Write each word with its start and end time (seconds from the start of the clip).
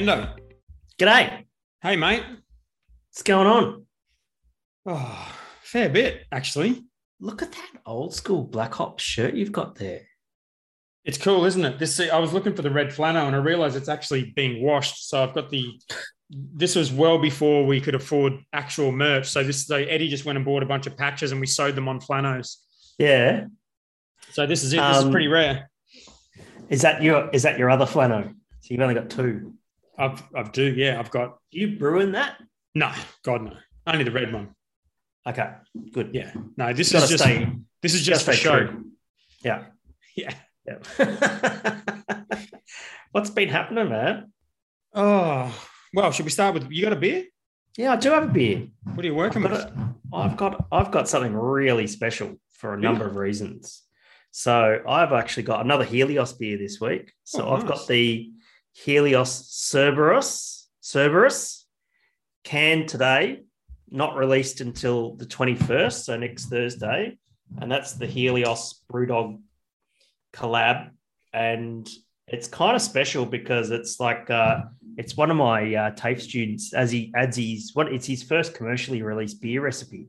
Hendo. 0.00 0.34
G'day. 0.98 1.44
Hey, 1.82 1.96
mate. 1.96 2.22
What's 3.10 3.22
going 3.22 3.46
on? 3.46 3.84
Oh, 4.86 5.32
fair 5.62 5.90
bit, 5.90 6.22
actually. 6.32 6.86
Look 7.20 7.42
at 7.42 7.52
that 7.52 7.70
old 7.84 8.14
school 8.14 8.44
Black 8.44 8.72
Hops 8.72 9.02
shirt 9.04 9.34
you've 9.34 9.52
got 9.52 9.74
there. 9.74 10.00
It's 11.04 11.18
cool, 11.18 11.44
isn't 11.44 11.62
it? 11.62 11.78
This 11.78 12.00
I 12.00 12.18
was 12.18 12.32
looking 12.32 12.54
for 12.54 12.62
the 12.62 12.70
red 12.70 12.94
flannel 12.94 13.26
and 13.26 13.36
I 13.36 13.40
realized 13.40 13.76
it's 13.76 13.90
actually 13.90 14.32
being 14.34 14.62
washed. 14.64 15.06
So 15.06 15.22
I've 15.22 15.34
got 15.34 15.50
the 15.50 15.78
this 16.30 16.76
was 16.76 16.90
well 16.90 17.18
before 17.18 17.66
we 17.66 17.78
could 17.78 17.94
afford 17.94 18.38
actual 18.54 18.92
merch. 18.92 19.28
So 19.28 19.44
this 19.44 19.66
so 19.66 19.76
Eddie 19.76 20.08
just 20.08 20.24
went 20.24 20.36
and 20.36 20.46
bought 20.46 20.62
a 20.62 20.66
bunch 20.66 20.86
of 20.86 20.96
patches 20.96 21.32
and 21.32 21.42
we 21.42 21.46
sewed 21.46 21.74
them 21.74 21.88
on 21.88 22.00
flannels. 22.00 22.56
Yeah. 22.98 23.48
So 24.30 24.46
this 24.46 24.62
is 24.64 24.72
it. 24.72 24.78
This 24.78 24.96
is 24.96 25.04
Um, 25.04 25.10
pretty 25.10 25.28
rare. 25.28 25.70
Is 26.70 26.80
that 26.82 27.02
your 27.02 27.28
is 27.34 27.42
that 27.42 27.58
your 27.58 27.68
other 27.68 27.86
flannel? 27.86 28.24
So 28.60 28.68
you've 28.70 28.80
only 28.80 28.94
got 28.94 29.10
two. 29.10 29.56
I've 30.00 30.22
I've 30.34 30.52
do, 30.52 30.64
yeah, 30.64 30.98
I've 30.98 31.10
got 31.10 31.38
You 31.50 31.78
brewing 31.78 32.12
that? 32.12 32.38
no, 32.74 32.90
God 33.22 33.42
no. 33.42 33.52
Only 33.86 34.04
the 34.04 34.10
red 34.10 34.32
one. 34.32 34.54
Okay, 35.26 35.50
good. 35.92 36.10
Yeah. 36.14 36.32
No, 36.56 36.72
this 36.72 36.92
is 36.94 37.08
just 37.08 37.22
stay, 37.22 37.46
this 37.82 37.94
is 37.94 38.02
just 38.02 38.24
for 38.24 38.32
show. 38.32 38.58
true. 38.66 38.84
Yeah. 39.44 39.64
Yeah. 40.16 40.34
Yeah. 40.66 41.80
What's 43.12 43.30
been 43.30 43.48
happening, 43.48 43.88
man? 43.88 44.32
Oh 44.94 45.52
well, 45.94 46.12
should 46.12 46.24
we 46.24 46.30
start 46.30 46.54
with 46.54 46.70
you 46.70 46.82
got 46.84 46.92
a 46.92 46.96
beer? 46.96 47.24
Yeah, 47.76 47.92
I 47.92 47.96
do 47.96 48.10
have 48.10 48.24
a 48.24 48.32
beer. 48.32 48.66
What 48.94 49.04
are 49.04 49.06
you 49.08 49.14
working 49.14 49.44
I've 49.44 49.50
with? 49.52 49.60
a, 49.60 49.94
I've 50.12 50.36
got 50.36 50.66
I've 50.72 50.90
got 50.90 51.08
something 51.08 51.34
really 51.34 51.86
special 51.86 52.40
for 52.52 52.74
a 52.74 52.78
number 52.78 53.06
of 53.06 53.16
reasons. 53.16 53.82
So 54.32 54.80
I've 54.88 55.12
actually 55.12 55.42
got 55.44 55.64
another 55.64 55.84
Helios 55.84 56.32
beer 56.34 56.56
this 56.56 56.80
week. 56.80 57.12
So 57.24 57.44
Oh, 57.46 57.54
I've 57.54 57.64
nice. 57.64 57.78
got 57.78 57.88
the 57.88 58.30
Helios 58.72 59.46
Cerberus 59.50 60.60
Cerberus 60.80 61.66
can 62.44 62.86
today, 62.86 63.42
not 63.90 64.16
released 64.16 64.60
until 64.60 65.14
the 65.16 65.26
21st, 65.26 66.04
so 66.04 66.16
next 66.16 66.46
Thursday. 66.46 67.18
And 67.60 67.70
that's 67.70 67.94
the 67.94 68.06
Helios 68.06 68.82
BrewDog 68.90 69.40
collab. 70.32 70.90
And 71.32 71.88
it's 72.26 72.48
kind 72.48 72.76
of 72.76 72.82
special 72.82 73.26
because 73.26 73.70
it's 73.70 74.00
like 74.00 74.30
uh, 74.30 74.62
it's 74.96 75.16
one 75.16 75.30
of 75.30 75.36
my 75.36 75.74
uh, 75.74 75.90
TAFE 75.92 76.20
students 76.20 76.72
as 76.72 76.90
he 76.90 77.12
adds 77.14 77.36
his 77.36 77.72
what 77.74 77.92
it's 77.92 78.06
his 78.06 78.22
first 78.22 78.54
commercially 78.54 79.02
released 79.02 79.40
beer 79.42 79.62
recipe. 79.62 80.06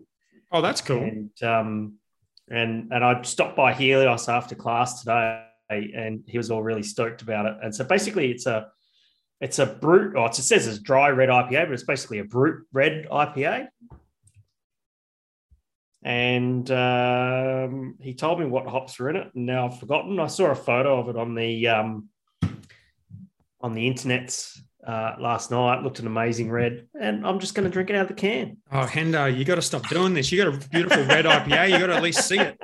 Oh, 0.51 0.61
that's 0.61 0.81
cool. 0.81 0.99
And 0.99 1.43
um, 1.43 1.93
and 2.49 2.91
and 2.91 3.03
I 3.03 3.21
stopped 3.23 3.55
by 3.55 3.73
Helios 3.73 4.29
after 4.29 4.53
class 4.53 4.99
today, 5.01 5.43
and 5.71 6.23
he 6.27 6.37
was 6.37 6.51
all 6.51 6.63
really 6.63 6.83
stoked 6.83 7.21
about 7.21 7.45
it. 7.45 7.55
And 7.63 7.73
so 7.73 7.83
basically, 7.83 8.31
it's 8.31 8.45
a 8.45 8.67
it's 9.39 9.59
a 9.59 9.65
brut. 9.65 10.15
Or 10.15 10.27
it 10.27 10.35
says 10.35 10.67
it's 10.67 10.79
dry 10.79 11.09
red 11.09 11.29
IPA, 11.29 11.65
but 11.65 11.73
it's 11.73 11.83
basically 11.83 12.19
a 12.19 12.23
brut 12.23 12.55
red 12.71 13.07
IPA. 13.11 13.67
And 16.03 16.69
um, 16.71 17.95
he 17.99 18.13
told 18.13 18.39
me 18.39 18.45
what 18.45 18.65
hops 18.65 18.97
were 18.97 19.09
in 19.09 19.15
it, 19.17 19.31
and 19.35 19.45
now 19.45 19.67
I've 19.67 19.79
forgotten. 19.79 20.19
I 20.19 20.27
saw 20.27 20.45
a 20.47 20.55
photo 20.55 20.99
of 20.99 21.09
it 21.09 21.15
on 21.15 21.35
the 21.35 21.67
um, 21.67 22.09
on 23.61 23.73
the 23.73 23.85
internet 23.85 24.35
uh, 24.85 25.13
last 25.19 25.51
night. 25.51 25.83
Looked 25.83 25.99
an 25.99 26.07
amazing 26.07 26.49
red, 26.49 26.87
and 26.99 27.25
I'm 27.25 27.39
just 27.39 27.53
going 27.53 27.65
to 27.65 27.69
drink 27.69 27.91
it 27.91 27.95
out 27.95 28.03
of 28.03 28.07
the 28.07 28.13
can. 28.15 28.57
Oh, 28.71 28.85
Hendo, 28.85 29.35
you 29.35 29.45
got 29.45 29.55
to 29.55 29.61
stop 29.61 29.87
doing 29.89 30.15
this. 30.15 30.31
You 30.31 30.43
got 30.43 30.55
a 30.55 30.69
beautiful 30.69 31.03
red 31.05 31.25
IPA. 31.25 31.69
You 31.69 31.79
got 31.79 31.87
to 31.87 31.95
at 31.95 32.03
least 32.03 32.27
see 32.27 32.39
it. 32.39 32.59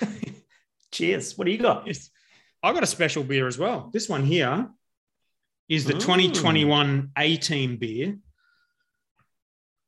Cheers. 0.92 1.36
What 1.36 1.44
do 1.44 1.50
you 1.50 1.58
got? 1.58 1.86
Yes. 1.86 2.10
I 2.64 2.72
got 2.72 2.82
a 2.82 2.86
special 2.86 3.22
beer 3.24 3.46
as 3.46 3.58
well. 3.58 3.90
This 3.92 4.08
one 4.08 4.24
here 4.24 4.68
is 5.68 5.84
the 5.84 5.92
Mm. 5.94 6.00
2021 6.00 7.10
A 7.18 7.36
Team 7.36 7.76
beer. 7.76 8.16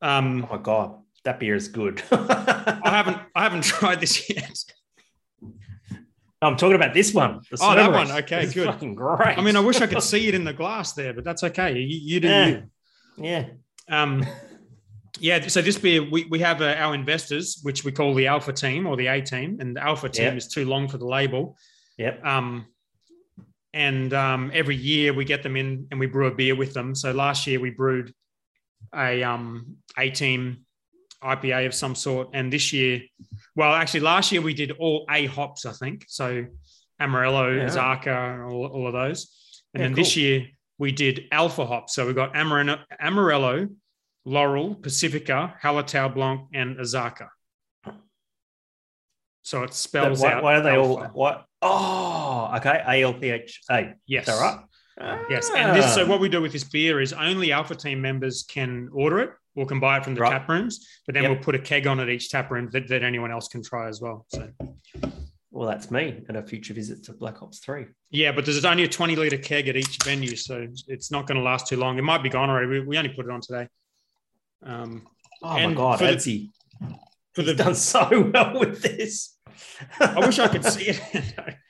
Um, 0.02 0.44
Oh 0.50 0.56
my 0.56 0.62
god, 0.62 0.98
that 1.24 1.40
beer 1.40 1.54
is 1.54 1.68
good. 1.68 2.02
I 2.12 2.80
haven't 2.84 3.18
I 3.34 3.42
haven't 3.42 3.64
tried 3.74 4.00
this 4.00 4.28
yet. 4.28 4.58
I'm 6.42 6.56
talking 6.56 6.76
about 6.76 6.92
this 6.92 7.14
one. 7.14 7.40
the 7.50 7.56
Oh, 7.60 7.74
that 7.74 7.90
one. 7.90 8.10
Okay, 8.12 8.42
It's 8.44 8.52
good. 8.52 8.66
Fucking 8.66 8.94
great. 8.94 9.38
I 9.38 9.40
mean, 9.40 9.56
I 9.56 9.60
wish 9.60 9.80
I 9.80 9.86
could 9.86 10.02
see 10.12 10.28
it 10.28 10.34
in 10.34 10.44
the 10.44 10.52
glass 10.52 10.92
there, 10.92 11.14
but 11.14 11.24
that's 11.24 11.42
okay. 11.44 11.78
You, 11.78 11.98
you 12.02 12.20
do 12.20 12.28
Yeah. 12.28 12.46
you. 12.48 12.62
yeah. 13.16 13.44
Um, 13.88 14.26
yeah, 15.18 15.46
so 15.48 15.62
this 15.62 15.78
beer, 15.78 16.02
we, 16.08 16.24
we 16.26 16.38
have 16.40 16.60
uh, 16.60 16.74
our 16.76 16.94
investors, 16.94 17.60
which 17.62 17.84
we 17.84 17.90
call 17.90 18.12
the 18.14 18.26
Alpha 18.26 18.52
team 18.52 18.86
or 18.86 18.96
the 18.98 19.06
A 19.06 19.22
team, 19.22 19.56
and 19.60 19.74
the 19.74 19.82
Alpha 19.82 20.10
team 20.10 20.36
is 20.36 20.46
too 20.46 20.66
long 20.66 20.88
for 20.88 20.98
the 20.98 21.06
label. 21.06 21.56
Yep. 21.98 22.24
Um, 22.24 22.66
and 23.72 24.12
um, 24.14 24.50
every 24.54 24.76
year 24.76 25.12
we 25.12 25.24
get 25.24 25.42
them 25.42 25.56
in 25.56 25.86
and 25.90 26.00
we 26.00 26.06
brew 26.06 26.26
a 26.26 26.34
beer 26.34 26.54
with 26.54 26.72
them. 26.72 26.94
So 26.94 27.12
last 27.12 27.46
year 27.46 27.60
we 27.60 27.70
brewed 27.70 28.12
a 28.94 29.22
um, 29.22 29.76
A 29.98 30.10
team 30.10 30.64
IPA 31.22 31.66
of 31.66 31.74
some 31.74 31.94
sort, 31.94 32.28
and 32.34 32.52
this 32.52 32.72
year, 32.72 33.02
well, 33.54 33.74
actually 33.74 34.00
last 34.00 34.32
year 34.32 34.40
we 34.42 34.54
did 34.54 34.72
all 34.72 35.06
A 35.10 35.26
hops, 35.26 35.66
I 35.66 35.72
think. 35.72 36.04
So 36.08 36.46
Amarillo, 37.00 37.50
Yeah. 37.52 37.66
Azacca, 37.66 38.50
all, 38.50 38.66
all 38.66 38.86
of 38.86 38.92
those, 38.92 39.62
and 39.74 39.80
Yeah, 39.82 39.88
then 39.88 39.94
this 39.94 40.16
year 40.16 40.46
we 40.78 40.92
did 40.92 41.24
Alpha 41.32 41.66
hops. 41.66 41.94
So 41.94 42.06
we 42.06 42.12
got 42.12 42.36
Amarillo, 42.36 42.78
Amarillo, 43.00 43.68
Loral, 44.26 44.82
Pacifica, 44.82 45.54
Hallertau 45.62 46.14
Blanc, 46.14 46.48
and 46.52 46.76
Azacca. 46.76 47.28
So 49.42 49.62
it 49.62 49.72
spells 49.74 50.20
why, 50.20 50.32
out. 50.32 50.42
why 50.42 50.56
are 50.56 50.60
they 50.60 50.76
all? 50.76 51.02
alpha. 51.02 51.45
Oh, 51.62 52.50
okay. 52.56 52.82
A 52.86 53.02
L 53.02 53.14
P 53.14 53.30
H 53.30 53.60
A. 53.70 53.94
Yes. 54.06 54.26
That 54.26 54.40
right? 54.40 55.24
Yes, 55.28 55.50
and 55.54 55.76
this, 55.76 55.94
so 55.94 56.04
Ah. 56.04 56.08
what 56.08 56.20
we 56.20 56.28
do 56.30 56.40
with 56.40 56.52
this 56.52 56.64
beer 56.64 57.00
is 57.02 57.12
only 57.12 57.52
Alpha 57.52 57.74
Team 57.74 58.00
members 58.00 58.44
can 58.48 58.88
order 58.94 59.18
it 59.20 59.30
or 59.54 59.66
can 59.66 59.78
buy 59.78 59.98
it 59.98 60.04
from 60.04 60.14
the 60.14 60.22
Right. 60.22 60.30
tap 60.30 60.48
rooms, 60.48 60.86
but 61.06 61.12
then 61.14 61.24
Yep. 61.24 61.32
we'll 61.32 61.40
put 61.42 61.54
a 61.54 61.58
keg 61.58 61.86
on 61.86 62.00
at 62.00 62.08
each 62.08 62.30
tap 62.30 62.50
room 62.50 62.70
that, 62.72 62.88
that 62.88 63.02
anyone 63.02 63.30
else 63.30 63.46
can 63.48 63.62
try 63.62 63.88
as 63.88 64.00
well. 64.00 64.24
So 64.28 64.50
Well, 65.50 65.68
that's 65.68 65.90
me 65.90 66.22
at 66.30 66.36
a 66.36 66.42
future 66.42 66.72
visit 66.74 67.04
to 67.04 67.12
Black 67.12 67.36
Hops 67.38 67.58
Three. 67.58 67.86
yeah, 68.10 68.32
but 68.32 68.44
there's 68.46 68.64
only 68.64 68.84
a 68.84 68.88
20 68.88 69.16
liter 69.16 69.36
keg 69.38 69.68
at 69.68 69.76
each 69.76 69.98
venue, 70.02 70.34
so 70.36 70.66
it's 70.88 71.10
not 71.10 71.26
going 71.26 71.36
to 71.38 71.42
last 71.44 71.66
too 71.66 71.76
long. 71.76 71.98
It 71.98 72.02
might 72.02 72.22
be 72.22 72.28
gone 72.30 72.48
already. 72.48 72.66
We, 72.66 72.80
we 72.80 72.96
only 72.98 73.10
put 73.10 73.26
it 73.26 73.30
on 73.30 73.40
today. 73.42 73.68
Um, 74.62 75.06
Oh 75.42 75.52
my 75.68 75.74
god, 75.74 75.98
for 75.98 76.06
the- 76.14 76.48
For 77.36 77.42
He's 77.42 77.50
the, 77.56 77.62
done 77.64 77.74
so 77.74 78.30
well 78.34 78.58
with 78.58 78.80
this. 78.82 79.36
I 80.00 80.18
wish 80.26 80.38
I 80.38 80.48
could 80.48 80.64
see 80.64 80.86
it. 80.88 81.00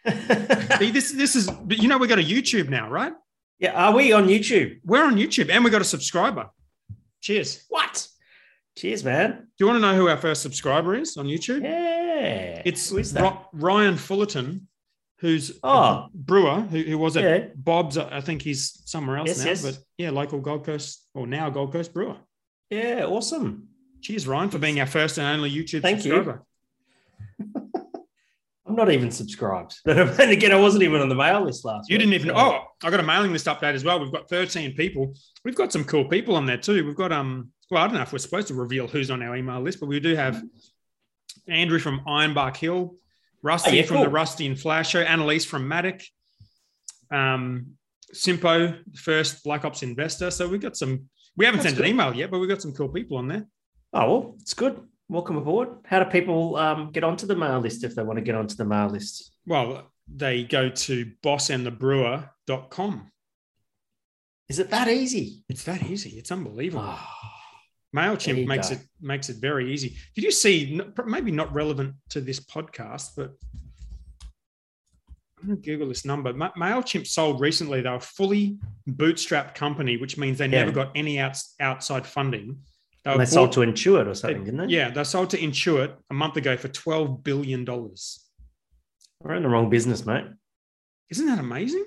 See, 0.78 0.91
this 0.93 1.10
this 1.12 1.34
is, 1.34 1.50
but 1.50 1.78
you 1.78 1.88
know, 1.88 1.99
we 1.99 2.06
got 2.06 2.19
a 2.21 2.22
YouTube 2.22 2.69
now, 2.69 2.88
right? 2.88 3.12
yeah, 3.59 3.72
are 3.72 3.93
we 3.94 4.12
on 4.12 4.28
YouTube? 4.28 4.78
We're 4.84 5.05
on 5.05 5.16
YouTube, 5.16 5.50
and 5.50 5.65
we 5.65 5.71
got 5.71 5.81
a 5.81 5.84
subscriber. 5.84 6.49
Cheers. 7.21 7.65
What? 7.69 8.06
Cheers, 8.78 9.03
man. 9.03 9.32
Do 9.59 9.65
you 9.65 9.66
want 9.66 9.78
to 9.78 9.81
know 9.81 9.97
who 9.97 10.09
our 10.09 10.16
first 10.19 10.43
subscriber 10.43 10.94
is 10.94 11.16
on 11.16 11.26
YouTube? 11.26 11.62
Yeah. 11.65 12.62
It's 12.65 12.91
Who 12.91 12.99
is 12.99 13.12
that? 13.15 13.22
Ro- 13.22 13.47
Ryan 13.53 13.97
Fullerton, 13.97 14.69
who's 15.21 15.59
Oh. 15.65 15.78
a 15.78 16.10
brewer 16.15 16.60
who, 16.60 16.82
who 16.82 16.99
was 16.99 17.16
at 17.16 17.25
Yeah. 17.25 17.49
Bob's. 17.56 17.97
I 17.99 18.21
think 18.21 18.43
he's 18.43 18.82
somewhere 18.84 19.16
else 19.16 19.28
Yes, 19.28 19.38
now, 19.38 19.47
yes. 19.50 19.62
but 19.62 19.78
yeah, 19.99 20.10
local 20.10 20.41
Gold 20.41 20.65
Coast 20.65 21.09
or 21.15 21.26
now 21.26 21.50
Gold 21.50 21.72
Coast 21.72 21.93
brewer. 21.93 22.16
Yeah, 22.71 23.06
awesome. 23.09 23.69
Cheers, 24.02 24.26
Ryan, 24.26 24.50
for 24.50 24.58
being 24.58 24.78
our 24.80 24.86
first 24.86 25.18
and 25.18 25.26
only 25.26 25.50
YouTube 25.50 25.82
Thank 25.82 26.04
you. 26.04 26.12
subscriber. 26.12 26.42
I'm 28.68 28.74
not 28.74 28.90
even 28.90 29.10
subscribed. 29.10 29.74
and 29.86 30.30
again, 30.30 30.52
I 30.52 30.56
wasn't 30.60 30.82
even 30.82 31.00
on 31.00 31.08
the 31.08 31.14
mail 31.14 31.42
list 31.44 31.64
last 31.64 31.88
year. 31.88 31.98
You 32.00 32.06
week, 32.06 32.12
didn't 32.12 32.26
even. 32.28 32.36
so- 32.36 32.42
Oh, 32.42 32.64
I 32.84 32.90
got 32.90 33.00
a 33.00 33.04
mailing 33.04 33.32
list 33.32 33.46
update 33.46 33.74
as 33.74 33.84
well. 33.84 34.00
We've 34.00 34.12
got 34.12 34.28
13 34.28 34.74
people. 34.74 35.14
We've 35.44 35.54
got 35.54 35.72
some 35.72 35.84
cool 35.84 36.04
people 36.06 36.34
on 36.36 36.46
there 36.46 36.58
too. 36.58 36.84
We've 36.84 36.96
got 36.96 37.12
um. 37.12 37.50
Well, 37.70 37.82
I 37.82 37.86
don't 37.86 37.96
know 37.96 38.02
if 38.02 38.12
we're 38.12 38.18
supposed 38.18 38.48
to 38.48 38.54
reveal 38.54 38.86
who's 38.86 39.10
on 39.10 39.22
our 39.22 39.34
email 39.36 39.60
list, 39.60 39.80
but 39.80 39.86
we 39.86 39.98
do 39.98 40.14
have 40.14 40.40
Andrew 41.48 41.78
from 41.80 42.00
Ironbark 42.06 42.56
Hill, 42.56 42.94
Rusty 43.42 43.70
Oh, 43.70 43.75
yeah, 43.75 43.82
from 43.82 44.00
the. 44.02 44.08
Rusty 44.08 44.46
and 44.46 44.58
Flash 44.58 44.90
Show, 44.90 45.00
Annalise 45.00 45.44
from 45.44 45.69
Madocke, 45.69 46.02
um, 47.12 47.72
Simpo, 48.14 48.78
the 48.88 48.99
first 48.99 49.42
Black 49.42 49.62
Hops 49.62 49.82
investor. 49.82 50.31
So 50.31 50.49
we've 50.49 50.60
got 50.60 50.76
some. 50.76 51.08
We 51.37 51.44
haven't 51.44 51.62
That's 51.62 51.75
sent 51.75 51.84
an 51.84 51.90
email 51.90 52.14
yet, 52.14 52.31
but 52.31 52.38
we've 52.38 52.49
got 52.49 52.62
some 52.62 52.72
cool 52.72 52.88
people 52.88 53.16
on 53.16 53.28
there. 53.28 53.46
Oh, 53.98 54.10
well, 54.10 54.34
it's 54.40 54.52
good. 54.52 54.78
Welcome 55.08 55.38
aboard. 55.38 55.69
How 55.87 56.02
do 56.04 56.10
people 56.10 56.56
um, 56.56 56.90
get 56.93 57.02
onto 57.02 57.26
the 57.26 57.34
mail 57.34 57.60
list 57.60 57.82
if 57.82 57.94
they 57.94 58.02
want 58.02 58.19
to 58.19 58.22
get 58.25 58.34
onto 58.34 58.54
the 58.54 58.64
mail 58.66 58.88
list? 58.88 59.32
Well, 59.46 59.90
they 60.06 60.44
go 60.44 60.69
to 60.69 61.12
bossandthebrewer.com. 61.25 63.10
Is 64.50 64.58
it 64.58 64.69
that 64.70 64.88
easy? 64.88 65.44
It's 65.48 65.64
that 65.64 65.82
easy. 65.84 66.10
It's 66.10 66.31
unbelievable. 66.31 66.84
Oh, 66.87 67.08
Mailchimp 67.96 68.46
makes 68.46 68.69
go. 68.69 68.75
it 68.76 68.81
makes 69.00 69.31
it 69.31 69.38
very 69.38 69.72
easy. 69.72 69.96
Did 70.14 70.25
you 70.25 70.31
see? 70.31 70.78
Maybe 71.06 71.31
not 71.31 71.54
relevant 71.54 71.94
to 72.10 72.20
this 72.20 72.38
podcast, 72.38 73.12
but 73.16 73.32
I'm 75.40 75.46
going 75.49 75.62
to 75.62 75.66
Google 75.66 75.88
this 75.88 76.04
number. 76.04 76.34
Ma- 76.34 76.52
Mailchimp 76.52 77.06
sold 77.06 77.40
recently. 77.40 77.81
They're 77.81 77.94
a 77.94 78.00
fully 78.00 78.58
bootstrapped 78.88 79.54
company, 79.54 79.96
which 79.96 80.19
means 80.19 80.37
they 80.37 80.44
Yeah. 80.44 80.64
never 80.64 80.72
got 80.72 80.90
any 80.94 81.19
outs, 81.19 81.54
outside 81.58 82.06
funding. 82.06 82.58
They, 83.06 83.12
and 83.12 83.20
were 83.20 83.25
they 83.25 83.31
sold 83.31 83.50
bought- 83.55 83.67
to 83.67 83.73
Intuit 83.73 84.00
or 84.00 84.05
they- 84.06 84.14
something, 84.14 84.44
didn't 84.44 84.67
they? 84.67 84.75
Yeah, 84.75 84.91
they 84.91 85.05
sold 85.05 85.31
to 85.31 85.38
Intuit 85.38 85.94
a 86.11 86.14
month 86.14 86.37
ago 86.37 86.56
for 86.56 86.67
twelve 86.67 87.23
billion 87.23 87.64
dollars. 87.64 88.25
We're 89.23 89.35
in 89.37 89.44
the 89.44 89.49
wrong 89.49 89.70
business, 89.70 90.05
mate. 90.05 90.25
Isn't 91.11 91.26
that 91.26 91.38
amazing? 91.38 91.85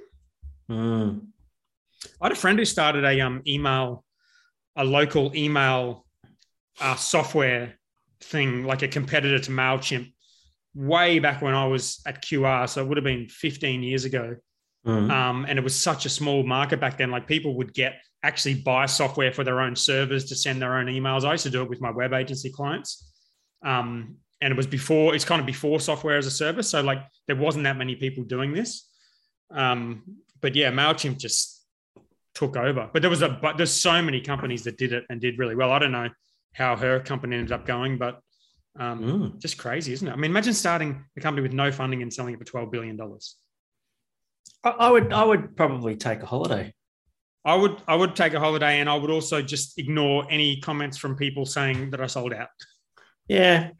Mm. 0.72 1.28
I 2.22 2.26
had 2.26 2.32
a 2.32 2.36
friend 2.36 2.58
who 2.58 2.64
started 2.64 3.04
a 3.04 3.20
um 3.20 3.42
email, 3.46 4.06
a 4.78 4.86
local 4.86 5.36
email 5.36 6.06
uh, 6.80 6.96
software 6.96 7.78
thing, 8.22 8.64
like 8.64 8.82
a 8.82 8.88
competitor 8.88 9.40
to 9.40 9.52
Mailchimp, 9.52 10.14
way 10.74 11.20
back 11.20 11.42
when 11.42 11.54
I 11.54 11.66
was 11.68 12.00
at 12.06 12.24
QR. 12.24 12.70
So 12.70 12.82
it 12.82 12.88
would 12.88 12.96
have 12.96 13.04
been 13.04 13.28
15 13.28 13.84
years 13.84 14.06
ago. 14.06 14.38
Mm. 14.88 15.12
Um, 15.12 15.46
and 15.50 15.60
it 15.60 15.64
was 15.64 15.76
such 15.76 16.06
a 16.06 16.10
small 16.10 16.44
market 16.44 16.80
back 16.80 16.98
then. 16.98 17.12
Like 17.12 17.28
people 17.28 17.58
would 17.58 17.74
get 17.74 17.96
actually 18.24 18.56
buy 18.56 18.86
software 18.86 19.32
for 19.32 19.44
their 19.44 19.62
own 19.62 19.76
servers 19.76 20.26
to 20.26 20.36
send 20.36 20.62
their 20.62 20.78
own 20.78 20.88
emails. 20.88 21.24
I 21.24 21.32
used 21.32 21.44
to 21.44 21.50
do 21.50 21.62
it 21.62 21.70
with 21.70 21.82
my 21.82 21.92
web 21.92 22.14
agency 22.14 22.52
clients. 22.52 23.12
Um, 23.66 24.16
and 24.42 24.52
it 24.52 24.58
was 24.58 24.68
before, 24.68 25.16
it's 25.16 25.26
kind 25.26 25.40
of 25.40 25.46
before 25.46 25.80
software 25.80 26.18
as 26.18 26.26
a 26.26 26.32
service. 26.32 26.70
So 26.70 26.82
like 26.82 27.00
there 27.28 27.36
wasn't 27.36 27.64
that 27.66 27.78
many 27.78 27.96
people 27.96 28.24
doing 28.24 28.54
this. 28.54 28.88
Um, 29.52 30.04
but 30.42 30.56
yeah, 30.56 30.72
MailChimp 30.72 31.18
just 31.18 31.66
took 32.36 32.56
over. 32.56 32.90
But 32.92 33.02
there 33.02 33.10
was 33.10 33.22
a, 33.22 33.30
but 33.30 33.58
there's 33.58 33.74
so 33.74 34.02
many 34.02 34.22
companies 34.22 34.64
that 34.64 34.78
did 34.78 34.94
it 34.94 35.06
and 35.10 35.20
did 35.20 35.40
really 35.40 35.56
well. 35.56 35.72
I 35.72 35.80
don't 35.80 35.92
know 35.92 36.10
how 36.54 36.76
her 36.76 37.00
company 37.00 37.36
ended 37.36 37.52
up 37.52 37.66
going, 37.66 37.98
but 37.98 38.22
um, 38.80 39.00
Mm. 39.02 39.40
just 39.42 39.58
crazy, 39.58 39.92
isn't 39.94 40.08
it? 40.08 40.12
I 40.12 40.16
mean, 40.16 40.32
imagine 40.32 40.54
starting 40.54 41.04
a 41.18 41.22
company 41.22 41.42
with 41.42 41.54
no 41.54 41.72
funding 41.72 42.02
and 42.02 42.14
selling 42.14 42.34
it 42.34 42.40
for 42.40 42.46
$12 42.46 42.72
billion. 42.72 42.98
I, 44.64 44.70
I 44.70 44.90
would 44.90 45.12
I 45.12 45.24
would 45.24 45.58
probably 45.58 45.96
take 45.98 46.22
a 46.22 46.26
holiday. 46.26 46.74
I 47.46 47.56
would 47.56 47.82
I 47.88 47.96
would 47.96 48.16
take 48.16 48.34
a 48.34 48.40
holiday 48.40 48.80
and 48.80 48.90
I 48.90 48.96
would 48.96 49.10
also 49.10 49.42
just 49.42 49.78
ignore 49.80 50.26
any 50.30 50.60
comments 50.60 50.98
from 50.98 51.16
people 51.16 51.46
saying 51.46 51.92
that 51.92 52.02
I 52.02 52.08
sold 52.08 52.34
out. 52.34 52.50
Yeah. 53.28 53.72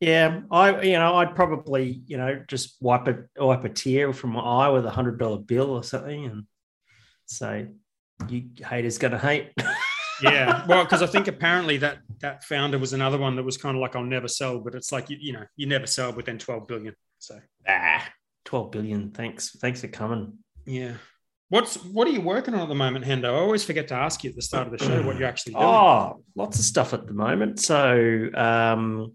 Yeah, 0.00 0.40
I 0.50 0.80
you 0.80 0.94
know 0.94 1.16
I'd 1.16 1.34
probably 1.36 2.00
you 2.06 2.16
know 2.16 2.42
just 2.48 2.76
wipe 2.80 3.06
a 3.06 3.24
wipe 3.36 3.64
a 3.64 3.68
tear 3.68 4.14
from 4.14 4.30
my 4.30 4.40
eye 4.40 4.68
with 4.70 4.86
a 4.86 4.90
hundred 4.90 5.18
dollar 5.18 5.36
bill 5.36 5.72
or 5.72 5.84
something 5.84 6.24
and 6.24 6.46
say, 7.26 7.68
"You 8.26 8.44
haters 8.66 8.96
gonna 8.98 9.18
hate." 9.18 9.52
Yeah, 10.22 10.66
well, 10.66 10.84
because 10.84 11.02
I 11.02 11.06
think 11.06 11.28
apparently 11.28 11.78
that 11.78 11.98
that 12.20 12.44
founder 12.44 12.78
was 12.78 12.92
another 12.92 13.16
one 13.16 13.36
that 13.36 13.42
was 13.42 13.56
kind 13.56 13.74
of 13.74 13.80
like 13.80 13.96
I'll 13.96 14.04
never 14.04 14.28
sell, 14.28 14.58
but 14.58 14.74
it's 14.74 14.92
like 14.92 15.08
you, 15.08 15.16
you 15.18 15.32
know 15.32 15.44
you 15.56 15.66
never 15.66 15.86
sell 15.86 16.12
within 16.12 16.38
twelve 16.38 16.66
billion. 16.66 16.94
So 17.18 17.40
ah, 17.66 18.06
twelve 18.44 18.70
billion. 18.70 19.12
Thanks, 19.12 19.56
thanks 19.60 19.80
for 19.80 19.88
coming. 19.88 20.38
yeah, 20.66 20.94
what's 21.50 21.76
what 21.84 22.08
are 22.08 22.10
you 22.10 22.22
working 22.22 22.54
on 22.54 22.60
at 22.60 22.68
the 22.68 22.74
moment, 22.74 23.04
Hendo? 23.04 23.26
I 23.26 23.38
always 23.38 23.62
forget 23.62 23.88
to 23.88 23.94
ask 23.94 24.24
you 24.24 24.30
at 24.30 24.36
the 24.36 24.42
start 24.42 24.66
of 24.66 24.76
the 24.76 24.84
show 24.84 25.02
what 25.02 25.18
you're 25.18 25.28
actually 25.28 25.52
doing. 25.52 25.66
Oh, 25.66 26.24
lots 26.34 26.58
of 26.58 26.64
stuff 26.64 26.94
at 26.94 27.06
the 27.06 27.12
moment. 27.12 27.60
So, 27.60 28.30
um, 28.34 29.14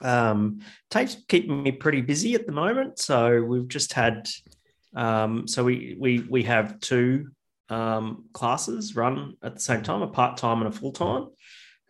um, 0.00 0.60
TAFE's 0.90 1.24
keeping 1.28 1.62
me 1.62 1.72
pretty 1.72 2.00
busy 2.00 2.34
at 2.34 2.46
the 2.46 2.52
moment. 2.52 2.98
So 2.98 3.42
we've 3.42 3.68
just 3.68 3.92
had, 3.92 4.28
um, 4.96 5.46
so 5.46 5.62
we 5.62 5.96
we 5.98 6.20
we 6.28 6.42
have 6.44 6.80
two 6.80 7.28
um, 7.68 8.24
classes 8.32 8.96
run 8.96 9.36
at 9.42 9.54
the 9.54 9.60
same 9.60 9.82
time, 9.82 10.02
a 10.02 10.08
part 10.08 10.38
time 10.38 10.62
and 10.62 10.68
a 10.68 10.76
full 10.76 10.92
time. 10.92 11.28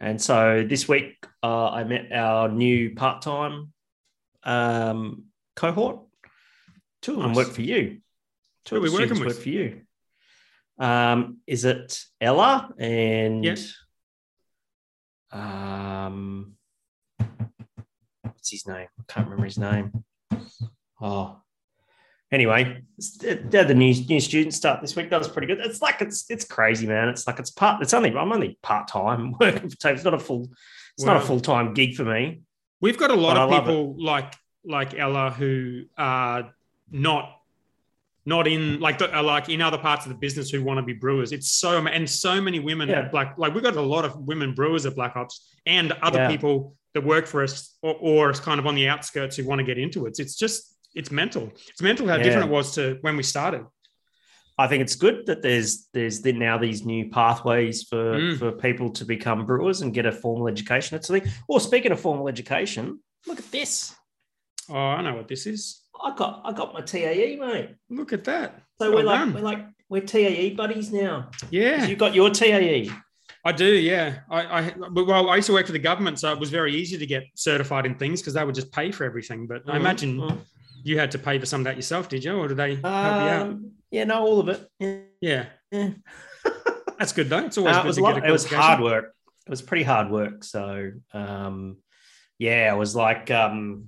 And 0.00 0.20
so 0.20 0.64
this 0.68 0.88
week 0.88 1.26
uh, 1.42 1.70
I 1.70 1.84
met 1.84 2.12
our 2.12 2.48
new 2.48 2.94
part 2.94 3.22
time 3.22 3.72
um, 4.44 5.24
cohort. 5.56 6.00
Two 7.02 7.14
of 7.14 7.18
them 7.18 7.28
Nice. 7.28 7.36
work 7.36 7.48
for 7.48 7.62
you. 7.62 7.98
Two 8.68 8.76
Who 8.76 8.80
are 8.82 8.84
we 8.84 8.90
working 8.90 9.18
with? 9.18 9.28
work 9.28 9.36
for 9.42 9.48
you. 9.48 9.80
Um, 10.78 11.38
is 11.46 11.64
it 11.64 11.98
Ella 12.20 12.70
and 12.78 13.42
Yeah. 13.42 13.56
um, 15.32 16.52
what's 18.22 18.50
his 18.50 18.66
name? 18.66 18.88
I 18.98 19.02
can't 19.08 19.26
remember 19.26 19.46
his 19.46 19.56
name. 19.58 20.04
Oh, 21.00 21.40
anyway, 22.30 22.82
they're 23.20 23.64
the 23.64 23.74
new 23.74 23.94
new 24.06 24.20
students 24.20 24.56
start 24.58 24.82
this 24.82 24.94
week. 24.94 25.08
That 25.08 25.18
was 25.18 25.28
pretty 25.28 25.46
good. 25.46 25.60
It's 25.60 25.80
like 25.80 26.02
it's 26.02 26.30
it's 26.30 26.44
crazy, 26.44 26.86
man. 26.86 27.08
It's 27.08 27.26
like 27.26 27.38
it's 27.38 27.50
part. 27.50 27.80
It's 27.82 27.94
only 27.94 28.14
I'm 28.14 28.32
only 28.32 28.58
part 28.62 28.88
time 28.88 29.32
working 29.40 29.70
for 29.70 29.76
TAFE. 29.76 29.94
It's 29.94 30.04
not 30.04 30.14
a 30.14 30.18
full. 30.18 30.50
It's 30.96 31.04
not 31.06 31.16
a 31.16 31.20
full 31.20 31.40
time 31.40 31.72
gig 31.72 31.94
for 31.94 32.04
me. 32.04 32.42
We've 32.82 32.98
got 32.98 33.10
a 33.10 33.14
lot 33.14 33.38
of 33.38 33.50
people 33.50 33.96
like 33.98 34.34
like 34.64 34.92
Ella 34.94 35.30
who 35.30 35.84
are 35.96 36.52
not 36.90 37.37
not 38.28 38.46
in 38.46 38.78
like 38.86 38.98
the, 38.98 39.08
like 39.22 39.48
in 39.48 39.60
other 39.68 39.78
parts 39.78 40.04
of 40.06 40.10
the 40.12 40.18
business 40.26 40.50
who 40.50 40.60
want 40.68 40.78
to 40.78 40.86
be 40.92 40.92
brewers. 41.04 41.32
It's 41.36 41.50
so 41.62 41.70
and 41.86 42.08
so 42.08 42.32
many 42.46 42.58
women 42.70 42.86
Yeah. 42.88 43.00
at 43.00 43.10
Black 43.14 43.28
like 43.42 43.54
we've 43.54 43.62
got 43.68 43.76
a 43.76 43.80
lot 43.96 44.04
of 44.04 44.12
women 44.30 44.50
brewers 44.54 44.84
at 44.86 44.94
Black 44.94 45.14
Hops 45.14 45.34
and 45.66 45.92
other 46.08 46.18
Yeah. 46.20 46.28
people 46.34 46.54
that 46.94 47.04
work 47.04 47.26
for 47.26 47.42
us 47.42 47.76
or, 47.82 47.94
or 48.08 48.30
is 48.30 48.40
kind 48.48 48.58
of 48.60 48.66
on 48.66 48.74
the 48.74 48.86
outskirts 48.88 49.36
who 49.36 49.44
want 49.44 49.58
to 49.60 49.64
get 49.64 49.78
into 49.84 50.06
it. 50.06 50.18
It's 50.18 50.36
just 50.44 50.58
it's 50.94 51.10
mental. 51.10 51.44
It's 51.72 51.82
mental 51.82 52.06
how 52.08 52.16
Yeah. 52.16 52.22
different 52.24 52.46
it 52.50 52.52
was 52.52 52.74
to 52.76 52.98
when 53.00 53.16
we 53.16 53.22
started. 53.22 53.64
I 54.60 54.66
think 54.66 54.80
it's 54.82 54.96
good 54.96 55.26
that 55.26 55.40
there's 55.46 55.88
there's 55.94 56.20
the, 56.24 56.32
now 56.32 56.58
these 56.58 56.84
new 56.84 57.08
pathways 57.10 57.84
for 57.90 58.04
Mm. 58.18 58.38
for 58.40 58.52
people 58.52 58.88
to 58.98 59.04
become 59.04 59.46
brewers 59.46 59.80
and 59.82 59.94
get 59.94 60.06
a 60.06 60.12
formal 60.12 60.48
education. 60.48 60.96
It's 60.96 61.06
something. 61.06 61.30
Well, 61.48 61.60
speaking 61.60 61.92
of 61.92 62.00
formal 62.00 62.26
education, 62.28 62.84
look 63.26 63.38
at 63.38 63.50
this. 63.58 63.94
Oh, 64.68 64.74
I 64.76 65.00
know 65.02 65.14
what 65.14 65.28
this 65.28 65.46
is. 65.46 65.62
I 66.02 66.14
got 66.14 66.42
I 66.44 66.52
got 66.52 66.72
my 66.74 66.80
TAE, 66.80 67.36
mate. 67.36 67.70
Look 67.90 68.12
at 68.12 68.24
that. 68.24 68.62
So 68.80 68.90
Well 68.90 68.98
we're 69.00 69.04
like 69.04 69.18
done. 69.20 69.34
we're 69.34 69.40
like 69.40 69.66
we're 69.88 70.02
TAE 70.02 70.54
buddies 70.54 70.92
now. 70.92 71.30
Yeah. 71.50 71.86
You 71.86 71.96
got 71.96 72.14
your. 72.14 72.30
TAE. 72.30 72.90
I 73.44 73.52
do, 73.52 73.64
yeah. 73.66 74.18
I, 74.30 74.42
I 74.60 74.74
well, 74.90 75.30
I 75.30 75.36
used 75.36 75.46
to 75.46 75.52
work 75.54 75.64
for 75.66 75.72
the 75.72 75.78
government, 75.78 76.18
so 76.18 76.30
it 76.32 76.38
was 76.38 76.50
very 76.50 76.74
easy 76.74 76.98
to 76.98 77.06
get 77.06 77.22
certified 77.36 77.86
in 77.86 77.94
things 77.94 78.20
because 78.20 78.34
they 78.34 78.44
would 78.44 78.54
just 78.54 78.70
pay 78.72 78.90
for 78.92 79.04
everything. 79.04 79.46
But 79.46 79.62
I 79.66 79.72
Mhm, 79.72 79.76
imagine 79.76 80.20
mhm. 80.20 80.38
you 80.82 80.98
had 80.98 81.10
to 81.12 81.18
pay 81.18 81.38
for 81.38 81.46
some 81.46 81.60
of 81.62 81.64
that 81.64 81.76
yourself, 81.76 82.08
did 82.08 82.24
you, 82.24 82.32
or 82.36 82.48
did 82.48 82.56
they 82.58 82.74
help 82.74 82.84
you 83.22 83.28
out? 83.28 83.42
Um, 83.48 83.70
yeah, 83.90 84.04
no, 84.04 84.20
all 84.26 84.40
of 84.40 84.48
it. 84.48 84.68
Yeah. 84.78 84.98
Yeah, 85.20 85.46
yeah. 85.72 85.90
that's 86.98 87.12
good 87.12 87.30
though. 87.30 87.46
It's 87.46 87.56
always 87.56 87.76
Uh, 87.76 87.82
good 87.82 87.86
it 87.86 87.88
was 87.88 87.96
to 87.96 88.02
lot. 88.02 88.14
get 88.16 88.24
a 88.24 88.28
It 88.28 88.32
was 88.32 88.44
hard 88.46 88.80
work. 88.80 89.14
It 89.46 89.50
was 89.50 89.62
pretty 89.62 89.84
hard 89.84 90.10
work. 90.10 90.44
So, 90.44 90.90
um, 91.14 91.78
yeah, 92.38 92.74
it 92.74 92.76
was 92.76 92.94
like 92.94 93.30
um, 93.30 93.86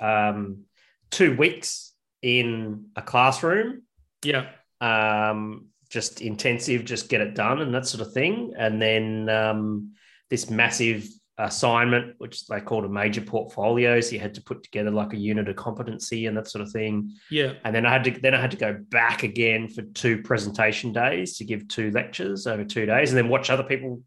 um, 0.00 0.64
two 1.12 1.36
weeks 1.36 1.92
in 2.22 2.86
a 2.96 3.02
classroom, 3.02 3.82
Yeah, 4.24 4.48
um, 4.80 5.66
just 5.90 6.20
intensive, 6.20 6.84
just 6.84 7.08
get 7.08 7.20
it 7.20 7.34
done 7.34 7.60
and 7.60 7.72
that 7.74 7.86
sort 7.86 8.04
of 8.04 8.12
thing, 8.12 8.54
and 8.58 8.82
then 8.82 9.28
um, 9.28 9.92
this 10.30 10.50
massive 10.50 11.06
assignment, 11.38 12.14
which 12.18 12.46
they 12.46 12.60
called 12.60 12.84
a 12.84 12.88
major 12.88 13.20
portfolio. 13.20 14.00
So 14.00 14.12
you 14.12 14.20
had 14.20 14.34
to 14.34 14.42
put 14.42 14.62
together 14.62 14.90
like 14.90 15.12
a 15.12 15.16
unit 15.16 15.48
of 15.48 15.56
competency 15.56 16.26
and 16.26 16.36
that 16.36 16.48
sort 16.48 16.62
of 16.62 16.70
thing 16.70 17.10
yeah, 17.30 17.54
and 17.64 17.74
then 17.74 17.86
I 17.86 17.90
had 17.90 18.04
to 18.04 18.10
then 18.10 18.34
I 18.34 18.40
had 18.40 18.50
to 18.52 18.56
go 18.56 18.78
back 18.90 19.22
again 19.22 19.68
for 19.68 19.82
two 19.82 20.22
presentation 20.22 20.92
days 20.92 21.36
to 21.38 21.44
give 21.44 21.68
two 21.68 21.90
lectures 21.90 22.46
over 22.46 22.64
two 22.64 22.86
days, 22.86 23.10
and 23.10 23.18
then 23.18 23.28
watch 23.28 23.50
other 23.50 23.64
people 23.64 24.02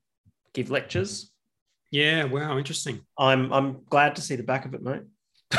give 0.53 0.69
lectures. 0.71 1.31
yeah. 1.91 2.23
Wow, 2.25 2.57
interesting. 2.57 3.01
I'm 3.17 3.51
I'm 3.51 3.83
glad 3.89 4.15
to 4.15 4.21
see 4.21 4.35
the 4.35 4.43
back 4.43 4.65
of 4.65 4.73
it, 4.73 4.81
mate. 4.81 5.03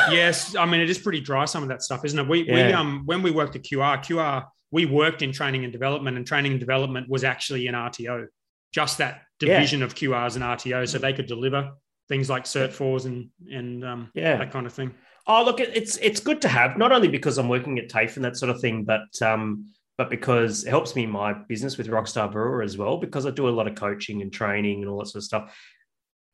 Yes, 0.09 0.55
I 0.55 0.65
mean 0.65 0.81
it 0.81 0.89
is 0.89 0.97
pretty 0.97 1.21
dry 1.21 1.45
some 1.45 1.63
of 1.63 1.69
that 1.69 1.81
stuff, 1.81 2.03
isn't 2.05 2.19
it? 2.19 2.27
We 2.27 2.43
we 2.43 2.61
um 2.73 3.03
when 3.05 3.21
we 3.21 3.31
worked 3.31 3.55
at 3.55 3.63
QR, 3.63 3.97
QR 4.03 4.45
we 4.71 4.85
worked 4.85 5.21
in 5.21 5.31
training 5.31 5.63
and 5.63 5.71
development, 5.71 6.17
and 6.17 6.27
training 6.27 6.51
and 6.51 6.59
development 6.59 7.07
was 7.09 7.23
actually 7.23 7.67
an 7.67 7.75
RTO, 7.75 8.27
just 8.73 8.97
that 8.97 9.21
Yeah. 9.39 9.53
division 9.53 9.81
of 9.83 9.95
QRs 9.95 10.35
and 10.35 10.43
an 10.43 10.49
RTO, 10.57 10.87
so 10.87 10.97
they 10.97 11.13
could 11.13 11.27
deliver 11.27 11.71
things 12.09 12.29
like 12.29 12.43
Cert 12.45 12.71
fours 12.73 13.05
and 13.05 13.29
and 13.51 13.83
um, 13.85 14.11
Yeah. 14.13 14.37
that 14.37 14.51
kind 14.51 14.65
of 14.65 14.73
thing. 14.73 14.93
Oh, 15.25 15.43
look, 15.43 15.59
it's 15.59 15.97
it's 15.97 16.19
good 16.21 16.41
to 16.41 16.47
have 16.47 16.77
not 16.77 16.91
only 16.91 17.07
because 17.07 17.37
I'm 17.37 17.49
working 17.49 17.79
at 17.79 17.89
TAFE 17.89 18.15
and 18.15 18.25
that 18.25 18.37
sort 18.37 18.49
of 18.49 18.59
thing, 18.61 18.83
but 18.85 19.21
um, 19.21 19.65
but 19.97 20.09
because 20.09 20.63
it 20.63 20.69
helps 20.69 20.95
me 20.95 21.03
in 21.03 21.09
my 21.11 21.33
business 21.33 21.77
with 21.77 21.87
Rockstar 21.87 22.31
Brewer 22.31 22.61
as 22.61 22.77
well. 22.77 22.97
Because 22.97 23.25
I 23.25 23.31
do 23.31 23.49
a 23.49 23.57
lot 23.57 23.67
of 23.67 23.75
coaching 23.75 24.21
and 24.21 24.31
training 24.31 24.81
and 24.81 24.89
all 24.89 24.99
that 24.99 25.07
sort 25.07 25.21
of 25.21 25.23
stuff. 25.23 25.57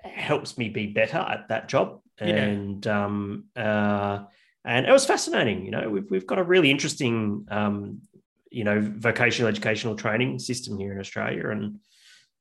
It 0.04 0.12
helps 0.12 0.58
me 0.58 0.70
be 0.70 0.88
better 0.88 1.18
at 1.18 1.48
that 1.50 1.70
job, 1.70 2.02
Yeah. 2.28 2.36
and 2.36 2.88
um, 2.88 3.46
uh, 3.56 4.24
and 4.66 4.86
it 4.86 4.92
was 4.92 5.06
fascinating. 5.06 5.66
You 5.66 5.72
know, 5.72 5.90
we've 5.90 6.10
we've 6.10 6.28
got 6.28 6.40
a 6.40 6.44
really 6.44 6.72
interesting 6.72 7.46
um, 7.50 8.02
you 8.50 8.64
know 8.64 8.80
vocational 8.82 9.50
educational 9.50 9.96
training 9.96 10.40
system 10.40 10.78
here 10.78 10.94
in 10.94 11.00
Australia, 11.00 11.50
and 11.50 11.80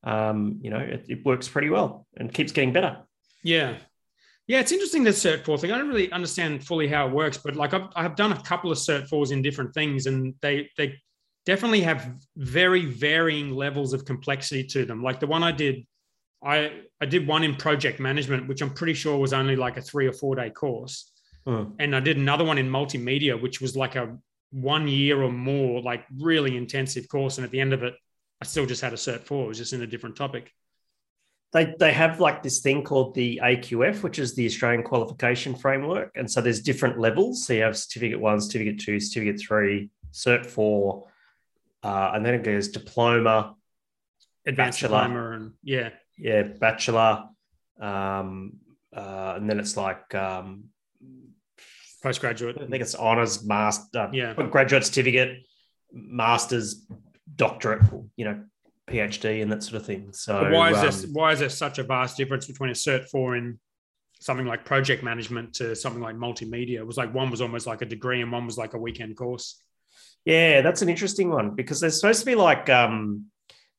um, 0.04 0.58
you 0.62 0.70
know 0.70 0.78
it, 0.78 1.06
it 1.08 1.24
works 1.24 1.48
pretty 1.48 1.70
well 1.70 2.06
and 2.16 2.32
keeps 2.32 2.52
getting 2.52 2.72
better. 2.72 2.98
Yeah. 3.42 3.76
Yeah, 4.48 4.58
it's 4.58 4.72
interesting 4.72 5.04
the 5.04 5.10
Cert 5.10 5.44
4 5.44 5.56
thing. 5.56 5.70
I 5.70 5.78
don't 5.78 5.88
really 5.88 6.10
understand 6.10 6.66
fully 6.66 6.88
how 6.88 7.06
it 7.06 7.12
works, 7.12 7.38
but 7.38 7.54
like 7.54 7.72
I've, 7.74 7.88
I've 7.94 8.16
done 8.16 8.32
a 8.32 8.42
couple 8.42 8.72
of 8.72 8.78
Cert 8.78 9.08
4s 9.08 9.30
in 9.30 9.40
different 9.40 9.72
things, 9.72 10.06
and 10.06 10.34
they 10.42 10.68
they 10.76 10.96
definitely 11.46 11.80
have 11.82 12.12
very 12.36 12.86
varying 12.86 13.54
levels 13.54 13.92
of 13.92 14.04
complexity 14.04 14.64
to 14.64 14.84
them. 14.84 15.02
Like 15.02 15.20
the 15.20 15.26
one 15.26 15.42
I 15.42 15.52
did, 15.52 15.86
I 16.44 16.82
I 17.00 17.06
did 17.06 17.26
one 17.26 17.44
in 17.44 17.54
project 17.56 18.00
management, 18.00 18.48
which 18.48 18.62
I'm 18.62 18.74
pretty 18.74 18.94
sure 18.94 19.16
was 19.18 19.32
only 19.32 19.56
like 19.56 19.76
a 19.76 19.82
three 19.82 20.06
or 20.06 20.12
four 20.12 20.34
day 20.36 20.50
course, 20.50 21.10
Hmm. 21.46 21.64
and 21.78 21.94
I 21.96 22.00
did 22.00 22.16
another 22.16 22.44
one 22.44 22.58
in 22.58 22.68
multimedia, 22.70 23.40
which 23.40 23.60
was 23.60 23.74
like 23.76 23.96
a 23.96 24.16
one 24.50 24.86
year 24.86 25.22
or 25.22 25.32
more, 25.32 25.80
like 25.82 26.04
really 26.18 26.56
intensive 26.56 27.08
course. 27.08 27.38
And 27.38 27.44
at 27.44 27.50
the 27.50 27.60
end 27.60 27.72
of 27.72 27.82
it, 27.82 27.94
I 28.40 28.44
still 28.44 28.66
just 28.66 28.82
had 28.82 28.92
a 28.92 28.96
Cert 28.96 29.20
4. 29.22 29.44
It 29.44 29.48
was 29.48 29.58
just 29.58 29.72
in 29.72 29.82
a 29.82 29.86
different 29.86 30.16
topic. 30.16 30.52
they 31.52 31.74
they 31.78 31.92
have 31.92 32.18
like 32.20 32.42
this 32.42 32.60
thing 32.60 32.82
called 32.82 33.14
the 33.14 33.40
AQF, 33.42 34.02
which 34.02 34.18
is 34.18 34.34
the 34.34 34.46
Australian 34.46 34.82
Qualification 34.82 35.54
Framework, 35.54 36.10
and 36.16 36.30
so 36.30 36.40
there's 36.40 36.60
different 36.62 36.98
levels. 36.98 37.46
So 37.46 37.52
you 37.54 37.62
have 37.62 37.76
certificate 37.76 38.20
one, 38.20 38.40
certificate 38.40 38.78
two, 38.80 38.98
certificate 39.00 39.38
three, 39.40 39.90
cert 40.12 40.46
four, 40.46 41.08
uh, 41.82 42.12
and 42.14 42.24
then 42.24 42.34
it 42.34 42.42
goes 42.44 42.68
diploma, 42.68 43.54
Advanced 44.46 44.80
Bachelor. 44.82 45.02
diploma 45.08 45.30
and 45.36 45.52
yeah. 45.62 45.90
Yeah, 46.16 46.42
bachelor, 46.42 47.24
um, 47.80 48.54
uh, 48.94 49.34
and 49.36 49.48
then 49.48 49.58
it's 49.58 49.76
like 49.76 50.14
um, 50.14 50.64
Postgraduate. 52.02 52.56
I 52.60 52.66
think 52.66 52.82
it's 52.82 52.96
honors, 52.96 53.44
master, 53.44 54.10
Yeah. 54.12 54.34
graduate 54.34 54.84
certificate, 54.84 55.38
master's, 55.92 56.84
doctorate, 57.36 57.82
you 58.16 58.24
know, 58.24 58.44
PhD, 58.88 59.40
and 59.40 59.52
that 59.52 59.62
sort 59.62 59.76
of 59.76 59.86
thing. 59.86 60.12
So 60.12 60.40
But 60.40 60.52
why 60.52 60.70
is 60.70 60.78
um, 60.78 60.82
there 60.82 61.10
why 61.12 61.32
is 61.32 61.38
there 61.38 61.48
such 61.48 61.78
a 61.78 61.84
vast 61.84 62.16
difference 62.16 62.46
between 62.46 62.70
a 62.70 62.74
cert 62.74 63.08
four 63.08 63.36
in 63.36 63.58
something 64.20 64.46
like 64.46 64.64
project 64.64 65.02
management 65.02 65.54
to 65.54 65.76
something 65.76 66.02
like 66.02 66.16
multimedia? 66.16 66.78
It 66.78 66.86
was 66.86 66.96
like 66.96 67.14
one 67.14 67.30
was 67.30 67.40
almost 67.40 67.66
like 67.66 67.82
a 67.82 67.86
degree 67.86 68.20
and 68.20 68.32
one 68.32 68.46
was 68.46 68.58
like 68.58 68.74
a 68.74 68.78
weekend 68.78 69.16
course. 69.16 69.62
Yeah, 70.24 70.60
that's 70.60 70.82
an 70.82 70.88
interesting 70.88 71.30
one 71.30 71.54
because 71.54 71.80
there's 71.80 72.00
supposed 72.00 72.20
to 72.20 72.26
be 72.26 72.34
like, 72.34 72.68
um, 72.68 73.26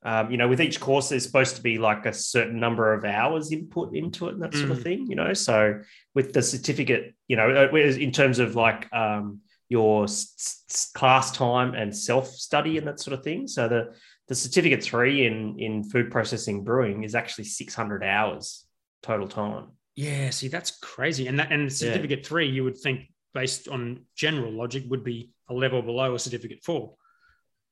um, 0.06 0.32
you 0.32 0.38
know, 0.38 0.48
with 0.48 0.62
each 0.62 0.80
course, 0.80 1.10
there's 1.10 1.24
supposed 1.26 1.56
to 1.56 1.62
be 1.62 1.78
like 1.78 2.06
a 2.06 2.14
certain 2.14 2.60
number 2.60 2.94
of 2.94 3.06
hours 3.06 3.52
input 3.52 3.96
into 3.96 4.28
it 4.28 4.34
and 4.34 4.44
that 4.44 4.54
sort 4.54 4.72
of 4.72 4.80
Mm. 4.80 4.84
thing, 4.84 5.08
you 5.10 5.16
know. 5.16 5.34
So 5.34 5.82
with 6.14 6.34
the 6.34 6.42
certificate, 6.42 7.14
you 7.28 7.36
know, 7.38 7.50
uh, 7.72 7.76
in 7.76 8.12
terms 8.12 8.40
of 8.40 8.56
like 8.56 8.92
um, 8.94 9.42
your 9.70 10.04
s- 10.04 10.64
s- 10.70 10.92
class 10.94 11.32
time 11.32 11.74
and 11.74 11.96
self 11.96 12.28
study 12.28 12.78
and 12.78 12.88
that 12.88 13.00
sort 13.00 13.18
of 13.18 13.24
thing. 13.24 13.48
So 13.48 13.68
the 13.68 13.96
the 14.28 14.36
certificate 14.36 14.84
three 14.84 15.26
in 15.26 15.58
in 15.60 15.84
food 15.84 16.12
processing 16.12 16.64
brewing 16.64 17.04
is 17.04 17.16
actually 17.16 17.46
600 17.46 18.04
hours 18.04 18.66
total 19.02 19.28
time. 19.28 19.68
Yeah, 19.96 20.30
see, 20.32 20.48
that's 20.48 20.72
crazy. 20.80 21.28
And 21.28 21.40
that 21.40 21.52
and 21.52 21.72
certificate 21.72 22.26
three, 22.26 22.50
you 22.50 22.64
would 22.64 22.78
think 22.78 23.12
based 23.34 23.68
on 23.68 24.06
general 24.16 24.52
logic 24.52 24.84
would 24.90 25.04
be 25.04 25.32
a 25.50 25.54
level 25.54 25.82
below 25.82 26.16
a 26.16 26.20
certificate 26.20 26.64
four. 26.64 26.96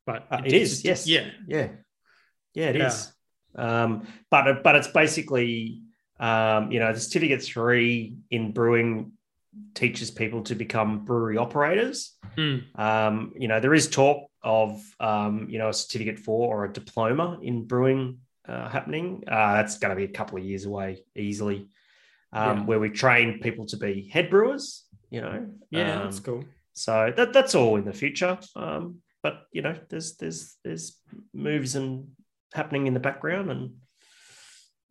But 0.05 0.27
Uh, 0.31 0.41
it 0.45 0.53
is, 0.53 0.83
yes. 0.83 1.07
Yeah. 1.07 1.29
Yeah, 1.47 1.69
yeah, 2.53 2.69
it 2.69 2.75
Yeah. 2.77 2.87
is. 2.87 3.13
Um, 3.55 4.07
but 4.29 4.63
but 4.63 4.75
it's 4.75 4.87
basically 4.87 5.81
um, 6.19 6.71
you 6.71 6.79
know 6.79 6.93
the 6.93 6.99
certificate 6.99 7.41
three 7.43 8.15
in 8.29 8.51
brewing 8.53 9.11
teaches 9.73 10.09
people 10.11 10.43
to 10.43 10.55
become 10.55 11.03
brewery 11.03 11.37
operators. 11.37 12.15
Mm. 12.37 12.63
Um, 12.79 13.33
you 13.37 13.47
know 13.49 13.59
there 13.59 13.73
is 13.73 13.89
talk 13.89 14.29
of 14.43 14.81
um, 14.99 15.47
you 15.49 15.59
know 15.59 15.69
a 15.69 15.73
certificate 15.73 16.19
four 16.19 16.55
or 16.55 16.65
a 16.65 16.71
diploma 16.73 17.39
in 17.41 17.65
brewing 17.65 18.19
uh, 18.47 18.69
happening. 18.69 19.23
Uh, 19.27 19.53
that's 19.55 19.77
going 19.79 19.89
to 19.89 19.95
be 19.95 20.05
a 20.05 20.15
couple 20.17 20.37
of 20.37 20.43
years 20.45 20.65
away 20.65 21.03
easily, 21.15 21.67
um, 22.33 22.59
Yeah. 22.59 22.65
where 22.65 22.79
we 22.79 22.89
train 22.89 23.39
people 23.41 23.65
to 23.67 23.77
be 23.77 24.07
head 24.13 24.29
brewers. 24.29 24.85
You 25.09 25.21
know, 25.21 25.47
Yeah, 25.69 25.95
Um, 25.97 26.03
that's 26.05 26.21
cool. 26.21 26.45
so 26.73 27.11
that 27.17 27.33
that's 27.33 27.53
all 27.55 27.75
in 27.75 27.83
the 27.85 27.93
future. 27.93 28.39
Um, 28.55 29.01
but 29.21 29.47
you 29.51 29.61
know, 29.61 29.75
there's 29.89 30.15
there's 30.15 30.55
there's 30.63 30.97
moves 31.33 31.75
and 31.75 32.07
happening 32.53 32.87
in 32.87 32.93
the 32.93 32.99
background, 32.99 33.51
and 33.51 33.71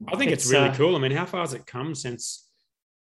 I 0.08 0.16
think 0.16 0.30
it's, 0.30 0.44
it's, 0.44 0.52
really 0.52 0.68
uh, 0.68 0.74
cool. 0.74 0.96
I 0.96 0.98
mean, 0.98 1.12
how 1.12 1.26
far 1.26 1.40
has 1.40 1.54
it 1.54 1.66
come 1.66 1.94
since 1.94 2.46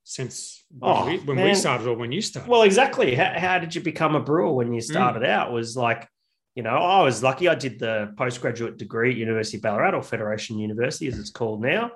since 0.03 0.63
Oh, 0.81 1.05
when, 1.05 1.13
we, 1.13 1.23
when 1.35 1.43
we 1.43 1.53
started 1.55 1.87
or 1.87 1.95
when 1.95 2.11
you 2.11 2.21
started? 2.21 2.49
well, 2.49 2.63
exactly. 2.63 3.15
How, 3.15 3.33
how 3.37 3.59
did 3.59 3.75
you 3.75 3.81
become 3.81 4.15
a 4.15 4.19
brewer 4.19 4.51
when 4.53 4.69
Mm. 4.69 4.75
you 4.75 4.81
started 4.81 5.23
out? 5.23 5.51
Was 5.51 5.77
like, 5.77 6.07
you 6.55 6.63
know, 6.63 6.71
I 6.75 7.03
was 7.03 7.21
lucky. 7.21 7.47
I 7.47 7.55
did 7.55 7.79
the 7.79 8.13
postgraduate 8.17 8.77
degree 8.77 9.11
at 9.11 9.17
University 9.17 9.57
of 9.57 9.63
Ballarat 9.63 9.95
or 9.95 10.01
Federation 10.01 10.57
University, 10.57 11.07
as 11.07 11.19
it's 11.19 11.29
called 11.29 11.61
now. 11.61 11.91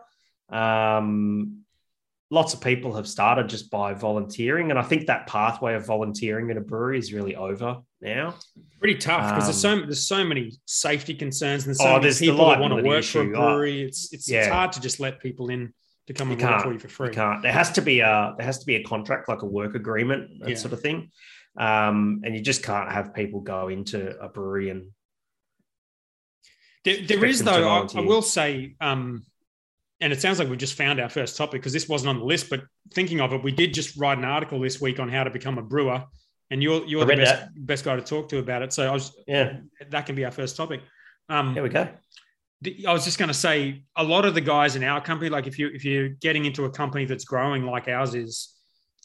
Um, 0.49 1.62
lots 2.33 2.53
of 2.55 2.59
people 2.61 2.95
have 2.95 3.07
started 3.07 3.47
just 3.47 3.69
by 3.69 3.93
volunteering, 3.93 4.71
and 4.71 4.79
I 4.79 4.81
think 4.83 5.05
that 5.07 5.27
pathway 5.27 5.75
of 5.75 5.85
volunteering 5.85 6.49
at 6.51 6.57
a 6.57 6.61
brewery 6.61 6.97
is 6.97 7.13
really 7.13 7.35
over 7.35 7.77
now. 8.01 8.35
pretty 8.79 8.97
tough 8.97 9.29
because 9.29 9.45
there's 9.45 9.63
Um, 9.65 9.79
so 9.81 9.85
there's 9.85 10.07
so 10.07 10.23
many 10.25 10.51
safety 10.65 11.13
concerns 11.13 11.63
and 11.63 11.69
there's 11.69 11.77
so 11.79 11.85
Oh, 11.85 11.91
many 11.93 12.03
there's 12.03 12.19
the 12.19 12.29
people 12.29 12.49
that 12.49 12.59
want 12.59 12.75
to 12.75 12.83
work 12.83 13.03
for 13.05 13.21
a. 13.21 13.27
Oh, 13.27 13.31
brewery. 13.31 13.83
it's 13.83 14.05
it's, 14.05 14.13
it's 14.13 14.29
yeah. 14.29 14.49
hard 14.51 14.71
to 14.73 14.81
just 14.81 14.99
let 14.99 15.19
people 15.21 15.49
in 15.49 15.73
to 16.07 16.13
come 16.13 16.29
You 16.31 16.37
and 16.37 16.43
work 16.43 16.63
for 16.63 16.73
you 16.73 16.79
for 16.79 16.87
free. 16.89 17.07
You 17.09 17.13
can't. 17.13 17.41
There 17.43 17.51
has 17.53 17.71
to 17.73 17.81
be 17.81 17.99
a 18.01 18.33
there 18.37 18.45
has 18.45 18.57
to 18.59 18.65
be 18.65 18.75
a 18.75 18.83
contract, 18.83 19.29
like 19.29 19.41
a 19.43 19.45
work 19.45 19.75
agreement, 19.75 20.39
that 20.41 20.49
Yeah. 20.49 20.55
sort 20.55 20.73
of 20.73 20.81
thing. 20.81 21.11
Um, 21.55 22.21
and 22.25 22.35
you 22.35 22.41
just 22.41 22.63
can't 22.63 22.91
have 22.91 23.13
people 23.13 23.39
go 23.41 23.67
into 23.69 24.17
a 24.19 24.27
brewery 24.27 24.69
and 24.71 24.81
There, 26.85 26.97
there 27.09 27.23
is 27.25 27.39
Expect 27.41 27.61
them 27.61 27.87
to 27.87 27.93
though. 27.95 27.99
I, 28.01 28.03
I 28.03 28.07
will 28.07 28.21
say, 28.23 28.75
um, 28.81 29.23
and 30.03 30.11
it 30.11 30.19
sounds 30.19 30.37
like 30.37 30.49
we 30.49 30.57
just 30.57 30.73
found 30.73 30.99
our 30.99 31.07
first 31.07 31.37
topic 31.37 31.61
because 31.61 31.71
this 31.71 31.87
wasn't 31.87 32.09
on 32.09 32.19
the 32.19 32.25
list. 32.25 32.49
But 32.49 32.63
thinking 32.93 33.21
of 33.21 33.31
it, 33.31 33.41
we 33.41 33.53
did 33.53 33.73
just 33.73 33.97
write 33.97 34.17
an 34.17 34.25
article 34.25 34.59
this 34.59 34.81
week 34.81 34.99
on 34.99 35.07
how 35.07 35.23
to 35.23 35.29
become 35.29 35.57
a 35.57 35.61
brewer, 35.61 36.03
and 36.51 36.61
you're 36.61 36.85
you're 36.85 37.03
I 37.03 37.05
the 37.05 37.15
best 37.15 37.47
best 37.55 37.85
guy 37.85 37.95
to 37.95 38.01
talk 38.01 38.27
to 38.29 38.39
about 38.39 38.61
it. 38.63 38.73
So 38.73 38.85
I 38.85 38.91
was 38.91 39.15
yeah, 39.27 39.59
that 39.89 40.05
can 40.05 40.15
be 40.15 40.25
our 40.25 40.31
first 40.31 40.57
topic. 40.57 40.81
Um, 41.29 41.53
there 41.53 41.63
we 41.63 41.69
go. 41.69 41.87
I 42.85 42.91
was 42.91 43.05
just 43.05 43.17
going 43.17 43.29
to 43.29 43.33
say 43.33 43.83
a 43.95 44.03
lot 44.03 44.25
of 44.25 44.35
the 44.35 44.41
guys 44.41 44.75
in 44.75 44.83
our 44.83 45.01
company, 45.01 45.29
like 45.29 45.47
if 45.47 45.57
you 45.57 45.69
if 45.73 45.85
you're 45.85 46.09
getting 46.09 46.43
into 46.43 46.65
a 46.65 46.69
company 46.69 47.05
that's 47.05 47.23
growing 47.23 47.65
like 47.65 47.87
ours 47.87 48.13
is, 48.13 48.53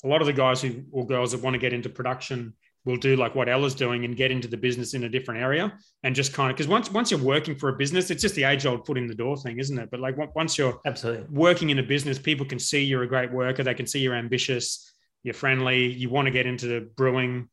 a 0.04 0.08
lot 0.08 0.20
of 0.20 0.26
the 0.26 0.32
guys 0.32 0.60
who 0.60 0.82
or 0.90 1.06
girls 1.06 1.30
that 1.30 1.42
want 1.42 1.54
to 1.54 1.58
get 1.58 1.72
into 1.72 1.88
production 1.88 2.54
will 2.88 2.96
do 2.96 3.16
like 3.16 3.34
what 3.34 3.48
Ella's 3.48 3.74
doing 3.74 4.04
and 4.04 4.16
get 4.16 4.30
into 4.30 4.48
the 4.48 4.56
business 4.56 4.94
in 4.94 5.04
a 5.04 5.08
different 5.08 5.40
area 5.40 5.76
and 6.02 6.14
just 6.14 6.32
kind 6.32 6.50
of 6.50 6.56
because 6.56 6.68
once 6.68 6.90
once 6.90 7.10
you're 7.10 7.20
working 7.20 7.54
for 7.54 7.68
a 7.68 7.74
business, 7.74 8.10
it's 8.10 8.22
just 8.22 8.34
the 8.34 8.44
age 8.44 8.64
old 8.64 8.86
foot 8.86 8.96
in 8.96 9.06
the 9.06 9.14
door 9.14 9.36
thing, 9.36 9.58
isn't 9.58 9.78
it? 9.78 9.90
But 9.90 10.00
like 10.00 10.16
once 10.34 10.56
you're 10.56 10.80
Absolutely. 10.86 11.26
working 11.30 11.70
in 11.70 11.78
a 11.78 11.82
business, 11.82 12.18
people 12.18 12.46
can 12.46 12.58
see 12.58 12.82
you're 12.82 13.02
a 13.02 13.08
great 13.08 13.30
worker. 13.30 13.62
They 13.62 13.74
can 13.74 13.86
see 13.86 14.00
you're 14.00 14.14
ambitious, 14.14 14.90
you're 15.22 15.34
friendly, 15.34 15.86
you 15.86 16.08
want 16.08 16.26
to 16.26 16.32
get 16.32 16.46
into 16.46 16.66
the 16.66 16.80
brewing. 16.96 17.48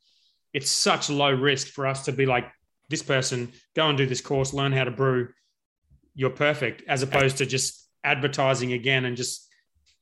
It's 0.53 0.71
such 0.71 1.09
low 1.09 1.31
risk 1.31 1.67
for 1.67 1.85
us 1.85 2.05
to 2.05 2.13
be 2.13 2.25
like, 2.25 2.49
this 2.89 3.03
person, 3.03 3.51
go 3.75 3.89
and 3.89 3.97
do 3.97 4.05
this 4.05 4.21
course, 4.21 4.53
learn 4.53 4.71
how 4.71 4.85
to 4.85 4.91
brew. 4.91 5.29
You're 6.13 6.29
perfect, 6.29 6.83
as 6.87 7.03
opposed 7.03 7.37
to 7.37 7.45
just 7.45 7.87
advertising 8.03 8.73
again 8.73 9.05
and 9.05 9.17
just, 9.17 9.49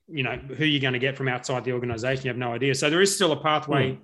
you 0.06 0.22
know, 0.22 0.36
who 0.36 0.64
you're 0.64 0.80
going 0.80 0.92
to 0.92 0.98
get 0.98 1.16
from 1.16 1.28
outside 1.28 1.64
the 1.64 1.72
organization. 1.72 2.24
You 2.24 2.28
have 2.28 2.36
no 2.36 2.52
idea. 2.52 2.74
So 2.74 2.90
there 2.90 3.00
is 3.00 3.14
still 3.14 3.32
a 3.32 3.42
pathway, 3.42 3.94
hmm. 3.94 4.02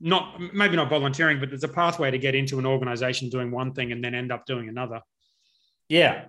Not 0.00 0.40
maybe 0.52 0.76
not 0.76 0.90
volunteering, 0.90 1.40
but 1.40 1.48
there's 1.50 1.64
a 1.64 1.68
pathway 1.68 2.10
to 2.10 2.18
get 2.18 2.34
into 2.34 2.58
an 2.58 2.66
organization 2.66 3.28
doing 3.28 3.50
one 3.50 3.72
thing 3.72 3.92
and 3.92 4.02
then 4.02 4.14
end 4.14 4.32
up 4.32 4.46
doing 4.46 4.68
another. 4.68 5.00
Yeah. 5.88 6.26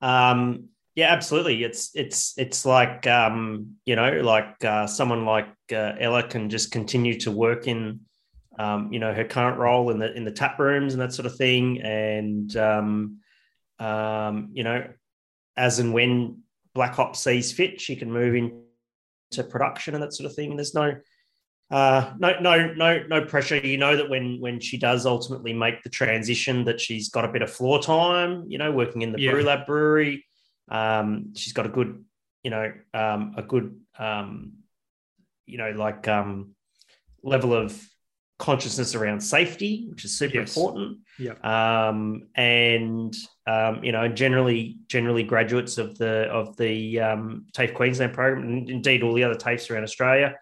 Um, 0.00 0.68
yeah, 0.94 1.12
absolutely. 1.12 1.62
It's 1.62 1.90
it's 1.94 2.34
it's 2.38 2.64
like 2.64 3.06
um, 3.06 3.76
you 3.84 3.96
know, 3.96 4.20
like 4.22 4.64
uh, 4.64 4.86
someone 4.86 5.26
like 5.26 5.48
uh, 5.70 5.92
Ella 6.00 6.26
can 6.26 6.48
just 6.48 6.72
continue 6.72 7.18
to 7.20 7.30
work 7.30 7.68
in 7.68 8.00
um, 8.58 8.90
you 8.92 8.98
know 8.98 9.12
her 9.12 9.24
current 9.24 9.58
role 9.58 9.90
in 9.90 9.98
the 9.98 10.14
in 10.14 10.24
the 10.24 10.32
tap 10.32 10.58
rooms 10.58 10.94
and 10.94 11.02
that 11.02 11.12
sort 11.12 11.26
of 11.26 11.36
thing, 11.36 11.82
and 11.82 12.56
um, 12.56 13.18
um, 13.78 14.48
you 14.54 14.64
know, 14.64 14.88
as 15.54 15.78
and 15.78 15.92
when 15.92 16.40
Black 16.74 16.94
Hop 16.94 17.14
sees 17.14 17.52
fit, 17.52 17.78
she 17.78 17.94
can 17.94 18.10
move 18.10 18.34
into 18.34 19.44
production 19.50 19.94
and 19.94 20.02
that 20.02 20.14
sort 20.14 20.30
of 20.30 20.34
thing. 20.34 20.56
There's 20.56 20.74
no 20.74 20.94
uh, 21.70 22.12
no, 22.18 22.38
no, 22.40 22.72
no, 22.74 23.02
no 23.08 23.24
pressure. 23.24 23.56
You 23.56 23.76
know 23.78 23.96
that 23.96 24.08
when 24.08 24.40
when 24.40 24.60
she 24.60 24.76
does 24.78 25.04
ultimately 25.06 25.52
make 25.52 25.82
the 25.82 25.90
transition, 25.90 26.64
that 26.64 26.80
she's 26.80 27.08
got 27.08 27.24
a 27.24 27.32
bit 27.32 27.42
of 27.42 27.50
floor 27.50 27.82
time. 27.82 28.44
You 28.48 28.58
know, 28.58 28.70
working 28.70 29.02
in 29.02 29.12
the 29.12 29.20
Yeah. 29.20 29.32
Brew 29.32 29.42
Lab 29.42 29.66
Brewery, 29.66 30.24
um, 30.70 31.34
she's 31.34 31.52
got 31.52 31.66
a 31.66 31.68
good, 31.68 32.04
you 32.44 32.50
know, 32.50 32.72
um, 32.94 33.34
a 33.36 33.42
good, 33.42 33.80
um, 33.98 34.52
you 35.46 35.58
know, 35.58 35.70
like 35.72 36.06
um, 36.06 36.54
level 37.22 37.52
of 37.52 37.80
consciousness 38.38 38.94
around 38.94 39.20
safety, 39.20 39.86
which 39.88 40.04
is 40.04 40.16
super 40.16 40.36
Yes. 40.36 40.56
important. 40.56 40.98
Yeah. 41.18 41.32
Um, 41.88 42.28
and 42.36 43.12
um, 43.48 43.82
you 43.82 43.90
know, 43.90 44.06
generally, 44.06 44.76
generally 44.86 45.24
graduates 45.24 45.78
of 45.78 45.98
the 45.98 46.28
of 46.30 46.56
the 46.58 47.00
um, 47.00 47.46
TAFE 47.54 47.74
Queensland 47.74 48.12
program, 48.14 48.44
and 48.44 48.70
indeed 48.70 49.02
all 49.02 49.14
the 49.14 49.24
other 49.24 49.34
TAFEs 49.34 49.68
around 49.70 49.82
Australia 49.82 50.36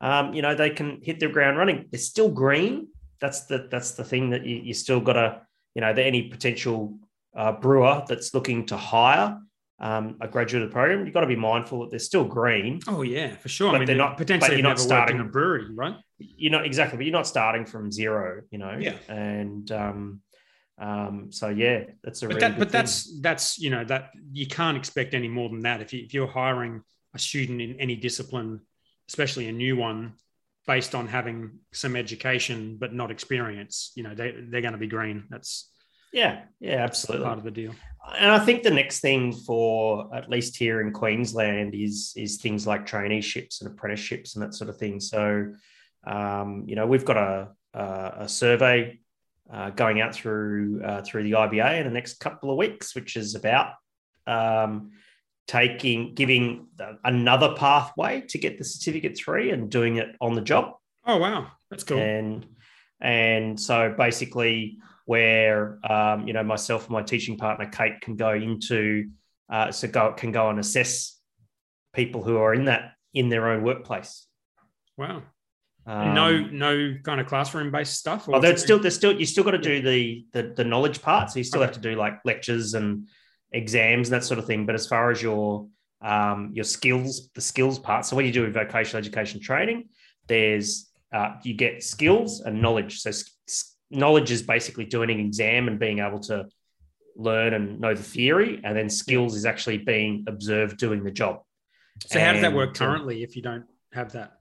um, 0.00 0.34
you 0.34 0.42
know, 0.42 0.54
they 0.54 0.70
can 0.70 1.00
hit 1.02 1.20
the 1.20 1.28
ground 1.28 1.58
running. 1.58 1.86
They're 1.90 2.00
still 2.00 2.30
green. 2.30 2.88
That's 3.20 3.44
the 3.46 3.68
that's 3.70 3.92
the 3.92 4.04
thing 4.04 4.30
that 4.30 4.46
you, 4.46 4.56
you 4.56 4.74
still 4.74 5.00
got 5.00 5.14
to, 5.14 5.42
you 5.74 5.82
know, 5.82 5.92
that 5.92 6.02
any 6.02 6.28
potential 6.28 6.98
uh, 7.36 7.52
brewer 7.52 8.02
that's 8.08 8.32
looking 8.34 8.66
to 8.66 8.76
hire 8.76 9.38
um, 9.78 10.16
a 10.20 10.28
graduate 10.28 10.62
of 10.62 10.68
the 10.68 10.72
program, 10.72 11.04
you've 11.04 11.14
got 11.14 11.20
to 11.20 11.26
be 11.26 11.36
mindful 11.36 11.80
that 11.80 11.90
they're 11.90 11.98
still 11.98 12.24
green. 12.24 12.80
Oh 12.86 13.02
yeah, 13.02 13.34
for 13.36 13.48
sure. 13.48 13.70
But 13.70 13.76
I 13.76 13.78
mean, 13.78 13.86
they're 13.86 13.96
not- 13.96 14.16
potentially 14.16 14.56
you're 14.56 14.62
not 14.62 14.72
in 14.72 14.78
starting- 14.78 15.20
a 15.20 15.24
brewery, 15.24 15.74
right? 15.74 15.96
You're 16.18 16.52
not 16.52 16.66
exactly, 16.66 16.98
but 16.98 17.06
you're 17.06 17.12
not 17.12 17.26
starting 17.26 17.64
from 17.64 17.90
zero, 17.90 18.42
you 18.50 18.58
know. 18.58 18.76
Yeah. 18.78 18.96
And 19.08 19.70
um, 19.72 20.20
um, 20.78 21.28
so 21.30 21.48
yeah, 21.48 21.84
that's 22.02 22.22
a 22.22 22.26
But 22.26 22.34
really 22.36 22.40
that, 22.40 22.58
but 22.58 22.70
that's 22.70 23.20
that's 23.20 23.58
you 23.58 23.70
know 23.70 23.84
that 23.84 24.10
you 24.32 24.46
can't 24.46 24.76
expect 24.76 25.14
any 25.14 25.28
more 25.28 25.48
than 25.48 25.60
that 25.60 25.80
if 25.80 25.94
you 25.94 26.04
if 26.04 26.12
you're 26.12 26.26
hiring 26.26 26.82
a 27.14 27.18
student 27.18 27.60
in 27.62 27.80
any 27.80 27.96
discipline, 27.96 28.60
especially 29.10 29.48
a 29.48 29.52
new 29.52 29.74
one, 29.76 30.14
based 30.68 30.94
on 30.94 31.08
having 31.08 31.58
some 31.72 31.96
education 31.96 32.76
but 32.78 32.94
not 32.94 33.10
experience. 33.10 33.90
You 33.96 34.04
know, 34.04 34.14
they 34.14 34.30
they're 34.48 34.60
going 34.60 34.78
to 34.78 34.78
be 34.78 34.86
green. 34.86 35.24
That's 35.28 35.68
yeah, 36.12 36.42
yeah, 36.60 36.84
absolutely. 36.84 37.26
part 37.26 37.38
of 37.38 37.44
the 37.44 37.50
deal. 37.50 37.74
and 38.16 38.30
I 38.30 38.38
think 38.44 38.62
the 38.62 38.70
next 38.70 39.00
thing 39.00 39.32
for 39.32 40.14
at 40.14 40.30
least 40.30 40.56
here 40.56 40.80
in 40.80 40.92
Queensland 40.92 41.74
is 41.74 42.12
is 42.16 42.36
things 42.36 42.68
like 42.68 42.86
traineeships 42.86 43.60
and 43.60 43.70
apprenticeships 43.70 44.36
and 44.36 44.44
that 44.44 44.54
sort 44.54 44.70
of 44.70 44.76
thing. 44.76 45.00
So, 45.00 45.52
um, 46.06 46.64
you 46.68 46.76
know, 46.76 46.86
we've 46.86 47.04
got 47.04 47.16
a 47.16 47.48
a, 47.74 48.12
a 48.20 48.28
survey 48.28 49.00
uh, 49.52 49.70
going 49.70 50.00
out 50.00 50.14
through 50.14 50.82
uh, 50.84 51.02
through 51.02 51.24
the 51.24 51.32
IBA 51.32 51.78
in 51.78 51.84
the 51.84 51.92
next 51.92 52.20
couple 52.20 52.52
of 52.52 52.56
weeks, 52.56 52.94
which 52.94 53.16
is 53.16 53.34
about 53.34 53.72
um, 54.28 54.92
taking 55.46 56.14
giving 56.14 56.68
another 57.04 57.54
pathway 57.56 58.22
to 58.28 58.38
get 58.38 58.58
the 58.58 58.64
certificate 58.64 59.16
three 59.16 59.50
and 59.50 59.70
doing 59.70 59.96
it 59.96 60.14
on 60.20 60.34
the 60.34 60.40
job. 60.40 60.74
Oh 61.06 61.16
wow, 61.16 61.50
that's 61.70 61.84
cool. 61.84 61.98
And 61.98 62.46
and 63.00 63.58
so 63.58 63.94
basically, 63.96 64.78
where 65.06 65.78
um, 65.90 66.26
you 66.26 66.32
know 66.32 66.42
myself 66.42 66.84
and 66.84 66.92
my 66.92 67.02
teaching 67.02 67.36
partner 67.36 67.66
Kate 67.66 68.00
can 68.00 68.16
go 68.16 68.32
into 68.32 69.10
uh, 69.50 69.72
so 69.72 69.88
go 69.88 70.12
can 70.12 70.32
go 70.32 70.50
and 70.50 70.58
assess 70.58 71.18
people 71.92 72.22
who 72.22 72.36
are 72.36 72.54
in 72.54 72.66
that 72.66 72.92
in 73.14 73.28
their 73.28 73.48
own 73.48 73.62
workplace. 73.62 74.26
Wow. 74.96 75.22
Um, 75.86 76.14
no, 76.14 76.38
no 76.38 76.94
kind 77.02 77.20
of 77.20 77.26
classroom 77.26 77.70
based 77.70 77.98
stuff. 77.98 78.28
Or 78.28 78.36
oh, 78.36 78.40
there's 78.40 78.62
still, 78.62 78.78
there's 78.78 78.94
still, 78.94 79.18
you 79.18 79.26
still 79.26 79.44
got 79.44 79.52
to 79.52 79.58
do 79.58 79.80
the, 79.80 80.24
the, 80.32 80.54
the 80.54 80.64
knowledge 80.64 81.02
part. 81.02 81.30
So 81.30 81.38
you 81.38 81.44
still 81.44 81.60
okay. 81.60 81.66
have 81.66 81.74
to 81.74 81.80
do 81.80 81.96
like 81.96 82.20
lectures 82.24 82.74
and 82.74 83.08
exams 83.52 84.08
and 84.08 84.14
that 84.14 84.24
sort 84.24 84.38
of 84.38 84.46
thing. 84.46 84.66
But 84.66 84.74
as 84.74 84.86
far 84.86 85.10
as 85.10 85.20
your, 85.22 85.66
um, 86.02 86.50
your 86.54 86.64
skills, 86.64 87.30
the 87.34 87.40
skills 87.40 87.78
part. 87.78 88.06
So 88.06 88.16
when 88.16 88.26
you 88.26 88.32
do 88.32 88.50
vocational 88.50 88.98
education 88.98 89.40
training, 89.40 89.88
there's, 90.28 90.90
uh, 91.12 91.34
you 91.42 91.54
get 91.54 91.82
skills 91.82 92.40
and 92.40 92.62
knowledge. 92.62 93.00
So 93.00 93.10
knowledge 93.90 94.30
is 94.30 94.42
basically 94.42 94.84
doing 94.84 95.10
an 95.10 95.20
exam 95.20 95.68
and 95.68 95.78
being 95.78 95.98
able 95.98 96.20
to 96.20 96.46
learn 97.16 97.54
and 97.54 97.80
know 97.80 97.94
the 97.94 98.02
theory. 98.02 98.60
And 98.62 98.76
then 98.76 98.88
skills 98.88 99.34
is 99.34 99.44
actually 99.44 99.78
being 99.78 100.24
observed 100.28 100.78
doing 100.78 101.02
the 101.02 101.10
job. 101.10 101.42
So 102.06 102.18
and, 102.18 102.26
how 102.26 102.32
does 102.32 102.42
that 102.42 102.54
work 102.54 102.74
currently 102.74 103.22
if 103.22 103.36
you 103.36 103.42
don't 103.42 103.64
have 103.92 104.12
that? 104.12 104.32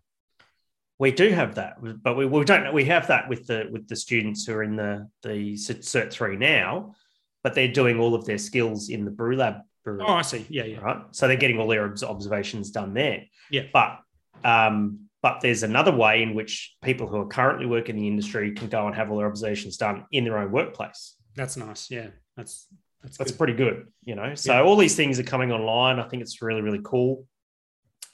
We 0.99 1.11
do 1.11 1.29
have 1.29 1.55
that, 1.55 1.77
but 2.03 2.17
we, 2.17 2.25
we 2.25 2.43
don't. 2.43 2.73
We 2.73 2.83
have 2.85 3.07
that 3.07 3.29
with 3.29 3.47
the 3.47 3.69
with 3.71 3.87
the 3.87 3.95
students 3.95 4.45
who 4.45 4.53
are 4.53 4.63
in 4.63 4.75
the 4.75 5.07
the 5.23 5.53
Cert 5.53 6.11
three 6.11 6.35
now, 6.35 6.93
but 7.43 7.55
they're 7.55 7.71
doing 7.71 7.99
all 7.99 8.15
of 8.15 8.25
their 8.25 8.37
skills 8.37 8.89
in 8.89 9.05
the 9.05 9.11
brew 9.11 9.35
lab. 9.35 9.55
Brewery, 9.83 10.03
oh, 10.05 10.13
I 10.13 10.21
see. 10.23 10.45
Yeah, 10.49 10.65
yeah. 10.65 10.79
Right. 10.79 11.01
So 11.11 11.27
they're 11.27 11.37
getting 11.37 11.59
all 11.59 11.67
their 11.67 11.85
observations 11.85 12.71
done 12.71 12.93
there. 12.93 13.23
Yeah. 13.49 13.63
But 13.71 13.99
um, 14.43 15.09
but 15.21 15.41
there's 15.41 15.63
another 15.63 15.91
way 15.91 16.21
in 16.21 16.33
which 16.33 16.75
people 16.81 17.07
who 17.07 17.17
are 17.17 17.27
currently 17.27 17.65
working 17.65 17.95
in 17.95 18.01
the 18.01 18.07
industry 18.07 18.51
can 18.51 18.67
go 18.67 18.87
and 18.87 18.95
have 18.95 19.11
all 19.11 19.17
their 19.17 19.27
observations 19.27 19.77
done 19.77 20.05
in 20.11 20.23
their 20.23 20.37
own 20.37 20.51
workplace. 20.51 21.15
That's 21.35 21.57
nice. 21.57 21.89
Yeah, 21.89 22.07
that's 22.35 22.67
that's 23.01 23.17
that's 23.17 23.31
good. 23.31 23.37
pretty 23.37 23.53
good. 23.53 23.87
You 24.03 24.15
know, 24.15 24.35
so 24.35 24.53
yeah. 24.53 24.61
all 24.61 24.75
these 24.75 24.95
things 24.95 25.19
are 25.19 25.23
coming 25.23 25.51
online. 25.51 25.99
I 25.99 26.07
think 26.07 26.21
it's 26.21 26.41
really 26.41 26.61
really 26.61 26.81
cool. 26.83 27.25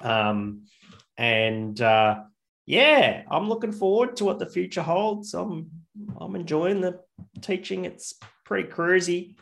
Um, 0.01 0.63
and 1.17 1.79
uh, 1.79 2.22
yeah, 2.65 3.24
I'm 3.29 3.50
looking 3.50 3.72
forward 3.72 4.17
to 4.17 4.25
what 4.25 4.39
the 4.39 4.46
future 4.46 4.82
holds. 4.82 5.34
I'm 5.34 5.70
I'm 6.20 6.36
enjoying 6.36 6.82
the 6.82 7.00
teaching. 7.41 7.86
It's 7.86 8.15
pretty 8.46 8.70
cruisy. 8.70 9.36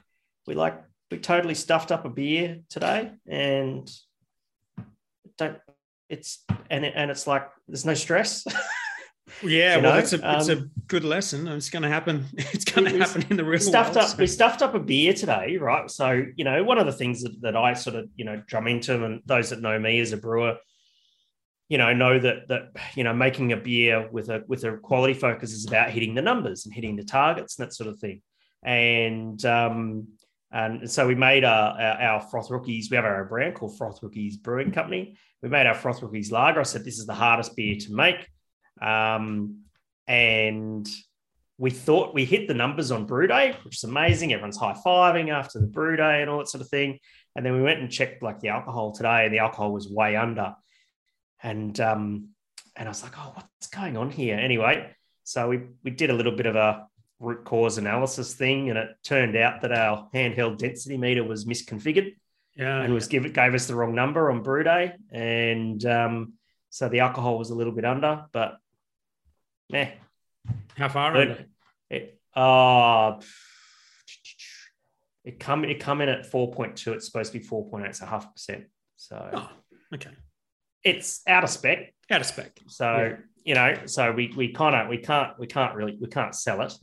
We 0.47 0.55
like 0.55 0.81
we 1.11 1.19
totally 1.19 1.55
stuffed 1.55 1.91
up 1.91 2.05
a 2.05 2.09
beer 2.09 2.61
today, 2.69 3.11
and 3.27 3.89
don't 5.37 5.57
it's 6.09 6.43
and 6.69 6.85
it, 6.85 6.93
and 6.95 7.11
it's 7.11 7.27
like 7.27 7.47
there's 7.67 7.85
no 7.85 7.93
stress. 7.93 8.45
Yeah, 9.41 9.77
well, 9.77 9.97
it's 9.97 10.13
a 10.13 10.37
it's 10.37 10.49
um, 10.49 10.57
a 10.57 10.81
good 10.87 11.03
lesson. 11.03 11.47
It's 11.47 11.69
going 11.69 11.83
to 11.83 11.89
happen. 11.89 12.25
It's 12.37 12.65
going 12.65 12.91
to 12.91 12.97
happen 12.97 13.25
in 13.29 13.37
the 13.37 13.43
real 13.43 13.59
stuffed 13.59 13.95
world, 13.95 14.05
up. 14.05 14.11
So. 14.11 14.17
We 14.17 14.27
stuffed 14.27 14.61
up 14.61 14.73
a 14.73 14.79
beer 14.79 15.13
today, 15.13 15.57
right? 15.57 15.89
So 15.89 16.25
you 16.35 16.43
know, 16.43 16.63
one 16.63 16.77
of 16.77 16.85
the 16.85 16.91
things 16.91 17.23
that, 17.23 17.41
that 17.41 17.55
I 17.55 17.73
sort 17.73 17.95
of 17.95 18.09
you 18.15 18.25
know 18.25 18.41
drum 18.47 18.67
into, 18.67 19.03
and 19.03 19.21
those 19.25 19.49
that 19.49 19.61
know 19.61 19.79
me 19.79 19.99
as 19.99 20.11
a 20.11 20.17
brewer, 20.17 20.57
you 21.67 21.77
know, 21.77 21.93
know 21.93 22.19
that 22.19 22.47
that 22.49 22.71
you 22.95 23.03
know 23.03 23.13
making 23.13 23.53
a 23.53 23.57
beer 23.57 24.07
with 24.11 24.29
a 24.29 24.43
with 24.47 24.63
a 24.65 24.77
quality 24.77 25.13
focus 25.13 25.53
is 25.53 25.65
about 25.65 25.89
hitting 25.89 26.15
the 26.15 26.21
numbers 26.21 26.65
and 26.65 26.73
hitting 26.73 26.95
the 26.95 27.03
targets 27.03 27.57
and 27.57 27.67
that 27.67 27.73
sort 27.73 27.89
of 27.89 27.99
thing. 27.99 28.21
And 28.63 29.43
um, 29.45 30.07
and 30.51 30.89
so 30.89 31.07
we 31.07 31.15
made 31.15 31.43
our, 31.43 31.79
our, 31.79 32.21
froth 32.21 32.51
rookies. 32.51 32.89
We 32.89 32.95
have 32.95 33.05
our 33.05 33.25
brand 33.25 33.55
called 33.55 33.75
Froth 33.77 34.03
Rookies 34.03 34.37
Brewing 34.37 34.71
Company. 34.71 35.17
We 35.41 35.49
made 35.49 35.65
our 35.65 35.73
froth 35.73 36.01
rookies 36.03 36.31
lager. 36.31 36.59
I 36.59 36.63
said 36.63 36.85
this 36.85 36.99
is 36.99 37.07
the 37.07 37.13
hardest 37.13 37.55
beer 37.55 37.75
to 37.75 37.93
make, 37.93 38.27
um, 38.79 39.63
and 40.07 40.87
we 41.57 41.71
thought 41.71 42.13
we 42.13 42.23
hit 42.23 42.47
the 42.47 42.53
numbers 42.53 42.91
on 42.91 43.05
brew 43.05 43.25
day, 43.25 43.55
which 43.63 43.77
is 43.77 43.83
amazing. 43.83 44.31
Everyone's 44.31 44.57
high 44.57 44.75
fiving 44.85 45.29
after 45.29 45.59
the 45.59 45.67
brew 45.67 45.95
day 45.95 46.21
and 46.21 46.29
all 46.29 46.37
that 46.37 46.49
sort 46.49 46.61
of 46.61 46.69
thing. 46.69 46.99
And 47.35 47.43
then 47.43 47.53
we 47.53 47.63
went 47.63 47.79
and 47.79 47.91
checked 47.91 48.21
like 48.21 48.39
the 48.39 48.49
alcohol 48.49 48.91
today, 48.91 49.25
and 49.25 49.33
the 49.33 49.39
alcohol 49.39 49.73
was 49.73 49.89
way 49.89 50.15
under 50.15 50.55
and 51.43 51.79
um, 51.81 52.29
and 52.75 52.87
I 52.87 52.91
was 52.91 53.03
like, 53.03 53.13
oh, 53.17 53.33
what's 53.35 53.67
going 53.67 53.97
on 53.97 54.09
here? 54.09 54.37
Anyway, 54.37 54.89
so 55.23 55.49
we 55.49 55.61
we 55.83 55.91
did 55.91 56.09
a 56.09 56.13
little 56.13 56.35
bit 56.35 56.45
of 56.45 56.55
a 56.55 56.87
root 57.23 57.43
cause 57.45 57.77
analysis 57.77 58.33
thing, 58.33 58.69
and 58.69 58.77
it 58.77 58.89
turned 59.03 59.35
out 59.35 59.61
that 59.61 59.71
our 59.71 60.09
handheld 60.13 60.57
density 60.57 60.97
meter 60.97 61.23
was 61.23 61.45
misconfigured. 61.45 62.15
Yeah, 62.55 62.81
and 62.81 62.93
was 62.93 63.07
give 63.07 63.31
gave 63.33 63.53
us 63.55 63.65
the 63.65 63.75
wrong 63.75 63.95
number 63.95 64.29
on 64.29 64.43
brew 64.43 64.63
day, 64.63 64.93
and 65.11 65.83
um, 65.85 66.33
so 66.69 66.87
the 66.89 66.99
alcohol 66.99 67.37
was 67.37 67.49
a 67.49 67.55
little 67.55 67.73
bit 67.73 67.85
under, 67.85 68.25
but 68.31 68.57
meh. 69.71 69.89
How 70.77 70.89
far 70.89 71.15
under? 71.15 71.45
It, 71.89 72.19
uh, 72.35 73.19
it 75.23 75.39
come 75.39 75.65
it 75.65 75.79
come 75.79 76.01
in 76.01 76.09
at 76.09 76.27
four 76.27 76.51
point 76.51 76.75
two. 76.75 76.93
It's 76.93 77.05
supposed 77.05 77.31
to 77.31 77.39
be 77.39 77.43
four 77.43 77.67
point 77.69 77.87
eight, 77.87 77.95
so 77.95 78.05
half 78.05 78.31
percent. 78.31 78.65
So 78.97 79.29
oh, 79.33 79.49
okay 79.95 80.11
it's 80.83 81.21
out 81.27 81.43
of 81.43 81.49
spec. 81.49 81.93
Out 82.11 82.21
of 82.21 82.27
spec. 82.27 82.59
So 82.67 82.95
yeah. 82.95 83.15
you 83.43 83.55
know, 83.55 83.85
so 83.85 84.11
we 84.11 84.33
we 84.35 84.51
kind 84.51 84.75
of 84.75 84.87
we 84.87 84.97
can't 84.97 85.37
we 85.39 85.47
can't 85.47 85.75
really 85.75 85.97
we 85.99 86.07
can't 86.07 86.35
sell 86.35 86.61
it. 86.61 86.73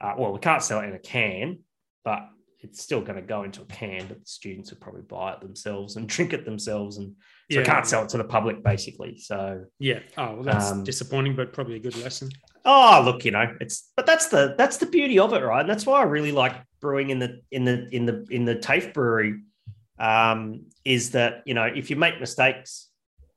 Uh, 0.00 0.14
well, 0.16 0.32
we 0.32 0.38
can't 0.38 0.62
sell 0.62 0.80
it 0.80 0.84
in 0.86 0.94
a 0.94 0.98
can, 0.98 1.58
but 2.04 2.28
it's 2.60 2.82
still 2.82 3.00
going 3.00 3.16
to 3.16 3.22
go 3.22 3.42
into 3.42 3.62
a 3.62 3.66
can. 3.66 4.06
But 4.06 4.20
the 4.20 4.26
students 4.26 4.70
would 4.70 4.80
probably 4.80 5.02
buy 5.02 5.32
it 5.32 5.40
themselves 5.40 5.96
and 5.96 6.08
drink 6.14 6.32
it 6.32 6.44
themselves, 6.44 6.98
and 6.98 7.14
so 7.50 7.60
yeah. 7.60 7.64
can't 7.64 7.86
sell 7.86 8.04
it 8.04 8.08
to 8.10 8.18
the 8.18 8.24
public 8.24 8.62
basically. 8.62 9.18
So 9.18 9.64
yeah. 9.78 10.00
Oh, 10.16 10.34
well, 10.34 10.42
that's 10.42 10.70
um, 10.70 10.84
disappointing, 10.84 11.36
but 11.36 11.52
probably 11.52 11.76
a 11.76 11.80
good 11.80 11.96
lesson. 11.98 12.30
Oh, 12.64 13.02
look, 13.04 13.24
you 13.24 13.30
know, 13.30 13.54
it's 13.60 13.90
but 13.96 14.06
that's 14.06 14.28
the 14.28 14.54
that's 14.56 14.78
the 14.78 14.86
beauty 14.86 15.18
of 15.18 15.32
it, 15.32 15.40
right? 15.40 15.60
And 15.60 15.68
that's 15.68 15.86
why 15.86 16.00
I 16.00 16.04
really 16.04 16.32
like 16.32 16.54
brewing 16.80 17.10
in 17.10 17.18
the 17.18 17.40
in 17.50 17.64
the 17.64 17.88
in 17.94 18.06
the 18.06 18.26
in 18.30 18.44
the 18.44 18.56
TAFE 18.56 18.92
brewery. 18.92 19.40
Um, 19.98 20.66
is 20.82 21.10
that 21.10 21.42
you 21.44 21.52
know 21.52 21.64
if 21.64 21.90
you 21.90 21.96
make 21.96 22.20
mistakes 22.20 22.90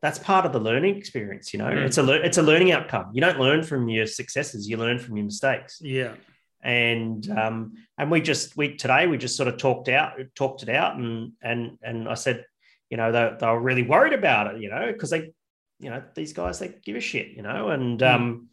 that's 0.04 0.20
part 0.20 0.46
of 0.46 0.52
the 0.52 0.60
learning 0.60 0.98
experience. 0.98 1.54
You 1.54 1.60
know, 1.60 1.70
mm. 1.70 1.86
it's 1.86 1.98
a 1.98 2.12
it's 2.22 2.38
a 2.38 2.44
learning 2.44 2.74
outcome. 2.74 3.12
You 3.14 3.22
don't 3.22 3.40
learn 3.40 3.64
from 3.64 3.88
your 3.88 4.06
successes; 4.06 4.68
you 4.68 4.76
learn 4.76 5.00
from 5.00 5.16
your 5.16 5.24
mistakes. 5.24 5.80
Yeah. 5.82 6.16
And 6.64 7.30
um, 7.30 7.74
and 7.98 8.10
we 8.10 8.22
just 8.22 8.56
we 8.56 8.76
today 8.78 9.06
we 9.08 9.18
just 9.18 9.36
sort 9.36 9.50
of 9.50 9.58
talked 9.58 9.90
out 9.90 10.14
talked 10.36 10.64
it 10.64 10.70
out 10.70 10.96
and 10.96 11.34
and 11.42 11.78
and 11.82 12.08
I 12.08 12.14
said, 12.14 12.46
you 12.90 12.98
know, 12.98 13.12
they, 13.12 13.32
they 13.40 13.48
were 13.48 13.60
really 13.60 13.84
worried 13.84 14.14
about 14.14 14.56
it, 14.56 14.62
you 14.62 14.70
know, 14.70 14.92
because 14.92 15.10
they, 15.10 15.34
you 15.80 15.90
know, 15.90 16.02
these 16.16 16.32
guys 16.32 16.60
they 16.60 16.74
give 16.86 16.96
a 16.96 17.02
shit, 17.02 17.30
you 17.30 17.42
know, 17.42 17.70
and 17.70 18.00
mm. 18.00 18.14
um, 18.14 18.48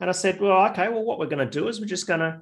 and 0.00 0.08
I 0.08 0.12
said, 0.12 0.40
well, 0.40 0.66
okay, 0.70 0.88
well, 0.88 1.02
what 1.02 1.18
we're 1.18 1.26
going 1.26 1.46
to 1.46 1.58
do 1.60 1.68
is 1.68 1.80
we're 1.80 1.86
just 1.86 2.06
going 2.06 2.20
to 2.20 2.40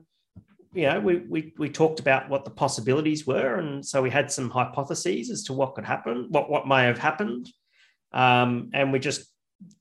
you 0.75 0.87
know, 0.91 1.01
we, 1.01 1.19
we 1.19 1.55
we 1.57 1.71
talked 1.71 2.01
about 2.01 2.29
what 2.29 2.45
the 2.45 2.51
possibilities 2.51 3.27
were, 3.27 3.55
and 3.55 3.87
so 3.87 4.03
we 4.03 4.11
had 4.11 4.31
some 4.31 4.51
hypotheses 4.51 5.31
as 5.31 5.45
to 5.45 5.53
what 5.53 5.77
could 5.77 5.85
happen, 5.85 6.27
what 6.31 6.51
what 6.51 6.67
may 6.67 6.83
have 6.83 6.99
happened, 6.99 7.49
um, 8.13 8.71
and 8.75 8.93
we 8.93 8.99
just 8.99 9.27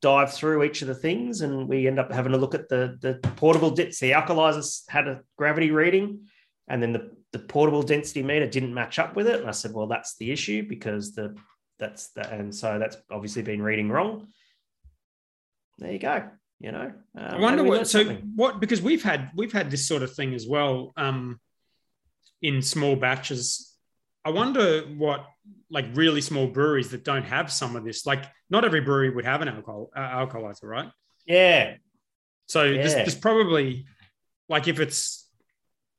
dive 0.01 0.33
through 0.33 0.63
each 0.63 0.81
of 0.81 0.88
the 0.88 0.95
things 0.95 1.41
and 1.41 1.67
we 1.67 1.88
end 1.88 1.99
up 1.99 2.12
having 2.12 2.33
a 2.33 2.38
look 2.38 2.55
at 2.55 2.69
the, 2.69 2.97
the 3.01 3.15
portable 3.36 3.71
dips. 3.71 3.99
The 3.99 4.12
Alcolyzers 4.12 4.83
had 4.88 5.07
a 5.07 5.21
gravity 5.38 5.71
reading 5.71 6.27
and 6.67 6.81
then 6.81 6.93
the, 6.93 7.12
the 7.31 7.39
portable 7.39 7.83
density 7.83 8.23
meter 8.23 8.47
didn't 8.47 8.73
match 8.73 8.99
up 8.99 9.15
with 9.15 9.27
it. 9.27 9.39
And 9.39 9.49
I 9.49 9.51
said, 9.51 9.73
well, 9.73 9.88
that's 9.88 10.15
the 10.17 10.31
issue 10.31 10.67
because 10.67 11.13
the 11.13 11.36
that's 11.79 12.09
that. 12.09 12.31
And 12.31 12.53
so 12.53 12.79
that's 12.79 12.97
obviously 13.12 13.41
been 13.41 13.62
reading 13.62 13.89
wrong. 13.89 14.27
There 15.79 15.91
you 15.91 15.99
go. 15.99 16.29
You 16.59 16.71
know, 16.71 16.93
um, 17.17 17.25
I 17.25 17.39
wonder 17.39 17.63
what, 17.63 17.88
so 17.88 17.99
something. 18.03 18.31
what, 18.36 18.62
because 18.62 18.81
we've 18.81 19.03
had, 19.03 19.31
we've 19.36 19.51
had 19.51 19.69
this 19.69 19.86
sort 19.86 20.01
of 20.01 20.13
thing 20.13 20.33
as 20.33 20.47
well 20.47 20.93
um, 20.95 21.41
in 22.41 22.62
small 22.62 22.95
batches. 22.95 23.72
I 24.25 24.29
wonder 24.29 24.81
what 24.81 25.25
like 25.69 25.86
really 25.93 26.21
small 26.21 26.47
breweries 26.47 26.91
that 26.91 27.03
don't 27.03 27.23
have 27.23 27.51
some 27.51 27.75
of 27.75 27.83
this. 27.83 28.05
Like 28.05 28.25
not 28.49 28.63
every 28.63 28.81
brewery 28.81 29.09
would 29.09 29.25
have 29.25 29.41
an 29.41 29.47
alcohol 29.47 29.89
uh, 29.95 29.99
alcoholizer, 29.99 30.63
right? 30.63 30.89
Yeah. 31.25 31.75
So 32.45 32.63
yeah. 32.63 32.81
There's, 32.81 32.93
there's, 32.93 33.15
probably 33.15 33.86
like 34.47 34.67
if 34.67 34.79
it's, 34.79 35.27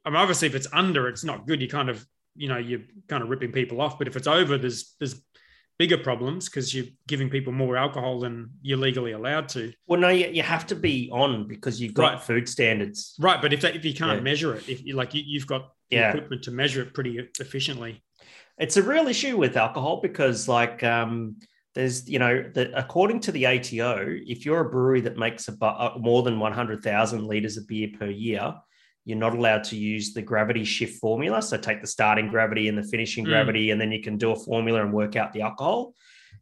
I 0.04 0.10
mean, 0.10 0.16
obviously 0.16 0.46
if 0.46 0.54
it's 0.54 0.68
under, 0.72 1.08
it's 1.08 1.24
not 1.24 1.46
good. 1.46 1.60
You 1.60 1.68
kind 1.68 1.88
of, 1.88 2.06
you 2.36 2.48
know, 2.48 2.58
you're 2.58 2.82
kind 3.08 3.22
of 3.22 3.28
ripping 3.28 3.52
people 3.52 3.80
off. 3.80 3.98
But 3.98 4.06
if 4.06 4.16
it's 4.16 4.26
over, 4.26 4.56
there's 4.58 4.94
there's 4.98 5.20
bigger 5.78 5.98
problems 5.98 6.48
because 6.48 6.72
you're 6.72 6.86
giving 7.08 7.28
people 7.28 7.52
more 7.52 7.76
alcohol 7.76 8.20
than 8.20 8.50
you're 8.62 8.78
legally 8.78 9.12
allowed 9.12 9.48
to. 9.48 9.72
Well, 9.86 10.00
no, 10.00 10.08
you, 10.08 10.28
you 10.28 10.42
have 10.42 10.66
to 10.68 10.76
be 10.76 11.10
on 11.12 11.48
because 11.48 11.80
you've 11.80 11.94
got 11.94 12.12
right. 12.12 12.22
food 12.22 12.48
standards. 12.48 13.16
Right, 13.18 13.42
but 13.42 13.52
if 13.52 13.60
that, 13.62 13.74
if 13.74 13.84
you 13.84 13.94
can't 13.94 14.18
yeah. 14.18 14.20
measure 14.20 14.54
it, 14.54 14.68
if 14.68 14.84
you 14.84 14.94
like 14.94 15.14
you, 15.14 15.40
have 15.40 15.48
got 15.48 15.70
yeah. 15.90 16.10
equipment 16.10 16.44
to 16.44 16.52
measure 16.52 16.82
it 16.82 16.94
pretty 16.94 17.28
efficiently 17.40 18.03
it's 18.58 18.76
a 18.76 18.82
real 18.82 19.08
issue 19.08 19.36
with 19.36 19.56
alcohol 19.56 20.00
because 20.00 20.48
like 20.48 20.82
um, 20.84 21.36
there's 21.74 22.08
you 22.08 22.18
know 22.18 22.44
that 22.54 22.70
according 22.74 23.20
to 23.20 23.32
the 23.32 23.46
ATO, 23.46 24.06
if 24.26 24.44
you're 24.46 24.60
a 24.60 24.70
brewery 24.70 25.00
that 25.02 25.16
makes 25.16 25.48
about 25.48 25.96
uh, 25.96 25.98
more 25.98 26.22
than 26.22 26.38
100,000 26.38 27.24
liters 27.24 27.56
of 27.56 27.66
beer 27.66 27.88
per 27.98 28.06
year, 28.06 28.54
you're 29.04 29.18
not 29.18 29.34
allowed 29.34 29.64
to 29.64 29.76
use 29.76 30.14
the 30.14 30.22
gravity 30.22 30.64
shift 30.64 31.00
formula. 31.00 31.42
So 31.42 31.56
take 31.56 31.80
the 31.80 31.86
starting 31.86 32.28
gravity 32.28 32.68
and 32.68 32.78
the 32.78 32.84
finishing 32.84 33.24
Mm. 33.24 33.28
gravity, 33.28 33.70
and 33.70 33.80
then 33.80 33.90
you 33.90 34.02
can 34.02 34.16
do 34.16 34.30
a 34.30 34.36
formula 34.36 34.82
and 34.82 34.92
work 34.92 35.16
out 35.16 35.32
the 35.32 35.42
alcohol. 35.42 35.94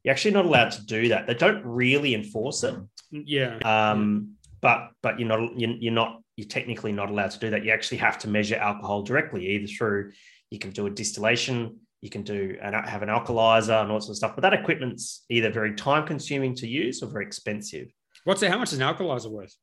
You're 0.04 0.12
actually 0.12 0.32
not 0.32 0.46
allowed 0.46 0.72
to 0.72 0.84
do 0.84 1.08
that. 1.08 1.26
They 1.26 1.34
don't 1.34 1.64
really 1.64 2.14
enforce 2.14 2.62
it. 2.64 2.74
Yeah. 3.10 3.56
Um, 3.58 4.34
but 4.60 4.90
but 5.02 5.18
you're 5.18 5.28
not 5.28 5.58
you're, 5.58 5.70
you're 5.70 5.92
not 5.92 6.20
you're 6.36 6.48
technically 6.48 6.92
not 6.92 7.10
allowed 7.10 7.30
to 7.32 7.38
do 7.38 7.50
that. 7.50 7.64
You 7.64 7.72
actually 7.72 7.98
have 7.98 8.18
to 8.20 8.28
measure 8.28 8.56
alcohol 8.56 9.02
directly, 9.02 9.46
either 9.48 9.66
through 9.66 10.12
you 10.50 10.58
can 10.58 10.70
do 10.70 10.86
a 10.86 10.90
distillation, 10.90 11.78
you 12.02 12.10
can 12.10 12.22
do 12.22 12.58
and 12.60 12.74
have 12.74 13.02
an 13.02 13.08
Alcolyzer 13.08 13.80
and 13.80 13.90
all 13.90 14.00
sorts 14.00 14.10
of 14.10 14.16
stuff. 14.16 14.32
But 14.34 14.42
that 14.42 14.52
equipment's 14.52 15.24
either 15.30 15.50
very 15.50 15.74
time 15.74 16.06
consuming 16.06 16.54
to 16.56 16.66
use 16.66 17.02
or 17.02 17.06
very 17.06 17.24
expensive. 17.24 17.88
What's 18.24 18.40
that? 18.40 18.50
How 18.50 18.58
much 18.58 18.72
is 18.72 18.78
an 18.78 18.84
Alcolyzer 18.86 19.30
worth? 19.30 19.56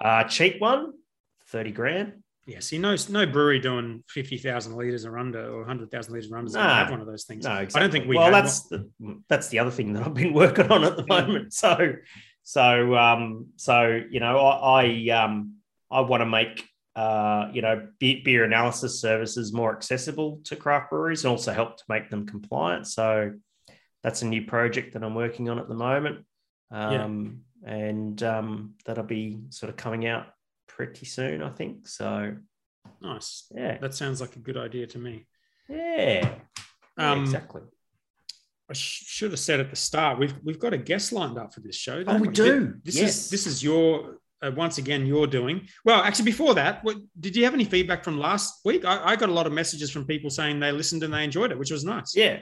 Uh, 0.00 0.24
cheap 0.24 0.60
one, 0.60 0.92
30 1.48 1.72
grand. 1.72 2.12
Yeah, 2.46 2.60
see, 2.60 2.78
no, 2.78 2.94
no 3.08 3.26
brewery 3.26 3.58
doing 3.58 4.04
fifty 4.08 4.38
thousand 4.38 4.76
liters 4.76 5.04
or 5.04 5.18
under, 5.18 5.50
or 5.50 5.64
hundred 5.64 5.90
thousand 5.90 6.14
liters 6.14 6.30
or 6.30 6.38
under. 6.38 6.52
No. 6.52 6.62
No, 6.62 6.68
have 6.68 6.90
one 6.90 7.00
of 7.00 7.06
those 7.08 7.24
things. 7.24 7.44
No, 7.44 7.50
I 7.50 7.64
don't 7.64 7.90
think 7.90 8.06
we. 8.06 8.16
Well, 8.16 8.30
that's 8.30 8.68
the 8.68 8.88
that's 9.28 9.48
the 9.48 9.58
other 9.58 9.72
thing 9.72 9.94
that 9.94 10.06
I've 10.06 10.14
been 10.14 10.32
working 10.32 10.70
on 10.70 10.84
at 10.84 10.96
the 10.96 11.04
moment. 11.08 11.52
So, 11.52 11.94
so 12.44 12.94
um, 12.94 13.48
so 13.56 14.00
you 14.08 14.20
know, 14.20 14.38
I, 14.38 14.84
I 14.84 15.24
um, 15.24 15.54
I 15.90 16.02
want 16.02 16.20
to 16.20 16.26
make 16.26 16.64
uh, 16.96 17.50
you 17.52 17.62
know, 17.62 17.86
be- 18.00 18.22
beer 18.22 18.42
analysis 18.44 19.00
services 19.00 19.52
more 19.52 19.72
accessible 19.76 20.40
to 20.44 20.56
craft 20.56 20.90
breweries 20.90 21.24
and 21.24 21.30
also 21.30 21.52
help 21.52 21.76
to 21.76 21.84
make 21.88 22.10
them 22.10 22.26
compliant. 22.26 22.86
So, 22.86 23.32
that's 24.02 24.22
a 24.22 24.26
new 24.26 24.46
project 24.46 24.94
that 24.94 25.04
I'm 25.04 25.14
working 25.14 25.48
on 25.50 25.58
at 25.58 25.68
the 25.68 25.74
moment, 25.74 26.24
um, 26.70 27.40
and 27.64 28.20
um, 28.22 28.74
that'll 28.84 29.04
be 29.04 29.40
sort 29.50 29.68
of 29.70 29.76
coming 29.76 30.06
out 30.06 30.26
pretty 30.68 31.06
soon, 31.06 31.42
I 31.42 31.50
think. 31.50 31.88
So, 31.88 32.36
nice. 33.02 33.46
yeah, 33.54 33.78
That 33.78 33.94
sounds 33.94 34.20
like 34.20 34.36
a 34.36 34.38
good 34.38 34.56
idea 34.56 34.86
to 34.88 34.98
me. 34.98 35.26
yeah, 35.68 36.36
Yeah, 36.96 37.12
Um, 37.12 37.22
exactly. 37.22 37.62
I 38.70 38.74
should 38.74 39.30
have 39.30 39.40
said 39.40 39.60
at 39.60 39.70
the 39.70 39.76
start 39.76 40.18
we've 40.18 40.34
we've 40.42 40.58
got 40.58 40.72
a 40.72 40.78
guest 40.78 41.12
lined 41.12 41.38
up 41.38 41.54
for 41.54 41.60
this 41.60 41.76
show. 41.76 41.98
Oh, 41.98 42.04
don't 42.04 42.20
we 42.20 42.28
do. 42.28 42.74
This 42.84 42.96
yes. 42.96 43.16
is 43.16 43.30
this 43.30 43.46
is 43.46 43.62
your 43.62 44.18
uh, 44.42 44.50
once 44.54 44.78
again 44.78 45.06
you're 45.06 45.26
doing 45.26 45.66
well. 45.84 46.02
Actually, 46.02 46.26
before 46.26 46.54
that, 46.54 46.84
what, 46.84 46.96
did 47.18 47.36
you 47.36 47.44
have 47.44 47.54
any 47.54 47.64
feedback 47.64 48.04
from 48.04 48.18
last 48.18 48.60
week? 48.64 48.84
I, 48.84 49.12
I 49.12 49.16
got 49.16 49.28
a 49.28 49.32
lot 49.32 49.46
of 49.46 49.52
messages 49.52 49.90
from 49.90 50.04
people 50.04 50.30
saying 50.30 50.60
they 50.60 50.72
listened 50.72 51.02
and 51.02 51.12
they 51.12 51.24
enjoyed 51.24 51.50
it, 51.50 51.58
which 51.58 51.70
was 51.70 51.84
nice. 51.84 52.14
Yeah. 52.14 52.40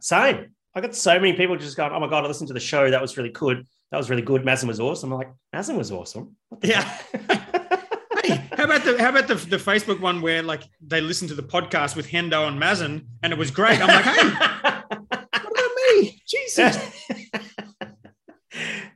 Same. 0.00 0.54
I 0.74 0.80
got 0.80 0.94
so 0.94 1.14
many 1.14 1.32
people 1.34 1.56
just 1.56 1.76
going, 1.76 1.92
oh 1.92 2.00
my 2.00 2.08
God, 2.08 2.24
I 2.24 2.28
listened 2.28 2.48
to 2.48 2.54
the 2.54 2.60
show. 2.60 2.90
That 2.90 3.02
was 3.02 3.16
really 3.16 3.30
good. 3.30 3.66
That 3.90 3.98
was 3.98 4.08
really 4.08 4.22
good. 4.22 4.42
Mazen 4.42 4.68
was 4.68 4.78
awesome. 4.78 5.12
I'm 5.12 5.18
like, 5.18 5.32
Mazen 5.54 5.76
was 5.76 5.90
awesome. 5.90 6.36
What 6.48 6.60
the 6.60 6.68
Yeah. 6.68 6.98
Hey, 8.22 8.36
how 8.56 8.64
about 8.64 8.84
the 8.84 8.98
how 8.98 9.08
about 9.08 9.28
the, 9.28 9.34
the 9.34 9.56
Facebook 9.56 10.00
one 10.00 10.20
where 10.20 10.42
like 10.42 10.62
they 10.80 11.00
listened 11.00 11.30
to 11.30 11.34
the 11.34 11.42
podcast 11.42 11.96
with 11.96 12.06
Hendo 12.08 12.46
and 12.46 12.60
Mazen 12.60 13.06
and 13.22 13.32
it 13.32 13.38
was 13.38 13.50
great? 13.50 13.80
I'm 13.80 13.88
like, 13.88 14.04
hey, 14.04 14.28
what 15.08 15.32
about 15.32 15.70
me? 15.92 16.22
Jesus. 16.26 16.78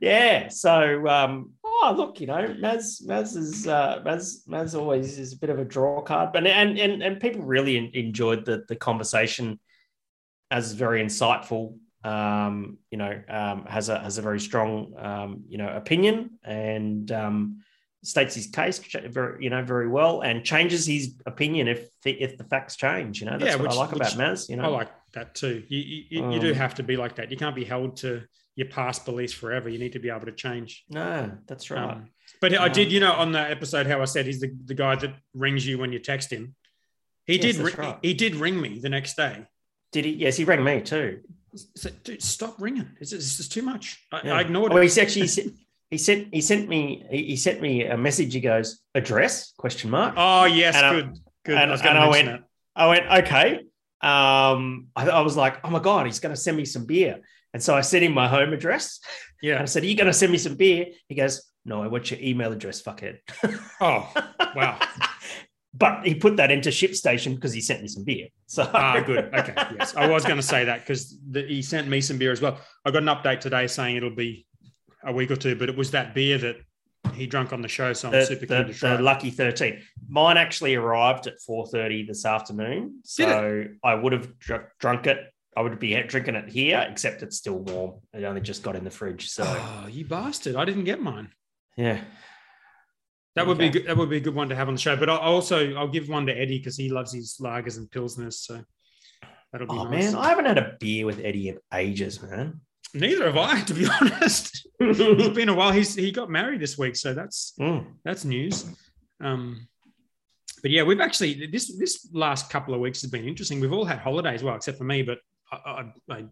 yeah. 0.04 0.48
So, 0.48 1.06
um, 1.08 1.52
oh, 1.64 1.94
look, 1.96 2.20
you 2.20 2.26
know, 2.26 2.54
Maz, 2.60 3.02
Maz 3.06 3.36
is, 3.36 3.66
uh, 3.66 4.02
Maz, 4.06 4.46
Maz 4.48 4.78
always 4.78 5.18
is 5.18 5.32
a 5.32 5.38
bit 5.38 5.50
of 5.50 5.58
a 5.58 5.64
draw 5.64 6.00
card, 6.02 6.32
but, 6.32 6.46
and, 6.46 6.78
and, 6.78 7.02
and 7.02 7.20
people 7.20 7.42
really 7.42 7.90
enjoyed 7.94 8.44
the, 8.44 8.64
the 8.68 8.76
conversation 8.76 9.58
as 10.50 10.72
very 10.72 11.02
insightful. 11.02 11.78
Um, 12.04 12.76
you 12.90 12.98
know, 12.98 13.14
um, 13.30 13.64
has 13.66 13.88
a, 13.88 13.98
has 13.98 14.18
a 14.18 14.22
very 14.22 14.38
strong, 14.38 14.92
um, 14.98 15.44
you 15.48 15.56
know, 15.56 15.68
opinion 15.68 16.38
and, 16.44 17.10
um, 17.10 17.62
states 18.02 18.34
his 18.34 18.48
case 18.48 18.78
very, 18.78 19.42
you 19.42 19.48
know, 19.48 19.62
very 19.64 19.88
well 19.88 20.20
and 20.20 20.44
changes 20.44 20.84
his 20.86 21.14
opinion 21.24 21.66
if 21.66 21.88
the, 22.02 22.10
if 22.22 22.36
the 22.36 22.44
facts 22.44 22.76
change, 22.76 23.20
you 23.20 23.26
know, 23.26 23.38
that's 23.38 23.56
Yeah, 23.56 23.62
what 23.62 23.70
I 23.72 23.74
like 23.74 23.92
about 23.92 24.12
Maz, 24.12 24.50
you 24.50 24.56
know. 24.56 24.64
I 24.64 24.66
like 24.66 24.90
that 25.14 25.34
too. 25.34 25.62
You 25.68 25.78
you, 25.78 26.04
you- 26.10 26.32
you 26.34 26.40
do 26.40 26.50
Um, 26.50 26.54
have 26.56 26.74
to 26.74 26.82
be 26.82 26.98
like 26.98 27.16
that. 27.16 27.30
You 27.30 27.38
can't 27.38 27.56
be 27.56 27.64
held 27.64 27.96
to 28.04 28.22
your 28.56 28.68
past 28.68 29.04
beliefs 29.04 29.32
forever. 29.32 29.68
You 29.68 29.78
need 29.78 29.92
to 29.92 29.98
be 29.98 30.10
able 30.10 30.26
to 30.26 30.32
change. 30.32 30.84
no, 30.88 31.32
that's 31.46 31.70
right. 31.70 31.90
Um, 31.96 32.10
but 32.40 32.54
I 32.54 32.66
Um, 32.66 32.72
did, 32.72 32.92
you 32.92 33.00
know, 33.00 33.12
on 33.12 33.32
that 33.32 33.50
episode, 33.50 33.86
how 33.86 34.00
I 34.00 34.04
said 34.06 34.26
he's 34.26 34.40
the, 34.40 34.52
the 34.64 34.74
guy 34.74 34.94
that 34.96 35.14
rings 35.34 35.66
you 35.66 35.78
when 35.78 35.92
you 35.92 35.98
text 35.98 36.32
him. 36.32 36.54
He 37.26 37.34
Yes, 37.40 37.56
did. 37.56 37.78
right. 37.78 37.98
He 38.02 38.14
did 38.14 38.34
ring 38.36 38.60
me 38.60 38.78
the 38.78 38.88
next 38.88 39.16
day. 39.16 39.44
Did 39.92 40.04
he? 40.04 40.12
Yes, 40.12 40.36
he 40.36 40.44
rang 40.44 40.62
me 40.64 40.80
too. 40.82 41.20
So, 41.76 41.90
dude, 42.02 42.22
stop 42.22 42.56
ringing. 42.60 42.90
It's, 43.00 43.12
it's 43.12 43.36
just 43.36 43.52
too 43.52 43.62
much. 43.62 43.98
I, 44.12 44.20
Yeah. 44.24 44.34
I 44.36 44.40
ignored 44.42 44.72
Oh, 44.72 44.76
it. 44.78 44.82
he's 44.82 44.98
actually 44.98 45.22
he 45.22 45.28
sent 45.28 45.54
he 45.90 45.98
sent 45.98 46.34
he 46.34 46.40
sent 46.40 46.68
me 46.68 47.04
he, 47.10 47.22
he 47.28 47.36
sent 47.36 47.60
me 47.62 47.84
a 47.84 47.96
message. 47.96 48.34
He 48.34 48.40
goes 48.40 48.80
address 48.94 49.52
question 49.56 49.90
mark. 49.90 50.14
Oh 50.16 50.44
yes, 50.46 50.74
And 50.76 50.86
I- 50.86 50.92
good, 50.94 51.18
good. 51.44 51.56
and- 51.58 51.70
I 51.70 51.72
was 51.72 51.82
going 51.82 51.96
and 51.96 52.02
to 52.02 52.06
I 52.08 52.10
mention 52.10 52.26
went- 52.26 52.42
that. 52.42 52.48
I 52.82 52.86
went 52.88 53.24
okay. 53.26 53.60
Um, 54.00 54.88
I, 54.96 55.08
I 55.08 55.20
was 55.20 55.36
like, 55.36 55.60
oh 55.64 55.70
my 55.70 55.78
god, 55.78 56.06
he's 56.06 56.18
going 56.20 56.34
to 56.34 56.40
send 56.40 56.56
me 56.56 56.64
some 56.64 56.84
beer. 56.84 57.20
And 57.54 57.62
so 57.62 57.74
I 57.74 57.80
sent 57.80 58.04
him 58.04 58.12
my 58.12 58.28
home 58.28 58.52
address. 58.52 58.98
Yeah. 59.40 59.62
I 59.62 59.64
said, 59.64 59.84
are 59.84 59.86
you 59.86 59.96
going 59.96 60.08
to 60.08 60.12
send 60.12 60.32
me 60.32 60.38
some 60.38 60.56
beer? 60.56 60.86
He 61.08 61.14
goes, 61.14 61.50
no, 61.64 61.82
I 61.82 61.86
want 61.86 62.10
your 62.10 62.20
email 62.20 62.52
address, 62.52 62.82
fuckhead. 62.82 63.18
Oh 63.80 64.12
wow. 64.54 64.78
but 65.74 66.04
he 66.04 66.14
put 66.14 66.36
that 66.36 66.50
into 66.50 66.68
ShipStation 66.68 67.36
because 67.36 67.52
he 67.52 67.60
sent 67.60 67.80
me 67.80 67.88
some 67.88 68.04
beer. 68.04 68.28
So 68.46 68.68
Ah, 68.74 69.00
good. 69.00 69.32
Okay. 69.32 69.54
Yes, 69.78 69.96
I 69.96 70.08
was 70.08 70.24
going 70.24 70.36
to 70.36 70.42
say 70.42 70.64
that 70.64 70.80
because 70.80 71.16
he 71.32 71.62
sent 71.62 71.88
me 71.88 72.00
some 72.00 72.18
beer 72.18 72.32
as 72.32 72.42
well. 72.42 72.58
I 72.84 72.90
got 72.90 73.02
an 73.02 73.08
update 73.08 73.40
today 73.40 73.66
saying 73.66 73.96
it'll 73.96 74.10
be 74.10 74.46
a 75.04 75.12
week 75.12 75.30
or 75.30 75.36
two, 75.36 75.54
but 75.56 75.68
it 75.68 75.76
was 75.76 75.92
that 75.92 76.14
beer 76.14 76.36
that 76.38 76.56
he 77.14 77.26
drunk 77.26 77.52
on 77.52 77.62
the 77.62 77.68
show, 77.68 77.92
so 77.92 78.08
I'm 78.08 78.14
the, 78.14 78.26
super 78.26 78.46
the, 78.46 78.56
keen 78.56 78.66
to 78.66 78.74
try. 78.74 78.96
the 78.96 79.02
lucky 79.02 79.30
13 79.30 79.80
mine 80.08 80.36
actually 80.38 80.74
arrived 80.74 81.26
at 81.26 81.34
4.30 81.48 82.06
this 82.06 82.24
afternoon 82.24 83.00
so 83.04 83.66
i 83.84 83.94
would 83.94 84.12
have 84.12 84.38
dr- 84.38 84.68
drunk 84.80 85.06
it 85.06 85.18
i 85.56 85.60
would 85.62 85.78
be 85.78 86.00
drinking 86.02 86.34
it 86.34 86.48
here 86.48 86.86
except 86.90 87.22
it's 87.22 87.36
still 87.36 87.58
warm 87.58 88.00
it 88.12 88.24
only 88.24 88.40
just 88.40 88.62
got 88.62 88.76
in 88.76 88.84
the 88.84 88.90
fridge 88.90 89.28
so 89.28 89.44
Oh, 89.46 89.86
you 89.88 90.04
bastard! 90.04 90.56
I 90.56 90.64
didn't 90.64 90.84
get 90.84 91.00
mine. 91.00 91.28
yeah 91.76 92.00
That 93.36 93.46
would 93.46 93.58
be 93.58 93.68
good. 93.68 93.86
That 93.86 93.96
would 93.96 94.10
be 94.10 94.18
a 94.18 94.20
good 94.20 94.34
one 94.34 94.48
to 94.50 94.54
have 94.54 94.68
on 94.68 94.74
the 94.74 94.80
show. 94.80 94.96
But 94.96 95.10
I'll 95.10 95.18
also 95.18 95.74
I'll 95.74 95.88
give 95.88 96.08
one 96.08 96.26
to 96.26 96.32
Eddie 96.32 96.58
because 96.58 96.76
he 96.76 96.88
loves 96.88 97.12
his 97.12 97.36
lagers 97.40 97.78
and 97.78 97.90
pilsners. 97.90 98.34
So 98.34 98.62
that'll 99.52 99.66
be 99.66 99.74
oh 99.74 99.84
nice. 99.88 100.12
man 100.12 100.14
i 100.16 100.28
haven't 100.28 100.46
had 100.46 100.58
a 100.58 100.76
beer 100.80 101.04
with 101.06 101.20
eddie 101.24 101.48
in 101.50 101.58
ages 101.72 102.20
man 102.22 102.60
Neither 102.96 103.24
have 103.26 103.36
I, 103.36 103.60
to 103.68 103.74
be 103.74 103.88
honest. 104.00 104.68
it's 104.78 105.28
been 105.34 105.48
a 105.48 105.54
while. 105.54 105.72
He's 105.72 105.96
he 105.96 106.12
got 106.12 106.30
married 106.30 106.60
this 106.60 106.78
week, 106.78 106.94
so 106.94 107.12
that's 107.12 107.52
Mm. 107.58 107.86
that's 108.04 108.24
news. 108.24 108.66
Um, 109.20 109.66
but 110.62 110.70
yeah, 110.70 110.84
we've 110.84 111.00
actually 111.00 111.48
this 111.50 111.76
this 111.76 112.08
last 112.12 112.50
couple 112.50 112.72
of 112.72 112.78
weeks 112.80 113.02
has 113.02 113.10
been 113.10 113.26
interesting. 113.26 113.58
We've 113.60 113.72
all 113.72 113.84
had 113.84 113.98
holidays, 113.98 114.44
well, 114.44 114.54
except 114.54 114.78
for 114.78 114.84
me, 114.84 115.02
but 115.02 115.18
I, 115.64 115.90
I, 116.10 116.14
I, 116.14 116.24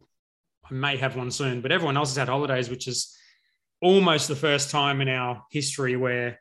may 0.71 0.97
have 0.97 1.17
one 1.17 1.31
soon. 1.31 1.61
But 1.61 1.73
everyone 1.73 1.97
else 1.97 2.11
has 2.11 2.17
had 2.17 2.29
holidays, 2.29 2.71
which 2.71 2.89
is 2.89 3.17
almost 3.81 4.29
the 4.29 4.37
first 4.37 4.71
time 4.71 5.01
in 5.01 5.09
our 5.09 5.45
history 5.51 5.97
where 5.97 6.41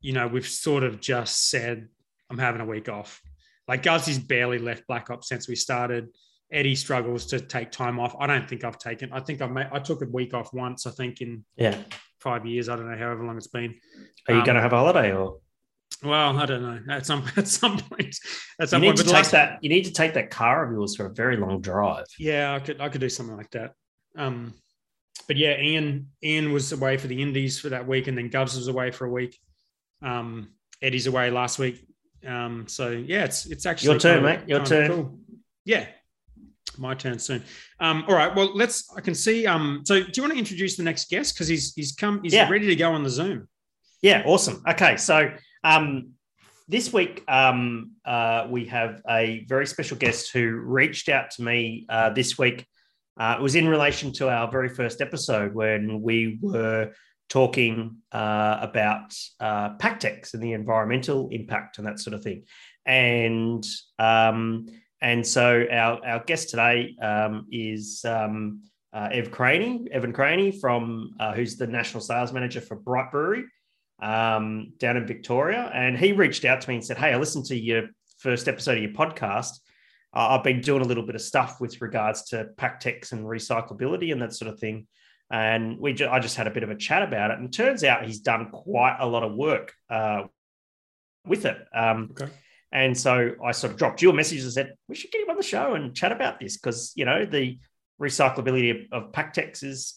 you 0.00 0.12
know 0.12 0.26
we've 0.28 0.46
sort 0.46 0.82
of 0.82 1.00
just 1.00 1.48
said, 1.50 1.88
"I'm 2.30 2.38
having 2.38 2.60
a 2.60 2.66
week 2.66 2.88
off." 2.88 3.20
Like 3.66 3.82
Guzzy's 3.82 4.18
barely 4.18 4.58
left 4.58 4.86
Black 4.86 5.08
Hops 5.08 5.28
since 5.28 5.48
we 5.48 5.56
started. 5.56 6.08
Eddie 6.52 6.74
struggles 6.76 7.26
to 7.26 7.40
take 7.40 7.70
time 7.70 7.98
off. 7.98 8.14
I 8.20 8.26
don't 8.26 8.48
think 8.48 8.62
I've 8.62 8.78
taken. 8.78 9.12
I 9.12 9.20
think 9.20 9.40
I 9.40 9.46
made, 9.46 9.68
I 9.72 9.78
took 9.78 10.02
a 10.02 10.06
week 10.06 10.34
off 10.34 10.52
once. 10.52 10.86
I 10.86 10.90
think 10.90 11.20
in 11.20 11.44
yeah 11.56 11.78
five 12.20 12.46
years. 12.46 12.68
I 12.68 12.76
don't 12.76 12.90
know 12.90 12.96
however 12.96 13.24
long 13.24 13.36
it's 13.36 13.46
been. 13.46 13.74
are 14.28 14.34
you 14.34 14.40
Um, 14.40 14.46
going 14.46 14.56
to 14.56 14.62
have 14.62 14.72
a 14.72 14.76
holiday 14.76 15.12
or 15.12 15.40
Well, 16.04 16.38
I 16.38 16.46
don't 16.46 16.62
know. 16.62 16.92
At 16.94 17.06
some 17.06 17.24
at 17.36 17.48
some 17.48 17.78
point, 17.78 18.16
at 18.60 18.68
some 18.68 18.82
you 18.82 18.88
some 18.90 18.96
need 18.96 18.96
point. 18.96 18.98
to 18.98 19.04
take 19.14 19.28
that 19.30 19.58
you 19.62 19.68
need 19.70 19.84
to 19.84 19.92
take 19.92 20.14
that 20.14 20.30
car 20.30 20.64
of 20.64 20.72
yours 20.72 20.96
for 20.96 21.06
a 21.06 21.10
very 21.14 21.36
long 21.36 21.60
drive 21.60 22.06
yeah, 22.18 22.54
I 22.54 22.58
could 22.60 22.80
I 22.80 22.88
could 22.88 23.00
do 23.00 23.08
something 23.08 23.36
like 23.36 23.50
that. 23.52 23.72
Um, 24.16 24.54
but 25.26 25.36
yeah, 25.36 25.58
Ian 25.58 26.08
Ian 26.22 26.52
was 26.52 26.72
away 26.72 26.96
for 26.98 27.06
the 27.06 27.20
Indies 27.22 27.58
for 27.58 27.70
that 27.70 27.86
week, 27.86 28.06
and 28.08 28.16
then 28.18 28.28
Govs 28.30 28.56
was 28.56 28.68
away 28.68 28.90
for 28.90 29.06
a 29.06 29.10
week. 29.10 29.38
Um, 30.02 30.50
Eddie's 30.82 31.06
away 31.06 31.30
last 31.30 31.58
week. 31.58 31.86
Um, 32.26 32.66
so 32.68 32.90
yeah, 32.90 33.24
it's 33.24 33.46
it's 33.46 33.64
actually 33.66 33.92
Your 33.92 34.00
turn, 34.00 34.22
kinda- 34.24 34.38
mate. 34.40 34.48
Your 34.48 34.64
turn. 34.64 34.90
Cool. 34.90 35.18
Yeah, 35.64 35.86
my 36.76 36.94
turn 36.94 37.18
soon. 37.18 37.42
Um, 37.80 38.04
all 38.08 38.14
right. 38.14 38.34
Well, 38.34 38.54
let's. 38.54 38.92
I 38.96 39.00
can 39.00 39.14
see. 39.14 39.46
Um, 39.46 39.82
so 39.84 40.00
do 40.02 40.10
you 40.14 40.22
want 40.22 40.32
to 40.34 40.38
introduce 40.38 40.76
the 40.76 40.82
next 40.82 41.08
guest 41.08 41.34
because 41.34 41.48
he's 41.48 41.72
he's 41.74 41.92
come 41.92 42.20
he's 42.22 42.34
Yeah. 42.34 42.50
ready 42.50 42.66
to 42.66 42.76
go 42.76 42.92
on 42.92 43.02
the 43.02 43.10
Zoom. 43.10 43.48
Yeah, 44.02 44.22
awesome. 44.26 44.62
Okay, 44.68 44.98
so 44.98 45.30
um, 45.64 46.10
this 46.68 46.92
week 46.92 47.24
um, 47.28 47.92
uh, 48.04 48.46
we 48.48 48.66
have 48.66 49.02
a 49.08 49.44
very 49.48 49.66
special 49.66 49.96
guest 49.96 50.30
who 50.32 50.50
reached 50.50 51.08
out 51.08 51.30
to 51.32 51.42
me 51.42 51.86
uh, 51.88 52.10
this 52.10 52.38
week. 52.38 52.66
Uh, 53.16 53.36
it 53.38 53.42
was 53.42 53.54
in 53.54 53.68
relation 53.68 54.12
to 54.12 54.28
our 54.28 54.50
very 54.50 54.68
first 54.68 55.00
episode 55.00 55.54
when 55.54 56.02
we 56.02 56.38
were 56.40 56.92
talking 57.28 57.96
uh, 58.12 58.58
about 58.60 59.14
uh, 59.40 59.76
Paktechs 59.76 60.34
and 60.34 60.42
the 60.42 60.52
environmental 60.52 61.28
impact 61.30 61.78
and 61.78 61.86
that 61.86 61.98
sort 61.98 62.14
of 62.14 62.22
thing. 62.22 62.44
And 62.86 63.64
um, 63.98 64.66
and 65.00 65.26
so 65.26 65.66
our, 65.70 66.04
our 66.06 66.24
guest 66.24 66.50
today 66.50 66.96
um, 67.00 67.46
is 67.50 68.04
um, 68.06 68.62
uh, 68.92 69.10
Ev 69.12 69.30
Craney, 69.30 69.86
Evin 69.94 70.14
Craney 70.14 70.50
from 70.50 71.10
uh, 71.20 71.34
who's 71.34 71.56
the 71.56 71.66
national 71.66 72.00
sales 72.00 72.32
manager 72.32 72.60
for 72.60 72.76
Bright 72.76 73.10
Brewery 73.10 73.44
um, 74.00 74.72
down 74.78 74.96
in 74.96 75.06
Victoria, 75.06 75.70
and 75.74 75.96
he 75.98 76.12
reached 76.12 76.44
out 76.44 76.60
to 76.60 76.68
me 76.68 76.76
and 76.76 76.84
said, 76.84 76.98
"Hey, 76.98 77.12
I 77.12 77.16
listened 77.16 77.46
to 77.46 77.56
your 77.56 77.84
first 78.18 78.48
episode 78.48 78.76
of 78.78 78.82
your 78.82 78.92
podcast. 78.92 79.58
Uh, 80.14 80.28
I've 80.30 80.44
been 80.44 80.60
doing 80.60 80.82
a 80.82 80.86
little 80.86 81.04
bit 81.06 81.14
of 81.14 81.22
stuff 81.22 81.60
with 81.60 81.80
regards 81.80 82.24
to 82.30 82.48
Paktechs 82.56 83.12
and 83.12 83.24
recyclability 83.24 84.12
and 84.12 84.20
that 84.22 84.32
sort 84.34 84.52
of 84.52 84.58
thing." 84.58 84.86
And 85.30 85.78
we, 85.78 85.94
ju- 85.94 86.08
I 86.08 86.20
just 86.20 86.36
had 86.36 86.46
a 86.46 86.50
bit 86.50 86.62
of 86.62 86.70
a 86.70 86.76
chat 86.76 87.02
about 87.02 87.30
it, 87.30 87.38
and 87.38 87.46
it 87.46 87.52
turns 87.52 87.82
out 87.82 88.04
he's 88.04 88.20
done 88.20 88.50
quite 88.50 88.98
a 89.00 89.06
lot 89.06 89.22
of 89.22 89.34
work 89.34 89.72
uh, 89.90 90.24
with 91.26 91.46
it. 91.46 91.56
Um, 91.74 92.10
Okay. 92.12 92.30
and 92.70 92.96
so 92.96 93.32
I 93.42 93.52
sort 93.52 93.72
of 93.72 93.78
dropped 93.78 94.02
you 94.02 94.10
a 94.10 94.12
message 94.12 94.42
and 94.42 94.52
said, 94.52 94.74
we 94.86 94.94
should 94.94 95.10
get 95.10 95.22
him 95.22 95.30
on 95.30 95.36
the 95.36 95.42
show 95.42 95.74
and 95.74 95.96
chat 95.96 96.12
about 96.12 96.40
this 96.40 96.58
because, 96.58 96.92
you 96.94 97.06
know, 97.06 97.24
the 97.24 97.58
recyclability 98.00 98.70
of, 98.92 99.04
of 99.04 99.12
Paktechs 99.12 99.64
is, 99.64 99.94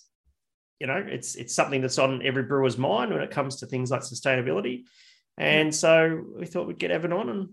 you 0.79 0.87
know, 0.87 1.03
it's 1.07 1.35
it's 1.35 1.53
something 1.55 1.81
that's 1.81 1.97
on 1.97 2.21
every 2.25 2.43
brewer's 2.43 2.77
mind 2.77 3.11
when 3.13 3.21
it 3.21 3.31
comes 3.31 3.57
to 3.57 3.65
things 3.65 3.91
like 3.91 4.01
sustainability. 4.01 4.83
And 5.37 5.73
so 5.73 6.23
we 6.37 6.45
thought 6.47 6.67
we'd 6.67 6.79
get 6.79 6.89
Evin 6.91 7.13
on 7.17 7.29
and 7.29 7.49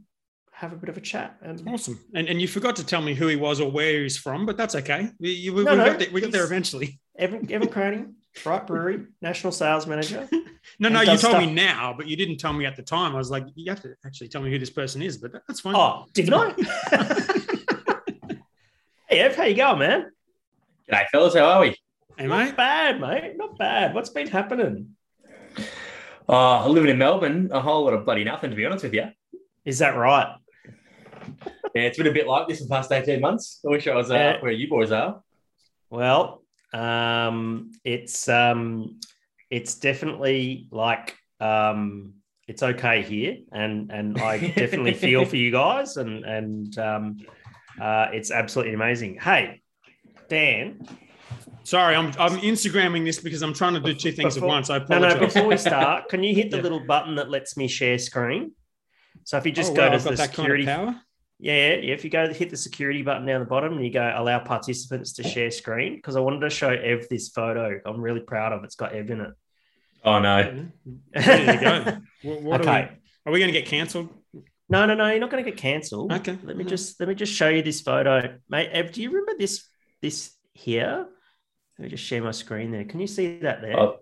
have 0.53 0.73
a 0.73 0.77
bit 0.77 0.89
of 0.89 0.97
a 0.97 1.01
chat. 1.01 1.37
And 1.43 1.63
Awesome. 1.69 1.99
And 2.15 2.29
and 2.29 2.41
you 2.41 2.49
forgot 2.49 2.77
to 2.77 2.87
tell 2.87 3.03
me 3.03 3.15
who 3.15 3.27
he 3.27 3.37
was 3.37 3.61
or 3.61 3.71
where 3.71 4.03
he's 4.03 4.17
from, 4.17 4.47
but 4.47 4.57
that's 4.57 4.75
okay. 4.75 5.11
We, 5.21 5.31
you- 5.33 5.53
we, 5.55 5.65
No, 5.65 5.73
we 5.73 5.77
no, 5.79 5.85
got 5.87 5.99
there, 5.99 6.09
we 6.13 6.21
got 6.21 6.33
there 6.33 6.45
eventually. 6.45 7.01
Evin, 7.21 7.47
Evin 7.49 7.71
Cronin, 7.71 8.15
Bright 8.43 8.67
Brewery, 8.67 9.07
National 9.23 9.53
Sales 9.53 9.87
Manager. 9.87 10.29
No, 10.79 10.89
no, 10.89 11.01
you 11.01 11.07
does 11.07 11.21
told 11.21 11.39
me 11.39 11.53
now, 11.53 11.93
but 11.97 12.09
you 12.09 12.17
didn't 12.17 12.39
tell 12.39 12.53
me 12.55 12.65
at 12.65 12.75
the 12.75 12.83
time. 12.83 13.15
I 13.15 13.19
was 13.19 13.31
like, 13.31 13.45
you 13.55 13.71
have 13.71 13.83
to 13.83 13.95
actually 14.05 14.29
tell 14.29 14.41
me 14.41 14.51
who 14.51 14.59
this 14.59 14.71
person 14.71 15.03
is, 15.03 15.19
but 15.19 15.31
that's 15.47 15.61
fine. 15.61 15.77
Oh, 15.77 16.07
didn't 16.15 16.33
I? 16.35 16.55
hey, 19.09 19.21
Ev, 19.21 19.37
how 19.37 19.45
you 19.45 19.55
going, 19.55 19.79
man? 19.79 20.11
G'day, 20.91 21.05
fellas. 21.13 21.35
How 21.35 21.45
are 21.45 21.61
we? 21.61 21.77
Hey, 22.19 22.27
Not 22.27 22.47
mate. 22.47 22.57
bad, 22.57 23.01
mate. 23.01 23.37
Not 23.37 23.59
bad. 23.59 23.95
What's 23.95 24.11
been 24.11 24.29
happening? 24.29 24.97
Oh, 26.29 26.67
living 26.69 26.91
in 26.91 26.99
Melbourne, 26.99 27.51
a 27.53 27.61
whole 27.61 27.85
lot 27.85 27.95
of 27.95 28.05
bloody 28.05 28.25
nothing, 28.25 28.51
to 28.51 28.57
be 28.57 28.65
honest 28.65 28.85
with 28.85 28.95
you. 28.95 29.09
Is 29.65 29.79
that 29.81 29.97
right? 29.97 30.35
Yeah, 31.77 31.83
it's 31.83 31.99
been 31.99 32.07
a 32.07 32.13
bit 32.13 32.29
like 32.29 32.47
this 32.47 32.61
in 32.61 32.69
the 32.69 32.73
past 32.73 32.93
18 32.93 33.21
months. 33.21 33.59
I 33.67 33.69
wish 33.69 33.89
I 33.89 33.97
was 33.97 34.09
uh, 34.09 34.15
Yeah. 34.15 34.41
where 34.41 34.53
you 34.53 34.69
boys 34.69 34.93
are. 34.93 35.25
Well, 35.91 36.45
um, 36.73 37.73
it's 37.83 38.29
um, 38.29 39.01
it's 39.51 39.75
definitely 39.81 40.69
like 40.71 41.17
um, 41.41 42.15
it's 42.47 42.63
okay 42.63 43.03
here, 43.03 43.39
and 43.51 43.91
and 43.91 44.17
I 44.23 44.39
definitely 44.39 44.95
feel 45.07 45.25
for 45.25 45.35
you 45.35 45.51
guys, 45.51 45.97
and 45.97 46.25
and 46.25 46.79
um, 46.79 47.17
uh, 47.83 48.07
it's 48.13 48.31
absolutely 48.31 48.75
amazing. 48.75 49.19
Hey, 49.21 49.61
Dan, 50.29 50.79
Sorry, 51.65 51.97
I'm 51.97 52.07
I'm 52.19 52.39
Instagramming 52.41 53.05
this 53.05 53.19
because 53.21 53.43
I'm 53.43 53.55
trying 53.55 53.75
to 53.75 53.81
do 53.81 53.95
two 53.95 54.13
things 54.13 54.35
Before- 54.35 54.49
at 54.51 54.53
once. 54.53 54.71
I 54.71 54.79
no, 54.89 54.99
no. 54.99 55.19
Before 55.19 55.47
we 55.47 55.57
start, 55.57 56.09
can 56.09 56.23
you 56.23 56.35
hit 56.35 56.51
the 56.51 56.59
Yeah. 56.59 56.63
little 56.63 56.81
button 56.81 57.15
that 57.17 57.31
lets 57.31 57.57
me 57.57 57.69
share 57.69 57.99
screen? 57.99 58.53
So 59.25 59.39
if 59.39 59.47
you 59.47 59.53
just 59.53 59.73
Oh, 59.73 59.77
go 59.77 59.83
wow, 59.85 59.89
to 59.89 59.95
I've 59.95 60.03
the 60.05 60.11
that 60.11 60.17
kind 60.19 60.31
security, 60.35 60.63
of 60.65 60.69
power. 60.69 61.01
yeah, 61.39 61.75
yeah, 61.77 61.95
if 61.95 62.05
you 62.05 62.11
go 62.11 62.27
to 62.27 62.33
hit 62.35 62.51
the 62.51 62.57
security 62.59 63.01
button 63.03 63.25
down 63.25 63.41
the 63.41 63.47
bottom 63.47 63.73
and 63.75 63.85
you 63.85 63.91
go 63.91 64.13
allow 64.15 64.39
participants 64.41 65.15
to 65.15 65.23
share 65.23 65.51
screen, 65.51 65.97
because 65.97 66.17
I 66.17 66.21
wanted 66.21 66.41
to 66.41 66.51
show 66.51 66.69
Ev 66.69 67.09
this 67.09 67.31
photo. 67.31 67.81
I'm 67.87 68.01
really 68.01 68.21
proud 68.21 68.53
of. 68.53 68.63
It's 68.65 68.77
got 68.77 68.93
Ev 68.95 69.11
in 69.11 69.21
it. 69.23 69.31
Oh, 70.05 70.19
no. 70.19 70.67
Ready 71.17 71.47
to 71.47 71.57
go. 72.23 72.29
What, 72.29 72.43
what 72.43 72.61
okay. 72.61 72.71
are 72.71 72.91
we? 73.25 73.31
Are 73.31 73.33
we 73.33 73.39
going 73.39 73.53
to 73.53 73.59
get 73.59 73.67
cancelled? 73.67 74.11
No, 74.69 74.85
no, 74.85 74.95
no. 74.95 75.09
You're 75.11 75.21
not 75.21 75.31
going 75.31 75.43
to 75.43 75.51
get 75.51 75.59
cancelled. 75.59 76.13
Okay. 76.13 76.37
Let 76.43 76.57
me 76.59 76.65
Mhm. 76.65 76.69
just 76.69 77.01
let 77.01 77.09
me 77.09 77.15
just 77.15 77.33
show 77.33 77.49
you 77.49 77.63
this 77.63 77.81
photo, 77.81 78.37
mate. 78.51 78.69
Ev, 78.73 78.93
do 78.93 79.01
you 79.01 79.09
remember 79.09 79.33
this 79.39 79.67
this 80.03 80.37
here? 80.53 81.07
Let 81.79 81.85
me 81.85 81.89
just 81.91 82.05
share 82.05 82.23
my 82.23 82.31
screen 82.31 82.71
there. 82.71 82.85
Can 82.85 83.01
you 83.01 83.07
see 83.07 83.39
that 83.39 83.61
there? 83.61 83.79
Oh, 83.79 84.01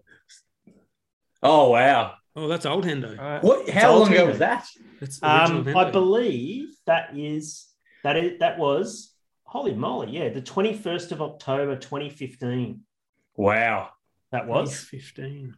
oh 1.42 1.70
wow. 1.70 2.14
Oh, 2.34 2.48
that's 2.48 2.66
old 2.66 2.84
Hendo. 2.84 3.18
All 3.18 3.24
right. 3.24 3.42
What? 3.42 3.68
How 3.70 3.94
long 3.94 4.08
ago 4.08 4.20
ultimate. 4.20 4.28
was 4.28 4.38
that? 4.38 4.66
That's 5.00 5.22
Um, 5.22 5.68
I 5.76 5.90
believe 5.90 6.68
that 6.86 7.16
is 7.16 7.66
that 8.04 8.16
is 8.16 8.38
that 8.40 8.58
was 8.58 9.12
holy 9.44 9.74
moly, 9.74 10.12
yeah, 10.12 10.30
the 10.30 10.40
21st 10.40 11.12
of 11.12 11.20
October 11.20 11.76
2015. 11.76 12.80
Wow. 13.36 13.90
That 14.30 14.46
was. 14.46 14.78
15. 14.84 15.54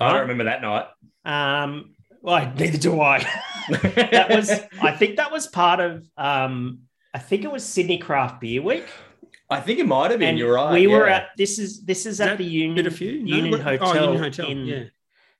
I 0.00 0.10
don't 0.10 0.22
remember 0.22 0.44
that 0.44 0.62
night. 0.62 0.86
Um, 1.24 1.94
well, 2.22 2.52
neither 2.56 2.78
do 2.78 3.00
I. 3.00 3.18
that 3.70 4.28
was 4.30 4.50
I 4.80 4.92
think 4.92 5.16
that 5.16 5.30
was 5.30 5.46
part 5.46 5.80
of 5.80 6.08
um 6.16 6.80
I 7.14 7.18
think 7.18 7.44
it 7.44 7.50
was 7.50 7.64
Sydney 7.64 7.98
Craft 7.98 8.40
Beer 8.40 8.62
Week. 8.62 8.86
I 9.48 9.60
think 9.60 9.78
it 9.78 9.86
might 9.86 10.10
have 10.10 10.20
been. 10.20 10.30
And 10.30 10.38
You're 10.38 10.54
right. 10.54 10.72
We 10.72 10.86
were 10.88 11.06
at 11.06 11.28
this 11.36 11.58
is 11.58 11.84
this 11.84 12.00
is 12.00 12.14
Is 12.14 12.20
at 12.20 12.26
that 12.30 12.38
the 12.38 12.44
Union 12.44 12.74
Bit 12.76 12.86
a 12.86 12.90
few? 12.90 13.22
No, 13.22 13.36
Union 13.36 13.50
what- 13.52 13.60
Hotel. 13.60 13.88
Oh, 14.04 14.12
Union 14.12 14.22
Hotel. 14.22 14.46
in- 14.50 14.66
yeah. 14.66 14.82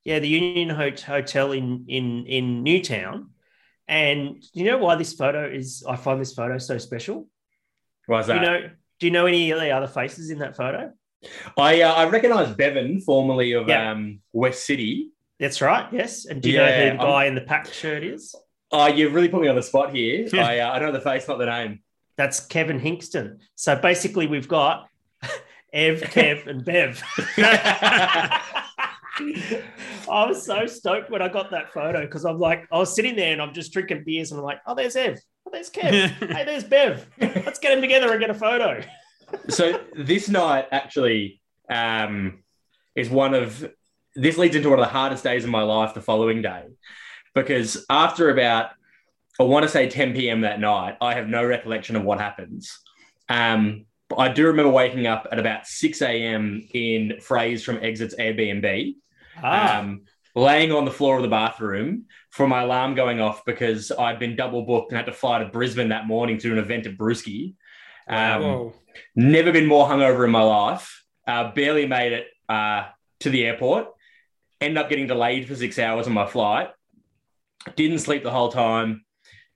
Yeah, 0.04 0.18
the 0.20 0.28
Union 0.28 0.70
Hot- 0.70 1.00
Hotel 1.00 1.52
in 1.52 1.84
in 1.88 2.26
in 2.26 2.62
Newtown. 2.62 3.30
And 3.88 4.40
do 4.40 4.48
you 4.60 4.64
know 4.66 4.78
why 4.78 4.94
this 4.96 5.12
photo 5.14 5.48
is? 5.48 5.84
I 5.88 5.96
find 5.96 6.20
this 6.20 6.32
photo 6.34 6.58
so 6.58 6.78
special. 6.78 7.28
Why 8.06 8.20
is 8.20 8.26
that? 8.28 8.36
you 8.36 8.40
know? 8.42 8.70
Do 9.00 9.06
you 9.06 9.10
know 9.12 9.26
any 9.26 9.50
of 9.50 9.60
the 9.60 9.70
other 9.72 9.88
faces 9.88 10.30
in 10.30 10.38
that 10.38 10.56
photo? 10.56 10.92
I 11.56 11.82
uh, 11.82 11.92
I 11.92 12.08
recognise 12.08 12.54
Bevan, 12.54 13.00
formerly 13.00 13.52
of 13.52 13.68
Yeah. 13.68 13.90
um, 13.90 14.20
West 14.32 14.64
City. 14.66 15.10
That's 15.40 15.60
right. 15.60 15.86
Yes. 15.92 16.24
And 16.24 16.40
do 16.40 16.50
you 16.50 16.58
know 16.58 16.66
who 16.66 16.80
the 16.84 16.86
I'm- 16.90 16.96
guy 16.98 17.24
in 17.26 17.34
the 17.34 17.40
pack 17.42 17.72
shirt 17.72 18.02
is? 18.04 18.34
Oh, 18.72 18.86
you've 18.86 19.14
really 19.14 19.28
put 19.28 19.40
me 19.42 19.48
on 19.48 19.54
the 19.56 19.62
spot 19.62 19.94
here. 19.94 20.28
I, 20.34 20.60
uh, 20.60 20.70
I 20.72 20.78
know 20.80 20.90
the 20.92 21.00
face, 21.00 21.28
not 21.28 21.38
the 21.38 21.46
name. 21.46 21.80
That's 22.16 22.40
Kevin 22.40 22.80
Hinkston. 22.80 23.38
So 23.54 23.76
basically, 23.76 24.26
we've 24.26 24.48
got 24.48 24.88
Ev, 25.72 26.00
Kev, 26.00 26.46
and 26.46 26.64
Bev. 26.64 27.02
I 30.08 30.26
was 30.26 30.44
so 30.44 30.66
stoked 30.66 31.10
when 31.10 31.22
I 31.22 31.28
got 31.28 31.50
that 31.50 31.72
photo 31.72 32.02
because 32.02 32.24
I'm 32.24 32.38
like, 32.38 32.66
I 32.70 32.78
was 32.78 32.94
sitting 32.94 33.16
there 33.16 33.32
and 33.32 33.42
I'm 33.42 33.52
just 33.52 33.72
drinking 33.72 34.04
beers 34.04 34.30
and 34.30 34.38
I'm 34.38 34.44
like, 34.44 34.60
oh, 34.66 34.74
there's 34.74 34.96
Ev. 34.96 35.18
Oh, 35.46 35.50
there's 35.52 35.70
Kev. 35.70 36.10
hey, 36.32 36.44
there's 36.44 36.64
Bev. 36.64 37.06
Let's 37.20 37.58
get 37.58 37.70
them 37.70 37.80
together 37.80 38.10
and 38.10 38.20
get 38.20 38.30
a 38.30 38.34
photo. 38.34 38.82
so 39.48 39.80
this 39.96 40.28
night 40.28 40.66
actually 40.70 41.40
um, 41.68 42.42
is 42.94 43.10
one 43.10 43.34
of 43.34 43.70
this 44.14 44.38
leads 44.38 44.56
into 44.56 44.70
one 44.70 44.78
of 44.78 44.84
the 44.84 44.90
hardest 44.92 45.22
days 45.22 45.44
of 45.44 45.50
my 45.50 45.62
life 45.62 45.92
the 45.92 46.00
following 46.00 46.40
day 46.40 46.64
because 47.34 47.84
after 47.90 48.30
about 48.30 48.70
i 49.40 49.42
want 49.42 49.62
to 49.62 49.68
say 49.68 49.88
10 49.88 50.14
p.m 50.14 50.40
that 50.42 50.60
night 50.60 50.96
i 51.00 51.14
have 51.14 51.28
no 51.28 51.44
recollection 51.44 51.96
of 51.96 52.02
what 52.04 52.18
happens 52.20 52.78
um, 53.28 53.86
but 54.08 54.16
i 54.16 54.28
do 54.32 54.46
remember 54.46 54.70
waking 54.70 55.06
up 55.06 55.26
at 55.32 55.38
about 55.38 55.66
6 55.66 56.02
a.m 56.02 56.66
in 56.72 57.20
phrase 57.20 57.64
from 57.64 57.78
exits 57.82 58.14
airbnb 58.16 58.94
Ah, 59.42 59.80
um, 59.80 60.02
laying 60.34 60.72
on 60.72 60.86
the 60.86 60.90
floor 60.90 61.16
of 61.16 61.22
the 61.22 61.28
bathroom 61.28 62.04
for 62.30 62.48
my 62.48 62.62
alarm 62.62 62.94
going 62.94 63.20
off 63.20 63.44
because 63.44 63.92
i'd 63.98 64.18
been 64.18 64.36
double 64.36 64.62
booked 64.62 64.90
and 64.90 64.96
had 64.96 65.06
to 65.06 65.12
fly 65.12 65.38
to 65.38 65.46
brisbane 65.46 65.90
that 65.90 66.06
morning 66.06 66.38
to 66.38 66.52
an 66.52 66.58
event 66.58 66.86
at 66.86 66.96
brewski 66.96 67.54
um. 68.08 68.42
Never 69.14 69.52
been 69.52 69.66
more 69.66 69.86
hungover 69.86 70.24
in 70.24 70.30
my 70.30 70.42
life. 70.42 71.04
Uh, 71.26 71.50
barely 71.52 71.86
made 71.86 72.12
it 72.12 72.26
uh, 72.48 72.84
to 73.20 73.30
the 73.30 73.44
airport. 73.44 73.88
Ended 74.60 74.78
up 74.78 74.88
getting 74.88 75.06
delayed 75.06 75.48
for 75.48 75.54
six 75.54 75.78
hours 75.78 76.06
on 76.06 76.12
my 76.12 76.26
flight. 76.26 76.70
Didn't 77.74 77.98
sleep 77.98 78.22
the 78.22 78.30
whole 78.30 78.50
time. 78.52 79.04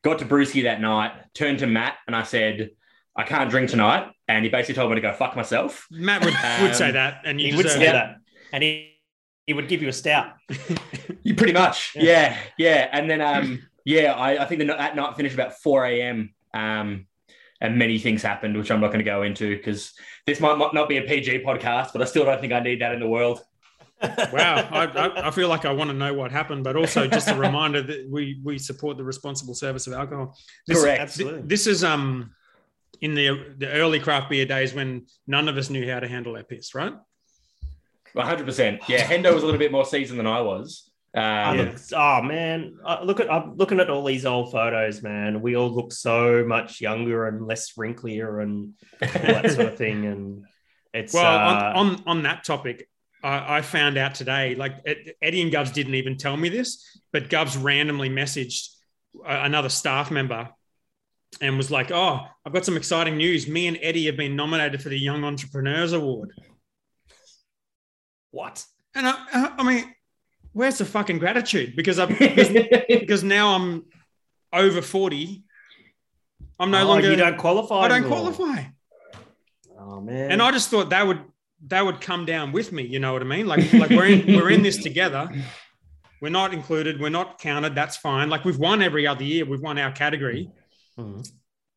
Got 0.02 0.18
to 0.20 0.24
Brewski 0.24 0.62
that 0.64 0.80
night. 0.80 1.12
Turned 1.34 1.58
to 1.60 1.66
Matt 1.66 1.94
and 2.06 2.16
I 2.16 2.22
said, 2.22 2.70
"I 3.16 3.22
can't 3.24 3.50
drink 3.50 3.70
tonight." 3.70 4.10
And 4.28 4.44
he 4.44 4.50
basically 4.50 4.74
told 4.76 4.90
me 4.90 4.94
to 4.96 5.00
go 5.02 5.12
fuck 5.12 5.36
myself. 5.36 5.86
Matt 5.90 6.24
would, 6.24 6.34
Um, 6.34 6.62
would 6.62 6.74
say 6.76 6.90
that, 6.92 7.22
and 7.24 7.40
you 7.40 7.50
he 7.50 7.56
would 7.56 7.68
say 7.68 7.88
it. 7.88 7.92
that. 7.92 8.16
And 8.52 8.62
he, 8.62 8.96
he 9.46 9.52
would 9.52 9.68
give 9.68 9.82
you 9.82 9.88
a 9.88 9.92
stout. 9.92 10.32
You 11.22 11.34
pretty 11.34 11.52
much, 11.52 11.92
Yeah. 11.94 12.02
yeah, 12.02 12.36
yeah. 12.56 12.88
And 12.92 13.10
then, 13.10 13.20
um, 13.20 13.68
yeah, 13.84 14.12
I, 14.14 14.42
I 14.42 14.46
think 14.46 14.60
the, 14.60 14.64
that 14.66 14.96
night 14.96 15.16
finished 15.16 15.34
about 15.34 15.58
four 15.60 15.84
a.m. 15.84 16.32
Um, 16.54 17.06
and 17.60 17.76
many 17.78 17.98
things 17.98 18.22
happened, 18.22 18.56
which 18.56 18.70
I'm 18.70 18.80
not 18.80 18.86
going 18.88 19.00
to 19.00 19.04
go 19.04 19.22
into 19.22 19.54
because 19.54 19.92
this 20.26 20.40
might 20.40 20.56
not 20.72 20.88
be 20.88 20.96
a 20.96 21.02
PG 21.02 21.40
podcast, 21.44 21.92
but 21.92 22.00
I 22.00 22.06
still 22.06 22.24
don't 22.24 22.40
think 22.40 22.54
I 22.54 22.60
need 22.60 22.80
that 22.80 22.92
in 22.94 23.00
the 23.00 23.06
world. 23.08 23.42
Wow, 24.02 24.68
I, 24.70 24.86
I, 24.86 25.28
I 25.28 25.30
feel 25.30 25.48
like 25.48 25.64
I 25.64 25.72
want 25.72 25.90
to 25.90 25.96
know 25.96 26.14
what 26.14 26.30
happened, 26.30 26.64
but 26.64 26.76
also 26.76 27.06
just 27.06 27.28
a 27.28 27.34
reminder 27.34 27.82
that 27.82 28.08
we 28.10 28.40
we 28.42 28.58
support 28.58 28.96
the 28.96 29.04
responsible 29.04 29.54
service 29.54 29.86
of 29.86 29.92
alcohol. 29.92 30.36
This, 30.66 30.80
Correct. 30.80 31.00
Absolutely. 31.00 31.42
This 31.42 31.66
is 31.66 31.84
um 31.84 32.32
in 33.00 33.14
the 33.14 33.54
the 33.58 33.68
early 33.68 34.00
craft 34.00 34.30
beer 34.30 34.46
days 34.46 34.74
when 34.74 35.06
none 35.26 35.48
of 35.48 35.56
us 35.56 35.70
knew 35.70 35.90
how 35.90 36.00
to 36.00 36.08
handle 36.08 36.36
our 36.36 36.42
piss, 36.44 36.74
right? 36.74 36.94
100%. 38.16 38.80
Yeah, 38.88 39.06
Hendo 39.06 39.32
was 39.32 39.42
a 39.42 39.46
little 39.46 39.58
bit 39.58 39.70
more 39.70 39.84
seasoned 39.84 40.18
than 40.18 40.26
I 40.26 40.40
was. 40.40 40.90
Um, 41.14 41.22
I 41.22 41.54
Yeah. 41.56 41.76
oh 41.94 42.22
man, 42.22 42.76
I 42.84 43.02
look 43.02 43.20
at 43.20 43.32
I'm 43.32 43.56
looking 43.56 43.80
at 43.80 43.90
all 43.90 44.04
these 44.04 44.26
old 44.26 44.52
photos, 44.52 45.02
man. 45.02 45.42
We 45.42 45.56
all 45.56 45.70
look 45.70 45.92
so 45.92 46.44
much 46.44 46.80
younger 46.80 47.26
and 47.26 47.46
less 47.46 47.72
wrinklier 47.76 48.42
and 48.42 48.74
all 49.02 49.08
that 49.08 49.50
sort 49.50 49.68
of 49.68 49.76
thing. 49.76 50.06
And 50.06 50.44
it's 50.94 51.12
Well, 51.12 51.26
uh, 51.26 51.72
on, 51.74 51.74
on 51.74 52.02
on 52.06 52.22
that 52.24 52.44
topic, 52.44 52.88
I, 53.22 53.58
I 53.58 53.62
found 53.62 53.96
out 53.98 54.14
today. 54.14 54.54
Like 54.54 54.76
Eddie 55.22 55.42
and 55.42 55.52
Govs 55.52 55.72
didn't 55.72 55.94
even 55.94 56.16
tell 56.16 56.36
me 56.36 56.48
this, 56.48 56.98
but 57.12 57.28
Govs 57.28 57.62
randomly 57.62 58.08
messaged 58.08 58.68
uh, 59.24 59.40
another 59.42 59.68
staff 59.68 60.10
member 60.10 60.48
and 61.40 61.56
was 61.56 61.70
like, 61.70 61.90
"Oh, 61.90 62.20
I've 62.44 62.52
got 62.52 62.64
some 62.64 62.76
exciting 62.76 63.16
news. 63.16 63.46
Me 63.48 63.66
and 63.66 63.78
Eddie 63.82 64.06
have 64.06 64.16
been 64.16 64.36
nominated 64.36 64.82
for 64.82 64.88
the 64.88 64.98
Young 64.98 65.24
Entrepreneurs 65.24 65.92
Award." 65.92 66.32
what? 68.30 68.64
And 68.94 69.06
I, 69.06 69.54
I 69.58 69.62
mean, 69.62 69.84
where's 70.52 70.78
the 70.78 70.84
fucking 70.84 71.18
gratitude? 71.18 71.76
Because 71.76 71.98
I 71.98 72.06
because, 72.88 73.22
now 73.22 73.54
I'm 73.54 73.84
over 74.52 74.82
40. 74.82 75.42
I'm 76.58 76.70
no 76.70 76.82
Oh, 76.82 76.86
longer 76.86 77.10
You 77.10 77.16
don't 77.16 77.38
qualify. 77.38 77.76
I 77.80 77.88
don't 77.88 78.02
anymore. 78.02 78.32
qualify. 78.32 78.64
Oh 79.78 80.00
man. 80.00 80.30
And 80.32 80.42
I 80.42 80.50
just 80.50 80.70
thought 80.70 80.90
that 80.90 81.06
would 81.06 81.20
that 81.66 81.84
would 81.84 82.00
come 82.00 82.24
down 82.24 82.52
with 82.52 82.72
me, 82.72 82.84
you 82.86 82.98
know 82.98 83.12
what 83.12 83.22
I 83.22 83.26
mean? 83.26 83.46
Like 83.46 83.72
like 83.72 83.90
we're 83.90 84.06
in 84.06 84.26
we're 84.36 84.50
in 84.50 84.62
this 84.62 84.78
together. 84.82 85.28
We're 86.22 86.28
not 86.30 86.52
included, 86.52 87.00
we're 87.00 87.08
not 87.08 87.38
counted, 87.38 87.74
that's 87.74 87.96
fine. 87.96 88.28
Like 88.28 88.44
we've 88.44 88.58
won 88.58 88.82
every 88.82 89.06
other 89.06 89.24
year, 89.24 89.44
we've 89.46 89.60
won 89.60 89.78
our 89.78 89.90
category. 89.92 90.50
Mhm. 90.98 91.26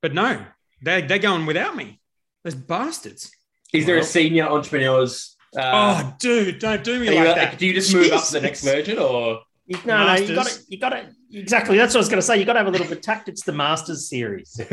But 0.01 0.13
no, 0.13 0.43
they 0.81 1.01
they're 1.01 1.19
going 1.19 1.45
without 1.45 1.75
me. 1.75 2.01
Those 2.43 2.55
bastards. 2.55 3.31
Is 3.73 3.85
there 3.85 3.97
a 3.97 4.03
senior 4.03 4.45
entrepreneurs? 4.47 5.35
Uh, 5.57 5.61
oh, 6.03 6.15
dude, 6.19 6.59
don't 6.59 6.83
do 6.83 6.99
me 6.99 7.07
are 7.09 7.11
you- 7.13 7.23
like 7.25 7.35
that. 7.35 7.57
Do 7.59 7.65
you 7.67 7.73
just 7.73 7.93
move 7.93 8.11
up 8.11 8.25
to 8.25 8.33
the 8.33 8.41
next 8.41 8.61
Jesus. 8.61 8.75
version, 8.75 8.97
or 8.99 9.41
You- 9.65 9.77
no, 9.85 10.05
no, 10.05 10.13
you 10.15 10.27
got 10.27 10.35
Masters. 10.45 10.65
to, 10.65 10.71
you 10.71 10.79
got 10.79 10.89
to, 10.89 11.09
exactly. 11.33 11.77
That's 11.77 11.93
what 11.93 11.99
I 11.99 12.01
was 12.01 12.09
going 12.09 12.19
to 12.21 12.25
say. 12.25 12.37
You've 12.37 12.47
got 12.47 12.53
to 12.53 12.59
have 12.59 12.67
a 12.67 12.71
little 12.71 12.87
bit 12.87 12.97
of 12.97 13.01
tact. 13.03 13.27
It's 13.29 13.43
the 13.43 13.51
Masters 13.51 14.09
series. 14.09 14.59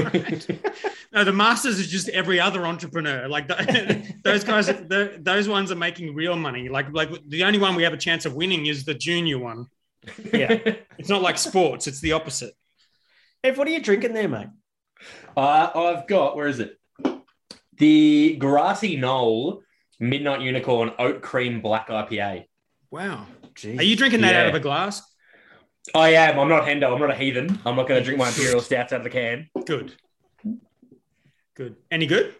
No, 1.12 1.24
the 1.24 1.32
masters 1.32 1.80
is 1.80 1.88
just 1.88 2.08
every 2.10 2.38
other 2.38 2.64
entrepreneur. 2.64 3.26
Like 3.26 3.48
the, 3.48 4.14
those 4.22 4.44
guys, 4.44 4.66
the, 4.68 5.18
those 5.20 5.48
ones 5.48 5.72
are 5.72 5.76
making 5.76 6.14
real 6.14 6.36
money. 6.36 6.68
Like 6.68 6.92
like 6.92 7.10
the 7.26 7.42
only 7.42 7.58
one 7.58 7.74
we 7.74 7.82
have 7.82 7.92
a 7.92 7.96
chance 7.96 8.26
of 8.26 8.34
winning 8.34 8.66
is 8.66 8.84
the 8.84 8.94
junior 8.94 9.38
one. 9.38 9.66
Yeah. 10.32 10.58
It's 10.98 11.08
not 11.08 11.20
like 11.20 11.36
sports; 11.38 11.88
it's 11.88 12.00
the 12.00 12.12
opposite. 12.12 12.54
Ev, 13.42 13.58
what 13.58 13.66
are 13.66 13.70
you 13.72 13.80
drinking 13.82 14.12
there, 14.12 14.28
mate? 14.28 14.48
Uh, 15.36 15.70
I've 15.74 16.06
got 16.06 16.36
where 16.36 16.46
is 16.46 16.60
it? 16.60 16.78
The 17.78 18.36
Grassy 18.36 18.96
Knoll 18.96 19.62
Midnight 19.98 20.42
Unicorn 20.42 20.92
Oat 20.98 21.22
Cream 21.22 21.60
Black 21.60 21.88
IPA. 21.88 22.44
Wow. 22.92 23.26
Jeez. 23.54 23.80
Are 23.80 23.82
you 23.82 23.96
drinking 23.96 24.20
that 24.20 24.32
Yeah. 24.32 24.40
out 24.42 24.46
of 24.50 24.54
a 24.54 24.60
glass? 24.60 25.02
I 25.94 26.10
am. 26.14 26.38
I'm 26.38 26.48
not 26.48 26.64
Hendo. 26.64 26.92
I'm 26.92 27.00
not 27.00 27.10
a 27.10 27.14
heathen. 27.14 27.58
I'm 27.64 27.76
not 27.76 27.88
going 27.88 28.00
to 28.00 28.04
drink 28.04 28.18
my 28.18 28.28
imperial 28.28 28.60
stouts 28.60 28.92
out 28.92 28.98
of 29.00 29.04
the 29.04 29.10
can. 29.10 29.48
Good. 29.66 29.94
Good. 31.54 31.76
Any 31.90 32.06
good? 32.06 32.34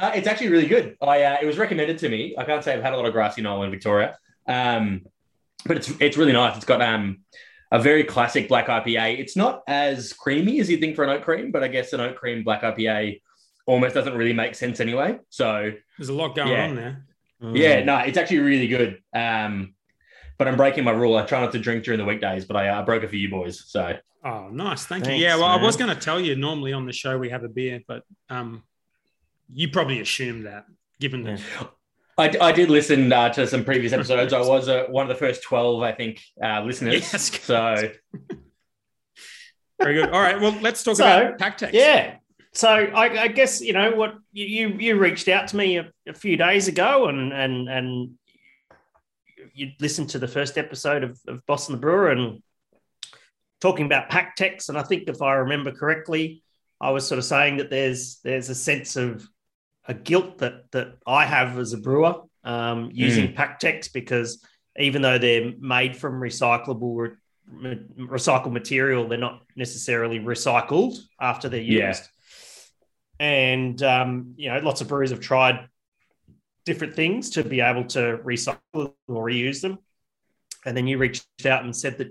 Uh, 0.00 0.12
it's 0.14 0.26
actually 0.26 0.48
really 0.48 0.66
good. 0.66 0.96
I 1.00 1.22
uh, 1.22 1.36
it 1.42 1.46
was 1.46 1.58
recommended 1.58 1.98
to 1.98 2.08
me. 2.08 2.34
I 2.36 2.44
can't 2.44 2.64
say 2.64 2.74
I've 2.74 2.82
had 2.82 2.94
a 2.94 2.96
lot 2.96 3.06
of 3.06 3.12
Grassy 3.12 3.42
Knoll 3.42 3.62
in 3.62 3.70
Victoria, 3.70 4.18
um, 4.46 5.02
but 5.66 5.76
it's 5.76 5.90
it's 6.00 6.16
really 6.16 6.32
nice. 6.32 6.56
It's 6.56 6.64
got 6.64 6.82
um, 6.82 7.18
a 7.70 7.78
very 7.78 8.02
classic 8.02 8.48
black 8.48 8.66
IPA. 8.66 9.18
It's 9.20 9.36
not 9.36 9.62
as 9.68 10.12
creamy 10.12 10.58
as 10.58 10.68
you'd 10.68 10.80
think 10.80 10.96
for 10.96 11.04
an 11.04 11.10
oat 11.10 11.22
cream, 11.22 11.52
but 11.52 11.62
I 11.62 11.68
guess 11.68 11.92
an 11.92 12.00
oat 12.00 12.16
cream 12.16 12.42
black 12.42 12.62
IPA 12.62 13.20
almost 13.66 13.94
doesn't 13.94 14.16
really 14.16 14.32
make 14.32 14.54
sense 14.56 14.80
anyway. 14.80 15.18
So 15.28 15.70
There's 15.96 16.08
a 16.08 16.14
lot 16.14 16.34
going 16.34 16.48
Yeah. 16.48 16.64
on 16.68 16.74
there. 16.74 17.04
Mm. 17.42 17.56
Yeah, 17.56 17.84
no, 17.84 17.98
it's 17.98 18.18
actually 18.18 18.38
really 18.40 18.66
good. 18.66 19.00
Um, 19.14 19.74
but 20.38 20.48
I'm 20.48 20.56
breaking 20.56 20.84
my 20.84 20.92
rule. 20.92 21.16
I 21.16 21.24
try 21.24 21.40
not 21.40 21.52
to 21.52 21.58
drink 21.58 21.84
during 21.84 21.98
the 21.98 22.06
weekdays, 22.06 22.44
but 22.44 22.56
I, 22.56 22.68
uh, 22.68 22.84
broke 22.84 23.02
it 23.02 23.10
for 23.10 23.16
you 23.16 23.28
boys. 23.28 23.64
So 23.66 23.96
Oh, 24.24 24.48
nice. 24.50 24.84
Thank 24.84 25.04
Thanks, 25.04 25.18
you. 25.20 25.24
Yeah, 25.24 25.36
well, 25.36 25.46
I 25.46 25.56
was 25.62 25.76
going 25.76 25.94
to 25.94 26.00
tell 26.00 26.20
you 26.20 26.34
normally 26.34 26.72
on 26.72 26.86
the 26.86 26.92
show 26.92 27.16
we 27.16 27.30
have 27.30 27.44
a 27.44 27.48
beer, 27.48 27.82
but 27.86 28.02
um, 28.28 28.64
you 29.52 29.68
probably 29.68 30.00
assumed 30.00 30.46
that 30.46 30.64
given 31.00 31.22
the. 31.22 31.40
I, 32.18 32.34
I 32.40 32.50
did 32.50 32.68
listen 32.68 33.12
uh, 33.12 33.28
to 33.34 33.46
some 33.46 33.64
previous 33.64 33.92
episodes. 33.92 34.32
I 34.32 34.40
was 34.40 34.68
uh, 34.68 34.86
one 34.88 35.04
of 35.04 35.08
the 35.08 35.14
first 35.14 35.44
12, 35.44 35.82
I 35.82 35.92
think, 35.92 36.20
uh, 36.42 36.62
listeners. 36.62 37.12
Yes. 37.12 37.40
So 37.44 37.90
Very 39.80 39.94
good. 39.94 40.10
All 40.10 40.20
right. 40.20 40.40
Well, 40.40 40.58
let's 40.60 40.82
talk 40.82 40.96
So, 40.96 41.04
about 41.04 41.38
PakTechs. 41.38 41.72
Yeah. 41.72 42.16
So 42.52 42.68
I, 42.68 43.22
I 43.22 43.28
guess 43.28 43.60
you 43.60 43.72
know 43.72 43.92
what 43.92 44.16
you 44.32 44.46
you, 44.46 44.68
you 44.80 44.98
reached 44.98 45.28
out 45.28 45.46
to 45.48 45.56
me 45.56 45.76
a, 45.76 45.92
a 46.08 46.14
few 46.14 46.36
days 46.36 46.66
ago, 46.66 47.06
and 47.06 47.32
and 47.32 47.68
and 47.68 48.14
you 49.58 49.72
listened 49.80 50.10
to 50.10 50.18
the 50.18 50.28
first 50.28 50.56
episode 50.56 51.02
of, 51.02 51.18
of 51.26 51.44
Boss 51.46 51.68
and 51.68 51.76
the 51.76 51.80
Brewer 51.80 52.10
and 52.10 52.42
talking 53.60 53.86
about 53.86 54.10
PakTechs, 54.10 54.68
and 54.68 54.78
I 54.78 54.82
think 54.82 55.08
if 55.08 55.20
I 55.20 55.34
remember 55.34 55.72
correctly, 55.72 56.42
I 56.80 56.90
was 56.90 57.06
sort 57.06 57.18
of 57.18 57.24
saying 57.24 57.56
that 57.56 57.70
there's 57.70 58.20
there's 58.22 58.48
a 58.48 58.54
sense 58.54 58.96
of 58.96 59.28
a 59.86 59.94
guilt 59.94 60.38
that 60.38 60.70
that 60.72 60.98
I 61.06 61.24
have 61.24 61.58
as 61.58 61.72
a 61.72 61.78
brewer 61.78 62.22
um, 62.44 62.90
using 62.92 63.34
PakTechs 63.34 63.92
because 63.92 64.44
even 64.78 65.02
though 65.02 65.18
they're 65.18 65.52
made 65.58 65.96
from 65.96 66.20
recyclable 66.20 67.16
re- 67.50 67.80
recycled 67.98 68.52
material, 68.52 69.08
they're 69.08 69.18
not 69.18 69.42
necessarily 69.56 70.20
recycled 70.20 70.98
after 71.20 71.48
they're 71.48 71.60
used. 71.60 72.04
Yeah. 73.18 73.26
And 73.26 73.82
um, 73.82 74.34
you 74.36 74.52
know, 74.52 74.60
lots 74.60 74.80
of 74.80 74.88
breweries 74.88 75.10
have 75.10 75.20
tried 75.20 75.68
different 76.68 76.94
things 76.94 77.30
to 77.30 77.42
be 77.42 77.60
able 77.70 77.84
to 77.96 78.18
recycle 78.32 78.92
or 79.08 79.24
reuse 79.30 79.60
them. 79.62 79.78
And 80.66 80.76
then 80.76 80.86
you 80.86 80.98
reached 80.98 81.46
out 81.46 81.64
and 81.64 81.74
said 81.74 81.96
that 81.98 82.10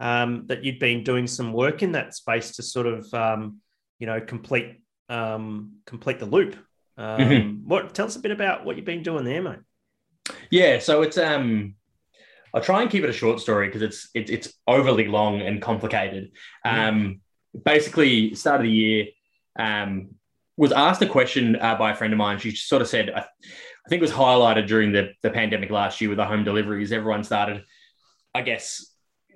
um, 0.00 0.46
that 0.46 0.64
you'd 0.64 0.78
been 0.78 1.04
doing 1.04 1.26
some 1.26 1.52
work 1.52 1.82
in 1.82 1.92
that 1.92 2.14
space 2.14 2.56
to 2.56 2.62
sort 2.62 2.86
of 2.86 3.12
um, 3.12 3.58
you 4.00 4.06
know 4.06 4.20
complete 4.20 4.68
um, 5.08 5.44
complete 5.86 6.18
the 6.18 6.26
loop. 6.26 6.56
Um, 6.96 7.20
Mhm. 7.20 7.64
What 7.70 7.94
tell 7.94 8.06
us 8.06 8.16
a 8.16 8.20
bit 8.20 8.32
about 8.32 8.64
what 8.64 8.76
you've 8.76 8.92
been 8.94 9.02
doing 9.02 9.24
there, 9.24 9.42
mate? 9.42 9.62
yeah, 10.50 10.78
so 10.78 11.02
it's 11.02 11.18
um, 11.18 11.74
I'll 12.54 12.62
try 12.70 12.80
and 12.82 12.90
keep 12.90 13.04
it 13.04 13.10
a 13.10 13.20
short 13.22 13.40
story 13.40 13.66
because 13.68 13.82
it's 13.82 14.08
it's 14.14 14.30
it's 14.30 14.48
overly 14.66 15.06
long 15.18 15.40
and 15.42 15.60
complicated. 15.60 16.32
Um, 16.64 17.20
basically, 17.64 18.34
start 18.34 18.60
of 18.60 18.64
the 18.64 18.70
year, 18.84 19.06
um, 19.58 19.90
was 20.56 20.72
asked 20.72 21.02
a 21.02 21.06
question 21.18 21.56
uh, 21.56 21.76
by 21.76 21.92
a 21.92 21.96
friend 21.96 22.12
of 22.12 22.18
mine. 22.18 22.38
She 22.38 22.50
sort 22.54 22.82
of 22.82 22.88
said, 22.88 23.06
I, 23.86 23.88
think 23.88 24.00
it 24.00 24.02
was 24.02 24.12
highlighted 24.12 24.66
during 24.66 24.92
the 24.92 25.12
the 25.22 25.30
pandemic 25.30 25.70
last 25.70 26.00
year 26.00 26.10
with 26.10 26.18
the 26.18 26.24
home 26.24 26.44
deliveries. 26.44 26.92
Everyone 26.92 27.24
started, 27.24 27.64
I 28.34 28.42
guess. 28.42 28.86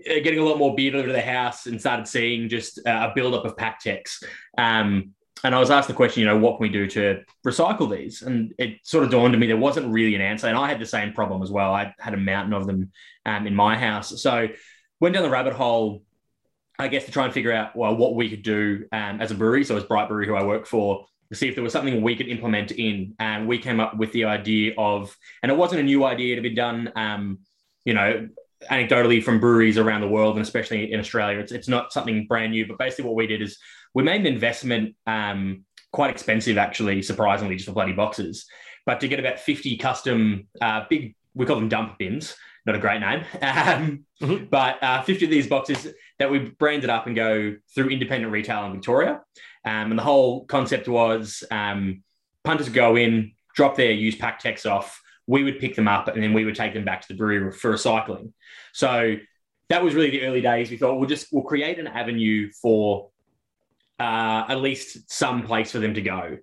uh, 0.08 0.20
Getting 0.22 0.38
a 0.40 0.44
lot 0.44 0.58
more 0.58 0.74
beer 0.74 0.90
delivered 0.90 1.08
to 1.08 1.12
their 1.12 1.22
house 1.22 1.66
and 1.66 1.80
started 1.80 2.06
seeing 2.06 2.48
just 2.48 2.78
uh, 2.86 3.10
a 3.10 3.12
buildup 3.14 3.44
of 3.44 3.56
PakTechs. 3.56 4.22
Um, 4.58 5.12
and 5.44 5.54
I 5.54 5.58
was 5.58 5.70
asked 5.70 5.88
the 5.88 5.94
question, 5.94 6.20
you 6.22 6.26
know, 6.26 6.38
what 6.38 6.56
can 6.56 6.62
we 6.62 6.68
do 6.70 6.86
to 6.88 7.22
recycle 7.46 7.94
these? 7.94 8.22
And 8.22 8.54
it 8.58 8.78
sort 8.82 9.04
of 9.04 9.10
dawned 9.10 9.34
on 9.34 9.40
me 9.40 9.46
there 9.46 9.56
wasn't 9.56 9.92
really 9.92 10.14
an 10.14 10.22
answer. 10.22 10.46
And 10.46 10.56
I 10.56 10.68
had 10.68 10.80
the 10.80 10.86
same 10.86 11.12
problem 11.12 11.42
as 11.42 11.50
well. 11.50 11.74
I 11.74 11.94
had 11.98 12.14
a 12.14 12.16
mountain 12.16 12.54
of 12.54 12.66
them 12.66 12.90
um, 13.26 13.46
in 13.46 13.54
my 13.54 13.76
house. 13.76 14.22
So 14.22 14.48
went 14.98 15.14
down 15.14 15.24
the 15.24 15.30
rabbit 15.30 15.52
hole, 15.52 16.02
I 16.78 16.88
guess, 16.88 17.04
to 17.04 17.12
try 17.12 17.26
and 17.26 17.34
figure 17.34 17.52
out 17.52 17.76
well 17.76 17.94
what 17.96 18.14
we 18.14 18.30
could 18.30 18.42
do 18.42 18.86
um, 18.92 19.20
as 19.20 19.30
a 19.30 19.34
brewery. 19.34 19.64
So 19.64 19.76
as 19.76 19.84
Bright 19.84 20.08
Brewery, 20.08 20.26
who 20.26 20.34
I 20.34 20.42
work 20.42 20.66
for, 20.66 21.06
to 21.30 21.34
see 21.34 21.48
if 21.48 21.54
there 21.54 21.64
was 21.64 21.72
something 21.72 22.02
we 22.02 22.16
could 22.16 22.28
implement 22.28 22.70
in. 22.72 23.14
And 23.18 23.46
we 23.48 23.58
came 23.58 23.80
up 23.80 23.96
with 23.96 24.12
the 24.12 24.24
idea 24.24 24.74
of, 24.78 25.16
and 25.42 25.50
it 25.50 25.58
wasn't 25.58 25.80
a 25.80 25.84
new 25.84 26.04
idea; 26.04 26.34
had 26.34 26.42
been 26.42 26.54
done, 26.54 26.92
um, 26.96 27.38
you 27.84 27.94
know, 27.94 28.28
anecdotally 28.70 29.22
from 29.22 29.38
breweries 29.40 29.78
around 29.78 30.00
the 30.00 30.08
world, 30.08 30.36
and 30.36 30.42
especially 30.42 30.92
in 30.92 31.00
Australia. 31.00 31.38
It's 31.38 31.52
it's 31.52 31.68
not 31.68 31.92
something 31.92 32.26
brand 32.26 32.52
new. 32.52 32.66
But 32.66 32.78
basically, 32.78 33.06
what 33.06 33.14
we 33.14 33.26
did 33.26 33.42
is 33.42 33.58
we 33.94 34.02
made 34.02 34.20
an 34.20 34.26
investment, 34.26 34.94
um, 35.06 35.64
quite 35.92 36.10
expensive 36.10 36.58
actually, 36.58 37.02
surprisingly, 37.02 37.56
just 37.56 37.66
for 37.66 37.72
bloody 37.74 37.92
boxes. 37.92 38.46
But 38.84 39.00
to 39.00 39.08
get 39.08 39.18
about 39.20 39.40
fifty 39.40 39.76
custom 39.76 40.48
uh, 40.60 40.84
big, 40.88 41.14
we 41.34 41.46
call 41.46 41.56
them 41.56 41.68
dump 41.68 41.98
bins. 41.98 42.36
Not 42.66 42.74
a 42.74 42.80
great 42.80 43.00
name, 43.00 43.20
um, 43.42 44.04
Mhm. 44.20 44.50
but 44.50 44.82
uh, 44.82 45.02
50 45.02 45.26
of 45.26 45.30
these 45.30 45.46
boxes 45.46 45.86
that 46.18 46.30
we 46.30 46.38
branded 46.38 46.90
up 46.90 47.06
and 47.06 47.14
go 47.14 47.54
through 47.72 47.90
independent 47.90 48.32
retail 48.32 48.64
in 48.64 48.72
Victoria. 48.72 49.20
Um, 49.66 49.90
and 49.90 49.98
the 49.98 50.04
whole 50.04 50.44
concept 50.46 50.88
was 50.88 51.42
um, 51.50 52.04
punters 52.44 52.68
go 52.68 52.96
in, 52.96 53.32
drop 53.54 53.76
their 53.76 53.90
used 53.90 54.20
PakTechs 54.20 54.64
off. 54.70 55.02
We 55.26 55.42
would 55.42 55.58
pick 55.58 55.74
them 55.74 55.88
up 55.88 56.06
and 56.06 56.22
then 56.22 56.32
we 56.32 56.44
would 56.44 56.54
take 56.54 56.72
them 56.72 56.84
back 56.84 57.02
to 57.02 57.08
the 57.08 57.14
brewery 57.14 57.50
for 57.50 57.74
recycling. 57.74 58.32
So 58.72 59.16
that 59.68 59.82
was 59.82 59.94
really 59.94 60.10
the 60.10 60.22
early 60.22 60.40
days. 60.40 60.70
We 60.70 60.76
thought 60.76 60.98
we'll 60.98 61.08
just 61.08 61.26
we'll 61.32 61.42
create 61.42 61.80
an 61.80 61.88
avenue 61.88 62.52
for 62.62 63.10
uh, 63.98 64.44
at 64.48 64.60
least 64.60 65.10
some 65.10 65.42
place 65.42 65.72
for 65.72 65.80
them 65.80 65.94
to 65.94 66.02
go. 66.02 66.38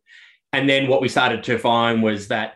And 0.52 0.68
then 0.70 0.90
what 0.90 1.02
we 1.02 1.08
started 1.08 1.44
to 1.46 1.58
find 1.58 2.04
was 2.04 2.28
that 2.28 2.56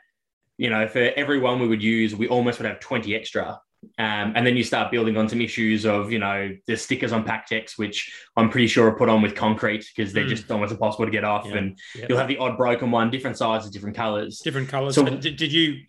you 0.58 0.70
know 0.70 0.88
for 0.88 1.00
every 1.00 1.40
one 1.40 1.60
we 1.60 1.68
would 1.68 1.82
use, 1.84 2.14
we 2.14 2.28
almost 2.28 2.60
would 2.60 2.68
have 2.68 2.82
20 2.82 3.16
extra. 3.16 3.60
Um, 4.00 4.34
and 4.36 4.46
then 4.46 4.56
you 4.58 4.64
start 4.64 4.92
building 4.92 5.18
on 5.18 5.30
some 5.30 5.42
issues 5.42 5.86
of, 5.86 6.12
you 6.12 6.20
know, 6.20 6.56
the 6.68 6.76
stickers 6.76 7.12
on 7.12 7.24
pack 7.24 7.50
PakTechs, 7.50 7.78
which 7.78 8.12
I'm 8.36 8.50
pretty 8.50 8.68
sure 8.68 8.88
are 8.88 8.96
put 8.98 9.10
on 9.10 9.22
with 9.22 9.36
concrete 9.36 9.86
because 9.96 10.14
they're 10.14 10.26
Mm. 10.26 10.30
just 10.30 10.52
almost 10.52 10.72
impossible 10.72 11.06
to 11.06 11.12
get 11.12 11.24
off. 11.24 11.46
Yeah. 11.48 11.58
And 11.58 11.80
Yeah. 11.96 12.06
you'll 12.10 12.18
have 12.18 12.28
the 12.28 12.38
odd 12.38 12.58
broken 12.58 12.92
one, 12.92 13.10
different 13.12 13.38
sizes, 13.38 13.72
different 13.72 13.96
colors. 13.96 14.40
Different 14.40 14.70
colors. 14.70 14.96
So- 14.96 15.04
But 15.04 15.22
did, 15.22 15.38
did 15.38 15.52
you 15.52 15.82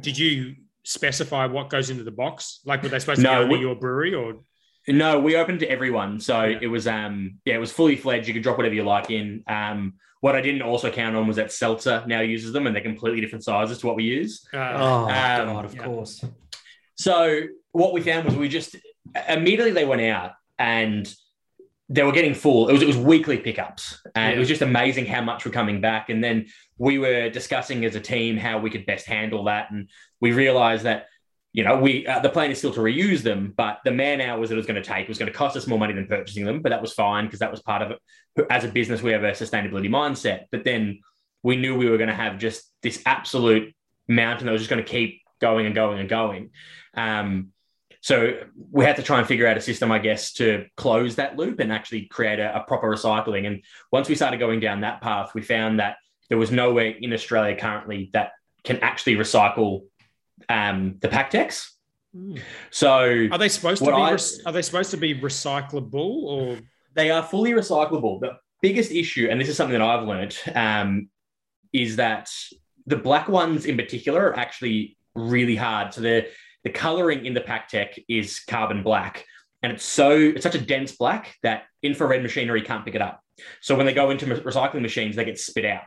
did 0.00 0.16
you 0.18 0.56
specify 0.84 1.46
what 1.46 1.68
goes 1.68 1.90
into 1.90 2.02
the 2.04 2.10
box? 2.10 2.60
Like, 2.64 2.82
were 2.82 2.88
they 2.88 2.98
supposed 2.98 3.20
to 3.20 3.24
No, 3.24 3.34
go 3.38 3.42
into 3.42 3.54
we- 3.56 3.60
your 3.60 3.74
brewery 3.74 4.14
or? 4.14 4.40
No, 4.88 5.18
we 5.20 5.36
opened 5.36 5.60
to 5.60 5.66
everyone. 5.70 6.20
So 6.20 6.44
Yeah. 6.44 6.58
it 6.62 6.66
was, 6.68 6.86
um, 6.86 7.38
yeah, 7.44 7.54
it 7.54 7.58
was 7.60 7.70
fully 7.72 7.96
fledged. 7.96 8.28
You 8.28 8.34
could 8.34 8.42
drop 8.42 8.56
whatever 8.56 8.74
you 8.74 8.82
like 8.84 9.10
in. 9.10 9.42
Um, 9.46 9.94
what 10.20 10.34
I 10.34 10.40
didn't 10.40 10.62
also 10.62 10.90
count 10.90 11.16
on 11.16 11.26
was 11.26 11.36
that 11.36 11.52
Seltzer 11.52 12.02
now 12.06 12.20
uses 12.20 12.52
them 12.52 12.66
and 12.66 12.74
they're 12.74 12.82
completely 12.82 13.20
different 13.20 13.44
sizes 13.44 13.78
to 13.78 13.86
what 13.86 13.96
we 13.96 14.04
use. 14.04 14.46
Uh, 14.52 14.56
Oh 14.76 15.04
Um, 15.08 15.46
God, 15.54 15.64
of 15.66 15.74
yeah. 15.74 15.84
course. 15.84 16.24
So 17.00 17.44
what 17.72 17.94
we 17.94 18.02
found 18.02 18.26
was 18.26 18.36
we 18.36 18.50
just 18.50 18.76
immediately 19.26 19.72
they 19.72 19.86
went 19.86 20.02
out 20.02 20.32
and 20.58 21.10
they 21.88 22.02
were 22.02 22.12
getting 22.12 22.34
full. 22.34 22.68
It 22.68 22.74
was 22.74 22.82
it 22.82 22.86
was 22.86 22.98
weekly 22.98 23.38
pickups, 23.38 24.02
and 24.14 24.34
it 24.34 24.38
was 24.38 24.48
just 24.48 24.60
amazing 24.60 25.06
how 25.06 25.22
much 25.22 25.46
were 25.46 25.50
coming 25.50 25.80
back. 25.80 26.10
And 26.10 26.22
then 26.22 26.48
we 26.76 26.98
were 26.98 27.30
discussing 27.30 27.86
as 27.86 27.94
a 27.94 28.00
team 28.00 28.36
how 28.36 28.58
we 28.58 28.68
could 28.68 28.84
best 28.84 29.06
handle 29.06 29.44
that, 29.44 29.70
and 29.70 29.88
we 30.20 30.32
realized 30.32 30.84
that 30.84 31.06
you 31.54 31.64
know, 31.64 31.78
we 31.78 32.06
uh, 32.06 32.20
the 32.20 32.28
plan 32.28 32.50
is 32.50 32.58
still 32.58 32.72
to 32.74 32.80
reuse 32.80 33.22
them, 33.22 33.54
but 33.56 33.78
the 33.82 33.90
man 33.90 34.20
hours 34.20 34.50
that 34.50 34.56
it 34.56 34.58
was 34.58 34.66
going 34.66 34.80
to 34.80 34.86
take 34.86 35.08
was 35.08 35.18
going 35.18 35.32
to 35.32 35.36
cost 35.36 35.56
us 35.56 35.66
more 35.66 35.78
money 35.78 35.94
than 35.94 36.06
purchasing 36.06 36.44
them. 36.44 36.60
But 36.60 36.68
that 36.68 36.82
was 36.82 36.92
fine 36.92 37.24
because 37.24 37.40
that 37.40 37.50
was 37.50 37.62
part 37.62 37.80
of 37.80 37.92
it. 37.92 37.98
As 38.50 38.64
a 38.64 38.68
business, 38.68 39.00
we 39.00 39.12
have 39.12 39.24
a 39.24 39.32
sustainability 39.32 39.88
mindset. 39.88 40.44
But 40.52 40.64
then 40.64 41.00
we 41.42 41.56
knew 41.56 41.78
we 41.78 41.88
were 41.88 41.96
going 41.96 42.10
to 42.10 42.14
have 42.14 42.38
just 42.38 42.70
this 42.82 43.02
absolute 43.06 43.74
mountain 44.06 44.46
that 44.46 44.52
was 44.52 44.60
just 44.60 44.70
going 44.70 44.84
to 44.84 44.88
keep 44.88 45.22
going 45.40 45.64
and 45.64 45.74
going 45.74 45.98
and 45.98 46.08
going. 46.08 46.50
Um, 46.94 47.48
so 48.02 48.32
we 48.70 48.84
had 48.84 48.96
to 48.96 49.02
try 49.02 49.18
and 49.18 49.28
figure 49.28 49.46
out 49.46 49.56
a 49.56 49.60
system, 49.60 49.92
I 49.92 49.98
guess, 49.98 50.32
to 50.34 50.66
close 50.76 51.16
that 51.16 51.36
loop 51.36 51.60
and 51.60 51.70
actually 51.70 52.06
create 52.06 52.38
a, 52.38 52.56
a 52.56 52.64
proper 52.64 52.88
recycling. 52.88 53.46
And 53.46 53.62
once 53.92 54.08
we 54.08 54.14
started 54.14 54.38
going 54.38 54.60
down 54.60 54.80
that 54.80 55.02
path, 55.02 55.32
we 55.34 55.42
found 55.42 55.80
that 55.80 55.96
there 56.28 56.38
was 56.38 56.50
nowhere 56.50 56.94
in 56.98 57.12
Australia 57.12 57.56
currently 57.56 58.10
that 58.14 58.32
can 58.64 58.78
actually 58.78 59.16
recycle 59.16 59.84
um, 60.48 60.96
the 61.00 61.08
PakTechs. 61.08 61.68
Mm. 62.16 62.40
So 62.70 63.28
Are 63.30 63.38
they 63.38 63.48
supposed 63.48 63.84
to 63.84 63.90
be? 63.90 63.92
I- 63.92 64.16
are 64.46 64.52
they 64.52 64.62
supposed 64.62 64.90
to 64.92 64.96
be 64.96 65.14
recyclable 65.14 65.94
or? 65.94 66.58
they 66.94 67.10
are 67.10 67.22
fully 67.22 67.52
recyclable. 67.52 68.20
The 68.20 68.32
biggest 68.62 68.90
issue, 68.90 69.28
and 69.30 69.40
this 69.40 69.48
is 69.48 69.56
something 69.56 69.78
that 69.78 69.84
I've 69.84 70.06
learned, 70.06 70.36
um, 70.54 71.08
is 71.72 71.96
that 71.96 72.30
the 72.86 72.96
black 72.96 73.28
ones 73.28 73.66
in 73.66 73.76
particular 73.76 74.28
are 74.28 74.36
actually 74.36 74.96
really 75.14 75.56
hard. 75.56 75.94
So 75.94 76.00
the 76.00 76.26
the 76.64 76.70
coloring 76.70 77.26
in 77.26 77.34
the 77.34 77.40
PakTech 77.40 78.04
is 78.08 78.40
carbon 78.40 78.82
black, 78.82 79.24
and 79.62 79.72
it's 79.72 79.84
so 79.84 80.10
it's 80.10 80.42
such 80.42 80.54
a 80.54 80.60
dense 80.60 80.92
black 80.92 81.36
that 81.42 81.64
infrared 81.82 82.22
machinery 82.22 82.62
can't 82.62 82.84
pick 82.84 82.94
it 82.94 83.02
up. 83.02 83.20
So 83.62 83.74
when 83.76 83.86
they 83.86 83.94
go 83.94 84.10
into 84.10 84.26
recycling 84.26 84.82
machines, 84.82 85.16
they 85.16 85.24
get 85.24 85.38
spit 85.38 85.64
out. 85.64 85.82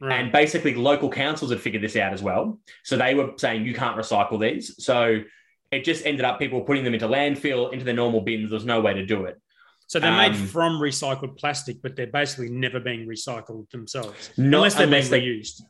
Right. 0.00 0.18
And 0.20 0.32
basically, 0.32 0.74
local 0.74 1.08
councils 1.10 1.50
had 1.50 1.60
figured 1.60 1.82
this 1.82 1.94
out 1.96 2.12
as 2.12 2.22
well. 2.22 2.58
So 2.82 2.96
they 2.96 3.14
were 3.14 3.32
saying 3.36 3.66
you 3.66 3.74
can't 3.74 3.96
recycle 3.96 4.40
these. 4.40 4.82
So 4.84 5.20
it 5.70 5.84
just 5.84 6.04
ended 6.04 6.24
up 6.24 6.38
people 6.38 6.62
putting 6.62 6.82
them 6.84 6.94
into 6.94 7.06
landfill, 7.06 7.72
into 7.72 7.84
the 7.84 7.92
normal 7.92 8.20
bins. 8.22 8.50
There's 8.50 8.64
no 8.64 8.80
way 8.80 8.94
to 8.94 9.06
do 9.06 9.24
it. 9.26 9.40
so 9.86 10.00
they're 10.00 10.10
made 10.16 10.32
um, 10.32 10.46
from 10.46 10.72
recycled 10.80 11.38
plastic, 11.38 11.80
but 11.82 11.94
they're 11.96 12.06
basically 12.08 12.48
never 12.50 12.80
being 12.80 13.06
recycled 13.06 13.70
themselves, 13.70 14.30
Not 14.36 14.56
unless 14.56 14.74
they're 14.74 14.84
unless 14.84 15.08
being 15.08 15.22
they- 15.22 15.28
reused. 15.28 15.60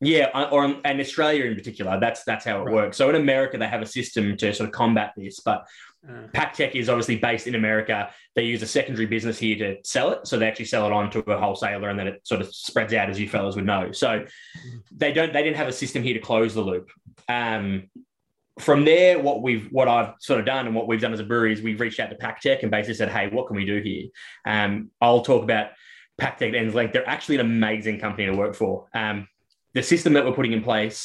Yeah, 0.00 0.48
or 0.52 0.64
and 0.84 1.00
Australia 1.00 1.44
in 1.46 1.54
particular, 1.54 1.98
that's 1.98 2.22
that's 2.24 2.44
how 2.44 2.60
it 2.60 2.64
Right. 2.64 2.74
works. 2.74 2.96
So 2.98 3.08
in 3.08 3.16
America, 3.16 3.56
they 3.56 3.66
have 3.66 3.80
a 3.82 3.86
system 3.86 4.36
to 4.36 4.52
sort 4.52 4.68
of 4.68 4.72
combat 4.74 5.12
this, 5.16 5.40
but 5.40 5.66
Uh, 6.08 6.28
PakTech 6.32 6.76
is 6.76 6.88
obviously 6.88 7.16
based 7.16 7.48
in 7.48 7.56
America. 7.56 8.08
They 8.36 8.44
use 8.44 8.62
a 8.62 8.66
secondary 8.66 9.06
business 9.06 9.40
here 9.40 9.56
to 9.58 9.78
sell 9.82 10.12
it, 10.12 10.24
so 10.24 10.38
they 10.38 10.46
actually 10.46 10.66
sell 10.66 10.86
it 10.86 10.92
on 10.92 11.10
to 11.10 11.18
a 11.28 11.36
wholesaler, 11.36 11.88
and 11.88 11.98
then 11.98 12.06
it 12.06 12.20
sort 12.22 12.40
of 12.40 12.54
spreads 12.54 12.94
out, 12.94 13.10
as 13.10 13.18
you 13.18 13.28
fellas 13.28 13.56
would 13.56 13.66
know. 13.66 13.90
So 13.90 14.24
they 14.96 15.12
don't 15.12 15.32
they 15.32 15.42
didn't 15.42 15.56
have 15.56 15.66
a 15.66 15.72
system 15.72 16.04
here 16.04 16.14
to 16.14 16.20
close 16.20 16.54
the 16.54 16.60
loop. 16.60 16.90
Um, 17.28 17.90
from 18.60 18.84
there, 18.84 19.18
what 19.18 19.42
we've 19.42 19.66
what 19.72 19.88
I've 19.88 20.14
sort 20.20 20.38
of 20.38 20.46
done 20.46 20.66
and 20.66 20.76
what 20.76 20.86
we've 20.86 21.00
done 21.00 21.12
as 21.12 21.18
a 21.18 21.24
brewery 21.24 21.52
is 21.52 21.60
we've 21.60 21.80
reached 21.80 21.98
out 21.98 22.10
to 22.10 22.16
PakTech 22.16 22.62
and 22.62 22.70
basically 22.70 22.94
said, 22.94 23.08
"Hey, 23.08 23.26
what 23.28 23.48
can 23.48 23.56
we 23.56 23.64
do 23.64 23.80
here?" 23.80 24.04
Um, 24.46 24.90
I'll 25.00 25.22
talk 25.22 25.42
about 25.42 25.70
PakTech 26.20 26.54
Ends 26.54 26.74
Length. 26.74 26.92
They're 26.92 27.08
actually 27.08 27.34
an 27.36 27.40
amazing 27.40 27.98
company 27.98 28.26
to 28.26 28.36
work 28.36 28.54
for. 28.54 28.86
Um, 28.94 29.26
the 29.76 29.82
system 29.82 30.10
that 30.14 30.24
we're 30.24 30.32
putting 30.38 30.52
in 30.58 30.62
place 30.70 30.98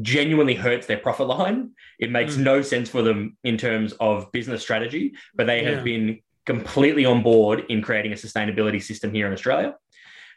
genuinely 0.00 0.54
hurts 0.54 0.86
their 0.86 0.98
profit 1.06 1.26
line. 1.26 1.58
It 1.98 2.10
makes 2.18 2.34
Mm. 2.36 2.42
no 2.50 2.56
sense 2.72 2.88
for 2.94 3.02
them 3.02 3.36
in 3.50 3.56
terms 3.66 3.92
of 4.08 4.30
business 4.32 4.62
strategy, 4.62 5.04
but 5.36 5.44
they 5.46 5.62
Yeah. 5.62 5.70
have 5.70 5.84
been 5.84 6.20
completely 6.52 7.04
on 7.12 7.22
board 7.22 7.64
in 7.72 7.82
creating 7.82 8.12
a 8.12 8.18
sustainability 8.26 8.80
system 8.90 9.08
here 9.12 9.26
in 9.26 9.32
Australia. 9.32 9.70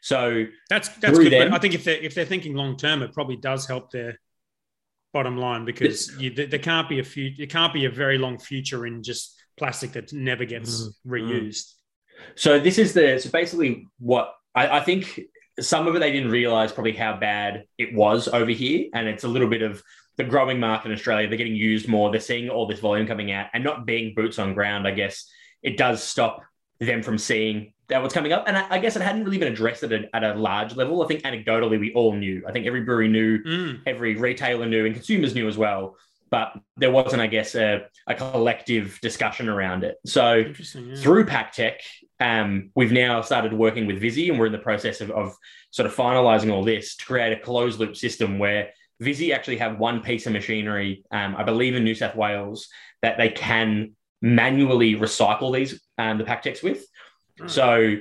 So 0.01 0.45
that's 0.71 0.87
that's 1.03 1.19
good. 1.19 1.31
them- 1.31 1.53
I 1.53 1.59
think 1.59 1.73
if 1.79 1.83
they're 1.83 2.01
if 2.09 2.13
they're 2.15 2.31
thinking 2.33 2.53
long 2.55 2.73
term, 2.85 2.97
it 3.05 3.11
probably 3.13 3.35
does 3.49 3.67
help 3.67 3.91
their 3.91 4.11
bottom 5.13 5.35
line 5.37 5.63
because 5.65 5.97
you, 6.21 6.29
there, 6.31 6.59
can't 6.71 6.87
be 6.93 6.99
a 6.99 7.03
few. 7.13 7.27
There 7.35 7.47
can't 7.57 7.73
be 7.73 7.85
a 7.85 7.89
very 8.03 8.17
long 8.25 8.37
future 8.39 8.81
in 8.89 9.03
just 9.03 9.23
plastic 9.57 9.91
that 9.93 10.07
never 10.13 10.45
gets 10.45 10.71
Mm-hmm. 10.81 11.11
reused. 11.13 11.67
So 12.35 12.59
this 12.67 12.77
is 12.83 12.93
the 12.93 13.19
so 13.19 13.29
basically 13.41 13.71
what 14.11 14.25
I, 14.55 14.63
I 14.79 14.81
think 14.87 15.03
some 15.61 15.87
of 15.87 15.95
it 15.95 15.99
they 15.99 16.11
didn't 16.11 16.31
realize 16.31 16.71
probably 16.71 16.93
how 16.93 17.17
bad 17.17 17.65
it 17.77 17.93
was 17.93 18.27
over 18.27 18.51
here, 18.51 18.87
and 18.93 19.07
it's 19.07 19.23
a 19.23 19.27
little 19.27 19.49
bit 19.49 19.61
of 19.61 19.81
the 20.17 20.23
growing 20.23 20.59
market 20.59 20.87
in 20.89 20.93
Australia. 20.93 21.27
They're 21.27 21.37
getting 21.37 21.55
used 21.55 21.87
more. 21.87 22.11
They're 22.11 22.19
seeing 22.19 22.49
all 22.49 22.67
this 22.67 22.79
volume 22.79 23.07
coming 23.07 23.31
out, 23.31 23.47
and 23.53 23.63
not 23.63 23.85
being 23.85 24.13
boots 24.15 24.39
on 24.39 24.53
ground. 24.53 24.87
I 24.87 24.91
guess 24.91 25.29
it 25.63 25.77
does 25.77 26.03
stop 26.03 26.43
them 26.79 27.03
from 27.03 27.17
seeing 27.17 27.73
that 27.89 28.01
what's 28.01 28.13
coming 28.13 28.31
up. 28.31 28.45
And 28.47 28.57
I, 28.57 28.65
I 28.75 28.79
guess 28.79 28.95
it 28.95 29.01
hadn't 29.01 29.25
really 29.25 29.37
been 29.39 29.51
addressed 29.51 29.83
at 29.83 29.91
a, 29.91 30.15
at 30.15 30.23
a 30.23 30.35
large 30.35 30.75
level. 30.75 31.03
I 31.03 31.07
think 31.07 31.23
anecdotally 31.23 31.79
we 31.79 31.91
all 31.93 32.13
knew. 32.13 32.43
I 32.47 32.51
think 32.51 32.65
every 32.67 32.81
brewery 32.81 33.07
knew 33.07 33.39
Mm. 33.43 33.81
every 33.85 34.15
retailer 34.15 34.65
knew 34.65 34.85
and 34.85 34.93
consumers 34.93 35.33
knew 35.35 35.47
as 35.47 35.57
well. 35.57 35.97
But 36.29 36.53
there 36.77 36.91
wasn't, 36.91 37.21
I 37.23 37.27
guess, 37.27 37.55
a, 37.55 37.87
a 38.05 38.13
collective 38.13 38.99
discussion 39.01 39.49
around 39.49 39.83
it. 39.83 39.97
So 40.05 40.35
Yeah. 40.35 40.95
through 40.97 41.25
PakTech, 41.25 41.77
um, 42.19 42.71
we've 42.75 42.91
now 42.91 43.21
started 43.21 43.53
working 43.53 43.85
with 43.85 43.99
Visy, 43.99 44.29
and 44.29 44.39
we're 44.39 44.47
in 44.47 44.51
the 44.51 44.57
process 44.57 45.01
of, 45.01 45.11
of 45.11 45.35
sort 45.71 45.85
of 45.85 45.95
finalizing 45.95 46.51
all 46.51 46.63
this 46.63 46.95
to 46.97 47.05
create 47.05 47.33
a 47.33 47.39
closed 47.39 47.79
loop 47.79 47.95
system 47.95 48.39
where 48.39 48.69
Visy 48.99 49.31
actually 49.31 49.57
have 49.57 49.79
one 49.79 50.01
piece 50.01 50.25
of 50.27 50.33
machinery, 50.33 51.03
um, 51.11 51.35
I 51.37 51.43
believe 51.43 51.75
in 51.75 51.83
New 51.83 51.95
South 51.95 52.15
Wales, 52.15 52.67
that 53.01 53.17
they 53.17 53.29
can 53.29 53.95
manually 54.21 54.95
recycle 54.95 55.55
these 55.55 55.81
um, 55.97 56.17
the 56.17 56.25
PakTechs 56.25 56.61
with. 56.61 56.85
Right. 57.39 57.49
So 57.49 57.97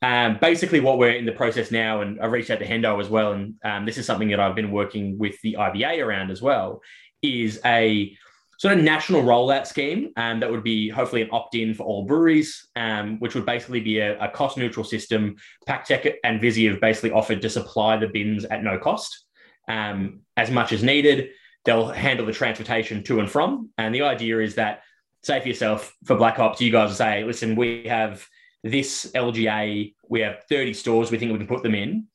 um, 0.00 0.38
basically, 0.40 0.80
what 0.80 0.98
we're 0.98 1.12
in 1.12 1.26
the 1.26 1.32
process 1.32 1.70
now, 1.70 2.00
and 2.00 2.20
I've 2.20 2.32
reached 2.32 2.50
out 2.50 2.60
to 2.60 2.66
Hendo 2.66 3.00
as 3.00 3.10
well, 3.10 3.32
and 3.32 3.54
um, 3.64 3.84
this 3.84 3.98
is 3.98 4.06
something 4.06 4.28
that 4.28 4.40
I've 4.40 4.54
been 4.54 4.70
working 4.70 5.18
with 5.18 5.38
the 5.42 5.56
IBA 5.58 6.04
around 6.04 6.30
as 6.30 6.40
well, 6.40 6.80
is 7.20 7.60
a 7.66 8.16
sort 8.58 8.76
of 8.76 8.82
national 8.82 9.22
rollout 9.22 9.66
scheme 9.66 10.10
um, 10.16 10.40
that 10.40 10.50
would 10.50 10.64
be 10.64 10.88
hopefully 10.88 11.22
an 11.22 11.28
opt-in 11.30 11.74
for 11.74 11.84
all 11.84 12.04
breweries, 12.04 12.66
um, 12.74 13.18
which 13.20 13.34
would 13.34 13.46
basically 13.46 13.80
be 13.80 14.00
a, 14.00 14.18
a 14.20 14.28
cost-neutral 14.28 14.84
system. 14.84 15.36
PakTech 15.68 16.14
and 16.24 16.40
Visy 16.40 16.66
have 16.66 16.80
basically 16.80 17.12
offered 17.12 17.40
to 17.40 17.48
supply 17.48 17.96
the 17.96 18.08
bins 18.08 18.44
at 18.44 18.64
no 18.64 18.76
cost, 18.76 19.24
um, 19.68 20.20
as 20.36 20.50
much 20.50 20.72
as 20.72 20.82
needed. 20.82 21.30
They'll 21.64 21.88
handle 21.88 22.26
the 22.26 22.32
transportation 22.32 23.04
to 23.04 23.20
and 23.20 23.30
from, 23.30 23.70
and 23.78 23.94
the 23.94 24.02
idea 24.02 24.40
is 24.40 24.56
that, 24.56 24.82
say 25.22 25.40
for 25.40 25.48
yourself, 25.48 25.94
for 26.04 26.16
Black 26.16 26.36
Hops, 26.36 26.60
you 26.60 26.72
guys 26.72 26.96
say, 26.96 27.22
listen, 27.22 27.54
we 27.54 27.84
have 27.86 28.26
this 28.64 29.12
LGA, 29.14 29.94
we 30.08 30.20
have 30.20 30.42
30 30.48 30.74
stores 30.74 31.12
we 31.12 31.18
think 31.18 31.30
we 31.32 31.38
can 31.38 31.46
put 31.46 31.62
them 31.62 31.76
in. 31.76 32.08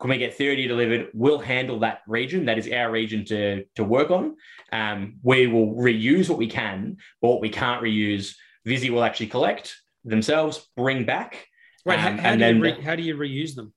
Can 0.00 0.08
we 0.10 0.16
get 0.18 0.36
30 0.36 0.66
delivered? 0.66 1.08
We'll 1.12 1.38
handle 1.38 1.80
that 1.80 2.00
region. 2.06 2.46
That 2.46 2.56
is 2.58 2.70
our 2.72 2.90
region 2.90 3.24
to, 3.26 3.64
to 3.76 3.84
work 3.84 4.10
on. 4.10 4.36
Um, 4.72 5.18
we 5.22 5.46
will 5.46 5.74
reuse 5.74 6.30
what 6.30 6.38
we 6.38 6.46
can, 6.46 6.96
but 7.20 7.28
what 7.28 7.40
we 7.42 7.50
can't 7.50 7.82
reuse, 7.82 8.34
Visy 8.64 8.88
will 8.88 9.04
actually 9.04 9.26
collect 9.26 9.76
themselves, 10.04 10.66
bring 10.74 11.04
back. 11.04 11.46
How, 11.86 11.92
Um, 12.08 12.18
how 12.18 12.30
and 12.30 12.40
do 12.40 12.46
you 12.46 12.52
then- 12.52 12.60
re, 12.62 12.80
how 12.82 12.96
do 12.96 13.02
you 13.02 13.14
reuse 13.16 13.54
them? 13.54 13.74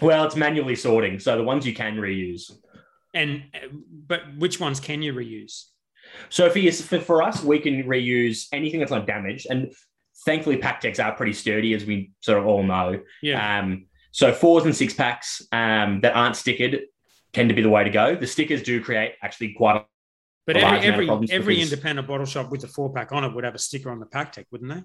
Well, 0.00 0.24
it's 0.24 0.36
manually 0.36 0.76
sorting. 0.76 1.18
So 1.20 1.36
the 1.36 1.44
ones 1.44 1.66
you 1.66 1.74
can 1.74 1.96
reuse. 1.96 2.50
And 3.14 3.44
uh, 3.54 3.68
but 4.06 4.22
which 4.36 4.58
ones 4.58 4.80
can 4.80 5.02
you 5.02 5.12
reuse? 5.12 5.64
So 6.28 6.48
for, 6.50 6.58
you, 6.58 6.72
for, 6.72 6.98
for 7.00 7.22
us, 7.22 7.42
we 7.44 7.58
can 7.58 7.84
reuse 7.84 8.46
anything 8.52 8.80
that's 8.80 8.90
not 8.92 9.06
damaged. 9.06 9.46
And 9.50 9.72
thankfully, 10.24 10.56
pack 10.56 10.82
PakTechs 10.82 11.04
are 11.04 11.12
pretty 11.12 11.34
sturdy, 11.34 11.74
as 11.74 11.84
we 11.84 12.12
sort 12.20 12.38
of 12.38 12.46
all 12.46 12.62
know. 12.62 13.00
Yeah. 13.22 13.60
Um, 13.60 13.86
so 14.10 14.32
fours 14.32 14.64
and 14.64 14.74
six 14.74 14.94
packs 14.94 15.42
um, 15.52 16.00
that 16.02 16.14
aren't 16.16 16.34
stickered 16.34 16.80
tend 17.32 17.48
to 17.48 17.54
be 17.54 17.62
the 17.62 17.70
way 17.70 17.84
to 17.84 17.90
go. 17.90 18.16
The 18.16 18.26
stickers 18.26 18.62
do 18.62 18.82
create 18.82 19.12
actually 19.22 19.52
quite 19.52 19.76
a 19.76 19.84
but 20.46 20.56
a 20.56 20.60
large 20.60 20.84
every 20.84 21.08
every 21.08 21.30
every 21.30 21.60
independent 21.60 22.08
bottle 22.08 22.26
shop 22.26 22.50
with 22.50 22.64
a 22.64 22.66
four 22.66 22.92
pack 22.92 23.12
on 23.12 23.24
it 23.24 23.32
would 23.34 23.44
have 23.44 23.54
a 23.54 23.58
sticker 23.58 23.90
on 23.90 24.00
the 24.00 24.06
PakTech, 24.06 24.46
wouldn't 24.50 24.72
they? 24.72 24.82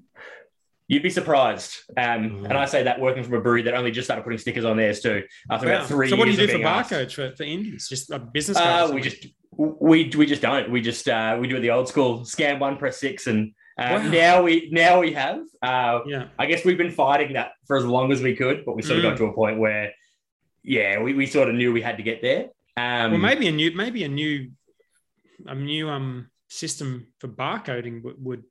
You'd 0.88 1.02
be 1.02 1.10
surprised. 1.10 1.78
Um, 1.98 2.06
Mm. 2.30 2.44
And 2.46 2.54
I 2.54 2.66
say 2.66 2.84
that 2.84 3.00
working 3.00 3.24
from 3.24 3.34
a 3.34 3.42
brewery 3.42 3.64
that 3.64 3.74
only 3.74 3.90
just 3.90 4.06
started 4.06 4.22
putting 4.24 4.38
stickers 4.38 4.66
on 4.66 4.78
theirs 4.78 5.00
too. 5.00 5.24
After 5.50 5.66
Wow. 5.68 5.76
about 5.78 5.88
three 5.88 6.10
so 6.10 6.16
what 6.16 6.26
do 6.26 6.32
you 6.32 6.38
do 6.38 6.48
for 6.48 6.60
barcodes 6.60 7.14
for, 7.14 7.36
for 7.36 7.44
indies? 7.44 7.88
Just 7.90 8.12
a 8.12 8.20
business 8.20 8.58
Uh, 8.58 8.62
card? 8.86 8.94
we 8.94 9.02
just 9.02 9.26
we 9.58 10.12
we 10.16 10.26
just 10.28 10.42
don't. 10.44 10.70
We 10.70 10.82
just 10.82 11.08
uh, 11.08 11.38
we 11.40 11.48
do 11.48 11.56
it 11.56 11.62
the 11.62 11.72
old 11.72 11.88
school 11.88 12.26
scan 12.26 12.60
one, 12.60 12.78
press 12.78 12.98
six, 12.98 13.26
and 13.26 13.54
uh, 13.78 14.00
Wow. 14.04 14.10
now 14.10 14.42
we 14.44 14.70
now 14.72 15.00
we 15.02 15.14
have. 15.14 15.40
Uh, 15.62 16.00
yeah. 16.08 16.28
I 16.40 16.46
guess 16.46 16.64
we've 16.66 16.78
been 16.78 16.92
fighting 16.92 17.34
that 17.34 17.54
for 17.68 17.76
as 17.78 17.86
long 17.86 18.12
as 18.12 18.22
we 18.22 18.36
could, 18.36 18.66
but 18.66 18.76
we 18.76 18.82
sort 18.82 19.00
of 19.00 19.04
Mm. 19.06 19.10
got 19.10 19.18
to 19.18 19.26
a 19.26 19.34
point 19.34 19.60
where, 19.60 19.92
yeah, 20.64 21.02
we, 21.02 21.14
we 21.14 21.26
sort 21.26 21.50
of 21.50 21.56
knew 21.56 21.72
we 21.74 21.82
had 21.82 21.98
to 21.98 22.04
get 22.04 22.22
there. 22.22 22.50
Um, 22.78 23.12
Well, 23.12 23.20
maybe 23.20 23.48
a 23.48 23.52
new 23.52 23.72
maybe 23.76 24.04
a 24.04 24.10
new 24.10 24.52
a 25.46 25.56
new 25.56 25.90
um 25.90 26.30
system 26.50 27.08
for 27.20 27.28
barcoding 27.28 28.02
would, 28.04 28.16
would 28.24 28.44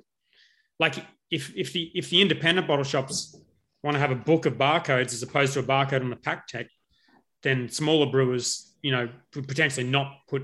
like 0.79 0.95
if 1.31 1.55
if 1.57 1.73
the 1.73 1.91
if 1.95 2.11
the 2.11 2.21
independent 2.21 2.67
bottle 2.67 2.85
shops 2.85 3.37
want 3.83 3.95
to 3.95 4.01
have 4.01 4.11
a 4.11 4.15
book 4.31 4.47
of 4.47 4.55
barcodes 4.55 5.13
as 5.13 5.23
opposed 5.23 5.53
to 5.55 5.61
a 5.61 5.63
barcode 5.63 6.01
on 6.01 6.11
the 6.11 6.17
PakTech, 6.17 6.67
then 7.43 7.69
smaller 7.69 8.07
brewers, 8.11 8.75
you 8.83 8.91
know, 8.93 9.09
could 9.33 9.47
potentially 9.47 9.87
not 9.87 10.09
put 10.29 10.43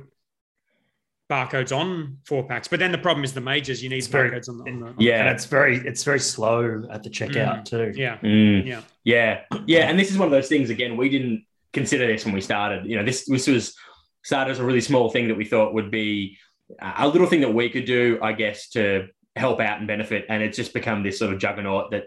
barcodes 1.30 1.74
on 1.74 2.18
four 2.26 2.42
packs. 2.46 2.66
But 2.68 2.80
then 2.80 2.90
the 2.92 2.98
problem 2.98 3.22
is 3.24 3.32
the 3.32 3.40
majors, 3.40 3.82
you 3.82 3.88
need 3.88 3.98
It's 3.98 4.06
very- 4.08 4.30
barcodes 4.30 4.48
on 4.48 4.58
the, 4.58 4.64
on 4.70 4.80
the 4.96 5.04
Yeah. 5.04 5.20
And 5.20 5.28
it's 5.30 5.46
very 5.46 5.76
it's 5.78 6.02
very 6.04 6.18
slow 6.20 6.82
at 6.90 7.02
the 7.02 7.10
checkout 7.10 7.64
too. 7.64 7.92
yeah, 7.94 8.18
Mm. 8.18 8.66
yeah. 8.66 8.80
Yeah, 9.04 9.40
yeah, 9.66 9.88
and 9.88 9.98
this 9.98 10.10
is 10.10 10.18
one 10.18 10.26
of 10.26 10.32
those 10.32 10.48
things. 10.48 10.68
Again, 10.68 10.96
we 10.96 11.08
didn't 11.08 11.44
consider 11.72 12.06
this 12.06 12.24
when 12.26 12.34
we 12.34 12.40
started. 12.42 12.84
You 12.84 12.96
know, 12.96 13.04
this 13.04 13.24
this 13.26 13.46
was 13.46 13.74
started 14.22 14.50
as 14.50 14.58
a 14.58 14.64
really 14.64 14.82
small 14.82 15.08
thing 15.08 15.28
that 15.28 15.36
we 15.36 15.44
thought 15.46 15.72
would 15.72 15.90
be 15.90 16.36
a 16.82 17.08
little 17.08 17.26
thing 17.26 17.40
that 17.40 17.54
we 17.54 17.70
could 17.70 17.86
do, 17.86 18.18
I 18.22 18.32
guess, 18.34 18.68
to 18.70 19.08
help 19.36 19.60
out 19.60 19.78
and 19.78 19.86
benefit. 19.86 20.26
And 20.28 20.42
it's 20.42 20.56
just 20.56 20.74
become 20.74 21.02
this 21.02 21.18
sort 21.18 21.32
of 21.32 21.38
juggernaut 21.38 21.90
that 21.92 22.04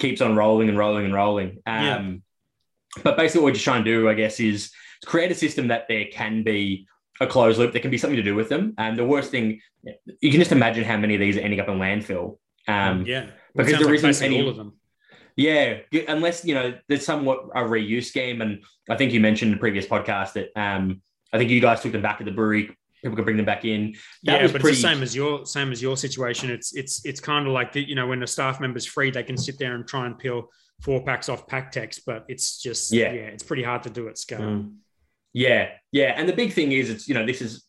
keeps 0.00 0.20
on 0.20 0.34
rolling 0.34 0.68
and 0.68 0.76
rolling 0.76 1.04
and 1.04 1.14
rolling. 1.14 1.58
Um, 1.66 1.84
Yeah. 1.84 3.02
But 3.02 3.16
basically, 3.16 3.42
what 3.42 3.46
we're 3.50 3.52
just 3.54 3.64
trying 3.64 3.84
to 3.84 3.90
do, 3.90 4.08
I 4.08 4.14
guess, 4.14 4.40
is 4.40 4.70
create 5.06 5.30
a 5.30 5.34
system 5.34 5.68
that 5.68 5.86
there 5.88 6.06
can 6.12 6.42
be 6.42 6.86
a 7.20 7.26
closed 7.26 7.58
loop. 7.58 7.72
There 7.72 7.80
can 7.80 7.90
be 7.90 7.98
something 7.98 8.16
to 8.16 8.22
do 8.22 8.34
with 8.34 8.48
them. 8.48 8.74
And 8.78 8.98
the 8.98 9.04
worst 9.04 9.30
thing, 9.30 9.60
you 10.20 10.30
can 10.30 10.40
just 10.40 10.52
imagine 10.52 10.84
how 10.84 10.96
many 10.96 11.14
of 11.14 11.20
these 11.20 11.36
are 11.36 11.40
ending 11.40 11.60
up 11.60 11.68
in 11.68 11.78
landfill. 11.78 12.38
Um, 12.66 13.04
yeah, 13.06 13.26
because 13.54 13.72
there 13.78 13.86
like 13.88 14.04
isn't 14.04 14.24
any- 14.24 14.42
all 14.42 14.48
of 14.48 14.56
them. 14.56 14.72
yeah, 15.36 15.78
unless 16.08 16.44
you 16.44 16.54
know 16.54 16.74
there's 16.88 17.04
somewhat 17.04 17.44
a 17.54 17.60
reuse 17.60 18.04
scheme, 18.06 18.40
and 18.40 18.62
I 18.88 18.96
think 18.96 19.12
you 19.12 19.20
mentioned 19.20 19.50
in 19.52 19.56
the 19.58 19.60
previous 19.60 19.86
podcast 19.86 20.32
that 20.34 20.48
um, 20.60 21.02
I 21.32 21.38
think 21.38 21.50
you 21.50 21.60
guys 21.60 21.82
took 21.82 21.92
them 21.92 22.02
back 22.02 22.18
to 22.18 22.24
the 22.24 22.30
brewery. 22.30 22.76
People 23.02 23.16
could 23.16 23.26
bring 23.26 23.36
them 23.36 23.44
back 23.44 23.66
in. 23.66 23.94
That 24.22 24.40
yeah, 24.40 24.46
but 24.46 24.62
pretty- 24.62 24.68
it's 24.70 24.82
the 24.82 24.88
same 24.88 25.02
as 25.02 25.14
your 25.14 25.44
same 25.44 25.72
as 25.72 25.82
your 25.82 25.96
situation. 25.98 26.50
It's 26.50 26.74
it's 26.74 27.04
it's 27.04 27.20
kind 27.20 27.46
of 27.46 27.52
like 27.52 27.72
the, 27.72 27.86
you 27.86 27.94
know 27.94 28.06
when 28.06 28.22
a 28.22 28.26
staff 28.26 28.60
member's 28.60 28.86
free, 28.86 29.10
they 29.10 29.22
can 29.22 29.36
sit 29.36 29.58
there 29.58 29.74
and 29.74 29.86
try 29.86 30.06
and 30.06 30.18
peel 30.18 30.48
four 30.80 31.04
packs 31.04 31.28
off 31.28 31.46
PakTechs, 31.46 32.00
but 32.06 32.24
it's 32.28 32.60
just 32.62 32.92
Yeah. 32.92 33.12
yeah, 33.12 33.20
it's 33.26 33.42
pretty 33.42 33.62
hard 33.62 33.82
to 33.84 33.90
do 33.90 34.08
at 34.08 34.16
scale. 34.18 34.40
Mm. 34.40 34.76
Yeah, 35.34 35.70
yeah, 35.92 36.14
and 36.16 36.28
the 36.28 36.32
big 36.32 36.52
thing 36.52 36.72
is, 36.72 36.88
it's 36.88 37.08
you 37.08 37.14
know, 37.14 37.26
this 37.26 37.42
is 37.42 37.66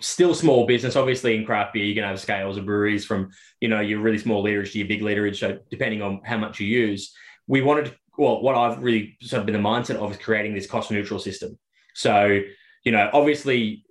still 0.00 0.34
small 0.34 0.66
business. 0.66 0.94
Obviously, 0.94 1.34
in 1.36 1.44
craft 1.44 1.72
beer, 1.72 1.84
you 1.84 1.94
can 1.94 2.04
have 2.04 2.20
scales 2.20 2.56
of 2.56 2.66
breweries 2.66 3.04
from 3.04 3.30
you 3.60 3.68
know 3.68 3.80
your 3.80 4.00
really 4.00 4.18
small 4.18 4.44
literage 4.44 4.72
to 4.72 4.78
your 4.78 4.86
big 4.86 5.00
literage. 5.00 5.36
So 5.36 5.58
depending 5.70 6.02
on 6.02 6.20
how 6.24 6.36
much 6.36 6.60
you 6.60 6.66
use, 6.66 7.12
we 7.48 7.62
wanted. 7.62 7.96
Well, 8.16 8.42
what 8.42 8.56
I've 8.56 8.80
really 8.80 9.16
sort 9.22 9.40
of 9.40 9.46
been 9.46 9.54
the 9.54 9.68
mindset 9.68 9.96
of 9.96 10.10
is 10.10 10.18
creating 10.18 10.54
this 10.54 10.66
cost 10.66 10.90
neutral 10.90 11.18
system. 11.18 11.58
So 11.94 12.40
you 12.84 12.92
know, 12.92 13.10
obviously. 13.12 13.84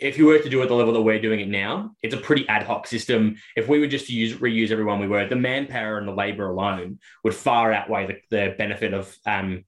If 0.00 0.18
you 0.18 0.26
were 0.26 0.40
to 0.40 0.48
do 0.50 0.60
it 0.60 0.66
the 0.66 0.74
level 0.74 0.92
that 0.94 1.02
we're 1.02 1.20
doing 1.22 1.38
it 1.38 1.48
now, 1.48 1.92
it's 2.02 2.12
a 2.12 2.18
pretty 2.18 2.46
ad 2.48 2.64
hoc 2.64 2.88
system. 2.88 3.36
If 3.54 3.68
we 3.68 3.78
were 3.78 3.86
just 3.86 4.08
to 4.08 4.12
use 4.12 4.34
reuse 4.34 4.72
everyone 4.72 4.98
we 4.98 5.06
were, 5.06 5.28
the 5.28 5.36
manpower 5.36 5.98
and 5.98 6.06
the 6.06 6.12
labor 6.12 6.50
alone 6.50 6.98
would 7.22 7.32
far 7.32 7.72
outweigh 7.72 8.08
the, 8.08 8.36
the 8.36 8.54
benefit 8.58 8.92
of 8.92 9.16
um, 9.24 9.64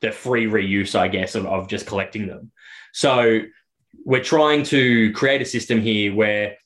the 0.00 0.12
free 0.12 0.46
reuse, 0.46 0.94
I 0.98 1.08
guess, 1.08 1.34
of, 1.34 1.46
of 1.46 1.68
just 1.68 1.86
collecting 1.86 2.26
them. 2.26 2.50
So 2.92 3.40
we're 4.04 4.22
trying 4.22 4.62
to 4.64 5.12
create 5.12 5.40
a 5.42 5.44
system 5.44 5.80
here 5.80 6.14
where 6.14 6.56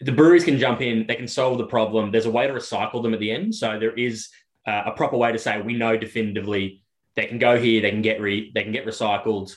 the 0.00 0.12
breweries 0.12 0.44
can 0.44 0.58
jump 0.58 0.80
in, 0.80 1.06
they 1.06 1.16
can 1.16 1.28
solve 1.28 1.58
the 1.58 1.66
problem. 1.66 2.10
There's 2.10 2.26
a 2.26 2.30
way 2.30 2.46
to 2.46 2.52
recycle 2.52 3.02
them 3.02 3.14
at 3.14 3.20
the 3.20 3.30
end. 3.30 3.54
So 3.54 3.78
there 3.78 3.92
is 3.92 4.28
uh, 4.66 4.82
a 4.86 4.92
proper 4.92 5.16
way 5.16 5.32
to 5.32 5.38
say 5.38 5.60
we 5.60 5.74
know 5.74 5.96
definitively 5.96 6.82
they 7.16 7.26
can 7.26 7.38
go 7.38 7.58
here, 7.58 7.82
they 7.82 7.90
can 7.90 8.02
get 8.02 8.20
re- 8.20 8.50
they 8.54 8.62
can 8.62 8.72
get 8.72 8.86
recycled. 8.86 9.54